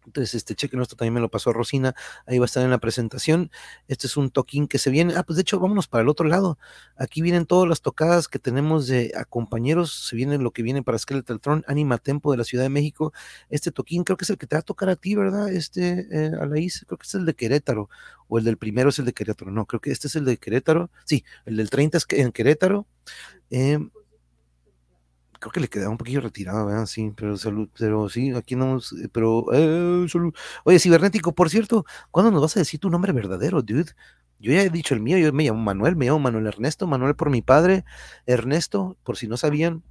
Entonces, 0.05 0.35
este 0.35 0.55
cheque 0.55 0.77
esto 0.81 0.95
también 0.95 1.13
me 1.13 1.19
lo 1.19 1.29
pasó 1.29 1.53
Rosina, 1.53 1.95
ahí 2.25 2.39
va 2.39 2.45
a 2.45 2.47
estar 2.47 2.63
en 2.63 2.71
la 2.71 2.79
presentación. 2.79 3.51
Este 3.87 4.07
es 4.07 4.17
un 4.17 4.31
toquín 4.31 4.67
que 4.67 4.77
se 4.77 4.89
viene. 4.89 5.13
Ah, 5.15 5.23
pues 5.23 5.35
de 5.37 5.41
hecho, 5.41 5.59
vámonos 5.59 5.87
para 5.87 6.01
el 6.01 6.09
otro 6.09 6.27
lado. 6.27 6.57
Aquí 6.95 7.21
vienen 7.21 7.45
todas 7.45 7.67
las 7.69 7.81
tocadas 7.81 8.27
que 8.27 8.39
tenemos 8.39 8.87
de 8.87 9.11
a 9.15 9.25
compañeros. 9.25 10.07
Se 10.07 10.15
viene 10.15 10.37
lo 10.37 10.51
que 10.51 10.63
viene 10.63 10.83
para 10.83 10.97
Skeletal 10.97 11.39
Throne, 11.39 11.63
Anima 11.67 11.97
Tempo 11.97 12.31
de 12.31 12.37
la 12.37 12.43
Ciudad 12.43 12.63
de 12.63 12.69
México. 12.69 13.13
Este 13.49 13.71
toquín 13.71 14.03
creo 14.03 14.17
que 14.17 14.25
es 14.25 14.29
el 14.29 14.37
que 14.37 14.47
te 14.47 14.55
va 14.55 14.61
a 14.61 14.63
tocar 14.63 14.89
a 14.89 14.95
ti, 14.95 15.15
¿verdad? 15.15 15.49
Este, 15.49 16.07
eh, 16.11 16.31
creo 16.31 16.97
que 16.97 17.07
es 17.07 17.15
el 17.15 17.25
de 17.25 17.33
Querétaro. 17.33 17.89
O 18.27 18.37
el 18.37 18.45
del 18.45 18.57
primero 18.57 18.89
es 18.89 18.99
el 18.99 19.05
de 19.05 19.13
Querétaro. 19.13 19.51
No, 19.51 19.65
creo 19.65 19.81
que 19.81 19.91
este 19.91 20.07
es 20.07 20.15
el 20.15 20.25
de 20.25 20.37
Querétaro. 20.37 20.89
Sí, 21.05 21.23
el 21.45 21.57
del 21.57 21.69
30 21.69 21.97
es 21.97 22.05
en 22.09 22.31
Querétaro. 22.31 22.87
Eh, 23.49 23.79
creo 25.41 25.51
que 25.51 25.59
le 25.59 25.67
quedaba 25.67 25.91
un 25.91 25.97
poquillo 25.97 26.21
retirado, 26.21 26.67
¿verdad? 26.67 26.85
Sí, 26.85 27.11
pero 27.15 27.35
salud, 27.37 27.69
pero 27.77 28.07
sí, 28.09 28.31
aquí 28.31 28.55
no, 28.55 28.77
eh, 28.77 29.09
pero 29.11 29.45
eh, 29.53 30.07
salud. 30.07 30.33
Oye, 30.63 30.79
cibernético, 30.79 31.33
por 31.33 31.49
cierto, 31.49 31.85
¿cuándo 32.11 32.31
nos 32.31 32.41
vas 32.41 32.55
a 32.57 32.61
decir 32.61 32.79
tu 32.79 32.89
nombre 32.89 33.11
verdadero, 33.11 33.61
dude? 33.61 33.91
Yo 34.39 34.53
ya 34.53 34.61
he 34.63 34.69
dicho 34.69 34.93
el 34.93 35.01
mío, 35.01 35.17
yo 35.17 35.33
me 35.33 35.43
llamo 35.43 35.59
Manuel, 35.61 35.95
me 35.95 36.05
llamo 36.05 36.19
Manuel 36.19 36.47
Ernesto, 36.47 36.87
Manuel 36.87 37.15
por 37.15 37.29
mi 37.31 37.41
padre, 37.41 37.85
Ernesto, 38.25 38.97
por 39.03 39.17
si 39.17 39.27
no 39.27 39.37
sabían, 39.37 39.83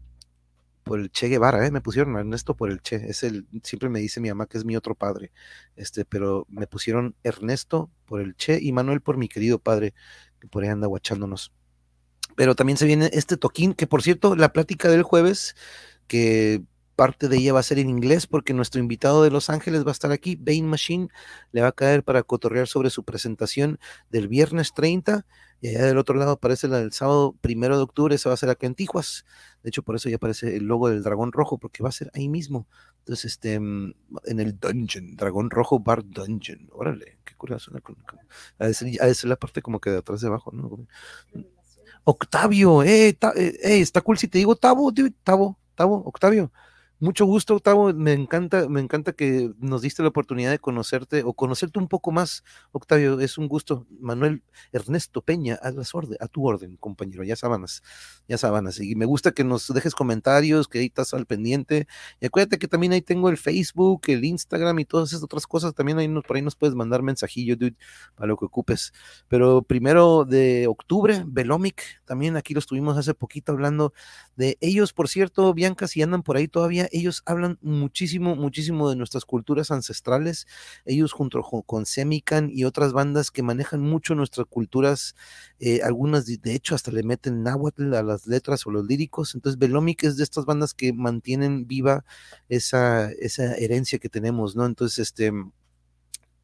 por 0.85 1.01
el 1.01 1.11
Che 1.11 1.29
Guevara, 1.29 1.67
¿eh? 1.67 1.71
me 1.71 1.81
pusieron 1.81 2.17
Ernesto 2.17 2.57
por 2.57 2.71
el 2.71 2.81
Che, 2.81 2.97
es 2.97 3.23
el, 3.23 3.47
siempre 3.63 3.89
me 3.89 4.01
dice 4.01 4.21
mi 4.21 4.29
mamá 4.29 4.47
que 4.47 4.59
es 4.59 4.65
mi 4.65 4.77
otro 4.77 4.95
padre, 4.95 5.33
este, 5.77 6.05
pero 6.05 6.47
me 6.49 6.67
pusieron 6.67 7.15
Ernesto 7.23 7.91
por 8.07 8.21
el 8.21 8.35
Che 8.37 8.59
y 8.61 8.73
Manuel 8.73 9.01
por 9.01 9.17
mi 9.19 9.29
querido 9.29 9.59
padre, 9.59 9.95
que 10.41 10.49
por 10.49 10.63
ahí 10.63 10.69
anda 10.71 10.87
guachándonos 10.89 11.53
pero 12.41 12.55
también 12.55 12.79
se 12.79 12.87
viene 12.87 13.11
este 13.13 13.37
toquín, 13.37 13.75
que 13.75 13.87
por 13.87 14.03
cierto, 14.03 14.35
la 14.35 14.51
plática 14.51 14.89
del 14.89 15.03
jueves, 15.03 15.55
que 16.07 16.63
parte 16.97 17.29
de 17.29 17.37
ella 17.37 17.53
va 17.53 17.61
a 17.61 17.63
ser 17.63 17.79
en 17.79 17.91
inglés, 17.91 18.27
porque 18.27 18.55
nuestro 18.55 18.81
invitado 18.81 19.23
de 19.23 19.31
Los 19.31 19.51
Ángeles 19.51 19.85
va 19.85 19.91
a 19.91 19.93
estar 19.93 20.11
aquí, 20.11 20.37
Bane 20.37 20.63
Machine, 20.63 21.09
le 21.53 21.61
va 21.61 21.69
a 21.69 21.73
caer 21.73 22.03
para 22.03 22.23
cotorrear 22.23 22.67
sobre 22.67 22.89
su 22.89 23.05
presentación 23.05 23.79
del 24.09 24.27
viernes 24.27 24.73
30, 24.73 25.27
y 25.61 25.69
allá 25.69 25.85
del 25.85 25.99
otro 25.99 26.15
lado 26.15 26.31
aparece 26.31 26.67
la 26.67 26.79
del 26.79 26.93
sábado 26.93 27.37
primero 27.43 27.77
de 27.77 27.83
octubre, 27.83 28.15
esa 28.15 28.31
va 28.31 28.35
a 28.37 28.39
ser 28.39 28.49
acá 28.49 28.67
en 28.67 28.75
Tijuas, 28.75 29.27
de 29.63 29.69
hecho 29.69 29.83
por 29.83 29.97
eso 29.97 30.09
ya 30.09 30.17
aparece 30.17 30.57
el 30.57 30.65
logo 30.65 30.89
del 30.89 31.03
dragón 31.03 31.33
rojo, 31.33 31.59
porque 31.59 31.83
va 31.83 31.91
a 31.91 31.93
ser 31.93 32.11
ahí 32.15 32.31
mismo, 32.31 32.67
entonces 33.01 33.33
este, 33.33 33.61
mm, 33.61 33.93
en 34.25 34.41
el 34.41 34.59
dungeon, 34.59 35.15
dragón 35.15 35.51
rojo 35.51 35.79
bar 35.79 36.03
dungeon, 36.07 36.71
órale, 36.73 37.19
qué 37.23 37.35
curioso, 37.37 37.71
ha 38.59 38.67
de 38.67 39.15
la 39.25 39.37
parte 39.37 39.61
como 39.61 39.79
que 39.79 39.91
de 39.91 39.99
atrás 39.99 40.23
de 40.23 40.29
abajo, 40.29 40.53
¿no? 40.53 40.87
Octavio, 42.05 42.83
eh, 42.83 43.13
ta- 43.19 43.33
eh, 43.37 43.59
eh, 43.63 43.81
está 43.81 44.01
cool 44.01 44.19
si 44.19 44.29
te 44.29 44.39
digo 44.39 44.57
Tavo, 44.57 44.93
Tavo, 45.25 45.59
Tavo, 45.75 46.03
Octavio. 46.07 46.51
Mucho 47.03 47.25
gusto, 47.25 47.55
Octavio. 47.55 47.95
Me 47.95 48.13
encanta, 48.13 48.69
me 48.69 48.79
encanta 48.79 49.13
que 49.15 49.51
nos 49.59 49.81
diste 49.81 50.03
la 50.03 50.11
oportunidad 50.11 50.51
de 50.51 50.59
conocerte 50.59 51.23
o 51.25 51.33
conocerte 51.33 51.79
un 51.79 51.89
poco 51.89 52.13
más, 52.13 52.45
Octavio. 52.73 53.21
Es 53.21 53.39
un 53.39 53.49
gusto. 53.49 53.87
Manuel 54.01 54.43
Ernesto 54.71 55.23
Peña, 55.23 55.55
a 55.63 55.71
las 55.71 55.95
orden, 55.95 56.19
a 56.21 56.29
tu 56.29 56.47
orden, 56.47 56.77
compañero. 56.77 57.25
Ya 57.25 57.37
sábanas, 57.37 57.83
ya 58.29 58.37
sábanas. 58.37 58.79
Y 58.81 58.97
me 58.97 59.07
gusta 59.07 59.33
que 59.33 59.45
nos 59.45 59.73
dejes 59.73 59.95
comentarios, 59.95 60.69
que 60.69 60.81
ahí 60.81 60.87
estás 60.87 61.15
al 61.15 61.25
pendiente. 61.25 61.87
Y 62.21 62.27
acuérdate 62.27 62.59
que 62.59 62.69
también 62.69 62.93
ahí 62.93 63.01
tengo 63.01 63.31
el 63.31 63.39
Facebook, 63.39 64.03
el 64.09 64.23
Instagram 64.23 64.79
y 64.81 64.85
todas 64.85 65.09
esas 65.09 65.23
otras 65.23 65.47
cosas. 65.47 65.73
También 65.73 65.99
ahí 65.99 66.07
nos, 66.07 66.25
por 66.25 66.37
ahí 66.37 66.43
nos 66.43 66.55
puedes 66.55 66.77
mandar 66.77 67.03
mensajillo, 67.03 67.57
dude, 67.57 67.77
para 68.15 68.27
lo 68.27 68.37
que 68.37 68.45
ocupes. 68.45 68.93
Pero 69.27 69.63
primero 69.63 70.27
de 70.27 70.67
octubre, 70.67 71.25
Velomic, 71.27 71.83
también 72.05 72.37
aquí 72.37 72.53
lo 72.53 72.61
estuvimos 72.61 72.99
hace 72.99 73.15
poquito 73.15 73.53
hablando 73.53 73.95
de 74.37 74.59
ellos, 74.61 74.93
por 74.93 75.09
cierto, 75.09 75.55
Bianca, 75.55 75.87
si 75.89 76.03
andan 76.03 76.23
por 76.23 76.37
ahí 76.37 76.47
todavía, 76.47 76.90
ellos 76.91 77.23
hablan 77.27 77.59
muchísimo, 77.63 78.37
muchísimo 78.37 78.91
de 78.91 78.97
nuestras 78.97 79.25
culturas 79.25 79.71
ancestrales. 79.71 80.47
Ellos 80.85 81.13
junto 81.13 81.43
con 81.43 81.87
Semican 81.87 82.51
y 82.53 82.65
otras 82.65 82.93
bandas 82.93 83.31
que 83.31 83.43
manejan 83.43 83.81
mucho 83.81 84.15
nuestras 84.15 84.47
culturas, 84.47 85.15
eh, 85.59 85.81
algunas 85.83 86.27
de, 86.27 86.37
de 86.39 86.55
hecho 86.55 86.75
hasta 86.75 86.91
le 86.91 87.03
meten 87.03 87.43
náhuatl 87.43 87.95
a 87.95 88.03
las 88.03 88.27
letras 88.27 88.67
o 88.67 88.71
los 88.71 88.87
líricos. 88.87 89.35
Entonces, 89.35 89.59
Velomic 89.59 90.05
es 90.05 90.17
de 90.17 90.25
estas 90.25 90.45
bandas 90.45 90.75
que 90.75 90.93
mantienen 90.93 91.67
viva 91.67 92.05
esa, 92.49 93.11
esa 93.13 93.55
herencia 93.57 93.99
que 93.99 94.09
tenemos, 94.09 94.57
¿no? 94.57 94.67
Entonces, 94.67 94.99
este 94.99 95.33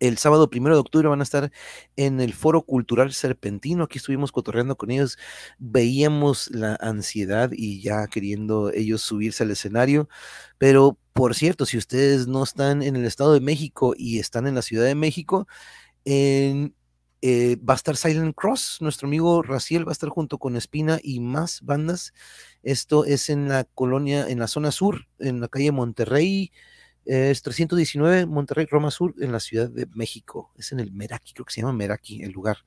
el 0.01 0.19
sábado 0.19 0.51
primero 0.51 0.75
de 0.75 0.81
octubre 0.81 1.09
van 1.09 1.21
a 1.21 1.23
estar 1.23 1.51
en 1.97 2.21
el 2.21 2.35
Foro 2.35 2.63
Cultural 2.63 3.13
Serpentino. 3.13 3.85
Aquí 3.85 3.99
estuvimos 3.99 4.33
cotorreando 4.33 4.77
con 4.77 4.91
ellos. 4.91 5.19
Veíamos 5.59 6.51
la 6.51 6.77
ansiedad 6.81 7.51
y 7.53 7.81
ya 7.81 8.07
queriendo 8.07 8.71
ellos 8.73 9.03
subirse 9.03 9.45
al 9.45 9.51
escenario. 9.51 10.09
Pero, 10.59 10.99
por 11.13 11.35
cierto, 11.35 11.67
si 11.67 11.79
ustedes 11.79 12.27
no 12.27 12.45
están 12.45 12.83
en 12.83 12.97
el 12.97 13.05
Estado 13.05 13.33
de 13.33 13.41
México 13.41 13.95
y 13.97 14.19
están 14.19 14.47
en 14.47 14.55
la 14.55 14.63
Ciudad 14.63 14.85
de 14.85 14.95
México, 14.95 15.47
en, 16.05 16.75
eh, 17.23 17.57
va 17.57 17.75
a 17.75 17.77
estar 17.77 17.97
Silent 17.97 18.35
Cross. 18.37 18.79
Nuestro 18.81 19.09
amigo 19.09 19.43
Raciel 19.43 19.87
va 19.87 19.91
a 19.91 19.93
estar 19.93 20.11
junto 20.11 20.39
con 20.39 20.57
Espina 20.57 21.01
y 21.03 21.21
más 21.21 21.63
bandas. 21.63 22.13
Esto 22.63 23.05
es 23.05 23.31
en 23.31 23.49
la 23.49 23.65
colonia, 23.65 24.29
en 24.29 24.39
la 24.39 24.47
zona 24.47 24.71
sur, 24.73 25.09
en 25.19 25.41
la 25.41 25.49
calle 25.49 25.73
Monterrey. 25.73 26.53
Es 27.07 27.41
319 27.43 28.27
Monterrey, 28.27 28.67
Roma 28.69 28.91
Sur, 28.91 29.15
en 29.21 29.31
la 29.31 29.39
Ciudad 29.39 29.71
de 29.71 29.87
México. 29.95 30.51
Es 30.57 30.73
en 30.73 30.81
el 30.81 30.91
Meraki, 30.91 31.35
creo 31.35 31.45
que 31.45 31.53
se 31.53 31.61
llama 31.61 31.73
Meraki 31.73 32.25
el 32.25 32.33
lugar. 32.33 32.59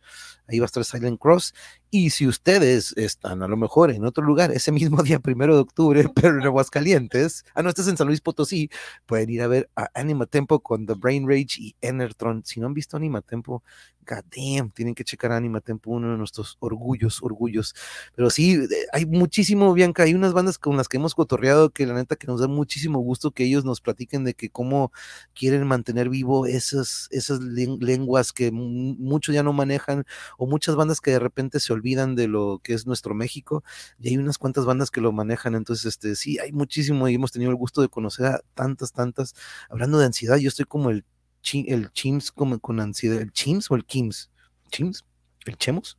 Ahí 0.47 0.59
va 0.59 0.63
a 0.63 0.67
estar 0.67 0.85
Silent 0.85 1.19
Cross. 1.19 1.53
Y 1.91 2.11
si 2.11 2.27
ustedes 2.27 2.93
están 2.97 3.41
a 3.41 3.47
lo 3.47 3.57
mejor 3.57 3.89
en 3.89 4.05
otro 4.05 4.23
lugar 4.23 4.51
ese 4.51 4.71
mismo 4.71 5.01
día, 5.03 5.19
primero 5.19 5.55
de 5.55 5.61
octubre, 5.61 6.05
pero 6.13 6.39
en 6.39 6.45
Aguascalientes, 6.45 7.45
ah, 7.55 7.63
no, 7.63 7.69
estás 7.69 7.87
en 7.87 7.97
San 7.97 8.07
Luis 8.07 8.21
Potosí, 8.21 8.69
pueden 9.07 9.29
ir 9.31 9.41
a 9.41 9.47
ver 9.47 9.69
a 9.75 9.89
Anima 9.95 10.27
Tempo 10.27 10.59
con 10.59 10.85
The 10.85 10.93
Brain 10.93 11.27
Rage 11.27 11.57
y 11.59 11.75
Enertron. 11.81 12.43
Si 12.45 12.59
no 12.59 12.67
han 12.67 12.75
visto 12.75 12.95
Anima 12.95 13.21
Tempo, 13.21 13.63
god 14.07 14.23
damn, 14.35 14.71
tienen 14.71 14.93
que 14.95 15.03
checar 15.03 15.31
Anima 15.31 15.61
Tempo, 15.61 15.91
uno 15.91 16.11
de 16.11 16.17
nuestros 16.17 16.57
orgullos, 16.59 17.21
orgullos. 17.23 17.73
Pero 18.15 18.29
sí, 18.29 18.59
hay 18.93 19.05
muchísimo, 19.07 19.73
Bianca, 19.73 20.03
hay 20.03 20.13
unas 20.13 20.33
bandas 20.33 20.57
con 20.59 20.77
las 20.77 20.87
que 20.87 20.97
hemos 20.97 21.15
cotorreado 21.15 21.71
que 21.71 21.85
la 21.87 21.93
neta 21.95 22.15
que 22.15 22.27
nos 22.27 22.39
da 22.39 22.47
muchísimo 22.47 22.99
gusto 22.99 23.31
que 23.31 23.45
ellos 23.45 23.65
nos 23.65 23.81
platiquen 23.81 24.23
de 24.23 24.33
que 24.35 24.49
cómo 24.51 24.91
quieren 25.33 25.65
mantener 25.67 26.09
vivo 26.09 26.45
esas, 26.45 27.07
esas 27.11 27.39
len- 27.39 27.79
lenguas 27.79 28.31
que 28.33 28.51
mu- 28.51 28.95
muchos 28.97 29.33
ya 29.33 29.41
no 29.43 29.53
manejan 29.53 30.05
o 30.37 30.45
muchas 30.47 30.75
bandas 30.75 31.01
que 31.01 31.11
de 31.11 31.19
repente 31.19 31.59
se 31.59 31.71
olvidan 31.73 31.78
de 31.81 32.27
lo 32.27 32.59
que 32.63 32.73
es 32.73 32.85
nuestro 32.87 33.13
México 33.15 33.63
y 33.99 34.09
hay 34.09 34.17
unas 34.17 34.37
cuantas 34.37 34.65
bandas 34.65 34.91
que 34.91 35.01
lo 35.01 35.11
manejan, 35.11 35.55
entonces 35.55 35.85
este 35.85 36.15
sí, 36.15 36.39
hay 36.39 36.51
muchísimo 36.51 37.07
y 37.07 37.15
hemos 37.15 37.31
tenido 37.31 37.51
el 37.51 37.57
gusto 37.57 37.81
de 37.81 37.89
conocer 37.89 38.25
a 38.27 38.41
tantas, 38.53 38.91
tantas. 38.91 39.33
Hablando 39.69 39.97
de 39.99 40.05
ansiedad, 40.05 40.37
yo 40.37 40.47
estoy 40.49 40.65
como 40.65 40.89
el, 40.89 41.05
el 41.53 41.91
Chims 41.91 42.31
como 42.31 42.59
con 42.59 42.79
ansiedad, 42.79 43.19
el 43.21 43.31
Chims 43.31 43.69
o 43.71 43.75
el 43.75 43.85
Kims, 43.85 44.29
Chims, 44.71 45.05
el 45.45 45.57
Chemos. 45.57 45.97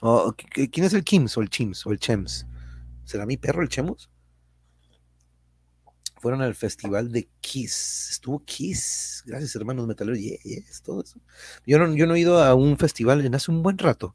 O, 0.00 0.32
¿qui- 0.32 0.70
¿Quién 0.70 0.86
es 0.86 0.92
el 0.94 1.04
Kims 1.04 1.36
o 1.36 1.42
el 1.42 1.50
Chims 1.50 1.86
o 1.86 1.92
el 1.92 1.98
Chems? 1.98 2.46
¿Será 3.04 3.26
mi 3.26 3.36
perro 3.36 3.62
el 3.62 3.68
Chemos? 3.68 4.10
Fueron 6.26 6.42
al 6.42 6.56
festival 6.56 7.12
de 7.12 7.28
Kiss. 7.40 8.08
Estuvo 8.10 8.42
Kiss. 8.44 9.22
Gracias, 9.26 9.54
hermanos 9.54 9.86
metaleros. 9.86 10.18
Yeah, 10.18 10.38
yes, 10.42 10.82
todo 10.82 11.04
eso. 11.04 11.20
Yo 11.64 11.78
no, 11.78 11.94
yo 11.94 12.04
no 12.08 12.16
he 12.16 12.18
ido 12.18 12.42
a 12.42 12.52
un 12.56 12.76
festival 12.78 13.24
en 13.24 13.36
hace 13.36 13.52
un 13.52 13.62
buen 13.62 13.78
rato. 13.78 14.12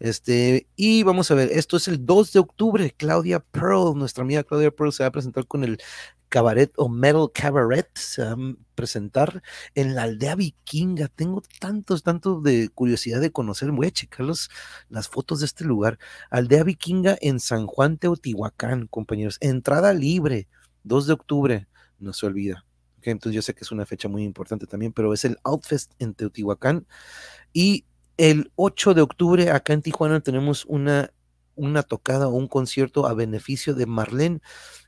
Este, 0.00 0.66
y 0.74 1.04
vamos 1.04 1.30
a 1.30 1.36
ver, 1.36 1.50
esto 1.52 1.76
es 1.76 1.86
el 1.86 2.04
2 2.04 2.32
de 2.32 2.40
octubre. 2.40 2.92
Claudia 2.96 3.38
Pearl, 3.38 3.96
nuestra 3.96 4.24
amiga 4.24 4.42
Claudia 4.42 4.72
Pearl, 4.72 4.92
se 4.92 5.04
va 5.04 5.06
a 5.06 5.12
presentar 5.12 5.46
con 5.46 5.62
el 5.62 5.78
cabaret 6.28 6.72
o 6.78 6.88
metal 6.88 7.30
cabaret. 7.32 7.88
Se 7.96 8.24
va 8.24 8.32
a 8.32 8.36
presentar 8.74 9.40
en 9.76 9.94
la 9.94 10.02
aldea 10.02 10.34
vikinga. 10.34 11.06
Tengo 11.06 11.44
tantos, 11.60 12.02
tantos 12.02 12.42
de 12.42 12.70
curiosidad 12.70 13.20
de 13.20 13.30
conocer. 13.30 13.70
Voy 13.70 13.86
a 13.86 13.92
checar 13.92 14.26
los- 14.26 14.50
las 14.88 15.06
fotos 15.06 15.38
de 15.38 15.46
este 15.46 15.62
lugar. 15.62 16.00
Aldea 16.28 16.64
vikinga 16.64 17.16
en 17.20 17.38
San 17.38 17.68
Juan 17.68 17.98
Teotihuacán, 17.98 18.88
compañeros. 18.88 19.36
Entrada 19.40 19.92
libre, 19.94 20.48
2 20.84 21.06
de 21.06 21.12
octubre, 21.12 21.68
no 21.98 22.12
se 22.12 22.26
olvida. 22.26 22.64
Entonces 23.02 23.34
yo 23.34 23.42
sé 23.42 23.54
que 23.54 23.64
es 23.64 23.72
una 23.72 23.86
fecha 23.86 24.08
muy 24.08 24.22
importante 24.22 24.66
también, 24.66 24.92
pero 24.92 25.12
es 25.12 25.24
el 25.24 25.38
Outfest 25.42 25.92
en 25.98 26.14
Teotihuacán. 26.14 26.86
Y 27.52 27.84
el 28.16 28.52
8 28.56 28.94
de 28.94 29.02
octubre 29.02 29.50
acá 29.50 29.72
en 29.72 29.82
Tijuana 29.82 30.20
tenemos 30.20 30.64
una, 30.66 31.10
una 31.56 31.82
tocada 31.82 32.28
o 32.28 32.32
un 32.32 32.46
concierto 32.46 33.06
a 33.06 33.14
beneficio 33.14 33.74
de 33.74 33.86
Marlene. 33.86 34.40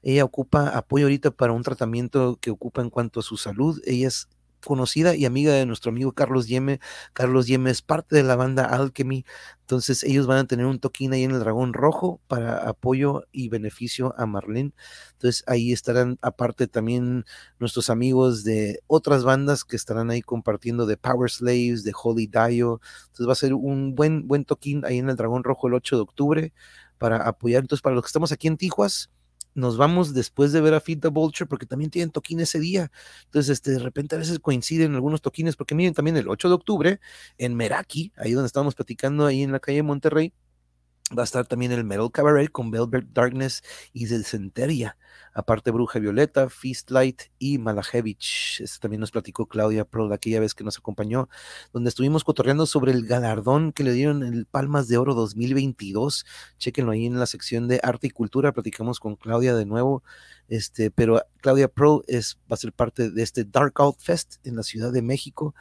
Ella 0.02 0.24
ocupa 0.24 0.68
apoyo 0.68 1.06
ahorita 1.06 1.30
para 1.32 1.52
un 1.52 1.62
tratamiento 1.62 2.38
que 2.40 2.50
ocupa 2.50 2.82
en 2.82 2.90
cuanto 2.90 3.20
a 3.20 3.24
su 3.24 3.36
salud. 3.36 3.80
Ella 3.84 4.08
es 4.08 4.28
conocida 4.64 5.14
y 5.14 5.24
amiga 5.24 5.52
de 5.52 5.66
nuestro 5.66 5.90
amigo 5.90 6.12
Carlos 6.12 6.48
Yeme. 6.48 6.80
Carlos 7.12 7.46
Yeme 7.46 7.70
es 7.70 7.82
parte 7.82 8.16
de 8.16 8.22
la 8.22 8.36
banda 8.36 8.64
Alchemy. 8.64 9.24
Entonces 9.60 10.02
ellos 10.04 10.26
van 10.26 10.38
a 10.38 10.46
tener 10.46 10.66
un 10.66 10.78
toquín 10.78 11.12
ahí 11.12 11.24
en 11.24 11.30
el 11.30 11.40
Dragón 11.40 11.72
Rojo 11.72 12.20
para 12.26 12.68
apoyo 12.68 13.24
y 13.32 13.48
beneficio 13.48 14.14
a 14.18 14.26
Marlene. 14.26 14.72
Entonces 15.12 15.42
ahí 15.46 15.72
estarán 15.72 16.18
aparte 16.20 16.66
también 16.66 17.24
nuestros 17.58 17.88
amigos 17.88 18.44
de 18.44 18.80
otras 18.86 19.24
bandas 19.24 19.64
que 19.64 19.76
estarán 19.76 20.10
ahí 20.10 20.20
compartiendo 20.20 20.86
de 20.86 20.96
Power 20.96 21.30
Slaves, 21.30 21.82
de 21.84 21.92
Holy 22.02 22.26
Dio. 22.26 22.80
Entonces 23.06 23.28
va 23.28 23.32
a 23.32 23.36
ser 23.36 23.54
un 23.54 23.94
buen, 23.94 24.28
buen 24.28 24.44
toquín 24.44 24.84
ahí 24.84 24.98
en 24.98 25.08
el 25.08 25.16
Dragón 25.16 25.44
Rojo 25.44 25.68
el 25.68 25.74
8 25.74 25.96
de 25.96 26.02
octubre 26.02 26.52
para 26.98 27.26
apoyar. 27.26 27.62
Entonces 27.62 27.82
para 27.82 27.94
los 27.94 28.04
que 28.04 28.08
estamos 28.08 28.32
aquí 28.32 28.48
en 28.48 28.56
Tijuas, 28.56 29.10
nos 29.54 29.76
vamos 29.76 30.14
después 30.14 30.52
de 30.52 30.60
ver 30.60 30.74
a 30.74 30.80
Feed 30.80 31.00
the 31.00 31.08
Vulture 31.08 31.48
porque 31.48 31.66
también 31.66 31.90
tienen 31.90 32.10
toquín 32.10 32.40
ese 32.40 32.60
día. 32.60 32.90
Entonces, 33.26 33.50
este, 33.50 33.72
de 33.72 33.78
repente 33.78 34.16
a 34.16 34.18
veces 34.18 34.38
coinciden 34.38 34.94
algunos 34.94 35.22
toquines, 35.22 35.56
porque 35.56 35.74
miren 35.74 35.94
también 35.94 36.16
el 36.16 36.28
8 36.28 36.48
de 36.48 36.54
octubre 36.54 37.00
en 37.38 37.54
Meraki, 37.54 38.12
ahí 38.16 38.32
donde 38.32 38.46
estábamos 38.46 38.74
platicando, 38.74 39.26
ahí 39.26 39.42
en 39.42 39.52
la 39.52 39.60
calle 39.60 39.82
Monterrey, 39.82 40.32
va 41.16 41.22
a 41.22 41.24
estar 41.24 41.46
también 41.46 41.72
el 41.72 41.84
Metal 41.84 42.10
Cabaret 42.10 42.50
con 42.50 42.70
Velvet 42.70 43.06
Darkness 43.12 43.62
y 43.92 44.06
Centeria. 44.06 44.96
Aparte 45.34 45.70
Bruja 45.70 45.98
Violeta, 45.98 46.48
Feastlight 46.48 47.22
y 47.38 47.58
Malajevich. 47.58 48.60
Este 48.60 48.78
también 48.78 49.00
nos 49.00 49.10
platicó 49.10 49.46
Claudia 49.46 49.84
Pro 49.84 50.12
aquella 50.12 50.40
vez 50.40 50.54
que 50.54 50.64
nos 50.64 50.78
acompañó, 50.78 51.28
donde 51.72 51.88
estuvimos 51.88 52.24
cotorreando 52.24 52.66
sobre 52.66 52.92
el 52.92 53.04
galardón 53.04 53.72
que 53.72 53.82
le 53.82 53.92
dieron 53.92 54.22
el 54.22 54.46
Palmas 54.46 54.88
de 54.88 54.96
Oro 54.96 55.14
2022. 55.14 56.24
Chequenlo 56.58 56.92
ahí 56.92 57.06
en 57.06 57.18
la 57.18 57.26
sección 57.26 57.68
de 57.68 57.80
Arte 57.82 58.06
y 58.06 58.10
Cultura. 58.10 58.52
Platicamos 58.52 59.00
con 59.00 59.16
Claudia 59.16 59.54
de 59.54 59.66
nuevo. 59.66 60.04
Este, 60.48 60.90
pero 60.90 61.22
Claudia 61.40 61.68
Pro 61.68 62.02
es, 62.06 62.38
va 62.50 62.54
a 62.54 62.56
ser 62.56 62.72
parte 62.72 63.10
de 63.10 63.22
este 63.22 63.44
Dark 63.44 63.74
Out 63.76 63.98
Fest 63.98 64.36
en 64.44 64.56
la 64.56 64.62
Ciudad 64.62 64.92
de 64.92 65.02
México. 65.02 65.54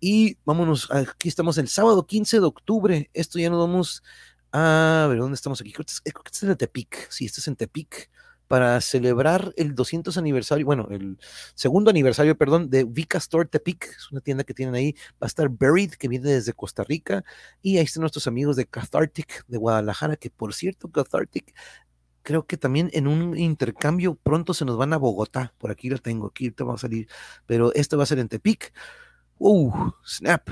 Y 0.00 0.38
vámonos, 0.46 0.90
aquí 0.90 1.28
estamos 1.28 1.58
el 1.58 1.68
sábado 1.68 2.06
15 2.06 2.40
de 2.40 2.46
octubre. 2.46 3.10
Esto 3.12 3.38
ya 3.38 3.50
nos 3.50 3.60
vamos 3.60 4.02
a 4.52 5.06
ver 5.08 5.18
dónde 5.18 5.34
estamos 5.34 5.60
aquí. 5.60 5.72
Creo 5.72 5.84
que, 5.84 6.10
que 6.10 6.20
este 6.26 6.46
es 6.46 6.50
en 6.50 6.56
Tepic. 6.56 7.10
Sí, 7.10 7.26
este 7.26 7.40
es 7.40 7.48
en 7.48 7.56
Tepic 7.56 8.10
para 8.50 8.80
celebrar 8.80 9.54
el 9.56 9.76
200 9.76 10.18
aniversario, 10.18 10.66
bueno, 10.66 10.88
el 10.90 11.20
segundo 11.54 11.88
aniversario, 11.88 12.36
perdón, 12.36 12.68
de 12.68 12.82
Vika 12.82 13.18
Store 13.18 13.48
Tepic, 13.48 13.94
es 13.96 14.10
una 14.10 14.20
tienda 14.20 14.42
que 14.42 14.54
tienen 14.54 14.74
ahí, 14.74 14.96
va 15.12 15.18
a 15.20 15.26
estar 15.26 15.48
Buried, 15.48 15.92
que 15.92 16.08
viene 16.08 16.30
desde 16.30 16.52
Costa 16.52 16.82
Rica, 16.82 17.22
y 17.62 17.78
ahí 17.78 17.84
están 17.84 18.00
nuestros 18.00 18.26
amigos 18.26 18.56
de 18.56 18.66
Cathartic 18.66 19.46
de 19.46 19.56
Guadalajara, 19.56 20.16
que 20.16 20.30
por 20.30 20.52
cierto, 20.52 20.90
Cathartic, 20.90 21.54
creo 22.22 22.44
que 22.44 22.56
también 22.56 22.90
en 22.92 23.06
un 23.06 23.38
intercambio 23.38 24.16
pronto 24.16 24.52
se 24.52 24.64
nos 24.64 24.76
van 24.76 24.92
a 24.94 24.96
Bogotá, 24.96 25.54
por 25.56 25.70
aquí 25.70 25.88
lo 25.88 25.98
tengo, 25.98 26.26
aquí 26.26 26.50
te 26.50 26.64
va 26.64 26.74
a 26.74 26.78
salir, 26.78 27.06
pero 27.46 27.72
esto 27.74 27.98
va 27.98 28.02
a 28.02 28.06
ser 28.06 28.18
en 28.18 28.26
Tepic. 28.26 28.72
Uh, 29.38 29.92
snap, 30.04 30.50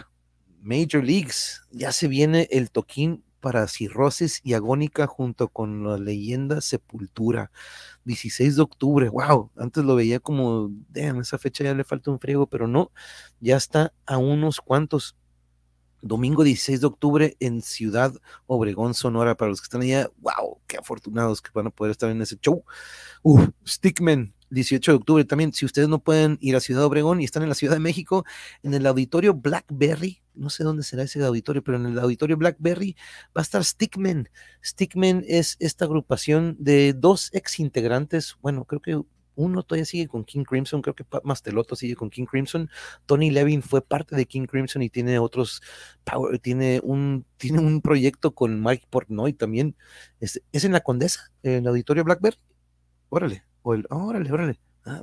Major 0.60 1.02
Leagues, 1.02 1.62
ya 1.72 1.90
se 1.90 2.06
viene 2.06 2.46
el 2.52 2.70
toquín 2.70 3.24
para 3.40 3.66
cirrosis 3.68 4.40
y 4.44 4.54
agónica 4.54 5.06
junto 5.06 5.48
con 5.48 5.84
la 5.84 5.98
leyenda 5.98 6.60
Sepultura. 6.60 7.50
16 8.04 8.56
de 8.56 8.62
octubre, 8.62 9.08
wow, 9.08 9.50
antes 9.56 9.84
lo 9.84 9.94
veía 9.94 10.20
como, 10.20 10.70
damn, 10.88 11.20
esa 11.20 11.38
fecha 11.38 11.64
ya 11.64 11.74
le 11.74 11.84
falta 11.84 12.10
un 12.10 12.20
friego, 12.20 12.46
pero 12.46 12.66
no, 12.66 12.90
ya 13.40 13.56
está 13.56 13.92
a 14.06 14.18
unos 14.18 14.60
cuantos. 14.60 15.16
Domingo 16.00 16.44
16 16.44 16.80
de 16.80 16.86
octubre 16.86 17.36
en 17.40 17.60
Ciudad 17.60 18.14
Obregón, 18.46 18.94
Sonora, 18.94 19.36
para 19.36 19.50
los 19.50 19.60
que 19.60 19.64
están 19.64 19.82
allá, 19.82 20.08
wow, 20.20 20.60
qué 20.68 20.76
afortunados 20.76 21.42
que 21.42 21.50
van 21.52 21.66
a 21.66 21.70
poder 21.70 21.90
estar 21.90 22.08
en 22.10 22.22
ese 22.22 22.36
show. 22.36 22.64
Uh, 23.22 23.46
Stickman, 23.66 24.32
18 24.50 24.92
de 24.92 24.96
octubre 24.96 25.24
también. 25.24 25.52
Si 25.52 25.64
ustedes 25.64 25.88
no 25.88 25.98
pueden 25.98 26.38
ir 26.40 26.56
a 26.56 26.60
Ciudad 26.60 26.84
Obregón 26.84 27.20
y 27.20 27.24
están 27.24 27.42
en 27.42 27.48
la 27.48 27.54
Ciudad 27.54 27.74
de 27.74 27.80
México, 27.80 28.24
en 28.62 28.74
el 28.74 28.86
auditorio 28.86 29.34
Blackberry, 29.34 30.22
no 30.34 30.50
sé 30.50 30.64
dónde 30.64 30.82
será 30.82 31.02
ese 31.02 31.24
auditorio, 31.24 31.62
pero 31.62 31.78
en 31.78 31.86
el 31.86 31.98
auditorio 31.98 32.36
Blackberry 32.36 32.96
va 33.36 33.40
a 33.40 33.42
estar 33.42 33.64
Stickman. 33.64 34.28
Stickman 34.64 35.24
es 35.26 35.56
esta 35.58 35.84
agrupación 35.84 36.56
de 36.58 36.92
dos 36.92 37.30
ex 37.32 37.60
integrantes, 37.60 38.36
bueno, 38.40 38.64
creo 38.64 38.80
que 38.80 39.00
uno 39.38 39.62
todavía 39.62 39.84
sigue 39.84 40.08
con 40.08 40.24
King 40.24 40.42
Crimson, 40.42 40.82
creo 40.82 40.94
que 40.96 41.06
Masteloto 41.22 41.76
sigue 41.76 41.94
con 41.94 42.10
King 42.10 42.24
Crimson. 42.24 42.68
Tony 43.06 43.30
Levin 43.30 43.62
fue 43.62 43.80
parte 43.80 44.16
de 44.16 44.26
King 44.26 44.46
Crimson 44.46 44.82
y 44.82 44.90
tiene 44.90 45.20
otros, 45.20 45.62
power, 46.02 46.40
tiene 46.40 46.80
un, 46.82 47.24
tiene 47.36 47.60
un 47.60 47.80
proyecto 47.80 48.34
con 48.34 48.60
Mike 48.60 48.86
Portnoy 48.90 49.32
también. 49.32 49.76
Es, 50.18 50.42
es 50.50 50.64
en 50.64 50.72
la 50.72 50.80
Condesa, 50.80 51.30
en 51.44 51.52
el 51.52 51.68
auditorio 51.68 52.02
Blackberry. 52.02 52.36
Órale, 53.10 53.44
o 53.68 53.74
el, 53.74 53.86
órale, 53.90 54.32
órale. 54.32 54.60
Ah, 54.86 55.02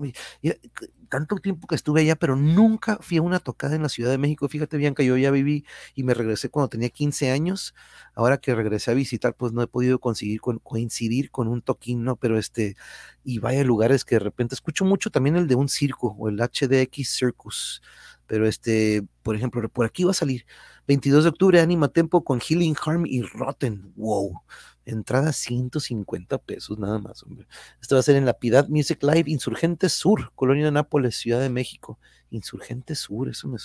tanto 1.10 1.36
tiempo 1.38 1.68
que 1.68 1.76
estuve 1.76 2.02
allá, 2.02 2.16
pero 2.16 2.36
nunca 2.36 2.98
fui 3.00 3.18
a 3.18 3.22
una 3.22 3.40
tocada 3.40 3.76
en 3.76 3.84
la 3.84 3.90
Ciudad 3.90 4.10
de 4.10 4.18
México. 4.18 4.50
Fíjate, 4.50 4.78
Bianca, 4.78 5.04
yo 5.04 5.16
ya 5.18 5.30
viví 5.30 5.64
y 5.94 6.04
me 6.04 6.16
regresé 6.16 6.50
cuando 6.50 6.70
tenía 6.70 6.90
15 6.90 7.30
años. 7.30 7.76
Ahora 8.16 8.40
que 8.40 8.56
regresé 8.56 8.90
a 8.90 8.96
visitar, 8.96 9.36
pues 9.36 9.54
no 9.54 9.62
he 9.62 9.68
podido 9.68 10.00
conseguir 10.00 10.42
con, 10.42 10.58
coincidir 10.58 11.30
con 11.30 11.48
un 11.48 11.62
toquín, 11.62 12.04
¿no? 12.04 12.16
Pero 12.16 12.40
este, 12.40 12.76
y 13.24 13.38
vaya 13.38 13.64
lugares 13.64 14.04
que 14.04 14.16
de 14.16 14.20
repente 14.20 14.56
escucho 14.56 14.84
mucho 14.84 15.12
también 15.12 15.36
el 15.36 15.48
de 15.48 15.56
un 15.56 15.70
circo 15.70 16.16
o 16.18 16.28
el 16.30 16.38
HDX 16.38 17.08
Circus. 17.08 17.84
Pero 18.26 18.48
este, 18.48 19.04
por 19.22 19.36
ejemplo, 19.36 19.70
por 19.70 19.86
aquí 19.86 20.04
va 20.04 20.12
a 20.12 20.16
salir 20.16 20.46
22 20.88 21.24
de 21.26 21.30
octubre, 21.30 21.60
Anima 21.62 21.90
Tempo 21.90 22.24
con 22.24 22.40
Healing 22.40 22.76
Harm 22.84 23.06
y 23.06 23.22
Rotten. 23.22 23.94
Wow. 23.96 24.42
Entrada 24.86 25.34
150 25.34 26.38
pesos 26.38 26.78
nada 26.78 27.00
más, 27.00 27.24
hombre. 27.24 27.48
Esto 27.82 27.96
va 27.96 28.00
a 28.00 28.04
ser 28.04 28.16
en 28.16 28.26
la 28.26 28.34
Piedad 28.34 28.68
Music 28.68 29.02
Live, 29.02 29.30
Insurgente 29.30 29.90
Sur, 29.90 30.32
Colonia 30.36 30.70
Nápoles, 30.72 31.16
Ciudad 31.18 31.42
de 31.42 31.50
México. 31.50 32.00
Insurgente 32.30 32.96
Sur, 32.96 33.30
eso 33.30 33.48
me, 33.48 33.58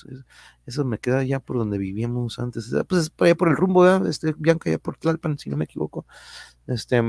eso 0.66 0.84
me 0.84 0.98
queda 0.98 1.22
ya 1.24 1.40
por 1.40 1.58
donde 1.58 1.78
vivíamos 1.78 2.38
antes. 2.38 2.72
Pues 2.88 3.02
es 3.02 3.10
por 3.10 3.26
allá 3.26 3.34
por 3.34 3.48
el 3.48 3.56
rumbo, 3.56 3.82
¿verdad? 3.82 4.06
Este, 4.08 4.34
Bianca, 4.36 4.70
ya 4.70 4.78
por 4.78 4.96
Tlalpan, 4.96 5.38
si 5.38 5.50
no 5.50 5.56
me 5.56 5.64
equivoco. 5.64 6.06
Este, 6.66 7.02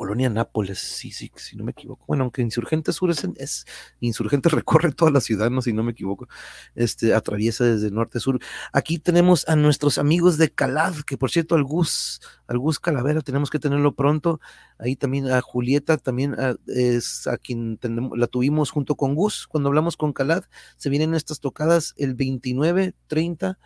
Colonia 0.00 0.30
Nápoles, 0.30 0.78
sí, 0.78 1.10
sí, 1.12 1.30
si 1.36 1.58
no 1.58 1.62
me 1.64 1.72
equivoco. 1.72 2.06
Bueno, 2.08 2.22
aunque 2.22 2.40
Insurgente 2.40 2.90
Sur 2.90 3.10
es, 3.10 3.22
en- 3.22 3.34
es 3.36 3.66
Insurgente 4.00 4.48
recorre 4.64 4.92
toda 4.92 5.10
la 5.10 5.20
ciudad, 5.20 5.50
no, 5.50 5.60
si 5.60 5.74
no 5.74 5.82
me 5.82 5.92
equivoco. 5.92 6.26
Este 6.74 7.12
atraviesa 7.12 7.64
desde 7.64 7.90
norte 7.90 8.16
a 8.16 8.20
sur. 8.22 8.38
Aquí 8.72 8.98
tenemos 8.98 9.46
a 9.46 9.56
nuestros 9.56 9.98
amigos 9.98 10.38
de 10.38 10.50
Calad, 10.50 10.94
que 11.06 11.18
por 11.18 11.30
cierto, 11.30 11.54
al 11.54 11.64
Gus, 11.64 12.22
al 12.46 12.56
Gus 12.58 12.80
Calavera, 12.80 13.20
tenemos 13.20 13.50
que 13.50 13.58
tenerlo 13.58 13.94
pronto. 13.94 14.40
Ahí 14.78 14.96
también 14.96 15.30
a 15.30 15.42
Julieta, 15.42 15.98
también 15.98 16.32
a- 16.40 16.56
es 16.66 17.26
a 17.26 17.36
quien 17.36 17.76
tenemos, 17.76 18.16
la 18.16 18.26
tuvimos 18.26 18.70
junto 18.70 18.94
con 18.94 19.14
Gus 19.14 19.46
cuando 19.46 19.68
hablamos 19.68 19.98
con 19.98 20.14
Calad. 20.14 20.44
Se 20.78 20.88
vienen 20.88 21.14
estas 21.14 21.40
tocadas 21.40 21.92
el 21.98 22.14
29, 22.14 22.94
30 23.06 23.58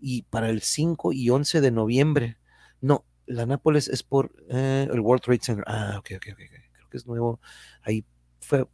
y 0.00 0.22
para 0.22 0.48
el 0.48 0.62
5 0.62 1.12
y 1.12 1.28
11 1.28 1.60
de 1.60 1.70
noviembre. 1.70 2.38
No, 2.80 3.04
la 3.32 3.46
Nápoles 3.46 3.88
es 3.88 4.02
por 4.02 4.32
eh, 4.48 4.88
el 4.90 5.00
World 5.00 5.22
Trade 5.22 5.40
Center. 5.42 5.64
Ah, 5.66 5.96
ok, 5.98 6.10
ok, 6.16 6.26
ok. 6.32 6.38
Creo 6.38 6.88
que 6.90 6.96
es 6.96 7.06
nuevo. 7.06 7.40
Ahí 7.82 8.04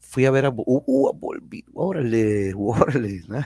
fui 0.00 0.24
a 0.24 0.30
ver 0.30 0.46
a, 0.46 0.50
uh, 0.50 0.82
uh, 0.86 1.08
a 1.08 1.12
Volbeat. 1.12 1.66
Órale, 1.74 2.54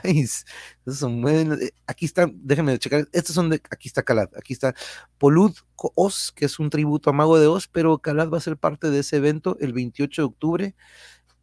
nice. 0.03 0.45
Esos 0.85 0.99
son 0.99 1.21
buenos. 1.21 1.61
Eh, 1.61 1.73
Aquí 1.87 2.05
están, 2.05 2.33
déjenme 2.43 2.77
checar. 2.79 3.07
Estos 3.11 3.35
son 3.35 3.49
de, 3.49 3.61
aquí 3.69 3.87
está 3.87 4.03
Calad, 4.03 4.29
aquí 4.35 4.53
está 4.53 4.73
Polud 5.17 5.53
Oz, 5.95 6.31
que 6.31 6.45
es 6.45 6.59
un 6.59 6.69
tributo 6.69 7.09
a 7.09 7.13
Mago 7.13 7.39
de 7.39 7.47
Oz, 7.47 7.67
pero 7.67 7.99
Calad 7.99 8.29
va 8.29 8.37
a 8.37 8.41
ser 8.41 8.57
parte 8.57 8.89
de 8.89 8.99
ese 8.99 9.17
evento 9.17 9.57
el 9.59 9.73
28 9.73 10.21
de 10.21 10.25
octubre. 10.25 10.75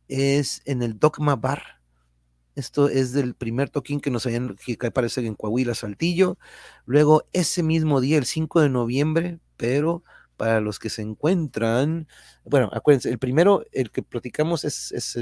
Es 0.08 0.62
en 0.64 0.82
el 0.82 0.98
Dogma 0.98 1.36
Bar. 1.36 1.62
Esto 2.56 2.88
es 2.88 3.12
del 3.12 3.34
primer 3.34 3.70
toquín 3.70 4.00
que 4.00 4.10
nos 4.10 4.26
habían, 4.26 4.56
que 4.56 4.86
aparece 4.86 5.24
en 5.24 5.34
Coahuila, 5.34 5.74
Saltillo. 5.74 6.36
Luego, 6.84 7.24
ese 7.32 7.62
mismo 7.62 8.00
día, 8.00 8.18
el 8.18 8.26
5 8.26 8.60
de 8.60 8.68
noviembre, 8.68 9.38
pero 9.60 10.02
para 10.38 10.62
los 10.62 10.78
que 10.78 10.88
se 10.88 11.02
encuentran, 11.02 12.08
bueno, 12.44 12.70
acuérdense, 12.72 13.10
el 13.10 13.18
primero, 13.18 13.62
el 13.72 13.90
que 13.90 14.02
platicamos 14.02 14.64
es, 14.64 15.18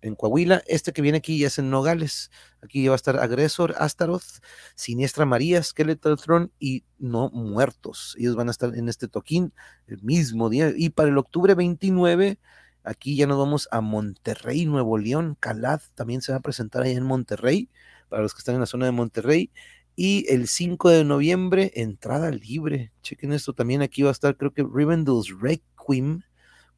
en, 0.00 0.14
Coahuila, 0.14 0.62
este 0.68 0.92
que 0.92 1.02
viene 1.02 1.18
aquí 1.18 1.40
ya 1.40 1.48
es 1.48 1.58
en 1.58 1.70
Nogales. 1.70 2.30
Aquí 2.62 2.86
va 2.86 2.94
a 2.94 2.96
estar 2.96 3.18
Agresor, 3.18 3.74
Astaroth, 3.78 4.44
Siniestra 4.76 5.26
María, 5.26 5.60
Skeleton 5.60 6.52
y 6.60 6.84
No 6.98 7.30
Muertos. 7.30 8.14
Ellos 8.16 8.36
van 8.36 8.46
a 8.46 8.52
estar 8.52 8.72
en 8.76 8.88
este 8.88 9.08
toquín 9.08 9.52
el 9.88 10.00
mismo 10.04 10.48
día. 10.48 10.72
Y 10.76 10.90
para 10.90 11.08
el 11.08 11.18
octubre 11.18 11.56
29, 11.56 12.38
aquí 12.84 13.16
ya 13.16 13.26
nos 13.26 13.38
vamos 13.38 13.68
a 13.72 13.80
Monterrey, 13.80 14.66
Nuevo 14.66 14.98
León. 14.98 15.36
Calad 15.40 15.80
también 15.96 16.22
se 16.22 16.30
va 16.30 16.38
a 16.38 16.42
presentar 16.42 16.82
allá 16.82 16.96
en 16.96 17.04
Monterrey, 17.04 17.68
para 18.08 18.22
los 18.22 18.34
que 18.34 18.38
están 18.38 18.54
en 18.54 18.60
la 18.60 18.66
zona 18.66 18.86
de 18.86 18.92
Monterrey. 18.92 19.50
Y 20.02 20.24
el 20.32 20.48
5 20.48 20.88
de 20.88 21.04
noviembre, 21.04 21.72
entrada 21.74 22.30
libre. 22.30 22.90
Chequen 23.02 23.34
esto, 23.34 23.52
también 23.52 23.82
aquí 23.82 24.00
va 24.00 24.08
a 24.08 24.12
estar, 24.12 24.34
creo 24.34 24.50
que 24.50 24.62
Rivendell's 24.62 25.28
Requiem, 25.38 26.22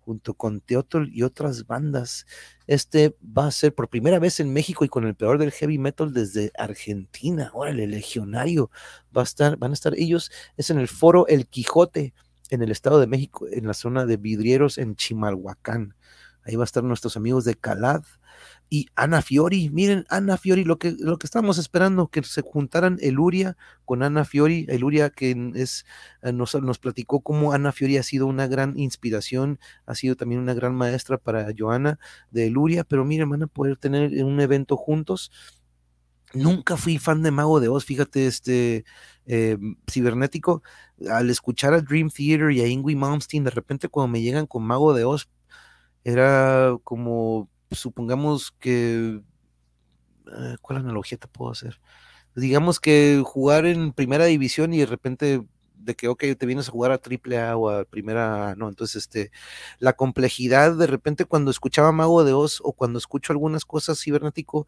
junto 0.01 0.35
con 0.35 0.61
Teotl 0.61 1.05
y 1.09 1.23
otras 1.23 1.69
bandas. 1.69 2.27
Este 2.66 3.16
va 3.23 3.47
a 3.47 3.53
ser 3.53 3.77
por 3.77 3.89
primera 3.89 4.19
vez 4.19 4.40
en 4.40 4.53
México 4.53 4.85
y 4.85 4.89
con 4.89 5.07
el 5.07 5.15
peor 5.15 5.39
del 5.39 5.53
heavy 5.53 5.78
metal 5.78 6.12
desde 6.12 6.51
Argentina. 6.59 7.53
Órale, 7.55 7.86
legionario. 7.86 8.73
Va 9.16 9.20
a 9.20 9.24
estar, 9.24 9.57
van 9.57 9.70
a 9.70 9.74
estar 9.74 9.94
ellos, 9.97 10.32
es 10.57 10.70
en 10.70 10.81
el 10.81 10.89
foro 10.89 11.28
El 11.28 11.47
Quijote, 11.47 12.15
en 12.51 12.61
el 12.61 12.73
Estado 12.73 12.99
de 12.99 13.07
México, 13.07 13.47
en 13.49 13.69
la 13.69 13.74
zona 13.74 14.05
de 14.05 14.16
vidrieros 14.16 14.78
en 14.78 14.97
Chimalhuacán. 14.97 15.94
Ahí 16.43 16.57
va 16.57 16.65
a 16.65 16.66
estar 16.66 16.82
nuestros 16.82 17.16
amigos 17.16 17.44
de 17.44 17.55
Calad 17.55 18.03
y 18.73 18.86
Ana 18.97 19.20
Fiori. 19.20 19.69
Miren, 19.69 20.07
Ana 20.09 20.39
Fiori, 20.39 20.65
lo 20.65 20.78
que, 20.78 20.97
lo 20.99 21.19
que 21.19 21.27
estábamos 21.27 21.59
esperando, 21.59 22.09
que 22.09 22.23
se 22.23 22.40
juntaran 22.40 22.97
Eluria 23.03 23.59
con 23.85 24.03
Ana 24.03 24.24
Fiori. 24.24 24.65
Eluria 24.66 25.11
que 25.11 25.36
es, 25.55 25.85
eh, 26.23 26.32
nos, 26.32 26.55
nos 26.55 26.78
platicó 26.78 27.20
cómo 27.20 27.53
Ana 27.53 27.73
Fiori 27.73 27.99
ha 27.99 28.03
sido 28.03 28.27
una 28.27 28.47
gran 28.47 28.78
inspiración, 28.78 29.61
ha 29.85 29.94
sido 29.94 30.16
también 30.16 30.40
una 30.40 30.55
gran 30.55 30.74
maestra 30.74 31.19
para 31.19 31.49
Joana 31.55 31.99
de 32.31 32.47
Eluria, 32.47 32.82
pero 32.82 33.05
miren, 33.05 33.28
van 33.28 33.43
a 33.43 33.47
poder 33.47 33.77
tener 33.77 34.24
un 34.24 34.40
evento 34.40 34.78
juntos. 34.78 35.31
Nunca 36.32 36.78
fui 36.78 36.97
fan 36.97 37.23
de 37.23 37.31
Mago 37.31 37.61
de 37.61 37.69
Oz, 37.69 37.85
fíjate, 37.85 38.27
este 38.27 38.86
eh, 39.27 39.59
cibernético. 39.86 40.62
Al 41.11 41.28
escuchar 41.28 41.74
a 41.74 41.82
Dream 41.82 42.09
Theater 42.09 42.51
y 42.53 42.62
a 42.62 42.69
Ingrid 42.69 42.97
Malmsteen, 42.97 43.44
de 43.44 43.51
repente 43.51 43.90
cuando 43.90 44.09
me 44.12 44.23
llegan 44.23 44.47
con 44.47 44.62
Mago 44.62 44.94
de 44.94 45.05
Oz, 45.05 45.28
era 46.05 46.74
como, 46.85 47.51
supongamos 47.74 48.53
que, 48.61 49.23
eh, 50.32 50.57
¿cuál 50.62 50.78
analogía 50.81 51.19
te 51.19 51.28
puedo 51.28 51.51
hacer? 51.53 51.81
Digamos 52.36 52.81
que 52.81 53.23
jugar 53.24 53.66
en 53.66 53.93
primera 53.93 54.27
división 54.27 54.74
y 54.74 54.78
de 54.81 54.86
repente 54.86 55.43
de 55.77 55.97
que, 55.97 56.09
ok, 56.09 56.24
te 56.39 56.47
vienes 56.47 56.69
a 56.69 56.73
jugar 56.73 56.93
a 56.93 56.99
triple 56.99 57.40
A 57.40 57.57
o 57.57 57.70
a 57.70 57.85
primera 57.85 58.55
no, 58.57 58.69
entonces, 58.69 58.97
este, 59.05 59.32
la 59.81 59.94
complejidad 59.94 60.77
de 60.77 60.86
repente 60.89 61.24
cuando 61.27 61.51
escuchaba 61.53 61.93
Mago 61.93 62.24
de 62.24 62.32
Oz 62.35 62.61
o 62.65 62.73
cuando 62.74 62.99
escucho 62.99 63.32
algunas 63.32 63.65
cosas 63.66 64.01
cibernético, 64.03 64.66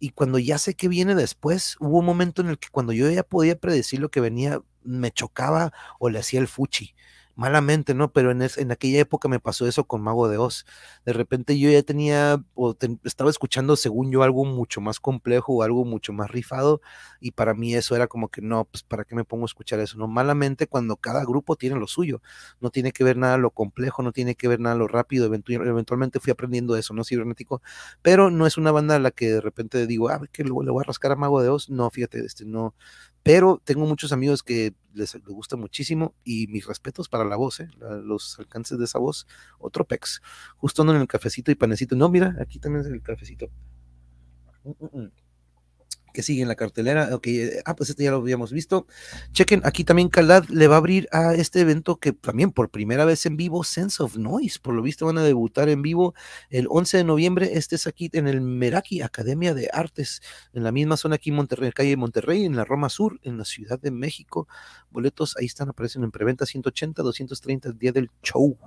y 0.00 0.10
cuando 0.10 0.38
ya 0.38 0.58
sé 0.58 0.74
que 0.74 0.88
viene 0.88 1.14
después, 1.14 1.76
hubo 1.80 1.98
un 1.98 2.06
momento 2.06 2.42
en 2.42 2.48
el 2.48 2.58
que 2.58 2.68
cuando 2.70 2.92
yo 2.92 3.10
ya 3.10 3.22
podía 3.24 3.58
predecir 3.58 4.00
lo 4.00 4.10
que 4.10 4.20
venía, 4.20 4.60
me 4.84 5.10
chocaba 5.12 5.72
o 5.98 6.10
le 6.10 6.18
hacía 6.20 6.40
el 6.40 6.48
fuchi. 6.48 6.94
Malamente, 7.40 7.94
¿no? 7.94 8.12
Pero 8.12 8.32
en, 8.32 8.42
es- 8.42 8.58
en 8.58 8.72
aquella 8.72 8.98
época 9.00 9.28
me 9.28 9.38
pasó 9.38 9.68
eso 9.68 9.84
con 9.84 10.02
Mago 10.02 10.28
de 10.28 10.38
Oz. 10.38 10.66
De 11.06 11.12
repente 11.12 11.56
yo 11.56 11.70
ya 11.70 11.84
tenía, 11.84 12.42
o 12.54 12.74
ten- 12.74 13.00
estaba 13.04 13.30
escuchando, 13.30 13.76
según 13.76 14.10
yo, 14.10 14.24
algo 14.24 14.44
mucho 14.44 14.80
más 14.80 14.98
complejo 14.98 15.52
o 15.54 15.62
algo 15.62 15.84
mucho 15.84 16.12
más 16.12 16.32
rifado, 16.32 16.80
y 17.20 17.30
para 17.30 17.54
mí 17.54 17.76
eso 17.76 17.94
era 17.94 18.08
como 18.08 18.28
que 18.28 18.42
no, 18.42 18.64
pues 18.64 18.82
¿para 18.82 19.04
qué 19.04 19.14
me 19.14 19.24
pongo 19.24 19.44
a 19.44 19.46
escuchar 19.46 19.78
eso? 19.78 19.96
No, 19.98 20.08
malamente 20.08 20.66
cuando 20.66 20.96
cada 20.96 21.24
grupo 21.24 21.54
tiene 21.54 21.76
lo 21.78 21.86
suyo, 21.86 22.20
no 22.60 22.70
tiene 22.70 22.90
que 22.90 23.04
ver 23.04 23.16
nada 23.16 23.38
lo 23.38 23.50
complejo, 23.52 24.02
no 24.02 24.10
tiene 24.10 24.34
que 24.34 24.48
ver 24.48 24.58
nada 24.58 24.74
lo 24.74 24.88
rápido, 24.88 25.30
eventu- 25.30 25.54
eventualmente 25.64 26.18
fui 26.18 26.32
aprendiendo 26.32 26.74
eso, 26.76 26.92
¿no? 26.92 27.04
Cibernético, 27.04 27.62
pero 28.02 28.30
no 28.30 28.46
es 28.48 28.56
una 28.58 28.72
banda 28.72 28.96
a 28.96 28.98
la 28.98 29.12
que 29.12 29.30
de 29.34 29.40
repente 29.40 29.86
digo, 29.86 30.08
ah, 30.08 30.20
que 30.32 30.42
le 30.42 30.50
voy 30.50 30.80
a 30.82 30.84
rascar 30.86 31.12
a 31.12 31.16
Mago 31.16 31.40
de 31.40 31.48
Oz. 31.50 31.70
No, 31.70 31.88
fíjate, 31.90 32.18
este, 32.24 32.44
no. 32.44 32.74
Pero 33.28 33.60
tengo 33.62 33.84
muchos 33.84 34.10
amigos 34.12 34.42
que 34.42 34.72
les, 34.94 35.14
les 35.14 35.22
gusta 35.26 35.54
muchísimo 35.54 36.14
y 36.24 36.46
mis 36.46 36.66
respetos 36.66 37.10
para 37.10 37.26
la 37.26 37.36
voz, 37.36 37.60
¿eh? 37.60 37.68
Los 38.02 38.38
alcances 38.38 38.78
de 38.78 38.86
esa 38.86 38.98
voz. 38.98 39.26
Otro 39.58 39.86
pex. 39.86 40.22
Justo 40.56 40.80
en 40.80 40.96
el 40.96 41.06
cafecito 41.06 41.50
y 41.50 41.54
panecito. 41.54 41.94
No, 41.94 42.08
mira, 42.08 42.34
aquí 42.40 42.58
también 42.58 42.86
es 42.86 42.90
el 42.90 43.02
cafecito. 43.02 43.50
Mm, 44.64 44.70
mm, 44.70 45.02
mm. 45.02 45.12
Que 46.18 46.24
sigue 46.24 46.42
en 46.42 46.48
la 46.48 46.56
cartelera. 46.56 47.14
Ok, 47.14 47.28
eh, 47.28 47.62
ah, 47.64 47.76
pues 47.76 47.90
este 47.90 48.02
ya 48.02 48.10
lo 48.10 48.16
habíamos 48.16 48.50
visto. 48.50 48.88
Chequen, 49.30 49.60
aquí 49.62 49.84
también 49.84 50.08
Calad 50.08 50.46
le 50.48 50.66
va 50.66 50.74
a 50.74 50.78
abrir 50.78 51.06
a 51.12 51.34
este 51.34 51.60
evento 51.60 51.94
que 51.94 52.12
también 52.12 52.50
por 52.50 52.70
primera 52.70 53.04
vez 53.04 53.24
en 53.24 53.36
vivo, 53.36 53.62
Sense 53.62 54.02
of 54.02 54.16
Noise. 54.16 54.58
Por 54.60 54.74
lo 54.74 54.82
visto 54.82 55.06
van 55.06 55.18
a 55.18 55.22
debutar 55.22 55.68
en 55.68 55.80
vivo 55.80 56.16
el 56.50 56.66
11 56.68 56.96
de 56.96 57.04
noviembre. 57.04 57.50
Este 57.52 57.76
es 57.76 57.86
aquí 57.86 58.10
en 58.14 58.26
el 58.26 58.40
Meraki 58.40 59.00
Academia 59.00 59.54
de 59.54 59.70
Artes, 59.72 60.20
en 60.52 60.64
la 60.64 60.72
misma 60.72 60.96
zona 60.96 61.14
aquí 61.14 61.30
en 61.30 61.36
Monterrey, 61.36 61.70
calle 61.70 61.96
Monterrey, 61.96 62.44
en 62.44 62.56
la 62.56 62.64
Roma 62.64 62.88
Sur, 62.88 63.20
en 63.22 63.38
la 63.38 63.44
Ciudad 63.44 63.78
de 63.78 63.92
México. 63.92 64.48
Boletos 64.90 65.36
ahí 65.36 65.46
están, 65.46 65.68
aparecen 65.68 66.02
en 66.02 66.10
preventa 66.10 66.46
180, 66.46 67.00
230 67.00 67.68
el 67.68 67.78
día 67.78 67.92
del 67.92 68.10
show. 68.24 68.58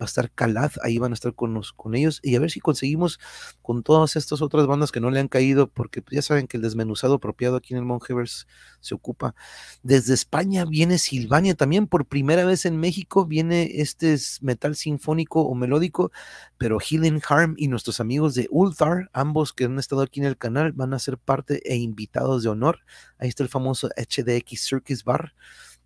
Va 0.00 0.04
a 0.04 0.06
estar 0.06 0.30
Calad, 0.30 0.72
ahí 0.82 0.98
van 0.98 1.12
a 1.12 1.14
estar 1.14 1.34
con, 1.34 1.54
los, 1.54 1.72
con 1.72 1.94
ellos 1.94 2.20
y 2.22 2.36
a 2.36 2.40
ver 2.40 2.50
si 2.50 2.60
conseguimos 2.60 3.18
con 3.62 3.82
todas 3.82 4.16
estas 4.16 4.42
otras 4.42 4.66
bandas 4.66 4.92
que 4.92 5.00
no 5.00 5.10
le 5.10 5.20
han 5.20 5.28
caído, 5.28 5.68
porque 5.68 6.02
pues, 6.02 6.16
ya 6.16 6.22
saben 6.22 6.46
que 6.46 6.58
el 6.58 6.62
desmenuzado 6.62 7.14
apropiado 7.14 7.56
aquí 7.56 7.74
en 7.74 7.78
el 7.78 7.84
Monjevers 7.84 8.46
se 8.80 8.94
ocupa. 8.94 9.34
Desde 9.82 10.14
España 10.14 10.64
viene 10.64 10.98
Silvania 10.98 11.54
también, 11.54 11.86
por 11.86 12.06
primera 12.06 12.44
vez 12.44 12.66
en 12.66 12.76
México 12.78 13.26
viene 13.26 13.80
este 13.80 14.12
es 14.12 14.42
metal 14.42 14.76
sinfónico 14.76 15.42
o 15.42 15.54
melódico, 15.54 16.12
pero 16.58 16.78
Healing 16.78 17.22
Harm 17.28 17.54
y 17.56 17.68
nuestros 17.68 18.00
amigos 18.00 18.34
de 18.34 18.48
Ulthar, 18.50 19.10
ambos 19.12 19.52
que 19.52 19.64
han 19.64 19.78
estado 19.78 20.02
aquí 20.02 20.20
en 20.20 20.26
el 20.26 20.36
canal, 20.36 20.72
van 20.72 20.94
a 20.94 20.98
ser 20.98 21.18
parte 21.18 21.62
e 21.64 21.76
invitados 21.76 22.42
de 22.42 22.48
honor. 22.48 22.80
Ahí 23.18 23.28
está 23.28 23.42
el 23.42 23.48
famoso 23.48 23.88
HDX 23.96 24.60
Circus 24.60 25.04
Bar, 25.04 25.34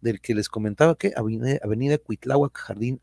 del 0.00 0.20
que 0.20 0.34
les 0.34 0.48
comentaba 0.48 0.96
que 0.96 1.12
Avenida, 1.16 1.58
Avenida 1.62 1.98
Cuitláhuac, 1.98 2.56
Jardín 2.56 3.00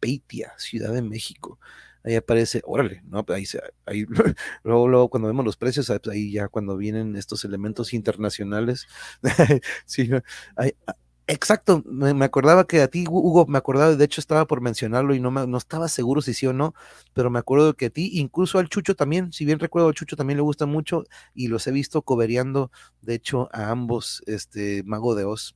Aspeitia, 0.00 0.52
Ciudad 0.58 0.92
de 0.92 1.02
México. 1.02 1.58
Ahí 2.02 2.14
aparece, 2.16 2.62
órale, 2.64 3.02
¿no? 3.06 3.24
Ahí, 3.28 3.44
se- 3.46 3.60
ahí 3.86 4.06
luego, 4.64 4.88
luego 4.88 5.10
cuando 5.10 5.28
vemos 5.28 5.44
los 5.44 5.56
precios, 5.56 5.90
ah, 5.90 5.98
pues 6.02 6.14
ahí 6.16 6.32
ya 6.32 6.48
cuando 6.48 6.76
vienen 6.76 7.14
estos 7.16 7.44
elementos 7.44 7.92
internacionales, 7.92 8.86
sí. 9.86 10.10
Ahí- 10.56 10.72
ah, 10.86 10.96
exacto, 11.26 11.82
me, 11.86 12.14
me 12.14 12.24
acordaba 12.24 12.66
que 12.66 12.80
a 12.80 12.88
ti, 12.88 13.04
Hugo, 13.08 13.46
me 13.46 13.58
acordaba, 13.58 13.94
de 13.94 14.04
hecho 14.04 14.20
estaba 14.20 14.46
por 14.46 14.60
mencionarlo 14.62 15.14
y 15.14 15.20
no, 15.20 15.30
me- 15.30 15.46
no 15.46 15.58
estaba 15.58 15.88
seguro 15.88 16.22
si 16.22 16.32
sí 16.34 16.46
o 16.46 16.52
no, 16.54 16.74
pero 17.12 17.30
me 17.30 17.38
acuerdo 17.38 17.74
que 17.74 17.86
a 17.86 17.90
ti, 17.90 18.10
incluso 18.14 18.58
al 18.58 18.68
Chucho 18.68 18.94
también, 18.96 19.32
si 19.32 19.44
bien 19.44 19.58
recuerdo, 19.58 19.88
al 19.88 19.94
Chucho 19.94 20.16
también 20.16 20.38
le 20.38 20.42
gusta 20.42 20.66
mucho 20.66 21.04
y 21.34 21.48
los 21.48 21.66
he 21.66 21.72
visto 21.72 22.02
cobereando, 22.02 22.70
de 23.02 23.14
hecho, 23.14 23.48
a 23.52 23.70
ambos, 23.70 24.22
este, 24.26 24.82
Mago 24.84 25.14
de 25.14 25.24
Oz. 25.24 25.54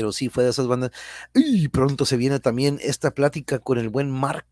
Pero 0.00 0.12
sí, 0.12 0.30
fue 0.30 0.44
de 0.44 0.48
esas 0.48 0.66
bandas. 0.66 0.92
Y 1.34 1.68
pronto 1.68 2.06
se 2.06 2.16
viene 2.16 2.40
también 2.40 2.78
esta 2.80 3.10
plática 3.10 3.58
con 3.58 3.76
el 3.76 3.90
buen 3.90 4.10
Mark, 4.10 4.46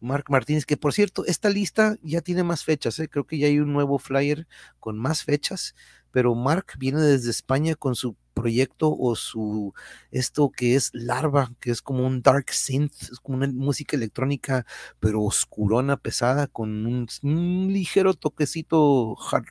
Mark 0.00 0.24
Martínez, 0.30 0.64
que 0.64 0.78
por 0.78 0.94
cierto, 0.94 1.26
esta 1.26 1.50
lista 1.50 1.98
ya 2.02 2.22
tiene 2.22 2.44
más 2.44 2.64
fechas, 2.64 2.98
¿eh? 2.98 3.10
creo 3.10 3.26
que 3.26 3.36
ya 3.36 3.46
hay 3.46 3.58
un 3.58 3.74
nuevo 3.74 3.98
flyer 3.98 4.46
con 4.80 4.98
más 4.98 5.22
fechas, 5.22 5.74
pero 6.12 6.34
Mark 6.34 6.78
viene 6.78 7.02
desde 7.02 7.28
España 7.28 7.74
con 7.74 7.94
su 7.94 8.16
proyecto 8.32 8.96
o 8.98 9.16
su 9.16 9.74
esto 10.10 10.50
que 10.50 10.76
es 10.76 10.88
Larva, 10.94 11.52
que 11.60 11.70
es 11.70 11.82
como 11.82 12.06
un 12.06 12.22
dark 12.22 12.52
synth, 12.52 13.02
es 13.12 13.20
como 13.20 13.36
una 13.36 13.48
música 13.48 13.98
electrónica, 13.98 14.64
pero 14.98 15.22
oscurona, 15.22 15.98
pesada, 15.98 16.46
con 16.46 16.86
un, 16.86 17.06
un 17.22 17.70
ligero 17.70 18.14
toquecito 18.14 19.14
hard 19.30 19.44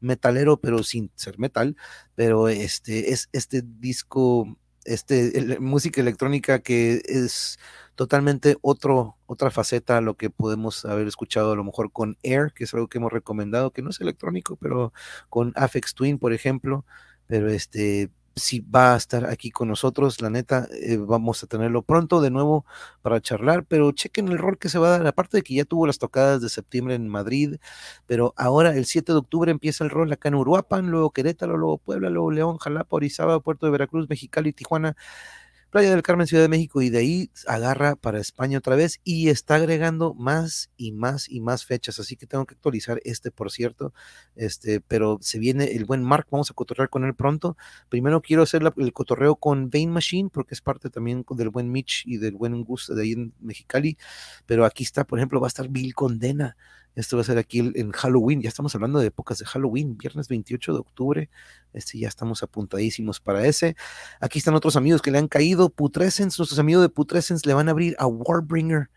metalero, 0.00 0.60
pero 0.60 0.82
sin 0.82 1.10
ser 1.14 1.38
metal. 1.38 1.76
Pero 2.14 2.48
este 2.48 3.12
es 3.12 3.28
este 3.32 3.62
disco, 3.64 4.56
este 4.84 5.38
el- 5.38 5.60
música 5.60 6.00
electrónica 6.00 6.60
que 6.60 7.02
es 7.06 7.58
totalmente 7.94 8.56
otro, 8.62 9.16
otra 9.26 9.50
faceta 9.50 9.98
a 9.98 10.00
lo 10.00 10.16
que 10.16 10.30
podemos 10.30 10.84
haber 10.84 11.06
escuchado 11.08 11.52
a 11.52 11.56
lo 11.56 11.64
mejor 11.64 11.92
con 11.92 12.16
Air, 12.22 12.52
que 12.54 12.64
es 12.64 12.74
algo 12.74 12.88
que 12.88 12.98
hemos 12.98 13.12
recomendado, 13.12 13.70
que 13.72 13.82
no 13.82 13.90
es 13.90 14.00
electrónico, 14.00 14.56
pero 14.56 14.92
con 15.28 15.52
Afex 15.56 15.94
Twin, 15.94 16.18
por 16.18 16.32
ejemplo, 16.32 16.84
pero 17.26 17.50
este 17.50 18.10
sí 18.36 18.60
va 18.60 18.94
a 18.94 18.96
estar 18.96 19.26
aquí 19.26 19.50
con 19.50 19.68
nosotros, 19.68 20.20
la 20.20 20.30
neta, 20.30 20.68
eh, 20.72 20.96
vamos 20.98 21.42
a 21.42 21.46
tenerlo 21.46 21.82
pronto 21.82 22.20
de 22.20 22.30
nuevo 22.30 22.64
para 23.02 23.20
charlar, 23.20 23.64
pero 23.66 23.92
chequen 23.92 24.28
el 24.28 24.38
rol 24.38 24.58
que 24.58 24.68
se 24.68 24.78
va 24.78 24.88
a 24.88 24.98
dar, 24.98 25.06
aparte 25.06 25.38
de 25.38 25.42
que 25.42 25.54
ya 25.54 25.64
tuvo 25.64 25.86
las 25.86 25.98
tocadas 25.98 26.40
de 26.40 26.48
septiembre 26.48 26.94
en 26.94 27.08
Madrid, 27.08 27.56
pero 28.06 28.34
ahora 28.36 28.74
el 28.76 28.86
7 28.86 29.12
de 29.12 29.18
octubre 29.18 29.50
empieza 29.50 29.84
el 29.84 29.90
rol 29.90 30.12
acá 30.12 30.28
en 30.28 30.36
Uruapan, 30.36 30.90
luego 30.90 31.10
Querétaro, 31.10 31.56
luego 31.56 31.78
Puebla, 31.78 32.10
luego 32.10 32.30
León, 32.30 32.58
Jalapa, 32.58 32.96
Orizaba, 32.96 33.40
Puerto 33.40 33.66
de 33.66 33.72
Veracruz, 33.72 34.08
Mexicali, 34.08 34.52
Tijuana, 34.52 34.96
Playa 35.72 35.88
del 35.88 36.02
Carmen, 36.02 36.26
Ciudad 36.26 36.42
de 36.42 36.50
México, 36.50 36.82
y 36.82 36.90
de 36.90 36.98
ahí 36.98 37.30
agarra 37.46 37.96
para 37.96 38.20
España 38.20 38.58
otra 38.58 38.76
vez 38.76 39.00
y 39.04 39.30
está 39.30 39.54
agregando 39.54 40.12
más 40.12 40.70
y 40.76 40.92
más 40.92 41.30
y 41.30 41.40
más 41.40 41.64
fechas. 41.64 41.98
Así 41.98 42.14
que 42.14 42.26
tengo 42.26 42.44
que 42.44 42.52
actualizar 42.52 43.00
este, 43.04 43.30
por 43.30 43.50
cierto. 43.50 43.94
Este, 44.36 44.82
pero 44.82 45.16
se 45.22 45.38
viene 45.38 45.72
el 45.72 45.86
buen 45.86 46.02
Mark, 46.02 46.26
vamos 46.30 46.50
a 46.50 46.54
cotorrear 46.54 46.90
con 46.90 47.04
él 47.04 47.14
pronto. 47.14 47.56
Primero 47.88 48.20
quiero 48.20 48.42
hacer 48.42 48.60
el 48.76 48.92
cotorreo 48.92 49.36
con 49.36 49.70
Vein 49.70 49.90
Machine, 49.90 50.28
porque 50.30 50.54
es 50.54 50.60
parte 50.60 50.90
también 50.90 51.24
del 51.30 51.48
buen 51.48 51.72
Mitch 51.72 52.02
y 52.04 52.18
del 52.18 52.34
buen 52.34 52.62
Gus 52.64 52.92
de 52.94 53.02
ahí 53.02 53.12
en 53.12 53.32
Mexicali. 53.40 53.96
Pero 54.44 54.66
aquí 54.66 54.84
está, 54.84 55.04
por 55.04 55.18
ejemplo, 55.18 55.40
va 55.40 55.46
a 55.46 55.48
estar 55.48 55.70
Bill 55.70 55.94
Condena. 55.94 56.54
Esto 56.94 57.16
va 57.16 57.22
a 57.22 57.24
ser 57.24 57.38
aquí 57.38 57.58
en 57.60 57.90
Halloween. 57.92 58.42
Ya 58.42 58.48
estamos 58.48 58.74
hablando 58.74 58.98
de 58.98 59.06
épocas 59.06 59.38
de 59.38 59.46
Halloween, 59.46 59.96
viernes 59.96 60.28
28 60.28 60.72
de 60.74 60.78
octubre. 60.78 61.30
Este, 61.72 61.98
ya 61.98 62.08
estamos 62.08 62.42
apuntadísimos 62.42 63.20
para 63.20 63.46
ese. 63.46 63.76
Aquí 64.20 64.38
están 64.38 64.54
otros 64.54 64.76
amigos 64.76 65.00
que 65.00 65.10
le 65.10 65.18
han 65.18 65.28
caído. 65.28 65.70
Putrescence, 65.70 66.36
nuestros 66.38 66.58
amigos 66.58 66.82
de 66.82 66.90
Putrescence 66.90 67.46
le 67.46 67.54
van 67.54 67.68
a 67.68 67.70
abrir 67.70 67.96
a 67.98 68.06
Warbringer. 68.06 68.90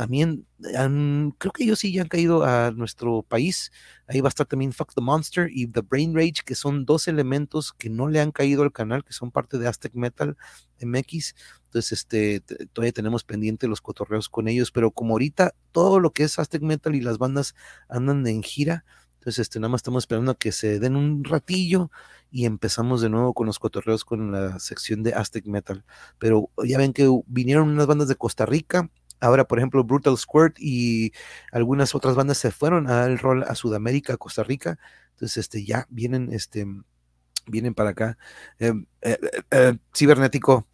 También 0.00 0.46
han- 0.74 1.32
creo 1.36 1.52
que 1.52 1.64
ellos 1.64 1.80
sí 1.80 1.92
ya 1.92 2.00
han 2.02 2.08
caído 2.08 2.42
a 2.42 2.70
nuestro 2.70 3.22
país. 3.22 3.70
Ahí 4.06 4.22
va 4.22 4.28
a 4.28 4.30
estar 4.30 4.46
también 4.46 4.72
Fuck 4.72 4.94
the 4.94 5.02
Monster 5.02 5.50
y 5.52 5.66
The 5.66 5.82
Brain 5.82 6.14
Rage, 6.14 6.42
que 6.46 6.54
son 6.54 6.86
dos 6.86 7.06
elementos 7.06 7.74
que 7.74 7.90
no 7.90 8.08
le 8.08 8.18
han 8.20 8.32
caído 8.32 8.62
al 8.62 8.72
canal, 8.72 9.04
que 9.04 9.12
son 9.12 9.30
parte 9.30 9.58
de 9.58 9.68
Aztec 9.68 9.94
Metal 9.94 10.38
MX. 10.78 11.34
Entonces, 11.66 11.92
este, 11.92 12.40
todavía 12.72 12.92
tenemos 12.92 13.24
pendiente 13.24 13.68
los 13.68 13.82
cotorreos 13.82 14.30
con 14.30 14.48
ellos, 14.48 14.70
pero 14.72 14.90
como 14.90 15.12
ahorita 15.14 15.54
todo 15.70 16.00
lo 16.00 16.12
que 16.14 16.24
es 16.24 16.38
Aztec 16.38 16.62
Metal 16.62 16.94
y 16.94 17.02
las 17.02 17.18
bandas 17.18 17.54
andan 17.90 18.26
en 18.26 18.42
gira, 18.42 18.84
entonces 19.18 19.40
este, 19.40 19.60
nada 19.60 19.68
más 19.68 19.80
estamos 19.80 20.04
esperando 20.04 20.32
a 20.32 20.38
que 20.38 20.50
se 20.50 20.80
den 20.80 20.96
un 20.96 21.24
ratillo 21.24 21.90
y 22.30 22.46
empezamos 22.46 23.02
de 23.02 23.10
nuevo 23.10 23.34
con 23.34 23.46
los 23.46 23.58
cotorreos 23.58 24.04
con 24.06 24.32
la 24.32 24.58
sección 24.60 25.02
de 25.02 25.12
Aztec 25.12 25.44
Metal. 25.46 25.84
Pero 26.18 26.48
ya 26.64 26.78
ven 26.78 26.94
que 26.94 27.06
vinieron 27.26 27.68
unas 27.68 27.86
bandas 27.86 28.08
de 28.08 28.16
Costa 28.16 28.46
Rica, 28.46 28.88
ahora 29.20 29.44
por 29.44 29.58
ejemplo 29.58 29.84
Brutal 29.84 30.16
Squirt 30.16 30.56
y 30.58 31.12
algunas 31.52 31.94
otras 31.94 32.16
bandas 32.16 32.38
se 32.38 32.50
fueron 32.50 32.88
a 32.88 32.96
dar 32.96 33.10
el 33.10 33.18
rol 33.18 33.44
a 33.44 33.54
Sudamérica, 33.54 34.14
a 34.14 34.16
Costa 34.16 34.42
Rica, 34.42 34.78
entonces 35.10 35.36
este, 35.38 35.64
ya 35.64 35.86
vienen, 35.90 36.32
este, 36.32 36.66
vienen 37.46 37.74
para 37.74 37.90
acá. 37.90 38.18
Eh, 38.58 38.72
eh, 39.02 39.18
eh, 39.20 39.42
eh, 39.50 39.78
cibernético, 39.94 40.66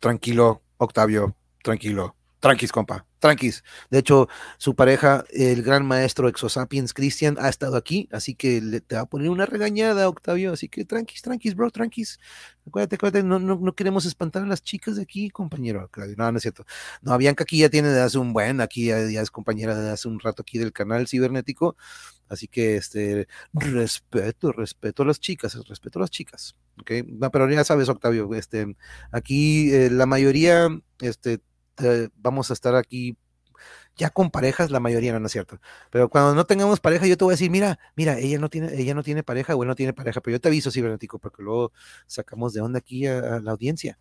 tranquilo, 0.00 0.62
Octavio, 0.76 1.36
tranquilo, 1.62 2.16
tranquis, 2.40 2.72
compa, 2.72 3.06
tranquis. 3.18 3.64
De 3.90 3.98
hecho, 3.98 4.28
su 4.58 4.74
pareja, 4.74 5.24
el 5.30 5.62
gran 5.62 5.86
maestro 5.86 6.28
Exosapiens 6.28 6.94
Christian, 6.94 7.36
ha 7.40 7.48
estado 7.48 7.76
aquí, 7.76 8.08
así 8.12 8.34
que 8.34 8.60
le, 8.60 8.80
te 8.80 8.96
va 8.96 9.02
a 9.02 9.06
poner 9.06 9.30
una 9.30 9.46
regañada, 9.46 10.08
Octavio. 10.08 10.52
Así 10.52 10.68
que 10.68 10.84
tranquis, 10.84 11.22
tranquis, 11.22 11.54
bro, 11.54 11.70
tranquis. 11.70 12.18
Acuérdate, 12.66 12.96
acuérdate, 12.96 13.24
no, 13.24 13.38
no, 13.38 13.56
no 13.56 13.74
queremos 13.74 14.04
espantar 14.04 14.42
a 14.42 14.46
las 14.46 14.62
chicas 14.62 14.96
de 14.96 15.02
aquí, 15.02 15.30
compañero. 15.30 15.90
No, 16.16 16.32
no 16.32 16.36
es 16.36 16.42
cierto. 16.42 16.64
No, 17.02 17.16
Bianca 17.18 17.44
aquí 17.44 17.58
ya 17.58 17.68
tiene 17.70 17.88
de 17.88 18.00
hace 18.00 18.18
un 18.18 18.32
buen, 18.32 18.60
aquí 18.60 18.86
ya, 18.86 18.98
es 18.98 19.30
compañera 19.30 19.74
de 19.76 19.90
hace 19.90 20.08
un 20.08 20.20
rato 20.20 20.42
aquí 20.42 20.58
del 20.58 20.72
canal 20.72 21.08
cibernético. 21.08 21.76
Así 22.28 22.46
que 22.46 22.76
este 22.76 23.26
respeto, 23.54 24.52
respeto 24.52 25.02
a 25.02 25.06
las 25.06 25.18
chicas, 25.18 25.54
respeto 25.66 25.98
a 25.98 26.02
las 26.02 26.10
chicas. 26.10 26.56
¿ok? 26.80 26.90
No, 27.06 27.30
pero 27.30 27.50
ya 27.50 27.64
sabes, 27.64 27.88
Octavio, 27.88 28.34
este, 28.34 28.76
aquí 29.10 29.72
eh, 29.72 29.90
la 29.90 30.06
mayoría, 30.06 30.68
este, 31.00 31.40
te- 31.78 32.10
vamos 32.16 32.50
a 32.50 32.54
estar 32.54 32.74
aquí 32.76 33.16
ya 33.96 34.10
con 34.10 34.30
parejas, 34.30 34.70
la 34.70 34.80
mayoría 34.80 35.12
no, 35.12 35.20
no 35.20 35.26
es 35.26 35.32
cierto. 35.32 35.60
Pero 35.90 36.08
cuando 36.08 36.34
no 36.34 36.46
tengamos 36.46 36.80
pareja, 36.80 37.06
yo 37.06 37.16
te 37.16 37.24
voy 37.24 37.32
a 37.32 37.34
decir, 37.36 37.50
mira, 37.50 37.78
mira, 37.96 38.18
ella 38.18 38.38
no 38.38 38.48
tiene, 38.48 38.74
ella 38.80 38.94
no 38.94 39.02
tiene 39.02 39.22
pareja 39.24 39.56
o 39.56 39.62
él 39.62 39.68
no 39.68 39.74
tiene 39.74 39.92
pareja, 39.92 40.20
pero 40.20 40.36
yo 40.36 40.40
te 40.40 40.48
aviso, 40.48 40.70
cibernético, 40.70 41.18
porque 41.18 41.42
luego 41.42 41.72
sacamos 42.06 42.52
de 42.52 42.60
onda 42.60 42.78
aquí 42.78 43.06
a, 43.06 43.36
a 43.36 43.40
la 43.40 43.50
audiencia. 43.52 43.98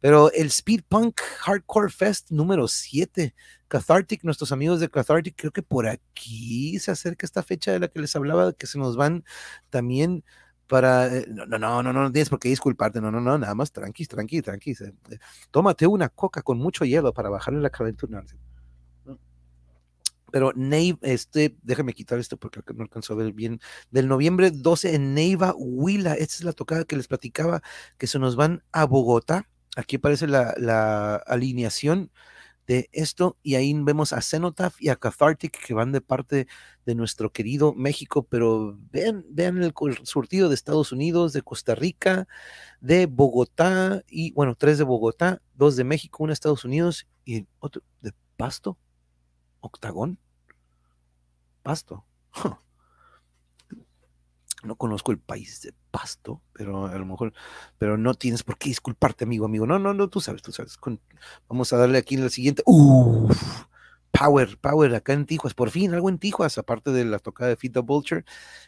Pero 0.00 0.32
el 0.32 0.48
Speed 0.48 0.82
Punk 0.88 1.20
Hardcore 1.40 1.90
Fest 1.90 2.30
número 2.30 2.68
7, 2.68 3.34
Cathartic, 3.68 4.24
nuestros 4.24 4.52
amigos 4.52 4.80
de 4.80 4.90
Cathartic, 4.90 5.36
creo 5.36 5.52
que 5.52 5.62
por 5.62 5.86
aquí 5.88 6.78
se 6.80 6.90
acerca 6.90 7.26
esta 7.26 7.42
fecha 7.42 7.72
de 7.72 7.78
la 7.80 7.88
que 7.88 8.00
les 8.00 8.14
hablaba, 8.16 8.52
que 8.52 8.66
se 8.66 8.78
nos 8.78 8.96
van 8.96 9.24
también 9.70 10.24
para... 10.72 11.06
eh, 11.14 11.26
No, 11.28 11.46
no, 11.46 11.58
no, 11.58 11.82
no, 11.82 11.92
no 11.92 12.10
tienes 12.12 12.30
por 12.30 12.38
qué 12.38 12.48
disculparte, 12.48 13.00
no, 13.00 13.10
no, 13.10 13.20
no, 13.20 13.36
nada 13.38 13.54
más 13.54 13.70
tranqui, 13.72 14.06
tranqui, 14.06 14.40
tranqui. 14.42 14.70
eh, 14.72 14.94
eh, 15.10 15.18
Tómate 15.50 15.86
una 15.86 16.08
coca 16.08 16.40
con 16.42 16.58
mucho 16.58 16.84
hielo 16.86 17.12
para 17.12 17.28
bajarle 17.28 17.60
la 17.60 17.70
calentura. 17.70 18.24
Pero 20.30 20.52
Nave, 20.56 20.96
este, 21.02 21.54
déjame 21.62 21.92
quitar 21.92 22.18
esto 22.18 22.38
porque 22.38 22.62
no 22.74 22.84
alcanzó 22.84 23.12
a 23.12 23.16
ver 23.16 23.34
bien. 23.34 23.60
Del 23.90 24.08
noviembre 24.08 24.50
12 24.50 24.94
en 24.94 25.12
Neiva, 25.12 25.52
Huila. 25.54 26.14
Esta 26.14 26.36
es 26.36 26.44
la 26.44 26.54
tocada 26.54 26.84
que 26.84 26.96
les 26.96 27.06
platicaba, 27.06 27.62
que 27.98 28.06
se 28.06 28.18
nos 28.18 28.34
van 28.34 28.62
a 28.72 28.86
Bogotá. 28.86 29.46
Aquí 29.76 29.96
aparece 29.96 30.26
la, 30.26 30.54
la 30.56 31.16
alineación 31.16 32.10
de 32.72 32.88
esto 32.92 33.36
y 33.42 33.56
ahí 33.56 33.74
vemos 33.74 34.14
a 34.14 34.22
Cenotaph 34.22 34.80
y 34.80 34.88
a 34.88 34.96
Cathartic 34.96 35.52
que 35.66 35.74
van 35.74 35.92
de 35.92 36.00
parte 36.00 36.46
de 36.86 36.94
nuestro 36.94 37.30
querido 37.30 37.74
México, 37.74 38.22
pero 38.22 38.78
vean, 38.90 39.26
vean 39.28 39.62
el, 39.62 39.74
surtido 40.04 40.48
de 40.48 40.54
Estados 40.54 40.90
Unidos, 40.90 41.34
de 41.34 41.42
Costa 41.42 41.74
Rica, 41.74 42.26
de 42.80 43.04
Bogotá 43.04 44.02
y 44.08 44.32
bueno, 44.32 44.54
tres 44.54 44.78
de 44.78 44.84
Bogotá, 44.84 45.42
dos 45.54 45.76
de 45.76 45.84
México, 45.84 46.22
uno 46.22 46.30
de 46.30 46.34
Estados 46.34 46.64
Unidos 46.64 47.06
y 47.26 47.46
otro 47.58 47.82
de 48.00 48.14
Pasto, 48.38 48.78
Octagón, 49.60 50.18
Pasto. 51.62 52.06
No 54.64 54.76
conozco 54.76 55.10
el 55.10 55.18
país 55.18 55.60
de 55.62 55.74
Pasto, 55.92 56.42
pero 56.52 56.86
a 56.86 56.98
lo 56.98 57.06
mejor, 57.06 57.32
pero 57.78 57.96
no 57.96 58.14
tienes 58.14 58.42
por 58.42 58.58
qué 58.58 58.70
disculparte, 58.70 59.24
amigo, 59.24 59.44
amigo. 59.44 59.66
No, 59.66 59.78
no, 59.78 59.94
no, 59.94 60.08
tú 60.08 60.20
sabes, 60.20 60.42
tú 60.42 60.50
sabes. 60.50 60.76
Vamos 61.48 61.72
a 61.72 61.76
darle 61.76 61.98
aquí 61.98 62.16
en 62.16 62.24
la 62.24 62.30
siguiente. 62.30 62.62
Uf, 62.66 63.66
Power, 64.10 64.58
Power, 64.58 64.94
acá 64.94 65.12
en 65.12 65.26
Tijuas, 65.26 65.54
por 65.54 65.70
fin 65.70 65.94
algo 65.94 66.08
en 66.08 66.18
Tijuas, 66.18 66.58
aparte 66.58 66.90
de 66.92 67.04
la 67.04 67.18
tocada 67.18 67.50
de 67.50 67.56
Fit 67.56 67.74
the 67.74 67.80
Vulture. 67.80 68.24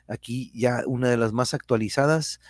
Aquí 0.06 0.52
ya 0.54 0.82
una 0.86 1.08
de 1.08 1.16
las 1.16 1.32
más 1.32 1.54
actualizadas. 1.54 2.40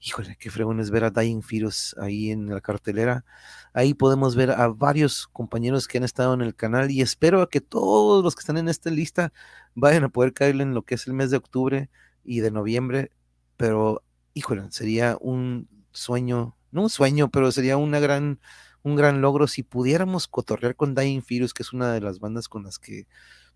Híjole, 0.00 0.36
qué 0.36 0.50
fregón 0.50 0.78
es 0.78 0.90
ver 0.90 1.04
a 1.04 1.10
Dying 1.10 1.42
Fetus 1.42 1.96
ahí 1.98 2.30
en 2.30 2.48
la 2.48 2.60
cartelera. 2.60 3.24
Ahí 3.72 3.94
podemos 3.94 4.36
ver 4.36 4.52
a 4.52 4.68
varios 4.68 5.26
compañeros 5.28 5.88
que 5.88 5.98
han 5.98 6.04
estado 6.04 6.34
en 6.34 6.40
el 6.42 6.54
canal 6.54 6.90
y 6.90 7.02
espero 7.02 7.42
a 7.42 7.50
que 7.50 7.60
todos 7.60 8.22
los 8.22 8.36
que 8.36 8.40
están 8.40 8.58
en 8.58 8.68
esta 8.68 8.90
lista 8.90 9.32
vayan 9.74 10.04
a 10.04 10.08
poder 10.08 10.32
caerle 10.34 10.62
en 10.62 10.74
lo 10.74 10.82
que 10.82 10.94
es 10.94 11.06
el 11.06 11.14
mes 11.14 11.30
de 11.30 11.38
octubre 11.38 11.90
y 12.24 12.40
de 12.40 12.50
noviembre. 12.50 13.10
Pero, 13.56 14.04
híjole, 14.38 14.70
sería 14.70 15.16
un 15.20 15.68
sueño, 15.92 16.56
no 16.70 16.82
un 16.82 16.90
sueño, 16.90 17.28
pero 17.30 17.50
sería 17.50 17.76
una 17.76 17.98
gran, 17.98 18.40
un 18.82 18.96
gran 18.96 19.20
logro 19.20 19.48
si 19.48 19.64
pudiéramos 19.64 20.28
cotorrear 20.28 20.76
con 20.76 20.94
Dying 20.94 21.22
Fetus, 21.22 21.52
que 21.54 21.64
es 21.64 21.72
una 21.72 21.92
de 21.92 22.00
las 22.00 22.20
bandas 22.20 22.48
con 22.48 22.62
las 22.62 22.78
que 22.78 23.08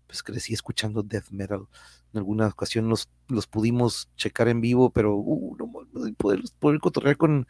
pues 0.07 0.23
crecí 0.23 0.53
escuchando 0.53 1.03
death 1.03 1.29
metal. 1.31 1.67
En 2.13 2.19
alguna 2.19 2.47
ocasión 2.47 2.89
los, 2.89 3.09
los 3.27 3.47
pudimos 3.47 4.07
checar 4.15 4.47
en 4.47 4.61
vivo, 4.61 4.91
pero 4.91 5.15
uh, 5.15 5.57
no, 5.57 5.65
no, 5.91 6.13
poder, 6.13 6.43
cotorrear 6.79 7.17
con. 7.17 7.47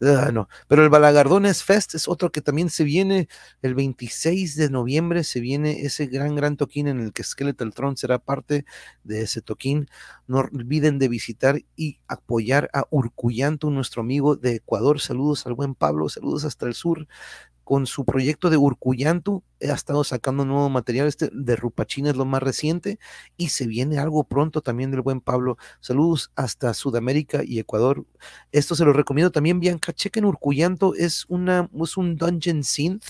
ah, 0.00 0.30
no. 0.32 0.48
Pero 0.68 0.82
el 0.82 0.88
Balagardones 0.88 1.62
Fest 1.62 1.94
es 1.94 2.08
otro 2.08 2.32
que 2.32 2.40
también 2.40 2.70
se 2.70 2.84
viene 2.84 3.28
el 3.60 3.74
26 3.74 4.56
de 4.56 4.70
noviembre. 4.70 5.22
Se 5.22 5.40
viene 5.40 5.82
ese 5.82 6.06
gran, 6.06 6.34
gran 6.34 6.56
toquín 6.56 6.88
en 6.88 7.00
el 7.00 7.12
que 7.12 7.24
Skeletal 7.24 7.74
Throne 7.74 7.98
será 7.98 8.18
parte 8.18 8.64
de 9.04 9.20
ese 9.20 9.42
toquín. 9.42 9.88
No 10.26 10.38
olviden 10.38 10.98
de 10.98 11.08
visitar 11.08 11.60
y 11.76 11.98
apoyar 12.08 12.70
a 12.72 12.84
Urcuyanto, 12.88 13.68
nuestro 13.70 14.00
amigo 14.00 14.36
de 14.36 14.56
Ecuador. 14.56 15.00
Saludos 15.00 15.46
al 15.46 15.52
buen 15.52 15.74
Pablo, 15.74 16.08
saludos 16.08 16.44
hasta 16.44 16.66
el 16.66 16.74
sur 16.74 17.06
con 17.66 17.88
su 17.88 18.04
proyecto 18.04 18.48
de 18.48 18.56
Urcuyantu, 18.56 19.42
ha 19.60 19.74
estado 19.74 20.04
sacando 20.04 20.44
nuevo 20.44 20.70
material, 20.70 21.08
este 21.08 21.30
de 21.32 21.56
Rupachina 21.56 22.10
es 22.10 22.16
lo 22.16 22.24
más 22.24 22.40
reciente, 22.40 23.00
y 23.36 23.48
se 23.48 23.66
viene 23.66 23.98
algo 23.98 24.22
pronto 24.22 24.60
también 24.60 24.92
del 24.92 25.00
buen 25.00 25.20
Pablo. 25.20 25.58
Saludos 25.80 26.30
hasta 26.36 26.72
Sudamérica 26.74 27.42
y 27.44 27.58
Ecuador. 27.58 28.06
Esto 28.52 28.76
se 28.76 28.84
lo 28.84 28.92
recomiendo 28.92 29.32
también, 29.32 29.58
Bianca, 29.58 29.92
chequen 29.92 30.26
Urcuyantu, 30.26 30.94
es, 30.96 31.24
una, 31.26 31.68
es 31.82 31.96
un 31.96 32.14
dungeon 32.14 32.62
synth, 32.62 33.04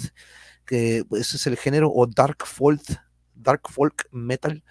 que 0.64 1.04
pues, 1.06 1.28
ese 1.28 1.36
es 1.36 1.46
el 1.48 1.58
género, 1.58 1.92
o 1.92 2.06
dark 2.06 2.46
folk, 2.46 2.80
dark 3.34 3.68
folk 3.68 4.08
metal, 4.10 4.64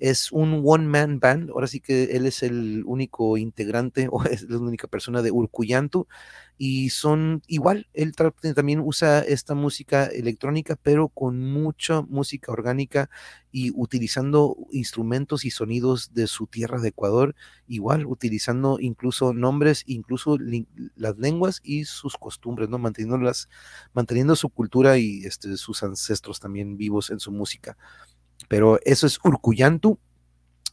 es 0.00 0.32
un 0.32 0.62
one 0.64 0.86
man 0.86 1.20
band, 1.20 1.50
ahora 1.50 1.68
sí 1.68 1.80
que 1.80 2.04
él 2.16 2.26
es 2.26 2.42
el 2.42 2.82
único 2.86 3.36
integrante 3.38 4.08
o 4.12 4.24
es 4.24 4.42
la 4.50 4.58
única 4.58 4.88
persona 4.88 5.22
de 5.22 5.30
Urcuyantu 5.30 6.06
y 6.58 6.90
son 6.90 7.42
igual, 7.46 7.88
él 7.94 8.12
tra- 8.14 8.34
también 8.54 8.80
usa 8.80 9.20
esta 9.20 9.54
música 9.54 10.06
electrónica 10.06 10.76
pero 10.82 11.08
con 11.08 11.40
mucha 11.52 12.02
música 12.02 12.52
orgánica 12.52 13.08
y 13.50 13.72
utilizando 13.74 14.56
instrumentos 14.70 15.44
y 15.44 15.50
sonidos 15.50 16.12
de 16.14 16.26
su 16.26 16.46
tierra 16.46 16.80
de 16.80 16.88
Ecuador, 16.90 17.34
igual 17.66 18.06
utilizando 18.06 18.78
incluso 18.80 19.32
nombres, 19.32 19.82
incluso 19.86 20.36
las 20.96 21.18
lenguas 21.18 21.60
y 21.64 21.84
sus 21.84 22.16
costumbres, 22.16 22.68
¿no? 22.68 22.78
Manteniéndolas, 22.78 23.48
manteniendo 23.92 24.36
su 24.36 24.50
cultura 24.50 24.98
y 24.98 25.24
este, 25.24 25.56
sus 25.56 25.82
ancestros 25.82 26.40
también 26.40 26.76
vivos 26.76 27.10
en 27.10 27.20
su 27.20 27.32
música 27.32 27.76
pero 28.50 28.80
eso 28.84 29.06
es 29.06 29.20
Urcuyantu. 29.22 30.00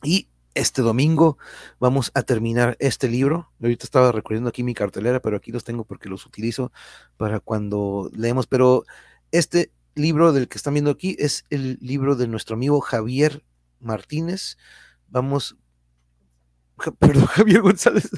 Y 0.02 0.30
este 0.56 0.82
domingo 0.82 1.38
vamos 1.80 2.10
a 2.16 2.24
terminar 2.24 2.76
este 2.80 3.08
libro. 3.08 3.52
Ahorita 3.62 3.86
estaba 3.86 4.12
recorriendo 4.12 4.50
aquí 4.50 4.64
mi 4.64 4.74
cartelera, 4.74 5.20
pero 5.20 5.38
aquí 5.38 5.52
los 5.52 5.64
tengo 5.64 5.84
porque 5.84 6.10
los 6.10 6.26
utilizo 6.26 6.72
para 7.18 7.40
cuando 7.40 8.10
leemos. 8.16 8.48
Pero 8.48 8.84
este 9.32 9.72
libro 9.94 10.34
del 10.34 10.48
que 10.48 10.58
están 10.58 10.74
viendo 10.74 10.90
aquí 10.90 11.16
es 11.20 11.46
el 11.52 11.78
libro 11.80 12.16
de 12.16 12.28
nuestro 12.28 12.56
amigo 12.56 12.82
Javier 12.82 13.44
Martínez. 13.80 14.58
Vamos. 15.08 15.56
Perdón, 17.00 17.26
Javier 17.26 17.62
González, 17.62 18.10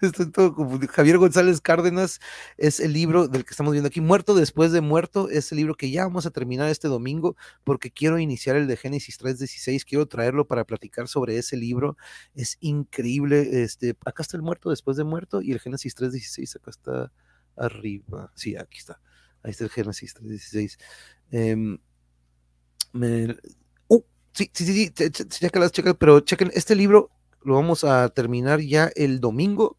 estoy 0.00 0.30
todo 0.30 0.54
confundido. 0.54 0.90
Javier 0.92 1.18
González 1.18 1.60
Cárdenas 1.60 2.18
es 2.56 2.80
el 2.80 2.94
libro 2.94 3.28
del 3.28 3.44
que 3.44 3.50
estamos 3.50 3.72
viendo 3.72 3.88
aquí. 3.88 4.00
Muerto 4.00 4.34
después 4.34 4.72
de 4.72 4.80
muerto 4.80 5.28
es 5.28 5.52
el 5.52 5.58
libro 5.58 5.74
que 5.74 5.90
ya 5.90 6.04
vamos 6.04 6.24
a 6.24 6.30
terminar 6.30 6.70
este 6.70 6.88
domingo 6.88 7.36
porque 7.62 7.90
quiero 7.90 8.18
iniciar 8.18 8.56
el 8.56 8.66
de 8.66 8.76
Génesis 8.78 9.18
3.16, 9.20 9.84
quiero 9.84 10.06
traerlo 10.06 10.46
para 10.46 10.64
platicar 10.64 11.08
sobre 11.08 11.36
ese 11.36 11.56
libro. 11.58 11.96
Es 12.34 12.56
increíble. 12.60 13.62
Este, 13.62 13.94
acá 14.06 14.22
está 14.22 14.36
el 14.38 14.42
muerto 14.42 14.70
después 14.70 14.96
de 14.96 15.04
muerto 15.04 15.42
y 15.42 15.52
el 15.52 15.60
Génesis 15.60 15.94
3.16 15.94 16.56
acá 16.56 16.70
está 16.70 17.12
arriba. 17.56 18.32
Sí, 18.34 18.56
aquí 18.56 18.78
está. 18.78 18.98
Ahí 19.42 19.50
está 19.50 19.64
el 19.64 19.70
Génesis 19.70 20.14
3.16. 20.16 20.78
Em, 21.32 21.78
me- 22.92 23.36
uh, 23.88 24.00
sí, 24.32 24.50
sí, 24.54 24.64
sí, 24.64 24.92
sí, 24.96 25.10
chécalas, 25.10 25.70
chécalas, 25.72 25.96
pero 25.98 26.20
chequen, 26.20 26.50
este 26.54 26.74
libro 26.74 27.10
lo 27.42 27.54
vamos 27.54 27.84
a 27.84 28.08
terminar 28.10 28.60
ya 28.60 28.90
el 28.96 29.20
domingo, 29.20 29.76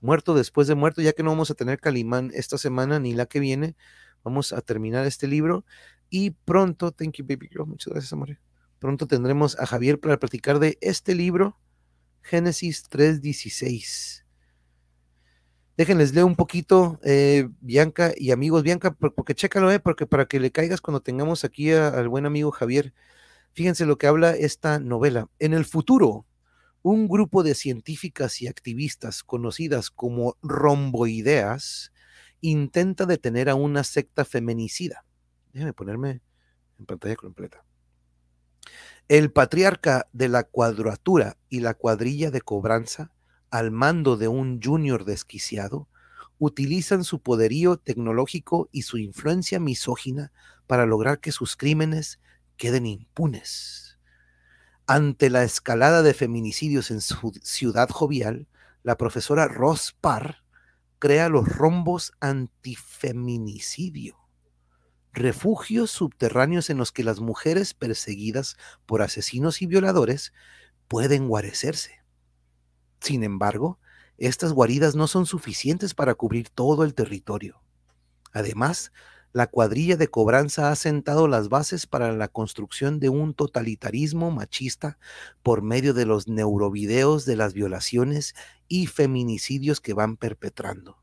muerto 0.00 0.34
después 0.34 0.68
de 0.68 0.74
muerto, 0.74 1.02
ya 1.02 1.12
que 1.12 1.22
no 1.22 1.30
vamos 1.30 1.50
a 1.50 1.54
tener 1.54 1.80
Calimán 1.80 2.30
esta 2.34 2.58
semana 2.58 2.98
ni 3.00 3.14
la 3.14 3.26
que 3.26 3.40
viene, 3.40 3.76
vamos 4.24 4.52
a 4.52 4.60
terminar 4.60 5.06
este 5.06 5.26
libro 5.26 5.64
y 6.10 6.30
pronto, 6.30 6.92
thank 6.92 7.14
you 7.14 7.24
baby 7.26 7.48
girl, 7.50 7.66
muchas 7.66 7.92
gracias 7.92 8.12
amor, 8.12 8.38
pronto 8.78 9.06
tendremos 9.06 9.58
a 9.58 9.66
Javier 9.66 9.98
para 10.00 10.18
platicar 10.18 10.58
de 10.58 10.78
este 10.80 11.14
libro, 11.14 11.58
Génesis 12.22 12.84
3.16. 12.90 14.24
Déjenles 15.76 16.12
leo 16.12 16.26
un 16.26 16.34
poquito, 16.34 16.98
eh, 17.04 17.48
Bianca 17.60 18.12
y 18.16 18.32
amigos, 18.32 18.64
Bianca, 18.64 18.92
por- 18.94 19.14
porque 19.14 19.34
chécalo, 19.36 19.70
eh, 19.70 19.78
porque 19.78 20.06
para 20.06 20.26
que 20.26 20.40
le 20.40 20.50
caigas 20.50 20.80
cuando 20.80 21.00
tengamos 21.00 21.44
aquí 21.44 21.70
al 21.72 22.08
buen 22.08 22.26
amigo 22.26 22.50
Javier. 22.50 22.92
Fíjense 23.54 23.86
lo 23.86 23.96
que 23.98 24.08
habla 24.08 24.34
esta 24.36 24.80
novela. 24.80 25.28
En 25.38 25.54
el 25.54 25.64
futuro, 25.64 26.26
un 26.82 27.08
grupo 27.08 27.42
de 27.42 27.54
científicas 27.54 28.40
y 28.40 28.46
activistas 28.46 29.22
conocidas 29.22 29.90
como 29.90 30.36
romboideas 30.42 31.92
intenta 32.40 33.04
detener 33.06 33.48
a 33.48 33.54
una 33.54 33.84
secta 33.84 34.24
feminicida. 34.24 35.04
Déjenme 35.52 35.72
ponerme 35.72 36.22
en 36.78 36.86
pantalla 36.86 37.16
completa. 37.16 37.64
El 39.08 39.32
patriarca 39.32 40.06
de 40.12 40.28
la 40.28 40.44
cuadratura 40.44 41.38
y 41.48 41.60
la 41.60 41.74
cuadrilla 41.74 42.30
de 42.30 42.42
cobranza, 42.42 43.10
al 43.50 43.70
mando 43.70 44.16
de 44.16 44.28
un 44.28 44.60
junior 44.62 45.04
desquiciado, 45.04 45.88
utilizan 46.38 47.04
su 47.04 47.20
poderío 47.20 47.78
tecnológico 47.78 48.68
y 48.70 48.82
su 48.82 48.98
influencia 48.98 49.58
misógina 49.58 50.30
para 50.66 50.86
lograr 50.86 51.20
que 51.20 51.32
sus 51.32 51.56
crímenes 51.56 52.20
queden 52.56 52.86
impunes. 52.86 53.87
Ante 54.90 55.28
la 55.28 55.44
escalada 55.44 56.00
de 56.00 56.14
feminicidios 56.14 56.90
en 56.90 57.02
su 57.02 57.38
ciudad 57.42 57.90
jovial, 57.90 58.48
la 58.82 58.96
profesora 58.96 59.46
Ross 59.46 59.94
Parr 60.00 60.42
crea 60.98 61.28
los 61.28 61.46
rombos 61.46 62.12
antifeminicidio, 62.20 64.16
refugios 65.12 65.90
subterráneos 65.90 66.70
en 66.70 66.78
los 66.78 66.90
que 66.90 67.04
las 67.04 67.20
mujeres 67.20 67.74
perseguidas 67.74 68.56
por 68.86 69.02
asesinos 69.02 69.60
y 69.60 69.66
violadores 69.66 70.32
pueden 70.88 71.28
guarecerse. 71.28 72.02
Sin 72.98 73.24
embargo, 73.24 73.78
estas 74.16 74.54
guaridas 74.54 74.94
no 74.94 75.06
son 75.06 75.26
suficientes 75.26 75.92
para 75.92 76.14
cubrir 76.14 76.48
todo 76.48 76.82
el 76.84 76.94
territorio. 76.94 77.60
Además, 78.32 78.90
la 79.38 79.46
cuadrilla 79.46 79.96
de 79.96 80.08
cobranza 80.08 80.72
ha 80.72 80.74
sentado 80.74 81.28
las 81.28 81.48
bases 81.48 81.86
para 81.86 82.10
la 82.12 82.26
construcción 82.26 82.98
de 82.98 83.08
un 83.08 83.34
totalitarismo 83.34 84.32
machista 84.32 84.98
por 85.44 85.62
medio 85.62 85.94
de 85.94 86.06
los 86.06 86.26
neurovideos 86.26 87.24
de 87.24 87.36
las 87.36 87.54
violaciones 87.54 88.34
y 88.66 88.88
feminicidios 88.88 89.80
que 89.80 89.94
van 89.94 90.16
perpetrando. 90.16 90.98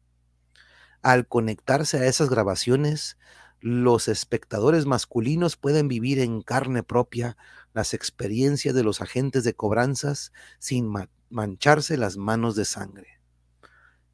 Al 1.01 1.29
conectarse 1.29 1.97
a 1.97 2.07
esas 2.07 2.29
grabaciones, 2.29 3.17
los 3.61 4.09
espectadores 4.09 4.85
masculinos 4.85 5.55
pueden 5.55 5.87
vivir 5.87 6.19
en 6.19 6.41
carne 6.41 6.83
propia 6.83 7.37
las 7.73 7.93
experiencias 7.93 8.75
de 8.75 8.83
los 8.83 8.99
agentes 8.99 9.45
de 9.45 9.53
cobranzas 9.53 10.33
sin 10.59 10.89
ma- 10.89 11.09
mancharse 11.29 11.95
las 11.95 12.17
manos 12.17 12.57
de 12.57 12.65
sangre. 12.65 13.14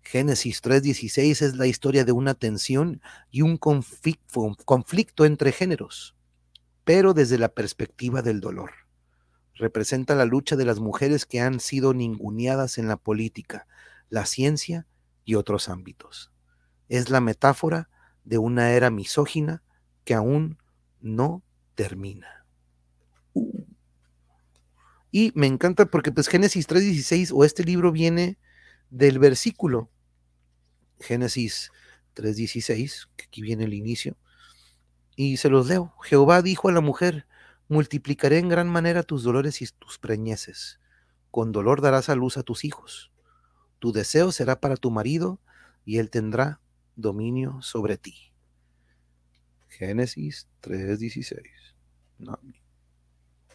Génesis 0.01 0.61
3.16 0.61 1.41
es 1.41 1.55
la 1.55 1.67
historia 1.67 2.03
de 2.03 2.11
una 2.11 2.33
tensión 2.33 3.01
y 3.29 3.43
un 3.43 3.57
conflicto, 3.57 5.25
entre 5.25 5.51
géneros, 5.51 6.15
pero 6.83 7.13
desde 7.13 7.37
la 7.37 7.49
perspectiva 7.49 8.21
del 8.21 8.41
dolor. 8.41 8.71
Representa 9.53 10.15
la 10.15 10.25
lucha 10.25 10.55
de 10.55 10.65
las 10.65 10.79
mujeres 10.79 11.25
que 11.25 11.39
han 11.39 11.59
sido 11.59 11.93
ninguneadas 11.93 12.77
en 12.77 12.87
la 12.87 12.97
política, 12.97 13.67
la 14.09 14.25
ciencia 14.25 14.87
y 15.23 15.35
otros 15.35 15.69
ámbitos. 15.69 16.31
Es 16.89 17.09
la 17.09 17.21
metáfora 17.21 17.89
de 18.23 18.37
una 18.37 18.71
era 18.71 18.89
misógina 18.89 19.63
que 20.03 20.13
aún 20.13 20.57
no 20.99 21.43
termina. 21.75 22.45
Y 25.11 25.31
me 25.35 25.47
encanta 25.47 25.85
porque 25.85 26.11
pues 26.11 26.27
Génesis 26.27 26.67
3.16 26.67 27.31
o 27.33 27.45
este 27.45 27.63
libro 27.63 27.91
viene 27.91 28.37
del 28.91 29.17
versículo 29.17 29.89
Génesis 30.99 31.71
3.16, 32.15 33.09
que 33.15 33.25
aquí 33.25 33.41
viene 33.41 33.63
el 33.63 33.73
inicio, 33.73 34.15
y 35.15 35.37
se 35.37 35.49
los 35.49 35.67
leo. 35.67 35.95
Jehová 36.03 36.41
dijo 36.41 36.69
a 36.69 36.71
la 36.71 36.81
mujer, 36.81 37.25
multiplicaré 37.67 38.37
en 38.37 38.49
gran 38.49 38.67
manera 38.69 39.01
tus 39.01 39.23
dolores 39.23 39.61
y 39.61 39.67
tus 39.67 39.97
preñeces, 39.97 40.79
con 41.31 41.51
dolor 41.51 41.81
darás 41.81 42.09
a 42.09 42.15
luz 42.15 42.37
a 42.37 42.43
tus 42.43 42.65
hijos. 42.65 43.11
Tu 43.79 43.91
deseo 43.91 44.31
será 44.31 44.59
para 44.59 44.75
tu 44.75 44.91
marido, 44.91 45.39
y 45.85 45.97
él 45.97 46.11
tendrá 46.11 46.61
dominio 46.95 47.61
sobre 47.61 47.97
ti. 47.97 48.31
Génesis 49.69 50.47
3.16. 50.61 51.41
No. 52.19 52.37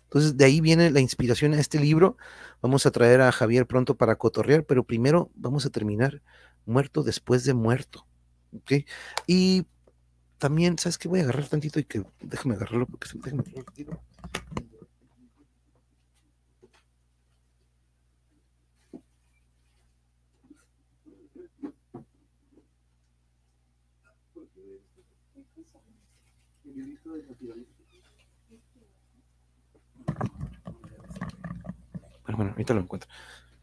Entonces, 0.07 0.37
de 0.37 0.45
ahí 0.45 0.61
viene 0.61 0.91
la 0.91 1.01
inspiración 1.01 1.53
a 1.55 1.61
este 1.61 1.79
libro. 1.79 2.17
Vamos 2.63 2.87
a 2.87 2.91
traer 2.91 3.21
a 3.21 3.33
Javier 3.33 3.67
pronto 3.67 3.97
para 3.97 4.17
cotorrear, 4.17 4.65
pero 4.65 4.85
primero 4.85 5.31
vamos 5.35 5.67
a 5.67 5.71
terminar 5.71 6.23
muerto 6.65 7.03
después 7.03 7.45
de 7.45 7.55
muerto. 7.55 8.07
¿ok? 8.53 8.73
Y 9.27 9.67
también, 10.39 10.79
¿sabes 10.79 10.99
qué? 10.99 11.09
Voy 11.09 11.21
a 11.21 11.23
agarrar 11.25 11.49
tantito 11.49 11.81
y 11.81 11.85
que 11.85 12.05
déjame 12.21 12.55
agarrarlo 12.55 12.87
porque 12.87 13.09
déjame 13.15 13.43
agarrarlo 13.43 14.01
Bueno, 32.37 32.53
ahorita 32.53 32.75
lo 32.75 32.81
encuentro. 32.81 33.11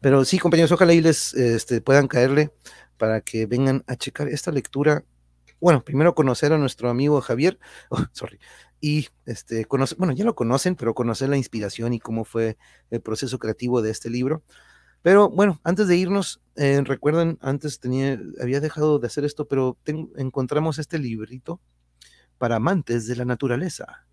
Pero 0.00 0.24
sí, 0.24 0.38
compañeros, 0.38 0.72
ojalá 0.72 0.92
y 0.92 1.00
les 1.00 1.32
este, 1.34 1.80
puedan 1.80 2.08
caerle 2.08 2.52
para 2.98 3.20
que 3.20 3.46
vengan 3.46 3.84
a 3.86 3.96
checar 3.96 4.28
esta 4.28 4.50
lectura 4.52 5.04
bueno, 5.64 5.82
primero 5.82 6.14
conocer 6.14 6.52
a 6.52 6.58
nuestro 6.58 6.90
amigo 6.90 7.22
Javier, 7.22 7.58
oh, 7.88 8.04
sorry, 8.12 8.38
y 8.82 9.08
este, 9.24 9.64
conocer, 9.64 9.96
bueno, 9.96 10.12
ya 10.12 10.22
lo 10.22 10.34
conocen, 10.34 10.76
pero 10.76 10.94
conocer 10.94 11.30
la 11.30 11.38
inspiración 11.38 11.94
y 11.94 12.00
cómo 12.00 12.26
fue 12.26 12.58
el 12.90 13.00
proceso 13.00 13.38
creativo 13.38 13.80
de 13.80 13.90
este 13.90 14.10
libro. 14.10 14.42
Pero 15.00 15.30
bueno, 15.30 15.60
antes 15.64 15.88
de 15.88 15.96
irnos, 15.96 16.42
eh, 16.56 16.82
recuerden, 16.84 17.38
antes 17.40 17.80
tenía, 17.80 18.20
había 18.42 18.60
dejado 18.60 18.98
de 18.98 19.06
hacer 19.06 19.24
esto, 19.24 19.48
pero 19.48 19.78
encontramos 20.16 20.78
este 20.78 20.98
librito 20.98 21.62
para 22.36 22.56
amantes 22.56 23.06
de 23.06 23.16
la 23.16 23.24
naturaleza. 23.24 24.06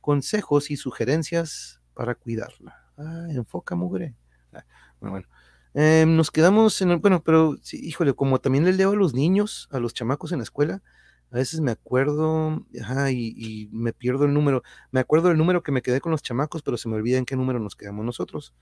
Consejos 0.00 0.72
y 0.72 0.76
sugerencias 0.76 1.80
para 1.94 2.16
cuidarla. 2.16 2.89
Ah, 3.00 3.26
enfoca, 3.30 3.74
mugre. 3.74 4.14
Ah, 4.52 4.64
bueno, 5.00 5.12
bueno. 5.12 5.26
Eh, 5.74 6.04
nos 6.06 6.30
quedamos 6.30 6.82
en 6.82 6.90
el, 6.90 6.98
bueno, 6.98 7.22
pero 7.22 7.56
sí, 7.62 7.80
híjole, 7.82 8.12
como 8.14 8.40
también 8.40 8.64
le 8.64 8.72
leo 8.72 8.90
a 8.92 8.96
los 8.96 9.14
niños, 9.14 9.68
a 9.70 9.78
los 9.78 9.94
chamacos 9.94 10.32
en 10.32 10.38
la 10.38 10.42
escuela, 10.44 10.82
a 11.30 11.36
veces 11.36 11.60
me 11.60 11.70
acuerdo, 11.70 12.66
ajá, 12.82 13.10
y, 13.12 13.68
me 13.72 13.92
pierdo 13.92 14.24
el 14.24 14.34
número. 14.34 14.62
Me 14.90 15.00
acuerdo 15.00 15.28
del 15.28 15.38
número 15.38 15.62
que 15.62 15.72
me 15.72 15.80
quedé 15.82 16.00
con 16.00 16.12
los 16.12 16.22
chamacos, 16.22 16.62
pero 16.62 16.76
se 16.76 16.88
me 16.88 16.96
olvida 16.96 17.18
en 17.18 17.24
qué 17.24 17.36
número 17.36 17.60
nos 17.60 17.76
quedamos 17.76 18.04
nosotros. 18.04 18.52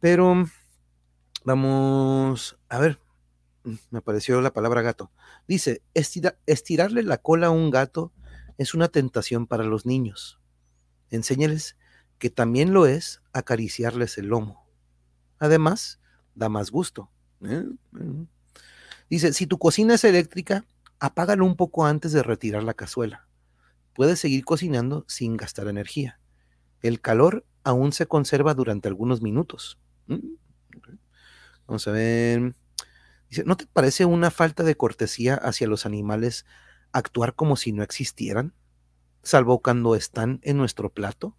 Pero 0.00 0.34
vamos 1.44 2.58
a 2.68 2.78
ver, 2.78 3.00
me 3.90 3.98
apareció 3.98 4.40
la 4.40 4.52
palabra 4.52 4.82
gato. 4.82 5.10
Dice, 5.48 5.82
"Estira- 5.94 6.38
estirarle 6.46 7.02
la 7.02 7.18
cola 7.18 7.48
a 7.48 7.50
un 7.50 7.70
gato 7.70 8.12
es 8.58 8.74
una 8.74 8.88
tentación 8.88 9.46
para 9.46 9.64
los 9.64 9.86
niños. 9.86 10.40
Enséñales 11.10 11.76
que 12.18 12.30
también 12.30 12.72
lo 12.72 12.86
es 12.86 13.22
acariciarles 13.32 14.18
el 14.18 14.26
lomo. 14.26 14.66
Además, 15.38 16.00
da 16.34 16.48
más 16.48 16.70
gusto. 16.70 17.10
¿eh? 17.42 17.64
Mm. 17.92 18.24
Dice, 19.10 19.32
si 19.32 19.46
tu 19.46 19.58
cocina 19.58 19.94
es 19.94 20.04
eléctrica, 20.04 20.64
apágalo 20.98 21.44
un 21.44 21.56
poco 21.56 21.86
antes 21.86 22.12
de 22.12 22.22
retirar 22.22 22.64
la 22.64 22.74
cazuela. 22.74 23.28
Puedes 23.94 24.18
seguir 24.18 24.44
cocinando 24.44 25.04
sin 25.08 25.36
gastar 25.36 25.68
energía. 25.68 26.20
El 26.82 27.00
calor 27.00 27.44
aún 27.64 27.92
se 27.92 28.06
conserva 28.06 28.54
durante 28.54 28.88
algunos 28.88 29.22
minutos. 29.22 29.78
Mm. 30.06 30.36
Vamos 31.66 31.88
a 31.88 31.92
ver. 31.92 32.54
Dice, 33.28 33.44
¿no 33.44 33.56
te 33.56 33.66
parece 33.66 34.04
una 34.04 34.30
falta 34.30 34.62
de 34.62 34.76
cortesía 34.76 35.34
hacia 35.34 35.66
los 35.66 35.84
animales 35.84 36.46
actuar 36.92 37.34
como 37.34 37.56
si 37.56 37.72
no 37.72 37.82
existieran? 37.82 38.54
Salvo 39.22 39.60
cuando 39.60 39.96
están 39.96 40.38
en 40.42 40.56
nuestro 40.56 40.90
plato. 40.90 41.36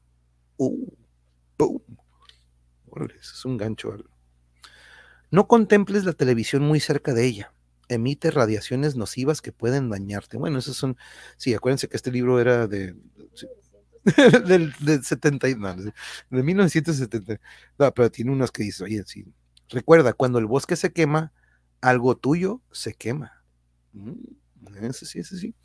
Uh, 0.59 0.73
es 3.19 3.45
un 3.45 3.57
gancho. 3.57 3.95
No 5.31 5.47
contemples 5.47 6.05
la 6.05 6.13
televisión 6.13 6.63
muy 6.63 6.79
cerca 6.79 7.13
de 7.13 7.25
ella. 7.25 7.53
Emite 7.89 8.31
radiaciones 8.31 8.95
nocivas 8.95 9.41
que 9.41 9.51
pueden 9.51 9.89
dañarte. 9.89 10.37
Bueno, 10.37 10.59
esos 10.59 10.77
son. 10.77 10.97
Sí, 11.37 11.53
acuérdense 11.53 11.87
que 11.87 11.97
este 11.97 12.11
libro 12.11 12.39
era 12.39 12.67
de. 12.67 12.95
del, 14.47 14.73
del 14.79 15.03
70, 15.03 15.49
y- 15.49 15.55
no, 15.55 15.75
no 15.75 15.83
sé, 15.83 15.93
de 16.29 16.43
1970. 16.43 17.39
No, 17.77 17.93
pero 17.93 18.09
tiene 18.11 18.31
unos 18.31 18.51
que 18.51 18.63
dicen, 18.63 18.85
oye, 18.85 19.03
sí. 19.05 19.25
Recuerda, 19.69 20.13
cuando 20.13 20.39
el 20.39 20.45
bosque 20.45 20.75
se 20.77 20.93
quema, 20.93 21.33
algo 21.81 22.15
tuyo 22.15 22.61
se 22.71 22.93
quema. 22.93 23.43
Mm, 23.93 24.13
Ese 24.83 25.05
sí, 25.05 25.19
ese 25.19 25.37
sí. 25.37 25.55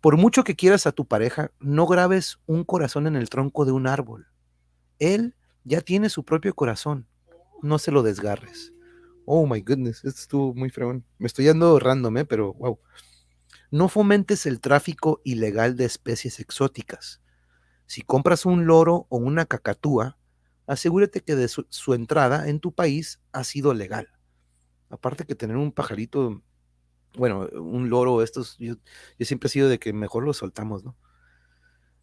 Por 0.00 0.16
mucho 0.16 0.44
que 0.44 0.54
quieras 0.54 0.86
a 0.86 0.92
tu 0.92 1.06
pareja, 1.06 1.50
no 1.58 1.86
grabes 1.86 2.38
un 2.46 2.62
corazón 2.64 3.06
en 3.08 3.16
el 3.16 3.28
tronco 3.28 3.64
de 3.64 3.72
un 3.72 3.88
árbol. 3.88 4.28
Él 5.00 5.34
ya 5.64 5.80
tiene 5.80 6.08
su 6.08 6.24
propio 6.24 6.54
corazón. 6.54 7.08
No 7.62 7.78
se 7.78 7.90
lo 7.90 8.04
desgarres. 8.04 8.72
Oh 9.24 9.46
my 9.46 9.60
goodness, 9.60 10.04
esto 10.04 10.20
estuvo 10.20 10.54
muy 10.54 10.70
fregón. 10.70 11.04
Me 11.18 11.26
estoy 11.26 11.46
dando 11.46 11.78
random, 11.78 12.18
¿eh? 12.18 12.24
pero 12.24 12.54
wow. 12.54 12.78
No 13.70 13.88
fomentes 13.88 14.46
el 14.46 14.60
tráfico 14.60 15.20
ilegal 15.24 15.76
de 15.76 15.84
especies 15.84 16.38
exóticas. 16.38 17.20
Si 17.86 18.02
compras 18.02 18.46
un 18.46 18.66
loro 18.66 19.06
o 19.08 19.18
una 19.18 19.46
cacatúa, 19.46 20.16
asegúrate 20.66 21.22
que 21.22 21.34
de 21.34 21.48
su, 21.48 21.66
su 21.70 21.94
entrada 21.94 22.48
en 22.48 22.60
tu 22.60 22.72
país 22.72 23.20
ha 23.32 23.42
sido 23.42 23.74
legal. 23.74 24.08
Aparte 24.90 25.24
que 25.24 25.34
tener 25.34 25.56
un 25.56 25.72
pajarito, 25.72 26.40
bueno, 27.16 27.48
un 27.52 27.90
loro, 27.90 28.22
estos, 28.22 28.56
yo, 28.58 28.74
yo 29.18 29.26
siempre 29.26 29.48
he 29.48 29.50
sido 29.50 29.68
de 29.68 29.78
que 29.78 29.92
mejor 29.92 30.24
los 30.24 30.38
soltamos, 30.38 30.84
¿no? 30.84 30.96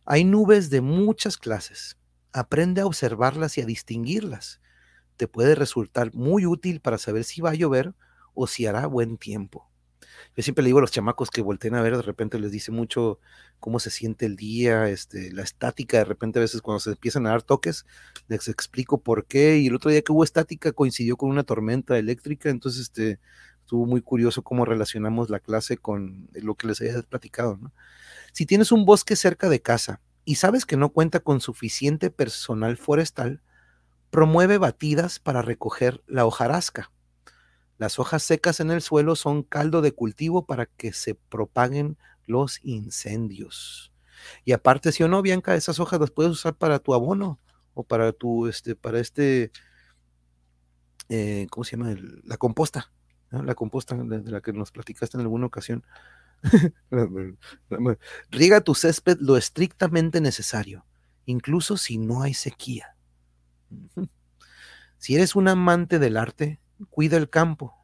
Hay 0.05 0.23
nubes 0.23 0.69
de 0.69 0.81
muchas 0.81 1.37
clases. 1.37 1.97
Aprende 2.31 2.81
a 2.81 2.85
observarlas 2.85 3.57
y 3.57 3.61
a 3.61 3.65
distinguirlas. 3.65 4.61
Te 5.17 5.27
puede 5.27 5.55
resultar 5.55 6.13
muy 6.13 6.45
útil 6.45 6.79
para 6.79 6.97
saber 6.97 7.23
si 7.23 7.41
va 7.41 7.51
a 7.51 7.55
llover 7.55 7.95
o 8.33 8.45
si 8.45 8.67
hará 8.67 8.85
buen 8.85 9.17
tiempo. 9.17 9.69
Yo 10.35 10.43
siempre 10.43 10.63
le 10.63 10.67
digo 10.67 10.79
a 10.79 10.81
los 10.81 10.91
chamacos 10.91 11.29
que 11.29 11.41
volteen 11.41 11.75
a 11.75 11.81
ver, 11.81 11.95
de 11.95 12.01
repente 12.01 12.39
les 12.39 12.51
dice 12.51 12.71
mucho 12.71 13.19
cómo 13.59 13.79
se 13.79 13.89
siente 13.89 14.25
el 14.25 14.35
día, 14.35 14.89
este, 14.89 15.31
la 15.31 15.43
estática, 15.43 15.97
de 15.97 16.05
repente 16.05 16.39
a 16.39 16.41
veces 16.41 16.61
cuando 16.61 16.79
se 16.79 16.91
empiezan 16.91 17.25
a 17.25 17.31
dar 17.31 17.41
toques, 17.41 17.85
les 18.27 18.47
explico 18.47 19.01
por 19.01 19.25
qué. 19.25 19.57
Y 19.57 19.67
el 19.67 19.75
otro 19.75 19.91
día 19.91 20.01
que 20.01 20.11
hubo 20.11 20.23
estática 20.23 20.71
coincidió 20.71 21.17
con 21.17 21.29
una 21.29 21.43
tormenta 21.43 21.97
eléctrica, 21.97 22.49
entonces 22.49 22.83
este, 22.83 23.19
estuvo 23.65 23.87
muy 23.87 24.01
curioso 24.01 24.43
cómo 24.43 24.63
relacionamos 24.63 25.31
la 25.31 25.39
clase 25.39 25.77
con 25.77 26.29
lo 26.33 26.53
que 26.53 26.67
les 26.67 26.79
había 26.81 27.01
platicado. 27.01 27.57
¿no? 27.59 27.73
Si 28.31 28.45
tienes 28.45 28.71
un 28.71 28.85
bosque 28.85 29.15
cerca 29.15 29.49
de 29.49 29.59
casa 29.59 30.01
y 30.23 30.35
sabes 30.35 30.67
que 30.67 30.77
no 30.77 30.89
cuenta 30.89 31.19
con 31.19 31.41
suficiente 31.41 32.11
personal 32.11 32.77
forestal, 32.77 33.41
promueve 34.11 34.59
batidas 34.59 35.17
para 35.19 35.41
recoger 35.41 36.03
la 36.05 36.27
hojarasca. 36.27 36.91
Las 37.79 37.97
hojas 37.97 38.21
secas 38.21 38.59
en 38.59 38.69
el 38.69 38.83
suelo 38.83 39.15
son 39.15 39.41
caldo 39.41 39.81
de 39.81 39.93
cultivo 39.93 40.45
para 40.45 40.67
que 40.67 40.93
se 40.93 41.15
propaguen 41.15 41.97
los 42.27 42.63
incendios. 42.63 43.91
Y 44.43 44.51
aparte, 44.51 44.91
si 44.91 45.01
o 45.01 45.07
no, 45.07 45.23
Bianca, 45.23 45.55
esas 45.55 45.79
hojas 45.79 45.99
las 45.99 46.11
puedes 46.11 46.31
usar 46.31 46.55
para 46.55 46.77
tu 46.77 46.93
abono 46.93 47.39
o 47.73 47.83
para 47.83 48.13
tu, 48.13 48.47
este, 48.47 48.75
para 48.75 48.99
este, 48.99 49.51
eh, 51.09 51.47
¿cómo 51.49 51.63
se 51.63 51.77
llama? 51.77 51.95
La 52.23 52.37
composta, 52.37 52.91
La 53.43 53.55
composta 53.55 53.95
de, 53.95 54.29
la 54.29 54.41
que 54.41 54.53
nos 54.53 54.71
platicaste 54.71 55.17
en 55.17 55.21
alguna 55.21 55.47
ocasión. 55.47 55.83
Riega 58.31 58.61
tu 58.61 58.75
césped 58.75 59.17
lo 59.19 59.37
estrictamente 59.37 60.21
necesario, 60.21 60.85
incluso 61.25 61.77
si 61.77 61.97
no 61.97 62.21
hay 62.21 62.33
sequía. 62.33 62.95
Si 64.97 65.15
eres 65.15 65.35
un 65.35 65.47
amante 65.47 65.99
del 65.99 66.17
arte, 66.17 66.59
cuida 66.89 67.17
el 67.17 67.29
campo, 67.29 67.75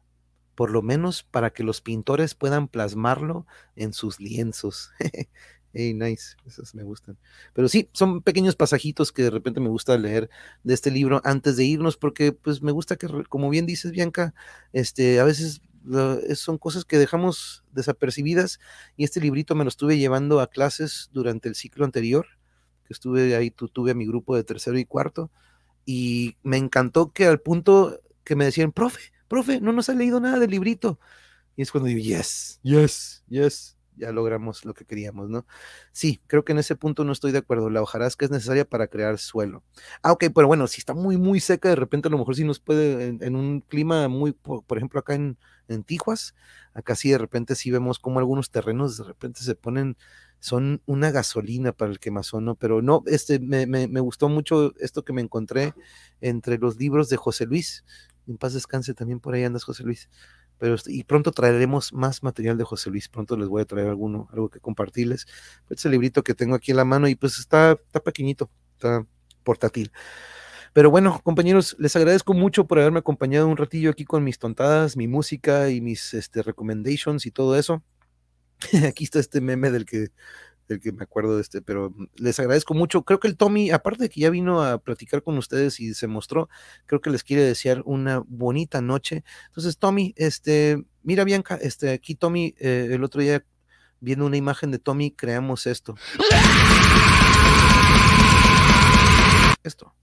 por 0.54 0.70
lo 0.70 0.82
menos 0.82 1.22
para 1.22 1.50
que 1.50 1.64
los 1.64 1.80
pintores 1.80 2.34
puedan 2.34 2.68
plasmarlo 2.68 3.46
en 3.76 3.92
sus 3.92 4.20
lienzos. 4.20 4.90
Hey, 5.74 5.94
nice, 5.94 6.36
esos 6.46 6.74
me 6.74 6.82
gustan. 6.82 7.16
Pero 7.54 7.66
sí, 7.68 7.88
son 7.92 8.20
pequeños 8.20 8.56
pasajitos 8.56 9.10
que 9.10 9.22
de 9.22 9.30
repente 9.30 9.58
me 9.60 9.70
gusta 9.70 9.96
leer 9.96 10.28
de 10.64 10.74
este 10.74 10.90
libro 10.90 11.22
antes 11.24 11.56
de 11.56 11.64
irnos, 11.64 11.96
porque 11.96 12.32
pues 12.32 12.60
me 12.60 12.72
gusta 12.72 12.96
que, 12.96 13.08
como 13.28 13.48
bien 13.48 13.64
dices, 13.64 13.90
Bianca, 13.92 14.34
este, 14.74 15.18
a 15.18 15.24
veces 15.24 15.62
son 16.36 16.58
cosas 16.58 16.84
que 16.84 16.98
dejamos 16.98 17.64
desapercibidas 17.72 18.60
y 18.96 19.04
este 19.04 19.20
librito 19.20 19.54
me 19.54 19.64
lo 19.64 19.68
estuve 19.68 19.98
llevando 19.98 20.40
a 20.40 20.46
clases 20.48 21.08
durante 21.12 21.48
el 21.48 21.54
ciclo 21.54 21.84
anterior, 21.86 22.26
que 22.86 22.92
estuve 22.92 23.34
ahí, 23.34 23.50
tu- 23.50 23.68
tuve 23.68 23.92
a 23.92 23.94
mi 23.94 24.06
grupo 24.06 24.36
de 24.36 24.44
tercero 24.44 24.78
y 24.78 24.84
cuarto, 24.84 25.30
y 25.86 26.36
me 26.42 26.58
encantó 26.58 27.12
que 27.12 27.26
al 27.26 27.40
punto 27.40 27.98
que 28.24 28.36
me 28.36 28.44
decían, 28.44 28.72
profe, 28.72 29.12
profe, 29.28 29.60
no 29.60 29.72
nos 29.72 29.88
ha 29.88 29.94
leído 29.94 30.20
nada 30.20 30.38
del 30.38 30.50
librito. 30.50 30.98
Y 31.56 31.62
es 31.62 31.72
cuando 31.72 31.88
digo, 31.88 32.00
yes, 32.00 32.60
yes, 32.62 33.24
yes, 33.28 33.76
ya 33.96 34.12
logramos 34.12 34.64
lo 34.64 34.74
que 34.74 34.84
queríamos, 34.84 35.28
¿no? 35.28 35.46
Sí, 35.92 36.20
creo 36.26 36.44
que 36.44 36.52
en 36.52 36.58
ese 36.58 36.76
punto 36.76 37.04
no 37.04 37.12
estoy 37.12 37.32
de 37.32 37.38
acuerdo. 37.38 37.70
La 37.70 37.82
hojarasca 37.82 38.24
es 38.24 38.30
necesaria 38.30 38.64
para 38.64 38.86
crear 38.86 39.18
suelo. 39.18 39.62
Ah, 40.02 40.12
ok, 40.12 40.24
pero 40.34 40.46
bueno, 40.46 40.66
si 40.66 40.80
está 40.80 40.94
muy, 40.94 41.16
muy 41.16 41.40
seca, 41.40 41.68
de 41.68 41.76
repente 41.76 42.08
a 42.08 42.10
lo 42.10 42.18
mejor 42.18 42.36
sí 42.36 42.44
nos 42.44 42.60
puede, 42.60 43.08
en, 43.20 43.36
un 43.36 43.60
clima 43.60 44.08
muy, 44.08 44.32
por, 44.32 44.76
ejemplo, 44.76 45.00
acá 45.00 45.14
en, 45.14 45.38
en 45.68 45.84
Tijuas, 45.84 46.34
acá 46.74 46.94
sí 46.94 47.10
de 47.10 47.18
repente 47.18 47.54
sí 47.54 47.70
vemos 47.70 47.98
como 47.98 48.18
algunos 48.18 48.50
terrenos 48.50 48.96
de 48.96 49.04
repente 49.04 49.42
se 49.42 49.54
ponen, 49.54 49.96
son 50.40 50.82
una 50.86 51.10
gasolina 51.10 51.72
para 51.72 51.90
el 51.90 52.00
quemazón, 52.00 52.44
¿no? 52.44 52.54
Pero 52.56 52.82
no, 52.82 53.02
este, 53.06 53.38
me, 53.38 53.66
me, 53.66 53.88
me 53.88 54.00
gustó 54.00 54.28
mucho 54.28 54.72
esto 54.80 55.04
que 55.04 55.12
me 55.12 55.22
encontré 55.22 55.74
entre 56.20 56.58
los 56.58 56.76
libros 56.76 57.08
de 57.08 57.16
José 57.16 57.46
Luis. 57.46 57.84
En 58.26 58.38
paz 58.38 58.54
descanse 58.54 58.94
también 58.94 59.20
por 59.20 59.34
ahí 59.34 59.44
andas, 59.44 59.64
José 59.64 59.82
Luis. 59.82 60.08
Pero, 60.62 60.76
y 60.86 61.02
pronto 61.02 61.32
traeremos 61.32 61.92
más 61.92 62.22
material 62.22 62.56
de 62.56 62.62
José 62.62 62.88
Luis, 62.88 63.08
pronto 63.08 63.36
les 63.36 63.48
voy 63.48 63.62
a 63.62 63.64
traer 63.64 63.88
alguno, 63.88 64.28
algo 64.30 64.48
que 64.48 64.60
compartirles. 64.60 65.26
Es 65.68 65.84
el 65.84 65.90
librito 65.90 66.22
que 66.22 66.34
tengo 66.34 66.54
aquí 66.54 66.70
en 66.70 66.76
la 66.76 66.84
mano 66.84 67.08
y 67.08 67.16
pues 67.16 67.40
está, 67.40 67.72
está 67.72 67.98
pequeñito, 67.98 68.48
está 68.74 69.04
portátil. 69.42 69.90
Pero 70.72 70.88
bueno, 70.88 71.20
compañeros, 71.24 71.74
les 71.80 71.96
agradezco 71.96 72.32
mucho 72.32 72.68
por 72.68 72.78
haberme 72.78 73.00
acompañado 73.00 73.48
un 73.48 73.56
ratillo 73.56 73.90
aquí 73.90 74.04
con 74.04 74.22
mis 74.22 74.38
tontadas, 74.38 74.96
mi 74.96 75.08
música 75.08 75.68
y 75.68 75.80
mis 75.80 76.14
este, 76.14 76.42
recommendations 76.44 77.26
y 77.26 77.32
todo 77.32 77.58
eso. 77.58 77.82
aquí 78.86 79.02
está 79.02 79.18
este 79.18 79.40
meme 79.40 79.72
del 79.72 79.84
que, 79.84 80.10
del 80.72 80.80
que 80.80 80.92
me 80.92 81.04
acuerdo 81.04 81.36
de 81.36 81.42
este, 81.42 81.62
pero 81.62 81.94
les 82.16 82.38
agradezco 82.40 82.74
mucho. 82.74 83.02
Creo 83.02 83.20
que 83.20 83.28
el 83.28 83.36
Tommy, 83.36 83.70
aparte 83.70 84.04
de 84.04 84.10
que 84.10 84.20
ya 84.20 84.30
vino 84.30 84.62
a 84.62 84.78
platicar 84.78 85.22
con 85.22 85.38
ustedes 85.38 85.80
y 85.80 85.94
se 85.94 86.06
mostró, 86.06 86.48
creo 86.86 87.00
que 87.00 87.10
les 87.10 87.24
quiere 87.24 87.42
desear 87.42 87.82
una 87.84 88.22
bonita 88.26 88.80
noche. 88.80 89.24
Entonces, 89.48 89.78
Tommy, 89.78 90.14
este, 90.16 90.84
mira 91.02 91.24
Bianca, 91.24 91.56
este, 91.60 91.90
aquí 91.90 92.14
Tommy, 92.14 92.54
eh, 92.58 92.88
el 92.90 93.04
otro 93.04 93.20
día 93.20 93.44
viendo 94.00 94.26
una 94.26 94.36
imagen 94.36 94.70
de 94.70 94.78
Tommy, 94.78 95.12
creamos 95.12 95.66
esto. 95.66 95.94
Esto. 99.62 99.94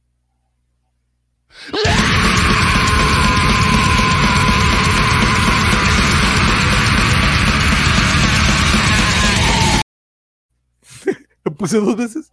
Puse 11.59 11.77
dos 11.77 11.95
veces. 11.95 12.31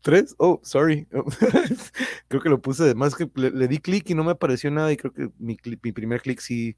¿Tres? 0.00 0.34
Oh, 0.38 0.60
sorry. 0.64 1.06
creo 2.28 2.42
que 2.42 2.48
lo 2.48 2.60
puse 2.60 2.82
de 2.82 2.94
más 2.94 3.14
que 3.14 3.30
le, 3.36 3.68
di 3.68 3.78
clic 3.78 4.10
y 4.10 4.14
no 4.14 4.24
me 4.24 4.32
apareció 4.32 4.70
nada 4.70 4.90
y 4.90 4.96
creo 4.96 5.12
que 5.12 5.30
mi, 5.38 5.56
primer 5.56 6.20
clic 6.22 6.40
sí, 6.40 6.76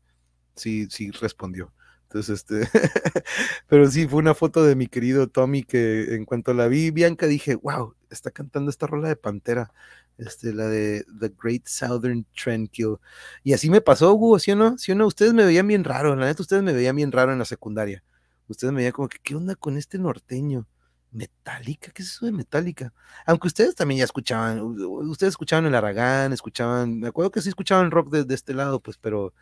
sí, 0.55 0.87
sí 0.91 1.11
respondió. 1.11 1.73
Entonces, 2.03 2.45
este, 2.45 2.69
pero 3.67 3.91
sí, 3.91 4.07
fue 4.07 4.19
una 4.19 4.35
foto 4.35 4.63
de 4.63 4.77
mi 4.77 4.89
querido 4.89 5.29
Tommy 5.29 5.63
que 5.63 6.15
en 6.15 6.27
cuanto 6.27 6.53
la 6.53 6.69
vi, 6.69 6.91
Bianca, 6.91 7.27
dije, 7.27 7.55
wow, 7.55 7.95
está 8.11 8.31
cantando 8.31 8.71
esta 8.71 8.87
rola 8.87 9.09
de 9.09 9.17
Pantera, 9.17 9.73
este, 10.19 10.53
la 10.53 10.69
de 10.69 11.05
The 11.19 11.33
Great 11.43 11.67
Southern 11.67 12.27
Trendkill. 12.37 12.97
Y 13.43 13.55
así 13.55 13.71
me 13.71 13.81
pasó, 13.81 14.13
Hugo, 14.13 14.39
¿sí 14.39 14.53
o 14.53 14.57
no? 14.57 14.77
¿Sí 14.77 14.93
o 14.93 14.95
no? 14.95 15.07
Ustedes 15.07 15.33
me 15.33 15.47
veían 15.47 15.67
bien 15.67 15.83
raro, 15.83 16.15
la 16.15 16.27
neta, 16.27 16.43
ustedes 16.43 16.63
me 16.63 16.75
veían 16.75 16.95
bien 16.95 17.11
raro 17.11 17.33
en 17.33 17.39
la 17.39 17.47
secundaria. 17.47 18.05
Ustedes 18.49 18.73
me 18.73 18.79
veían 18.79 18.93
como 18.93 19.09
que, 19.09 19.19
¿qué 19.23 19.35
onda 19.35 19.55
con 19.57 19.79
este 19.79 19.99
norteño? 19.99 20.67
Metallica, 21.15 21.93
¿qué 21.93 22.03
es 22.03 22.11
eso 22.11 22.27
de 22.27 22.33
Metallica? 22.33 22.93
Aunque 23.25 23.47
ustedes 23.47 23.77
también 23.77 23.99
ya 23.99 24.05
escuchaban, 24.05 24.61
ustedes 24.61 25.33
escuchaban 25.33 25.65
el 25.65 25.75
Aragán, 25.77 26.33
escuchaban, 26.33 26.99
me 26.99 27.09
acuerdo 27.09 27.31
que 27.31 27.41
sí 27.41 27.49
escuchaban 27.49 27.93
rock 27.93 28.11
de, 28.11 28.25
de 28.25 28.35
este 28.35 28.53
lado, 28.53 28.81
pues, 28.81 28.99
pero, 28.99 29.33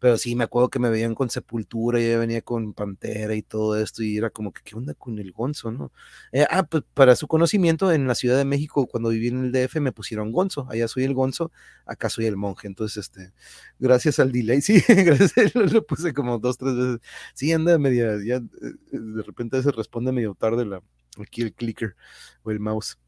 pero 0.00 0.18
sí, 0.18 0.34
me 0.34 0.42
acuerdo 0.44 0.68
que 0.68 0.80
me 0.80 0.90
veían 0.90 1.14
con 1.14 1.30
Sepultura 1.30 2.00
y 2.00 2.08
ya 2.10 2.18
venía 2.18 2.42
con 2.42 2.74
Pantera 2.74 3.36
y 3.36 3.42
todo 3.42 3.78
esto, 3.78 4.02
y 4.02 4.16
era 4.16 4.30
como 4.30 4.52
que, 4.52 4.62
¿qué 4.64 4.74
onda 4.74 4.94
con 4.94 5.16
el 5.20 5.30
Gonzo, 5.32 5.70
no? 5.70 5.92
Eh, 6.32 6.44
ah, 6.50 6.64
pues 6.64 6.82
para 6.92 7.14
su 7.14 7.28
conocimiento, 7.28 7.92
en 7.92 8.08
la 8.08 8.16
Ciudad 8.16 8.36
de 8.36 8.44
México, 8.44 8.88
cuando 8.88 9.10
viví 9.10 9.28
en 9.28 9.44
el 9.44 9.52
DF, 9.52 9.76
me 9.80 9.92
pusieron 9.92 10.32
Gonzo, 10.32 10.66
allá 10.70 10.88
soy 10.88 11.04
el 11.04 11.14
Gonzo, 11.14 11.52
acá 11.86 12.10
soy 12.10 12.26
el 12.26 12.36
monje, 12.36 12.66
entonces, 12.66 12.96
este, 12.96 13.32
gracias 13.78 14.18
al 14.18 14.32
delay, 14.32 14.60
sí, 14.62 14.82
gracias, 14.88 15.54
lo, 15.54 15.66
lo 15.66 15.86
puse 15.86 16.12
como 16.12 16.40
dos, 16.40 16.58
tres 16.58 16.74
veces, 16.76 17.00
sí, 17.34 17.52
anda 17.52 17.78
media, 17.78 18.16
ya, 18.26 18.36
eh, 18.38 18.42
de 18.90 19.22
repente 19.22 19.62
se 19.62 19.70
responde 19.70 20.10
medio 20.10 20.34
tarde 20.34 20.64
la, 20.64 20.82
aquí 21.20 21.42
el 21.42 21.52
clicker 21.54 21.96
o 22.42 22.50
el 22.50 22.60
mouse. 22.60 22.98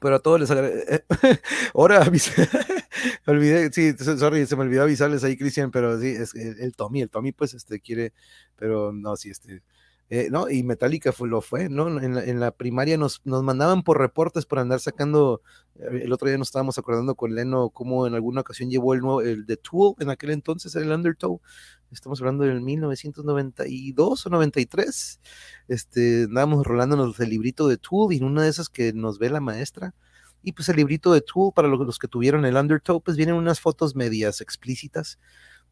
Pero 0.00 0.16
a 0.16 0.20
todos 0.20 0.40
les 0.40 0.50
agradezco. 0.50 1.06
Ahora 1.74 2.02
olvidé, 3.26 3.72
sí, 3.72 3.92
so- 3.98 4.18
sorry, 4.18 4.46
se 4.46 4.56
me 4.56 4.62
olvidó 4.62 4.82
avisarles 4.82 5.24
ahí, 5.24 5.36
Cristian, 5.36 5.70
pero 5.70 5.98
sí, 6.00 6.08
es 6.08 6.34
el, 6.34 6.60
el 6.60 6.74
Tommy, 6.76 7.02
el 7.02 7.10
Tommy 7.10 7.32
pues 7.32 7.54
este 7.54 7.80
quiere, 7.80 8.12
pero 8.56 8.92
no, 8.92 9.16
sí, 9.16 9.30
este, 9.30 9.62
eh, 10.10 10.28
no, 10.30 10.48
y 10.48 10.62
Metallica 10.62 11.12
fue, 11.12 11.28
lo 11.28 11.42
fue, 11.42 11.68
¿no? 11.68 12.00
En 12.00 12.14
la, 12.14 12.24
en 12.24 12.40
la 12.40 12.50
primaria 12.50 12.96
nos, 12.96 13.20
nos 13.24 13.42
mandaban 13.42 13.82
por 13.82 13.98
reportes 13.98 14.46
por 14.46 14.58
andar 14.58 14.80
sacando, 14.80 15.42
eh, 15.76 16.00
el 16.04 16.12
otro 16.14 16.28
día 16.28 16.38
nos 16.38 16.48
estábamos 16.48 16.78
acordando 16.78 17.14
con 17.14 17.34
Leno 17.34 17.68
cómo 17.70 18.06
en 18.06 18.14
alguna 18.14 18.40
ocasión 18.40 18.70
llevó 18.70 18.94
el 18.94 19.00
nuevo, 19.00 19.20
el 19.20 19.44
de 19.44 19.58
Tool, 19.58 19.94
en 19.98 20.08
aquel 20.08 20.30
entonces, 20.30 20.74
el 20.76 20.90
Undertow, 20.90 21.42
estamos 21.92 22.20
hablando 22.20 22.44
del 22.44 22.62
1992 22.62 24.26
o 24.26 24.30
93, 24.30 25.20
este, 25.68 26.24
andábamos 26.24 26.66
rolándonos 26.66 27.20
el 27.20 27.28
librito 27.28 27.68
de 27.68 27.76
Tool 27.76 28.14
y 28.14 28.16
en 28.16 28.24
una 28.24 28.44
de 28.44 28.48
esas 28.48 28.70
que 28.70 28.94
nos 28.94 29.18
ve 29.18 29.28
la 29.28 29.40
maestra, 29.40 29.94
y 30.42 30.52
pues 30.52 30.70
el 30.70 30.76
librito 30.76 31.12
de 31.12 31.20
Tool, 31.20 31.52
para 31.54 31.68
los 31.68 31.98
que 31.98 32.08
tuvieron 32.08 32.46
el 32.46 32.56
Undertow, 32.56 33.02
pues 33.02 33.16
vienen 33.16 33.34
unas 33.34 33.60
fotos 33.60 33.94
medias 33.94 34.40
explícitas. 34.40 35.18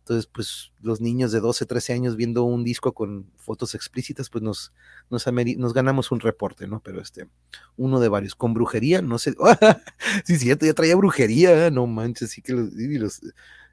Entonces, 0.07 0.27
pues 0.33 0.71
los 0.83 1.01
niños 1.01 1.33
de 1.33 1.41
12, 1.41 1.67
13 1.67 1.93
años 1.93 2.15
viendo 2.15 2.45
un 2.45 2.63
disco 2.63 2.95
con 2.95 3.27
fotos 3.37 3.75
explícitas, 3.75 4.31
pues 4.31 4.41
nos, 4.45 4.73
nos, 5.11 5.27
nos 5.57 5.75
ganamos 5.75 6.13
un 6.13 6.21
reporte, 6.21 6.69
¿no? 6.69 6.79
Pero 6.81 7.01
este, 7.01 7.29
uno 7.77 7.99
de 7.99 8.09
varios. 8.09 8.37
Con 8.37 8.55
brujería, 8.55 9.03
no 9.03 9.19
sé. 9.19 9.35
sí, 10.25 10.37
cierto, 10.39 10.65
ya 10.65 10.75
traía 10.75 10.95
brujería, 10.95 11.73
no 11.73 11.89
manches, 11.89 12.31
sí 12.31 12.41
que 12.41 12.53
los, 12.53 12.73
y 12.79 12.99
los- 12.99 13.21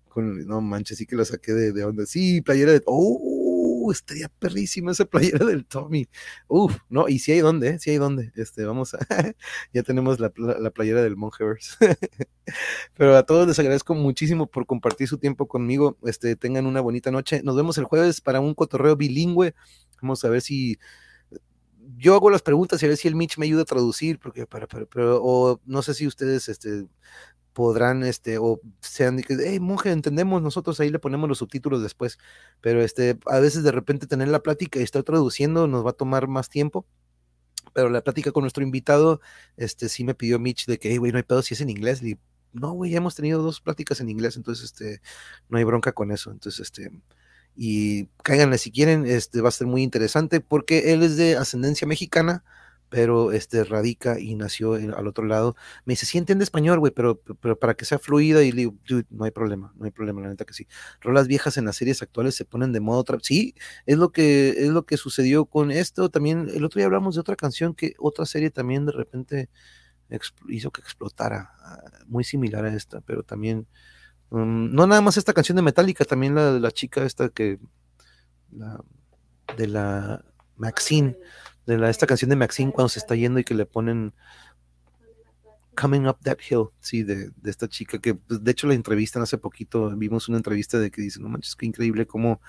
con- 0.09 0.47
no 0.47 0.59
manches, 0.61 0.97
sí 0.97 1.05
que 1.05 1.15
lo 1.15 1.23
saqué 1.23 1.53
de, 1.53 1.71
de 1.71 1.83
onda. 1.85 2.05
Sí, 2.07 2.41
playera 2.41 2.71
de. 2.71 2.81
¡Oh! 2.87 3.19
Estaría 3.91 4.29
perrísima 4.39 4.91
esa 4.91 5.05
playera 5.05 5.45
del 5.45 5.65
Tommy. 5.65 6.07
Uf, 6.47 6.77
no, 6.89 7.07
y 7.09 7.19
sí 7.19 7.31
hay 7.31 7.39
dónde, 7.39 7.79
sí 7.79 7.89
hay 7.91 7.97
dónde. 7.97 8.31
Este, 8.35 8.65
vamos 8.65 8.93
a. 8.93 8.99
ya 9.73 9.83
tenemos 9.83 10.19
la, 10.19 10.31
la, 10.37 10.59
la 10.59 10.69
playera 10.71 11.01
del 11.03 11.15
Mongeverse. 11.17 11.75
Pero 12.95 13.15
a 13.17 13.23
todos 13.23 13.47
les 13.47 13.59
agradezco 13.59 13.95
muchísimo 13.95 14.47
por 14.47 14.65
compartir 14.65 15.07
su 15.07 15.17
tiempo 15.17 15.47
conmigo. 15.47 15.97
Este, 16.03 16.35
tengan 16.35 16.65
una 16.67 16.81
bonita 16.81 17.11
noche. 17.11 17.41
Nos 17.43 17.55
vemos 17.55 17.77
el 17.77 17.85
jueves 17.85 18.21
para 18.21 18.39
un 18.39 18.53
cotorreo 18.53 18.95
bilingüe. 18.95 19.53
Vamos 20.01 20.23
a 20.25 20.29
ver 20.29 20.41
si 20.41 20.77
yo 21.97 22.15
hago 22.15 22.29
las 22.29 22.41
preguntas 22.41 22.81
y 22.81 22.85
a 22.85 22.89
ver 22.89 22.97
si 22.97 23.07
el 23.07 23.15
Mitch 23.15 23.37
me 23.37 23.45
ayuda 23.45 23.63
a 23.63 23.65
traducir, 23.65 24.19
porque 24.19 24.47
para, 24.47 24.67
para- 24.67 24.85
pero, 24.85 25.19
o 25.21 25.59
no 25.65 25.81
sé 25.81 25.93
si 25.93 26.07
ustedes 26.07 26.49
este, 26.49 26.85
podrán, 27.53 28.03
este, 28.03 28.37
o 28.37 28.59
sean 28.81 29.21
hey, 29.27 29.59
monje, 29.59 29.91
entendemos, 29.91 30.41
nosotros 30.41 30.79
ahí 30.79 30.89
le 30.89 30.99
ponemos 30.99 31.29
los 31.29 31.37
subtítulos 31.37 31.81
después, 31.81 32.17
pero 32.61 32.81
este, 32.81 33.17
a 33.27 33.39
veces 33.39 33.63
de 33.63 33.71
repente 33.71 34.07
tener 34.07 34.27
la 34.27 34.41
plática 34.41 34.79
y 34.79 34.83
estar 34.83 35.03
traduciendo 35.03 35.67
nos 35.67 35.85
va 35.85 35.91
a 35.91 35.93
tomar 35.93 36.27
más 36.27 36.49
tiempo. 36.49 36.85
Pero 37.73 37.89
la 37.89 38.01
plática 38.01 38.31
con 38.31 38.41
nuestro 38.43 38.63
invitado, 38.63 39.21
este, 39.57 39.89
sí 39.89 40.03
me 40.03 40.13
pidió 40.15 40.37
Mitch 40.39 40.65
de 40.67 40.77
que, 40.77 40.89
hey, 40.91 40.97
güey, 40.97 41.11
no 41.11 41.17
hay 41.17 41.23
pedo 41.23 41.41
si 41.41 41.53
es 41.55 41.61
en 41.61 41.69
inglés. 41.69 42.01
Digo, 42.01 42.19
no, 42.51 42.71
güey, 42.73 42.91
ya 42.91 42.97
hemos 42.97 43.15
tenido 43.15 43.41
dos 43.41 43.61
pláticas 43.61 43.99
en 43.99 44.09
inglés, 44.09 44.37
entonces, 44.37 44.65
este, 44.65 45.01
no 45.49 45.57
hay 45.57 45.63
bronca 45.63 45.91
con 45.93 46.11
eso. 46.11 46.31
Entonces, 46.31 46.59
este, 46.59 46.91
y 47.55 48.07
cáiganle 48.23 48.57
si 48.57 48.71
quieren, 48.71 49.05
este, 49.05 49.41
va 49.41 49.49
a 49.49 49.51
ser 49.51 49.67
muy 49.67 49.83
interesante 49.83 50.41
porque 50.41 50.93
él 50.93 51.03
es 51.03 51.17
de 51.17 51.37
ascendencia 51.37 51.87
mexicana, 51.87 52.43
pero 52.93 53.31
este, 53.31 53.63
radica 53.63 54.19
y 54.19 54.35
nació 54.35 54.75
al 54.75 55.07
otro 55.07 55.25
lado. 55.25 55.55
Me 55.83 55.93
dice, 55.93 56.05
sí 56.05 56.19
entiende 56.19 56.43
español, 56.43 56.77
güey, 56.77 56.91
pero, 56.93 57.19
pero 57.41 57.57
para 57.57 57.73
que 57.73 57.85
sea 57.85 57.97
fluida, 57.97 58.43
y 58.43 58.51
digo, 58.51 58.75
dude, 58.87 59.07
no 59.09 59.23
hay 59.25 59.31
problema, 59.31 59.73
no 59.77 59.85
hay 59.85 59.89
problema, 59.89 60.21
la 60.21 60.29
neta 60.29 60.45
que 60.45 60.53
sí. 60.53 60.67
Rolas 61.01 61.27
viejas 61.27 61.57
en 61.57 61.65
las 61.65 61.75
series 61.75 62.03
actuales 62.03 62.35
se 62.35 62.45
ponen 62.45 62.71
de 62.71 62.81
modo 62.81 62.99
otra, 62.99 63.17
sí, 63.19 63.55
es 63.87 63.97
lo 63.97 64.11
que, 64.11 64.49
es 64.49 64.69
lo 64.69 64.85
que 64.85 64.97
sucedió 64.97 65.45
con 65.45 65.71
esto. 65.71 66.09
También, 66.09 66.51
el 66.53 66.63
otro 66.63 66.77
día 66.77 66.85
hablamos 66.85 67.15
de 67.15 67.21
otra 67.21 67.35
canción 67.35 67.73
que 67.73 67.95
otra 67.97 68.27
serie 68.27 68.51
también 68.51 68.85
de 68.85 68.91
repente 68.91 69.49
hizo 70.47 70.69
que 70.69 70.81
explotara, 70.81 71.49
ah, 71.61 71.81
muy 72.05 72.23
similar 72.23 72.63
a 72.63 72.75
esta, 72.75 73.01
pero 73.01 73.23
también, 73.23 73.65
mm, 74.29 74.71
no 74.71 74.85
nada 74.85 75.01
más 75.01 75.17
esta 75.17 75.33
canción 75.33 75.55
de 75.55 75.63
Metallica, 75.63 76.05
también 76.05 76.35
la 76.35 76.53
de 76.53 76.59
la 76.59 76.69
chica 76.69 77.03
esta 77.03 77.29
que, 77.29 77.57
la, 78.51 78.79
de 79.57 79.67
la 79.67 80.23
Maxine, 80.57 81.17
de 81.65 81.77
la, 81.77 81.89
esta 81.89 82.07
canción 82.07 82.29
de 82.29 82.35
Maxine 82.35 82.71
cuando 82.71 82.89
se 82.89 82.99
está 82.99 83.15
yendo 83.15 83.39
y 83.39 83.43
que 83.43 83.53
le 83.53 83.65
ponen 83.65 84.13
Coming 85.75 86.07
Up 86.07 86.17
That 86.23 86.37
Hill, 86.49 86.67
sí, 86.79 87.03
de, 87.03 87.31
de 87.35 87.51
esta 87.51 87.67
chica 87.67 87.99
que 87.99 88.15
pues, 88.15 88.43
de 88.43 88.51
hecho 88.51 88.67
la 88.67 88.75
entrevistan 88.75 89.23
hace 89.23 89.37
poquito, 89.37 89.89
vimos 89.95 90.27
una 90.27 90.37
entrevista 90.37 90.79
de 90.79 90.91
que 90.91 91.01
dice, 91.01 91.19
no 91.19 91.29
manches, 91.29 91.55
qué 91.55 91.65
increíble 91.65 92.05
cómo 92.05 92.41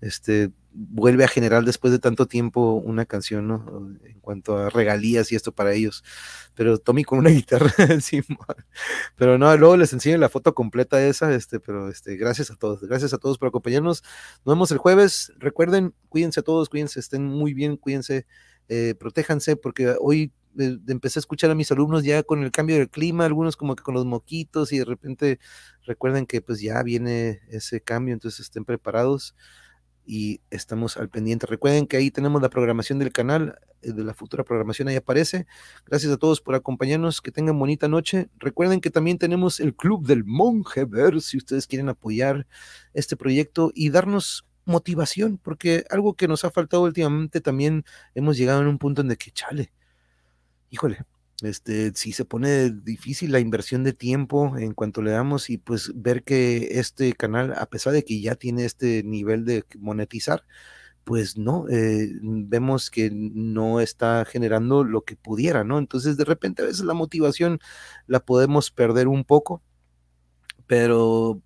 este, 0.00 0.50
vuelve 0.72 1.24
a 1.24 1.28
generar 1.28 1.64
después 1.64 1.92
de 1.92 1.98
tanto 1.98 2.26
tiempo 2.26 2.74
una 2.74 3.06
canción, 3.06 3.48
¿no? 3.48 3.96
En 4.04 4.20
cuanto 4.20 4.58
a 4.58 4.68
regalías 4.68 5.32
y 5.32 5.36
esto 5.36 5.52
para 5.52 5.72
ellos. 5.72 6.04
Pero 6.54 6.78
Tommy 6.78 7.04
con 7.04 7.18
una 7.18 7.30
guitarra 7.30 7.72
encima. 7.78 8.36
Pero 9.16 9.38
no, 9.38 9.56
luego 9.56 9.76
les 9.76 9.92
enseño 9.92 10.18
la 10.18 10.28
foto 10.28 10.54
completa 10.54 11.02
esa, 11.04 11.32
este, 11.34 11.60
pero 11.60 11.88
este, 11.88 12.16
gracias 12.16 12.50
a 12.50 12.56
todos, 12.56 12.82
gracias 12.82 13.14
a 13.14 13.18
todos 13.18 13.38
por 13.38 13.48
acompañarnos. 13.48 14.02
Nos 14.44 14.54
vemos 14.54 14.70
el 14.70 14.78
jueves. 14.78 15.32
Recuerden, 15.38 15.94
cuídense 16.08 16.40
a 16.40 16.42
todos, 16.42 16.68
cuídense, 16.68 17.00
estén 17.00 17.24
muy 17.24 17.54
bien, 17.54 17.76
cuídense, 17.76 18.26
eh, 18.68 18.94
protéjanse, 18.98 19.56
porque 19.56 19.94
hoy 20.00 20.32
eh, 20.58 20.78
empecé 20.88 21.18
a 21.18 21.20
escuchar 21.20 21.50
a 21.50 21.54
mis 21.54 21.70
alumnos 21.70 22.04
ya 22.04 22.22
con 22.22 22.42
el 22.42 22.50
cambio 22.50 22.76
del 22.76 22.88
clima, 22.88 23.24
algunos 23.24 23.56
como 23.56 23.76
que 23.76 23.82
con 23.82 23.94
los 23.94 24.06
moquitos 24.06 24.72
y 24.72 24.78
de 24.78 24.84
repente 24.84 25.38
recuerden 25.84 26.26
que 26.26 26.40
pues 26.40 26.60
ya 26.60 26.82
viene 26.82 27.40
ese 27.48 27.80
cambio, 27.80 28.14
entonces 28.14 28.40
estén 28.40 28.64
preparados 28.64 29.34
y 30.06 30.40
estamos 30.50 30.96
al 30.96 31.10
pendiente. 31.10 31.46
Recuerden 31.46 31.86
que 31.86 31.96
ahí 31.96 32.10
tenemos 32.10 32.40
la 32.40 32.48
programación 32.48 32.98
del 32.98 33.12
canal, 33.12 33.58
eh, 33.82 33.92
de 33.92 34.04
la 34.04 34.14
futura 34.14 34.44
programación 34.44 34.88
ahí 34.88 34.96
aparece. 34.96 35.46
Gracias 35.84 36.12
a 36.12 36.16
todos 36.16 36.40
por 36.40 36.54
acompañarnos, 36.54 37.20
que 37.20 37.32
tengan 37.32 37.58
bonita 37.58 37.88
noche. 37.88 38.28
Recuerden 38.38 38.80
que 38.80 38.90
también 38.90 39.18
tenemos 39.18 39.60
el 39.60 39.74
Club 39.74 40.06
del 40.06 40.24
Monje 40.24 40.84
Ver, 40.84 41.20
si 41.20 41.36
ustedes 41.36 41.66
quieren 41.66 41.88
apoyar 41.88 42.46
este 42.94 43.16
proyecto 43.16 43.72
y 43.74 43.90
darnos 43.90 44.46
motivación, 44.66 45.38
porque 45.38 45.84
algo 45.90 46.14
que 46.14 46.28
nos 46.28 46.44
ha 46.44 46.50
faltado 46.50 46.82
últimamente 46.82 47.40
también 47.40 47.84
hemos 48.14 48.36
llegado 48.36 48.60
en 48.60 48.68
un 48.68 48.78
punto 48.78 49.00
en 49.02 49.08
de 49.08 49.16
que, 49.16 49.30
chale, 49.30 49.72
híjole, 50.70 50.98
este, 51.42 51.92
sí 51.94 52.12
se 52.12 52.24
pone 52.24 52.70
difícil 52.70 53.32
la 53.32 53.40
inversión 53.40 53.84
de 53.84 53.92
tiempo 53.92 54.56
en 54.58 54.72
cuanto 54.72 55.02
le 55.02 55.10
damos 55.10 55.50
y 55.50 55.58
pues 55.58 55.92
ver 55.94 56.22
que 56.24 56.78
este 56.80 57.12
canal, 57.12 57.52
a 57.56 57.66
pesar 57.66 57.92
de 57.92 58.04
que 58.04 58.20
ya 58.20 58.34
tiene 58.36 58.64
este 58.64 59.02
nivel 59.02 59.44
de 59.44 59.64
monetizar, 59.78 60.44
pues 61.04 61.38
no, 61.38 61.68
eh, 61.70 62.10
vemos 62.22 62.90
que 62.90 63.10
no 63.12 63.80
está 63.80 64.24
generando 64.24 64.82
lo 64.84 65.02
que 65.04 65.16
pudiera, 65.16 65.62
¿no? 65.64 65.78
Entonces 65.78 66.16
de 66.16 66.24
repente 66.24 66.62
a 66.62 66.66
veces 66.66 66.84
la 66.84 66.94
motivación 66.94 67.60
la 68.06 68.20
podemos 68.20 68.70
perder 68.72 69.08
un 69.08 69.24
poco, 69.24 69.62
pero 70.66 71.42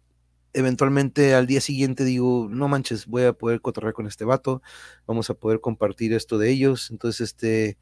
eventualmente 0.53 1.35
al 1.35 1.47
día 1.47 1.61
siguiente 1.61 2.05
digo, 2.05 2.49
no 2.51 2.69
manches, 2.69 3.07
voy 3.07 3.25
a 3.25 3.33
poder 3.33 3.61
cotorrear 3.61 3.95
con 3.95 4.07
este 4.07 4.25
vato, 4.25 4.63
vamos 5.07 5.31
a 5.31 5.35
poder 5.35 5.61
compartir 5.61 6.13
esto 6.13 6.39
de 6.39 6.51
ellos. 6.51 6.91
Entonces, 6.91 7.33
este, 7.33 7.79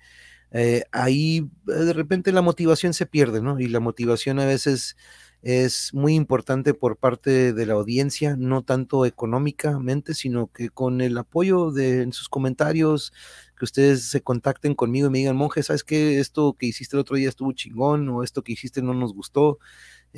eh, 0.53 0.85
ahí 0.93 1.51
eh, 1.69 1.73
de 1.73 1.93
repente 1.93 2.33
la 2.33 2.43
motivación 2.43 2.95
se 2.95 3.07
pierde, 3.07 3.43
¿no? 3.43 3.61
Y 3.61 3.69
la 3.69 3.81
motivación 3.81 4.39
a 4.41 4.47
veces 4.47 4.97
es 5.43 5.95
muy 5.95 6.15
importante 6.15 6.75
por 6.75 6.97
parte 6.97 7.53
de 7.53 7.67
la 7.67 7.75
audiencia, 7.75 8.37
no 8.37 8.63
tanto 8.63 9.07
económicamente, 9.07 10.15
sino 10.15 10.49
que 10.53 10.71
con 10.71 11.01
el 11.01 11.17
apoyo 11.17 11.71
de 11.71 12.03
en 12.03 12.13
sus 12.13 12.29
comentarios, 12.29 13.13
que 13.57 13.65
ustedes 13.65 14.05
se 14.05 14.21
contacten 14.23 14.75
conmigo 14.75 15.09
y 15.09 15.11
me 15.11 15.19
digan, 15.19 15.37
monje, 15.37 15.63
¿sabes 15.63 15.85
qué? 15.85 16.19
Esto 16.19 16.57
que 16.59 16.67
hiciste 16.67 16.97
el 16.97 17.01
otro 17.01 17.17
día 17.17 17.29
estuvo 17.29 17.53
chingón 17.53 18.09
o 18.09 18.23
esto 18.25 18.43
que 18.43 18.53
hiciste 18.53 18.83
no 18.83 18.95
nos 18.95 19.15
gustó. 19.15 19.59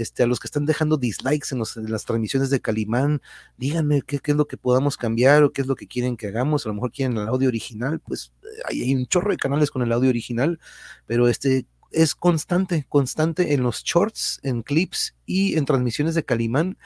Este, 0.00 0.22
a 0.22 0.26
los 0.26 0.40
que 0.40 0.46
están 0.46 0.66
dejando 0.66 0.96
dislikes 0.96 1.48
en, 1.52 1.58
los- 1.58 1.76
las 1.76 2.04
transmisiones 2.04 2.50
de 2.50 2.60
Calimán, 2.60 3.20
díganme 3.56 4.02
qué, 4.02 4.20
es 4.24 4.36
lo 4.36 4.46
que 4.46 4.56
podamos 4.56 4.96
cambiar 4.96 5.42
o 5.42 5.52
qué 5.52 5.62
es 5.62 5.66
lo 5.66 5.76
que 5.76 5.86
quieren 5.86 6.16
que 6.16 6.28
hagamos. 6.28 6.64
A 6.66 6.68
lo 6.70 6.74
mejor 6.74 6.92
quieren 6.92 7.16
el 7.16 7.28
audio 7.28 7.48
original, 7.48 8.00
pues 8.00 8.32
ahí 8.68 8.82
hay 8.82 8.94
un 8.94 9.06
chorro 9.06 9.30
de 9.30 9.36
canales 9.36 9.70
con 9.70 9.82
el 9.82 9.92
audio 9.92 10.10
original, 10.10 10.58
pero 11.06 11.28
este 11.28 11.66
es 11.92 12.14
constante, 12.14 12.86
constante 12.88 13.52
en 13.54 13.62
los 13.62 13.82
shorts, 13.82 14.40
en 14.42 14.62
clips 14.62 15.14
y 15.26 15.56
en 15.58 15.64
transmisiones 15.64 16.14
de 16.14 16.24
Calimán. 16.24 16.78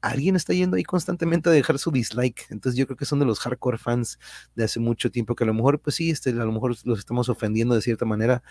Alguien 0.00 0.34
está 0.34 0.52
yendo 0.52 0.76
ahí 0.76 0.82
constantemente 0.82 1.48
a 1.48 1.52
dejar 1.52 1.78
su 1.78 1.92
dislike. 1.92 2.46
Entonces 2.50 2.76
yo 2.76 2.86
creo 2.86 2.96
que 2.96 3.04
son 3.04 3.20
de 3.20 3.24
los 3.26 3.38
hardcore 3.38 3.78
fans 3.78 4.18
de 4.56 4.64
hace 4.64 4.80
mucho 4.80 5.10
tiempo 5.12 5.36
que 5.36 5.44
a 5.44 5.46
lo 5.46 5.54
mejor, 5.54 5.80
pues 5.80 5.96
sí, 5.96 6.10
este, 6.10 6.30
a 6.30 6.32
lo 6.34 6.50
mejor 6.52 6.76
los 6.84 6.98
estamos 6.98 7.28
ofendiendo 7.28 7.74
de 7.76 7.82
cierta 7.82 8.04
manera, 8.04 8.42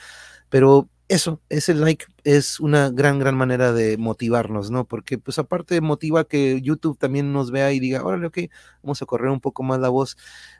pero 0.49 0.89
eso, 1.11 1.41
ese 1.49 1.73
like 1.73 2.05
es 2.23 2.61
una 2.61 2.89
gran, 2.89 3.19
gran 3.19 3.35
manera 3.35 3.73
de 3.73 3.97
motivarnos, 3.97 4.71
¿no? 4.71 4.85
Porque 4.85 5.17
pues 5.17 5.39
aparte 5.39 5.81
motiva 5.81 6.23
que 6.23 6.61
YouTube 6.61 6.97
también 6.97 7.33
nos 7.33 7.51
vea 7.51 7.73
y 7.73 7.81
diga, 7.81 8.05
órale, 8.05 8.27
ok, 8.27 8.37
vamos 8.81 9.01
a 9.01 9.05
correr 9.05 9.29
un 9.29 9.41
poco 9.41 9.61
más 9.61 9.81
la 9.81 9.89
voz, 9.89 10.15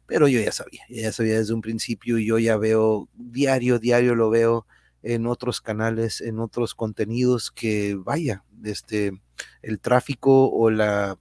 pero 0.08 0.28
yo 0.28 0.42
ya 0.42 0.52
sabía, 0.52 0.82
ya 0.90 1.14
sabía 1.14 1.38
desde 1.40 1.54
un 1.54 1.62
principio 1.62 2.18
y 2.18 2.26
yo 2.28 2.38
ya 2.38 2.58
veo 2.58 3.08
diario, 3.14 3.80
diario 3.80 4.14
lo 4.14 4.30
veo 4.30 4.68
en 5.04 5.26
otros 5.26 5.62
canales, 5.62 6.20
en 6.20 6.40
otros 6.40 6.76
contenidos 6.76 7.50
que 7.50 7.96
vaya, 7.96 8.44
este, 8.66 9.14
el 9.62 9.80
tráfico 9.80 10.50
o 10.52 10.70
la 10.70 11.18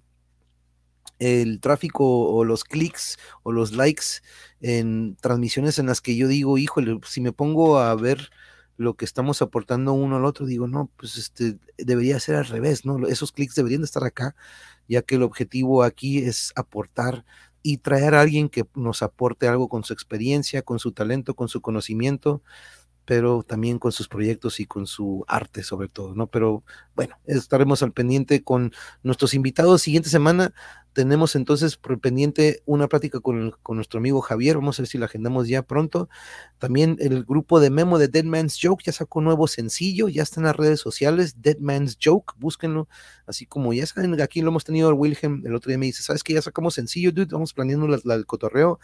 el 1.20 1.60
tráfico 1.60 2.04
o 2.30 2.44
los 2.44 2.64
clics 2.64 3.18
o 3.42 3.52
los 3.52 3.72
likes 3.72 4.22
en 4.60 5.16
transmisiones 5.20 5.78
en 5.78 5.86
las 5.86 6.00
que 6.00 6.16
yo 6.16 6.26
digo, 6.26 6.58
híjole, 6.58 6.98
si 7.06 7.20
me 7.20 7.32
pongo 7.32 7.78
a 7.78 7.94
ver 7.94 8.30
lo 8.80 8.94
que 8.94 9.04
estamos 9.04 9.42
aportando 9.42 9.92
uno 9.92 10.16
al 10.16 10.24
otro, 10.24 10.46
digo, 10.46 10.66
no, 10.66 10.90
pues 10.96 11.18
este 11.18 11.58
debería 11.76 12.18
ser 12.18 12.36
al 12.36 12.46
revés, 12.46 12.86
¿no? 12.86 13.06
Esos 13.08 13.30
clics 13.30 13.54
deberían 13.54 13.82
de 13.82 13.84
estar 13.84 14.04
acá, 14.04 14.34
ya 14.88 15.02
que 15.02 15.16
el 15.16 15.22
objetivo 15.22 15.82
aquí 15.82 16.16
es 16.16 16.50
aportar 16.56 17.26
y 17.62 17.76
traer 17.76 18.14
a 18.14 18.22
alguien 18.22 18.48
que 18.48 18.64
nos 18.74 19.02
aporte 19.02 19.48
algo 19.48 19.68
con 19.68 19.84
su 19.84 19.92
experiencia, 19.92 20.62
con 20.62 20.78
su 20.78 20.92
talento, 20.92 21.34
con 21.34 21.48
su 21.48 21.60
conocimiento, 21.60 22.42
pero 23.04 23.42
también 23.42 23.78
con 23.78 23.92
sus 23.92 24.08
proyectos 24.08 24.60
y 24.60 24.64
con 24.64 24.86
su 24.86 25.26
arte 25.28 25.62
sobre 25.62 25.88
todo, 25.88 26.14
¿no? 26.14 26.28
Pero 26.28 26.64
bueno, 26.96 27.16
estaremos 27.26 27.82
al 27.82 27.92
pendiente 27.92 28.42
con 28.42 28.72
nuestros 29.02 29.34
invitados. 29.34 29.82
Siguiente 29.82 30.08
semana 30.08 30.54
tenemos 30.92 31.36
entonces 31.36 31.76
por 31.76 32.00
pendiente 32.00 32.62
una 32.66 32.88
plática 32.88 33.20
con, 33.20 33.52
con 33.62 33.76
nuestro 33.76 33.98
amigo 33.98 34.20
Javier, 34.20 34.56
vamos 34.56 34.78
a 34.78 34.82
ver 34.82 34.88
si 34.88 34.98
la 34.98 35.06
agendamos 35.06 35.48
ya 35.48 35.62
pronto. 35.62 36.08
También 36.58 36.96
el 37.00 37.24
grupo 37.24 37.60
de 37.60 37.70
Memo 37.70 37.98
de 37.98 38.08
Dead 38.08 38.24
Man's 38.24 38.58
Joke 38.60 38.82
ya 38.84 38.92
sacó 38.92 39.20
un 39.20 39.26
nuevo 39.26 39.46
sencillo, 39.48 40.08
ya 40.08 40.22
está 40.22 40.40
en 40.40 40.46
las 40.46 40.56
redes 40.56 40.80
sociales, 40.80 41.40
Dead 41.42 41.58
Man's 41.58 41.96
Joke, 42.02 42.34
búsquenlo, 42.38 42.88
así 43.26 43.46
como 43.46 43.72
ya 43.72 43.86
saben, 43.86 44.20
aquí 44.20 44.40
lo 44.42 44.48
hemos 44.50 44.64
tenido 44.64 44.88
el 44.90 44.94
Wilhelm, 44.96 45.46
el 45.46 45.54
otro 45.54 45.70
día 45.70 45.78
me 45.78 45.86
dice, 45.86 46.02
¿sabes 46.02 46.22
que 46.22 46.34
Ya 46.34 46.42
sacamos 46.42 46.74
sencillo, 46.74 47.12
dude, 47.12 47.28
vamos 47.32 47.52
planeando 47.54 47.88
la- 47.88 48.14
el 48.14 48.26
cotorreo 48.26 48.78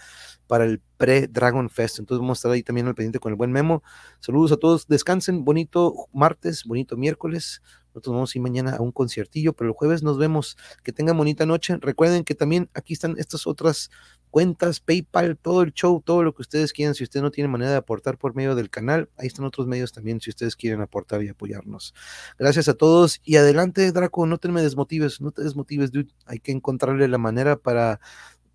para 0.46 0.64
el 0.64 0.80
pre-Dragon 0.96 1.68
Fest, 1.70 1.98
entonces 1.98 2.20
vamos 2.20 2.38
a 2.38 2.40
estar 2.40 2.52
ahí 2.52 2.62
también 2.62 2.86
al 2.86 2.94
pendiente 2.94 3.18
con 3.18 3.30
el 3.32 3.36
buen 3.36 3.52
Memo. 3.52 3.82
Saludos 4.20 4.52
a 4.52 4.56
todos, 4.56 4.86
descansen, 4.86 5.44
bonito 5.44 5.94
martes, 6.12 6.64
bonito 6.64 6.96
miércoles. 6.96 7.62
Nosotros 7.96 8.14
vamos 8.14 8.34
a 8.34 8.38
ir 8.38 8.42
mañana 8.42 8.76
a 8.76 8.82
un 8.82 8.92
conciertillo, 8.92 9.54
pero 9.54 9.70
el 9.70 9.74
jueves 9.74 10.02
nos 10.02 10.18
vemos. 10.18 10.58
Que 10.82 10.92
tengan 10.92 11.16
bonita 11.16 11.46
noche. 11.46 11.78
Recuerden 11.80 12.24
que 12.24 12.34
también 12.34 12.68
aquí 12.74 12.92
están 12.92 13.14
estas 13.16 13.46
otras 13.46 13.90
cuentas, 14.30 14.80
PayPal, 14.80 15.38
todo 15.38 15.62
el 15.62 15.72
show, 15.72 16.02
todo 16.04 16.22
lo 16.22 16.34
que 16.34 16.42
ustedes 16.42 16.74
quieran. 16.74 16.94
Si 16.94 17.04
usted 17.04 17.22
no 17.22 17.30
tiene 17.30 17.48
manera 17.48 17.70
de 17.70 17.78
aportar 17.78 18.18
por 18.18 18.34
medio 18.34 18.54
del 18.54 18.68
canal, 18.68 19.08
ahí 19.16 19.28
están 19.28 19.46
otros 19.46 19.66
medios 19.66 19.92
también 19.92 20.20
si 20.20 20.28
ustedes 20.28 20.56
quieren 20.56 20.82
aportar 20.82 21.22
y 21.22 21.28
apoyarnos. 21.30 21.94
Gracias 22.38 22.68
a 22.68 22.74
todos 22.74 23.22
y 23.24 23.36
adelante, 23.36 23.90
Draco, 23.92 24.26
no 24.26 24.36
te 24.36 24.48
me 24.48 24.60
desmotives, 24.60 25.22
no 25.22 25.30
te 25.30 25.42
desmotives, 25.42 25.90
dude. 25.90 26.12
Hay 26.26 26.40
que 26.40 26.52
encontrarle 26.52 27.08
la 27.08 27.16
manera 27.16 27.56
para 27.56 27.98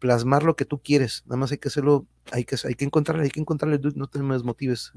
plasmar 0.01 0.43
lo 0.43 0.55
que 0.55 0.65
tú 0.65 0.81
quieres. 0.81 1.23
Nada 1.27 1.37
más 1.37 1.51
hay 1.51 1.59
que 1.59 1.67
hacerlo, 1.69 2.07
hay 2.31 2.43
que, 2.43 2.57
hay 2.65 2.73
que 2.73 2.83
encontrarle, 2.83 3.23
hay 3.23 3.29
que 3.29 3.39
encontrarle, 3.39 3.79
no 3.95 4.07
te 4.07 4.19
me 4.19 4.33
desmotives. 4.33 4.91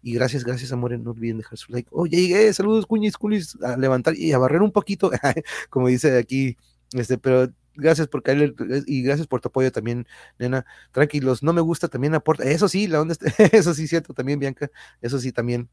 Y 0.00 0.14
gracias, 0.14 0.44
gracias, 0.44 0.72
amores. 0.72 1.00
No 1.00 1.10
olviden 1.10 1.38
dejar 1.38 1.58
su 1.58 1.72
like. 1.72 1.90
Ya 2.08 2.18
llegué. 2.18 2.52
Saludos, 2.54 2.86
cuñis, 2.86 3.18
culis. 3.18 3.58
A 3.62 3.76
levantar 3.76 4.14
y 4.16 4.32
a 4.32 4.38
barrer 4.38 4.62
un 4.62 4.70
poquito, 4.70 5.10
como 5.70 5.88
dice 5.88 6.16
aquí. 6.16 6.56
Este, 6.92 7.18
pero 7.18 7.52
gracias 7.74 8.06
por 8.06 8.22
caerle 8.22 8.54
y 8.86 9.02
gracias 9.02 9.26
por 9.26 9.40
tu 9.40 9.48
apoyo 9.48 9.72
también, 9.72 10.06
nena. 10.38 10.64
Tranquilos, 10.92 11.42
no 11.42 11.52
me 11.52 11.60
gusta, 11.60 11.88
también 11.88 12.14
aporta. 12.14 12.44
Eso 12.44 12.68
sí, 12.68 12.86
la 12.86 13.00
onda 13.00 13.16
eso 13.52 13.74
sí, 13.74 13.88
cierto, 13.88 14.14
también, 14.14 14.38
Bianca. 14.38 14.70
Eso 15.02 15.18
sí, 15.18 15.32
también. 15.32 15.68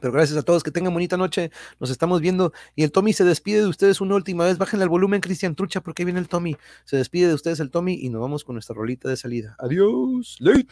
Pero 0.00 0.12
gracias 0.12 0.38
a 0.38 0.42
todos, 0.42 0.62
que 0.62 0.70
tengan 0.70 0.92
bonita 0.92 1.16
noche. 1.16 1.50
Nos 1.78 1.90
estamos 1.90 2.20
viendo. 2.20 2.52
Y 2.74 2.82
el 2.82 2.92
Tommy 2.92 3.12
se 3.12 3.24
despide 3.24 3.60
de 3.60 3.66
ustedes 3.66 4.00
una 4.00 4.14
última 4.14 4.44
vez. 4.44 4.58
Bájenle 4.58 4.84
al 4.84 4.88
volumen, 4.88 5.20
Cristian 5.20 5.54
Trucha, 5.54 5.80
porque 5.80 6.02
ahí 6.02 6.04
viene 6.04 6.20
el 6.20 6.28
Tommy. 6.28 6.56
Se 6.84 6.96
despide 6.96 7.28
de 7.28 7.34
ustedes 7.34 7.60
el 7.60 7.70
Tommy 7.70 7.94
y 8.00 8.08
nos 8.08 8.20
vamos 8.20 8.44
con 8.44 8.54
nuestra 8.54 8.74
rolita 8.74 9.08
de 9.08 9.16
salida. 9.16 9.56
Adiós. 9.58 10.36
Late. 10.40 10.66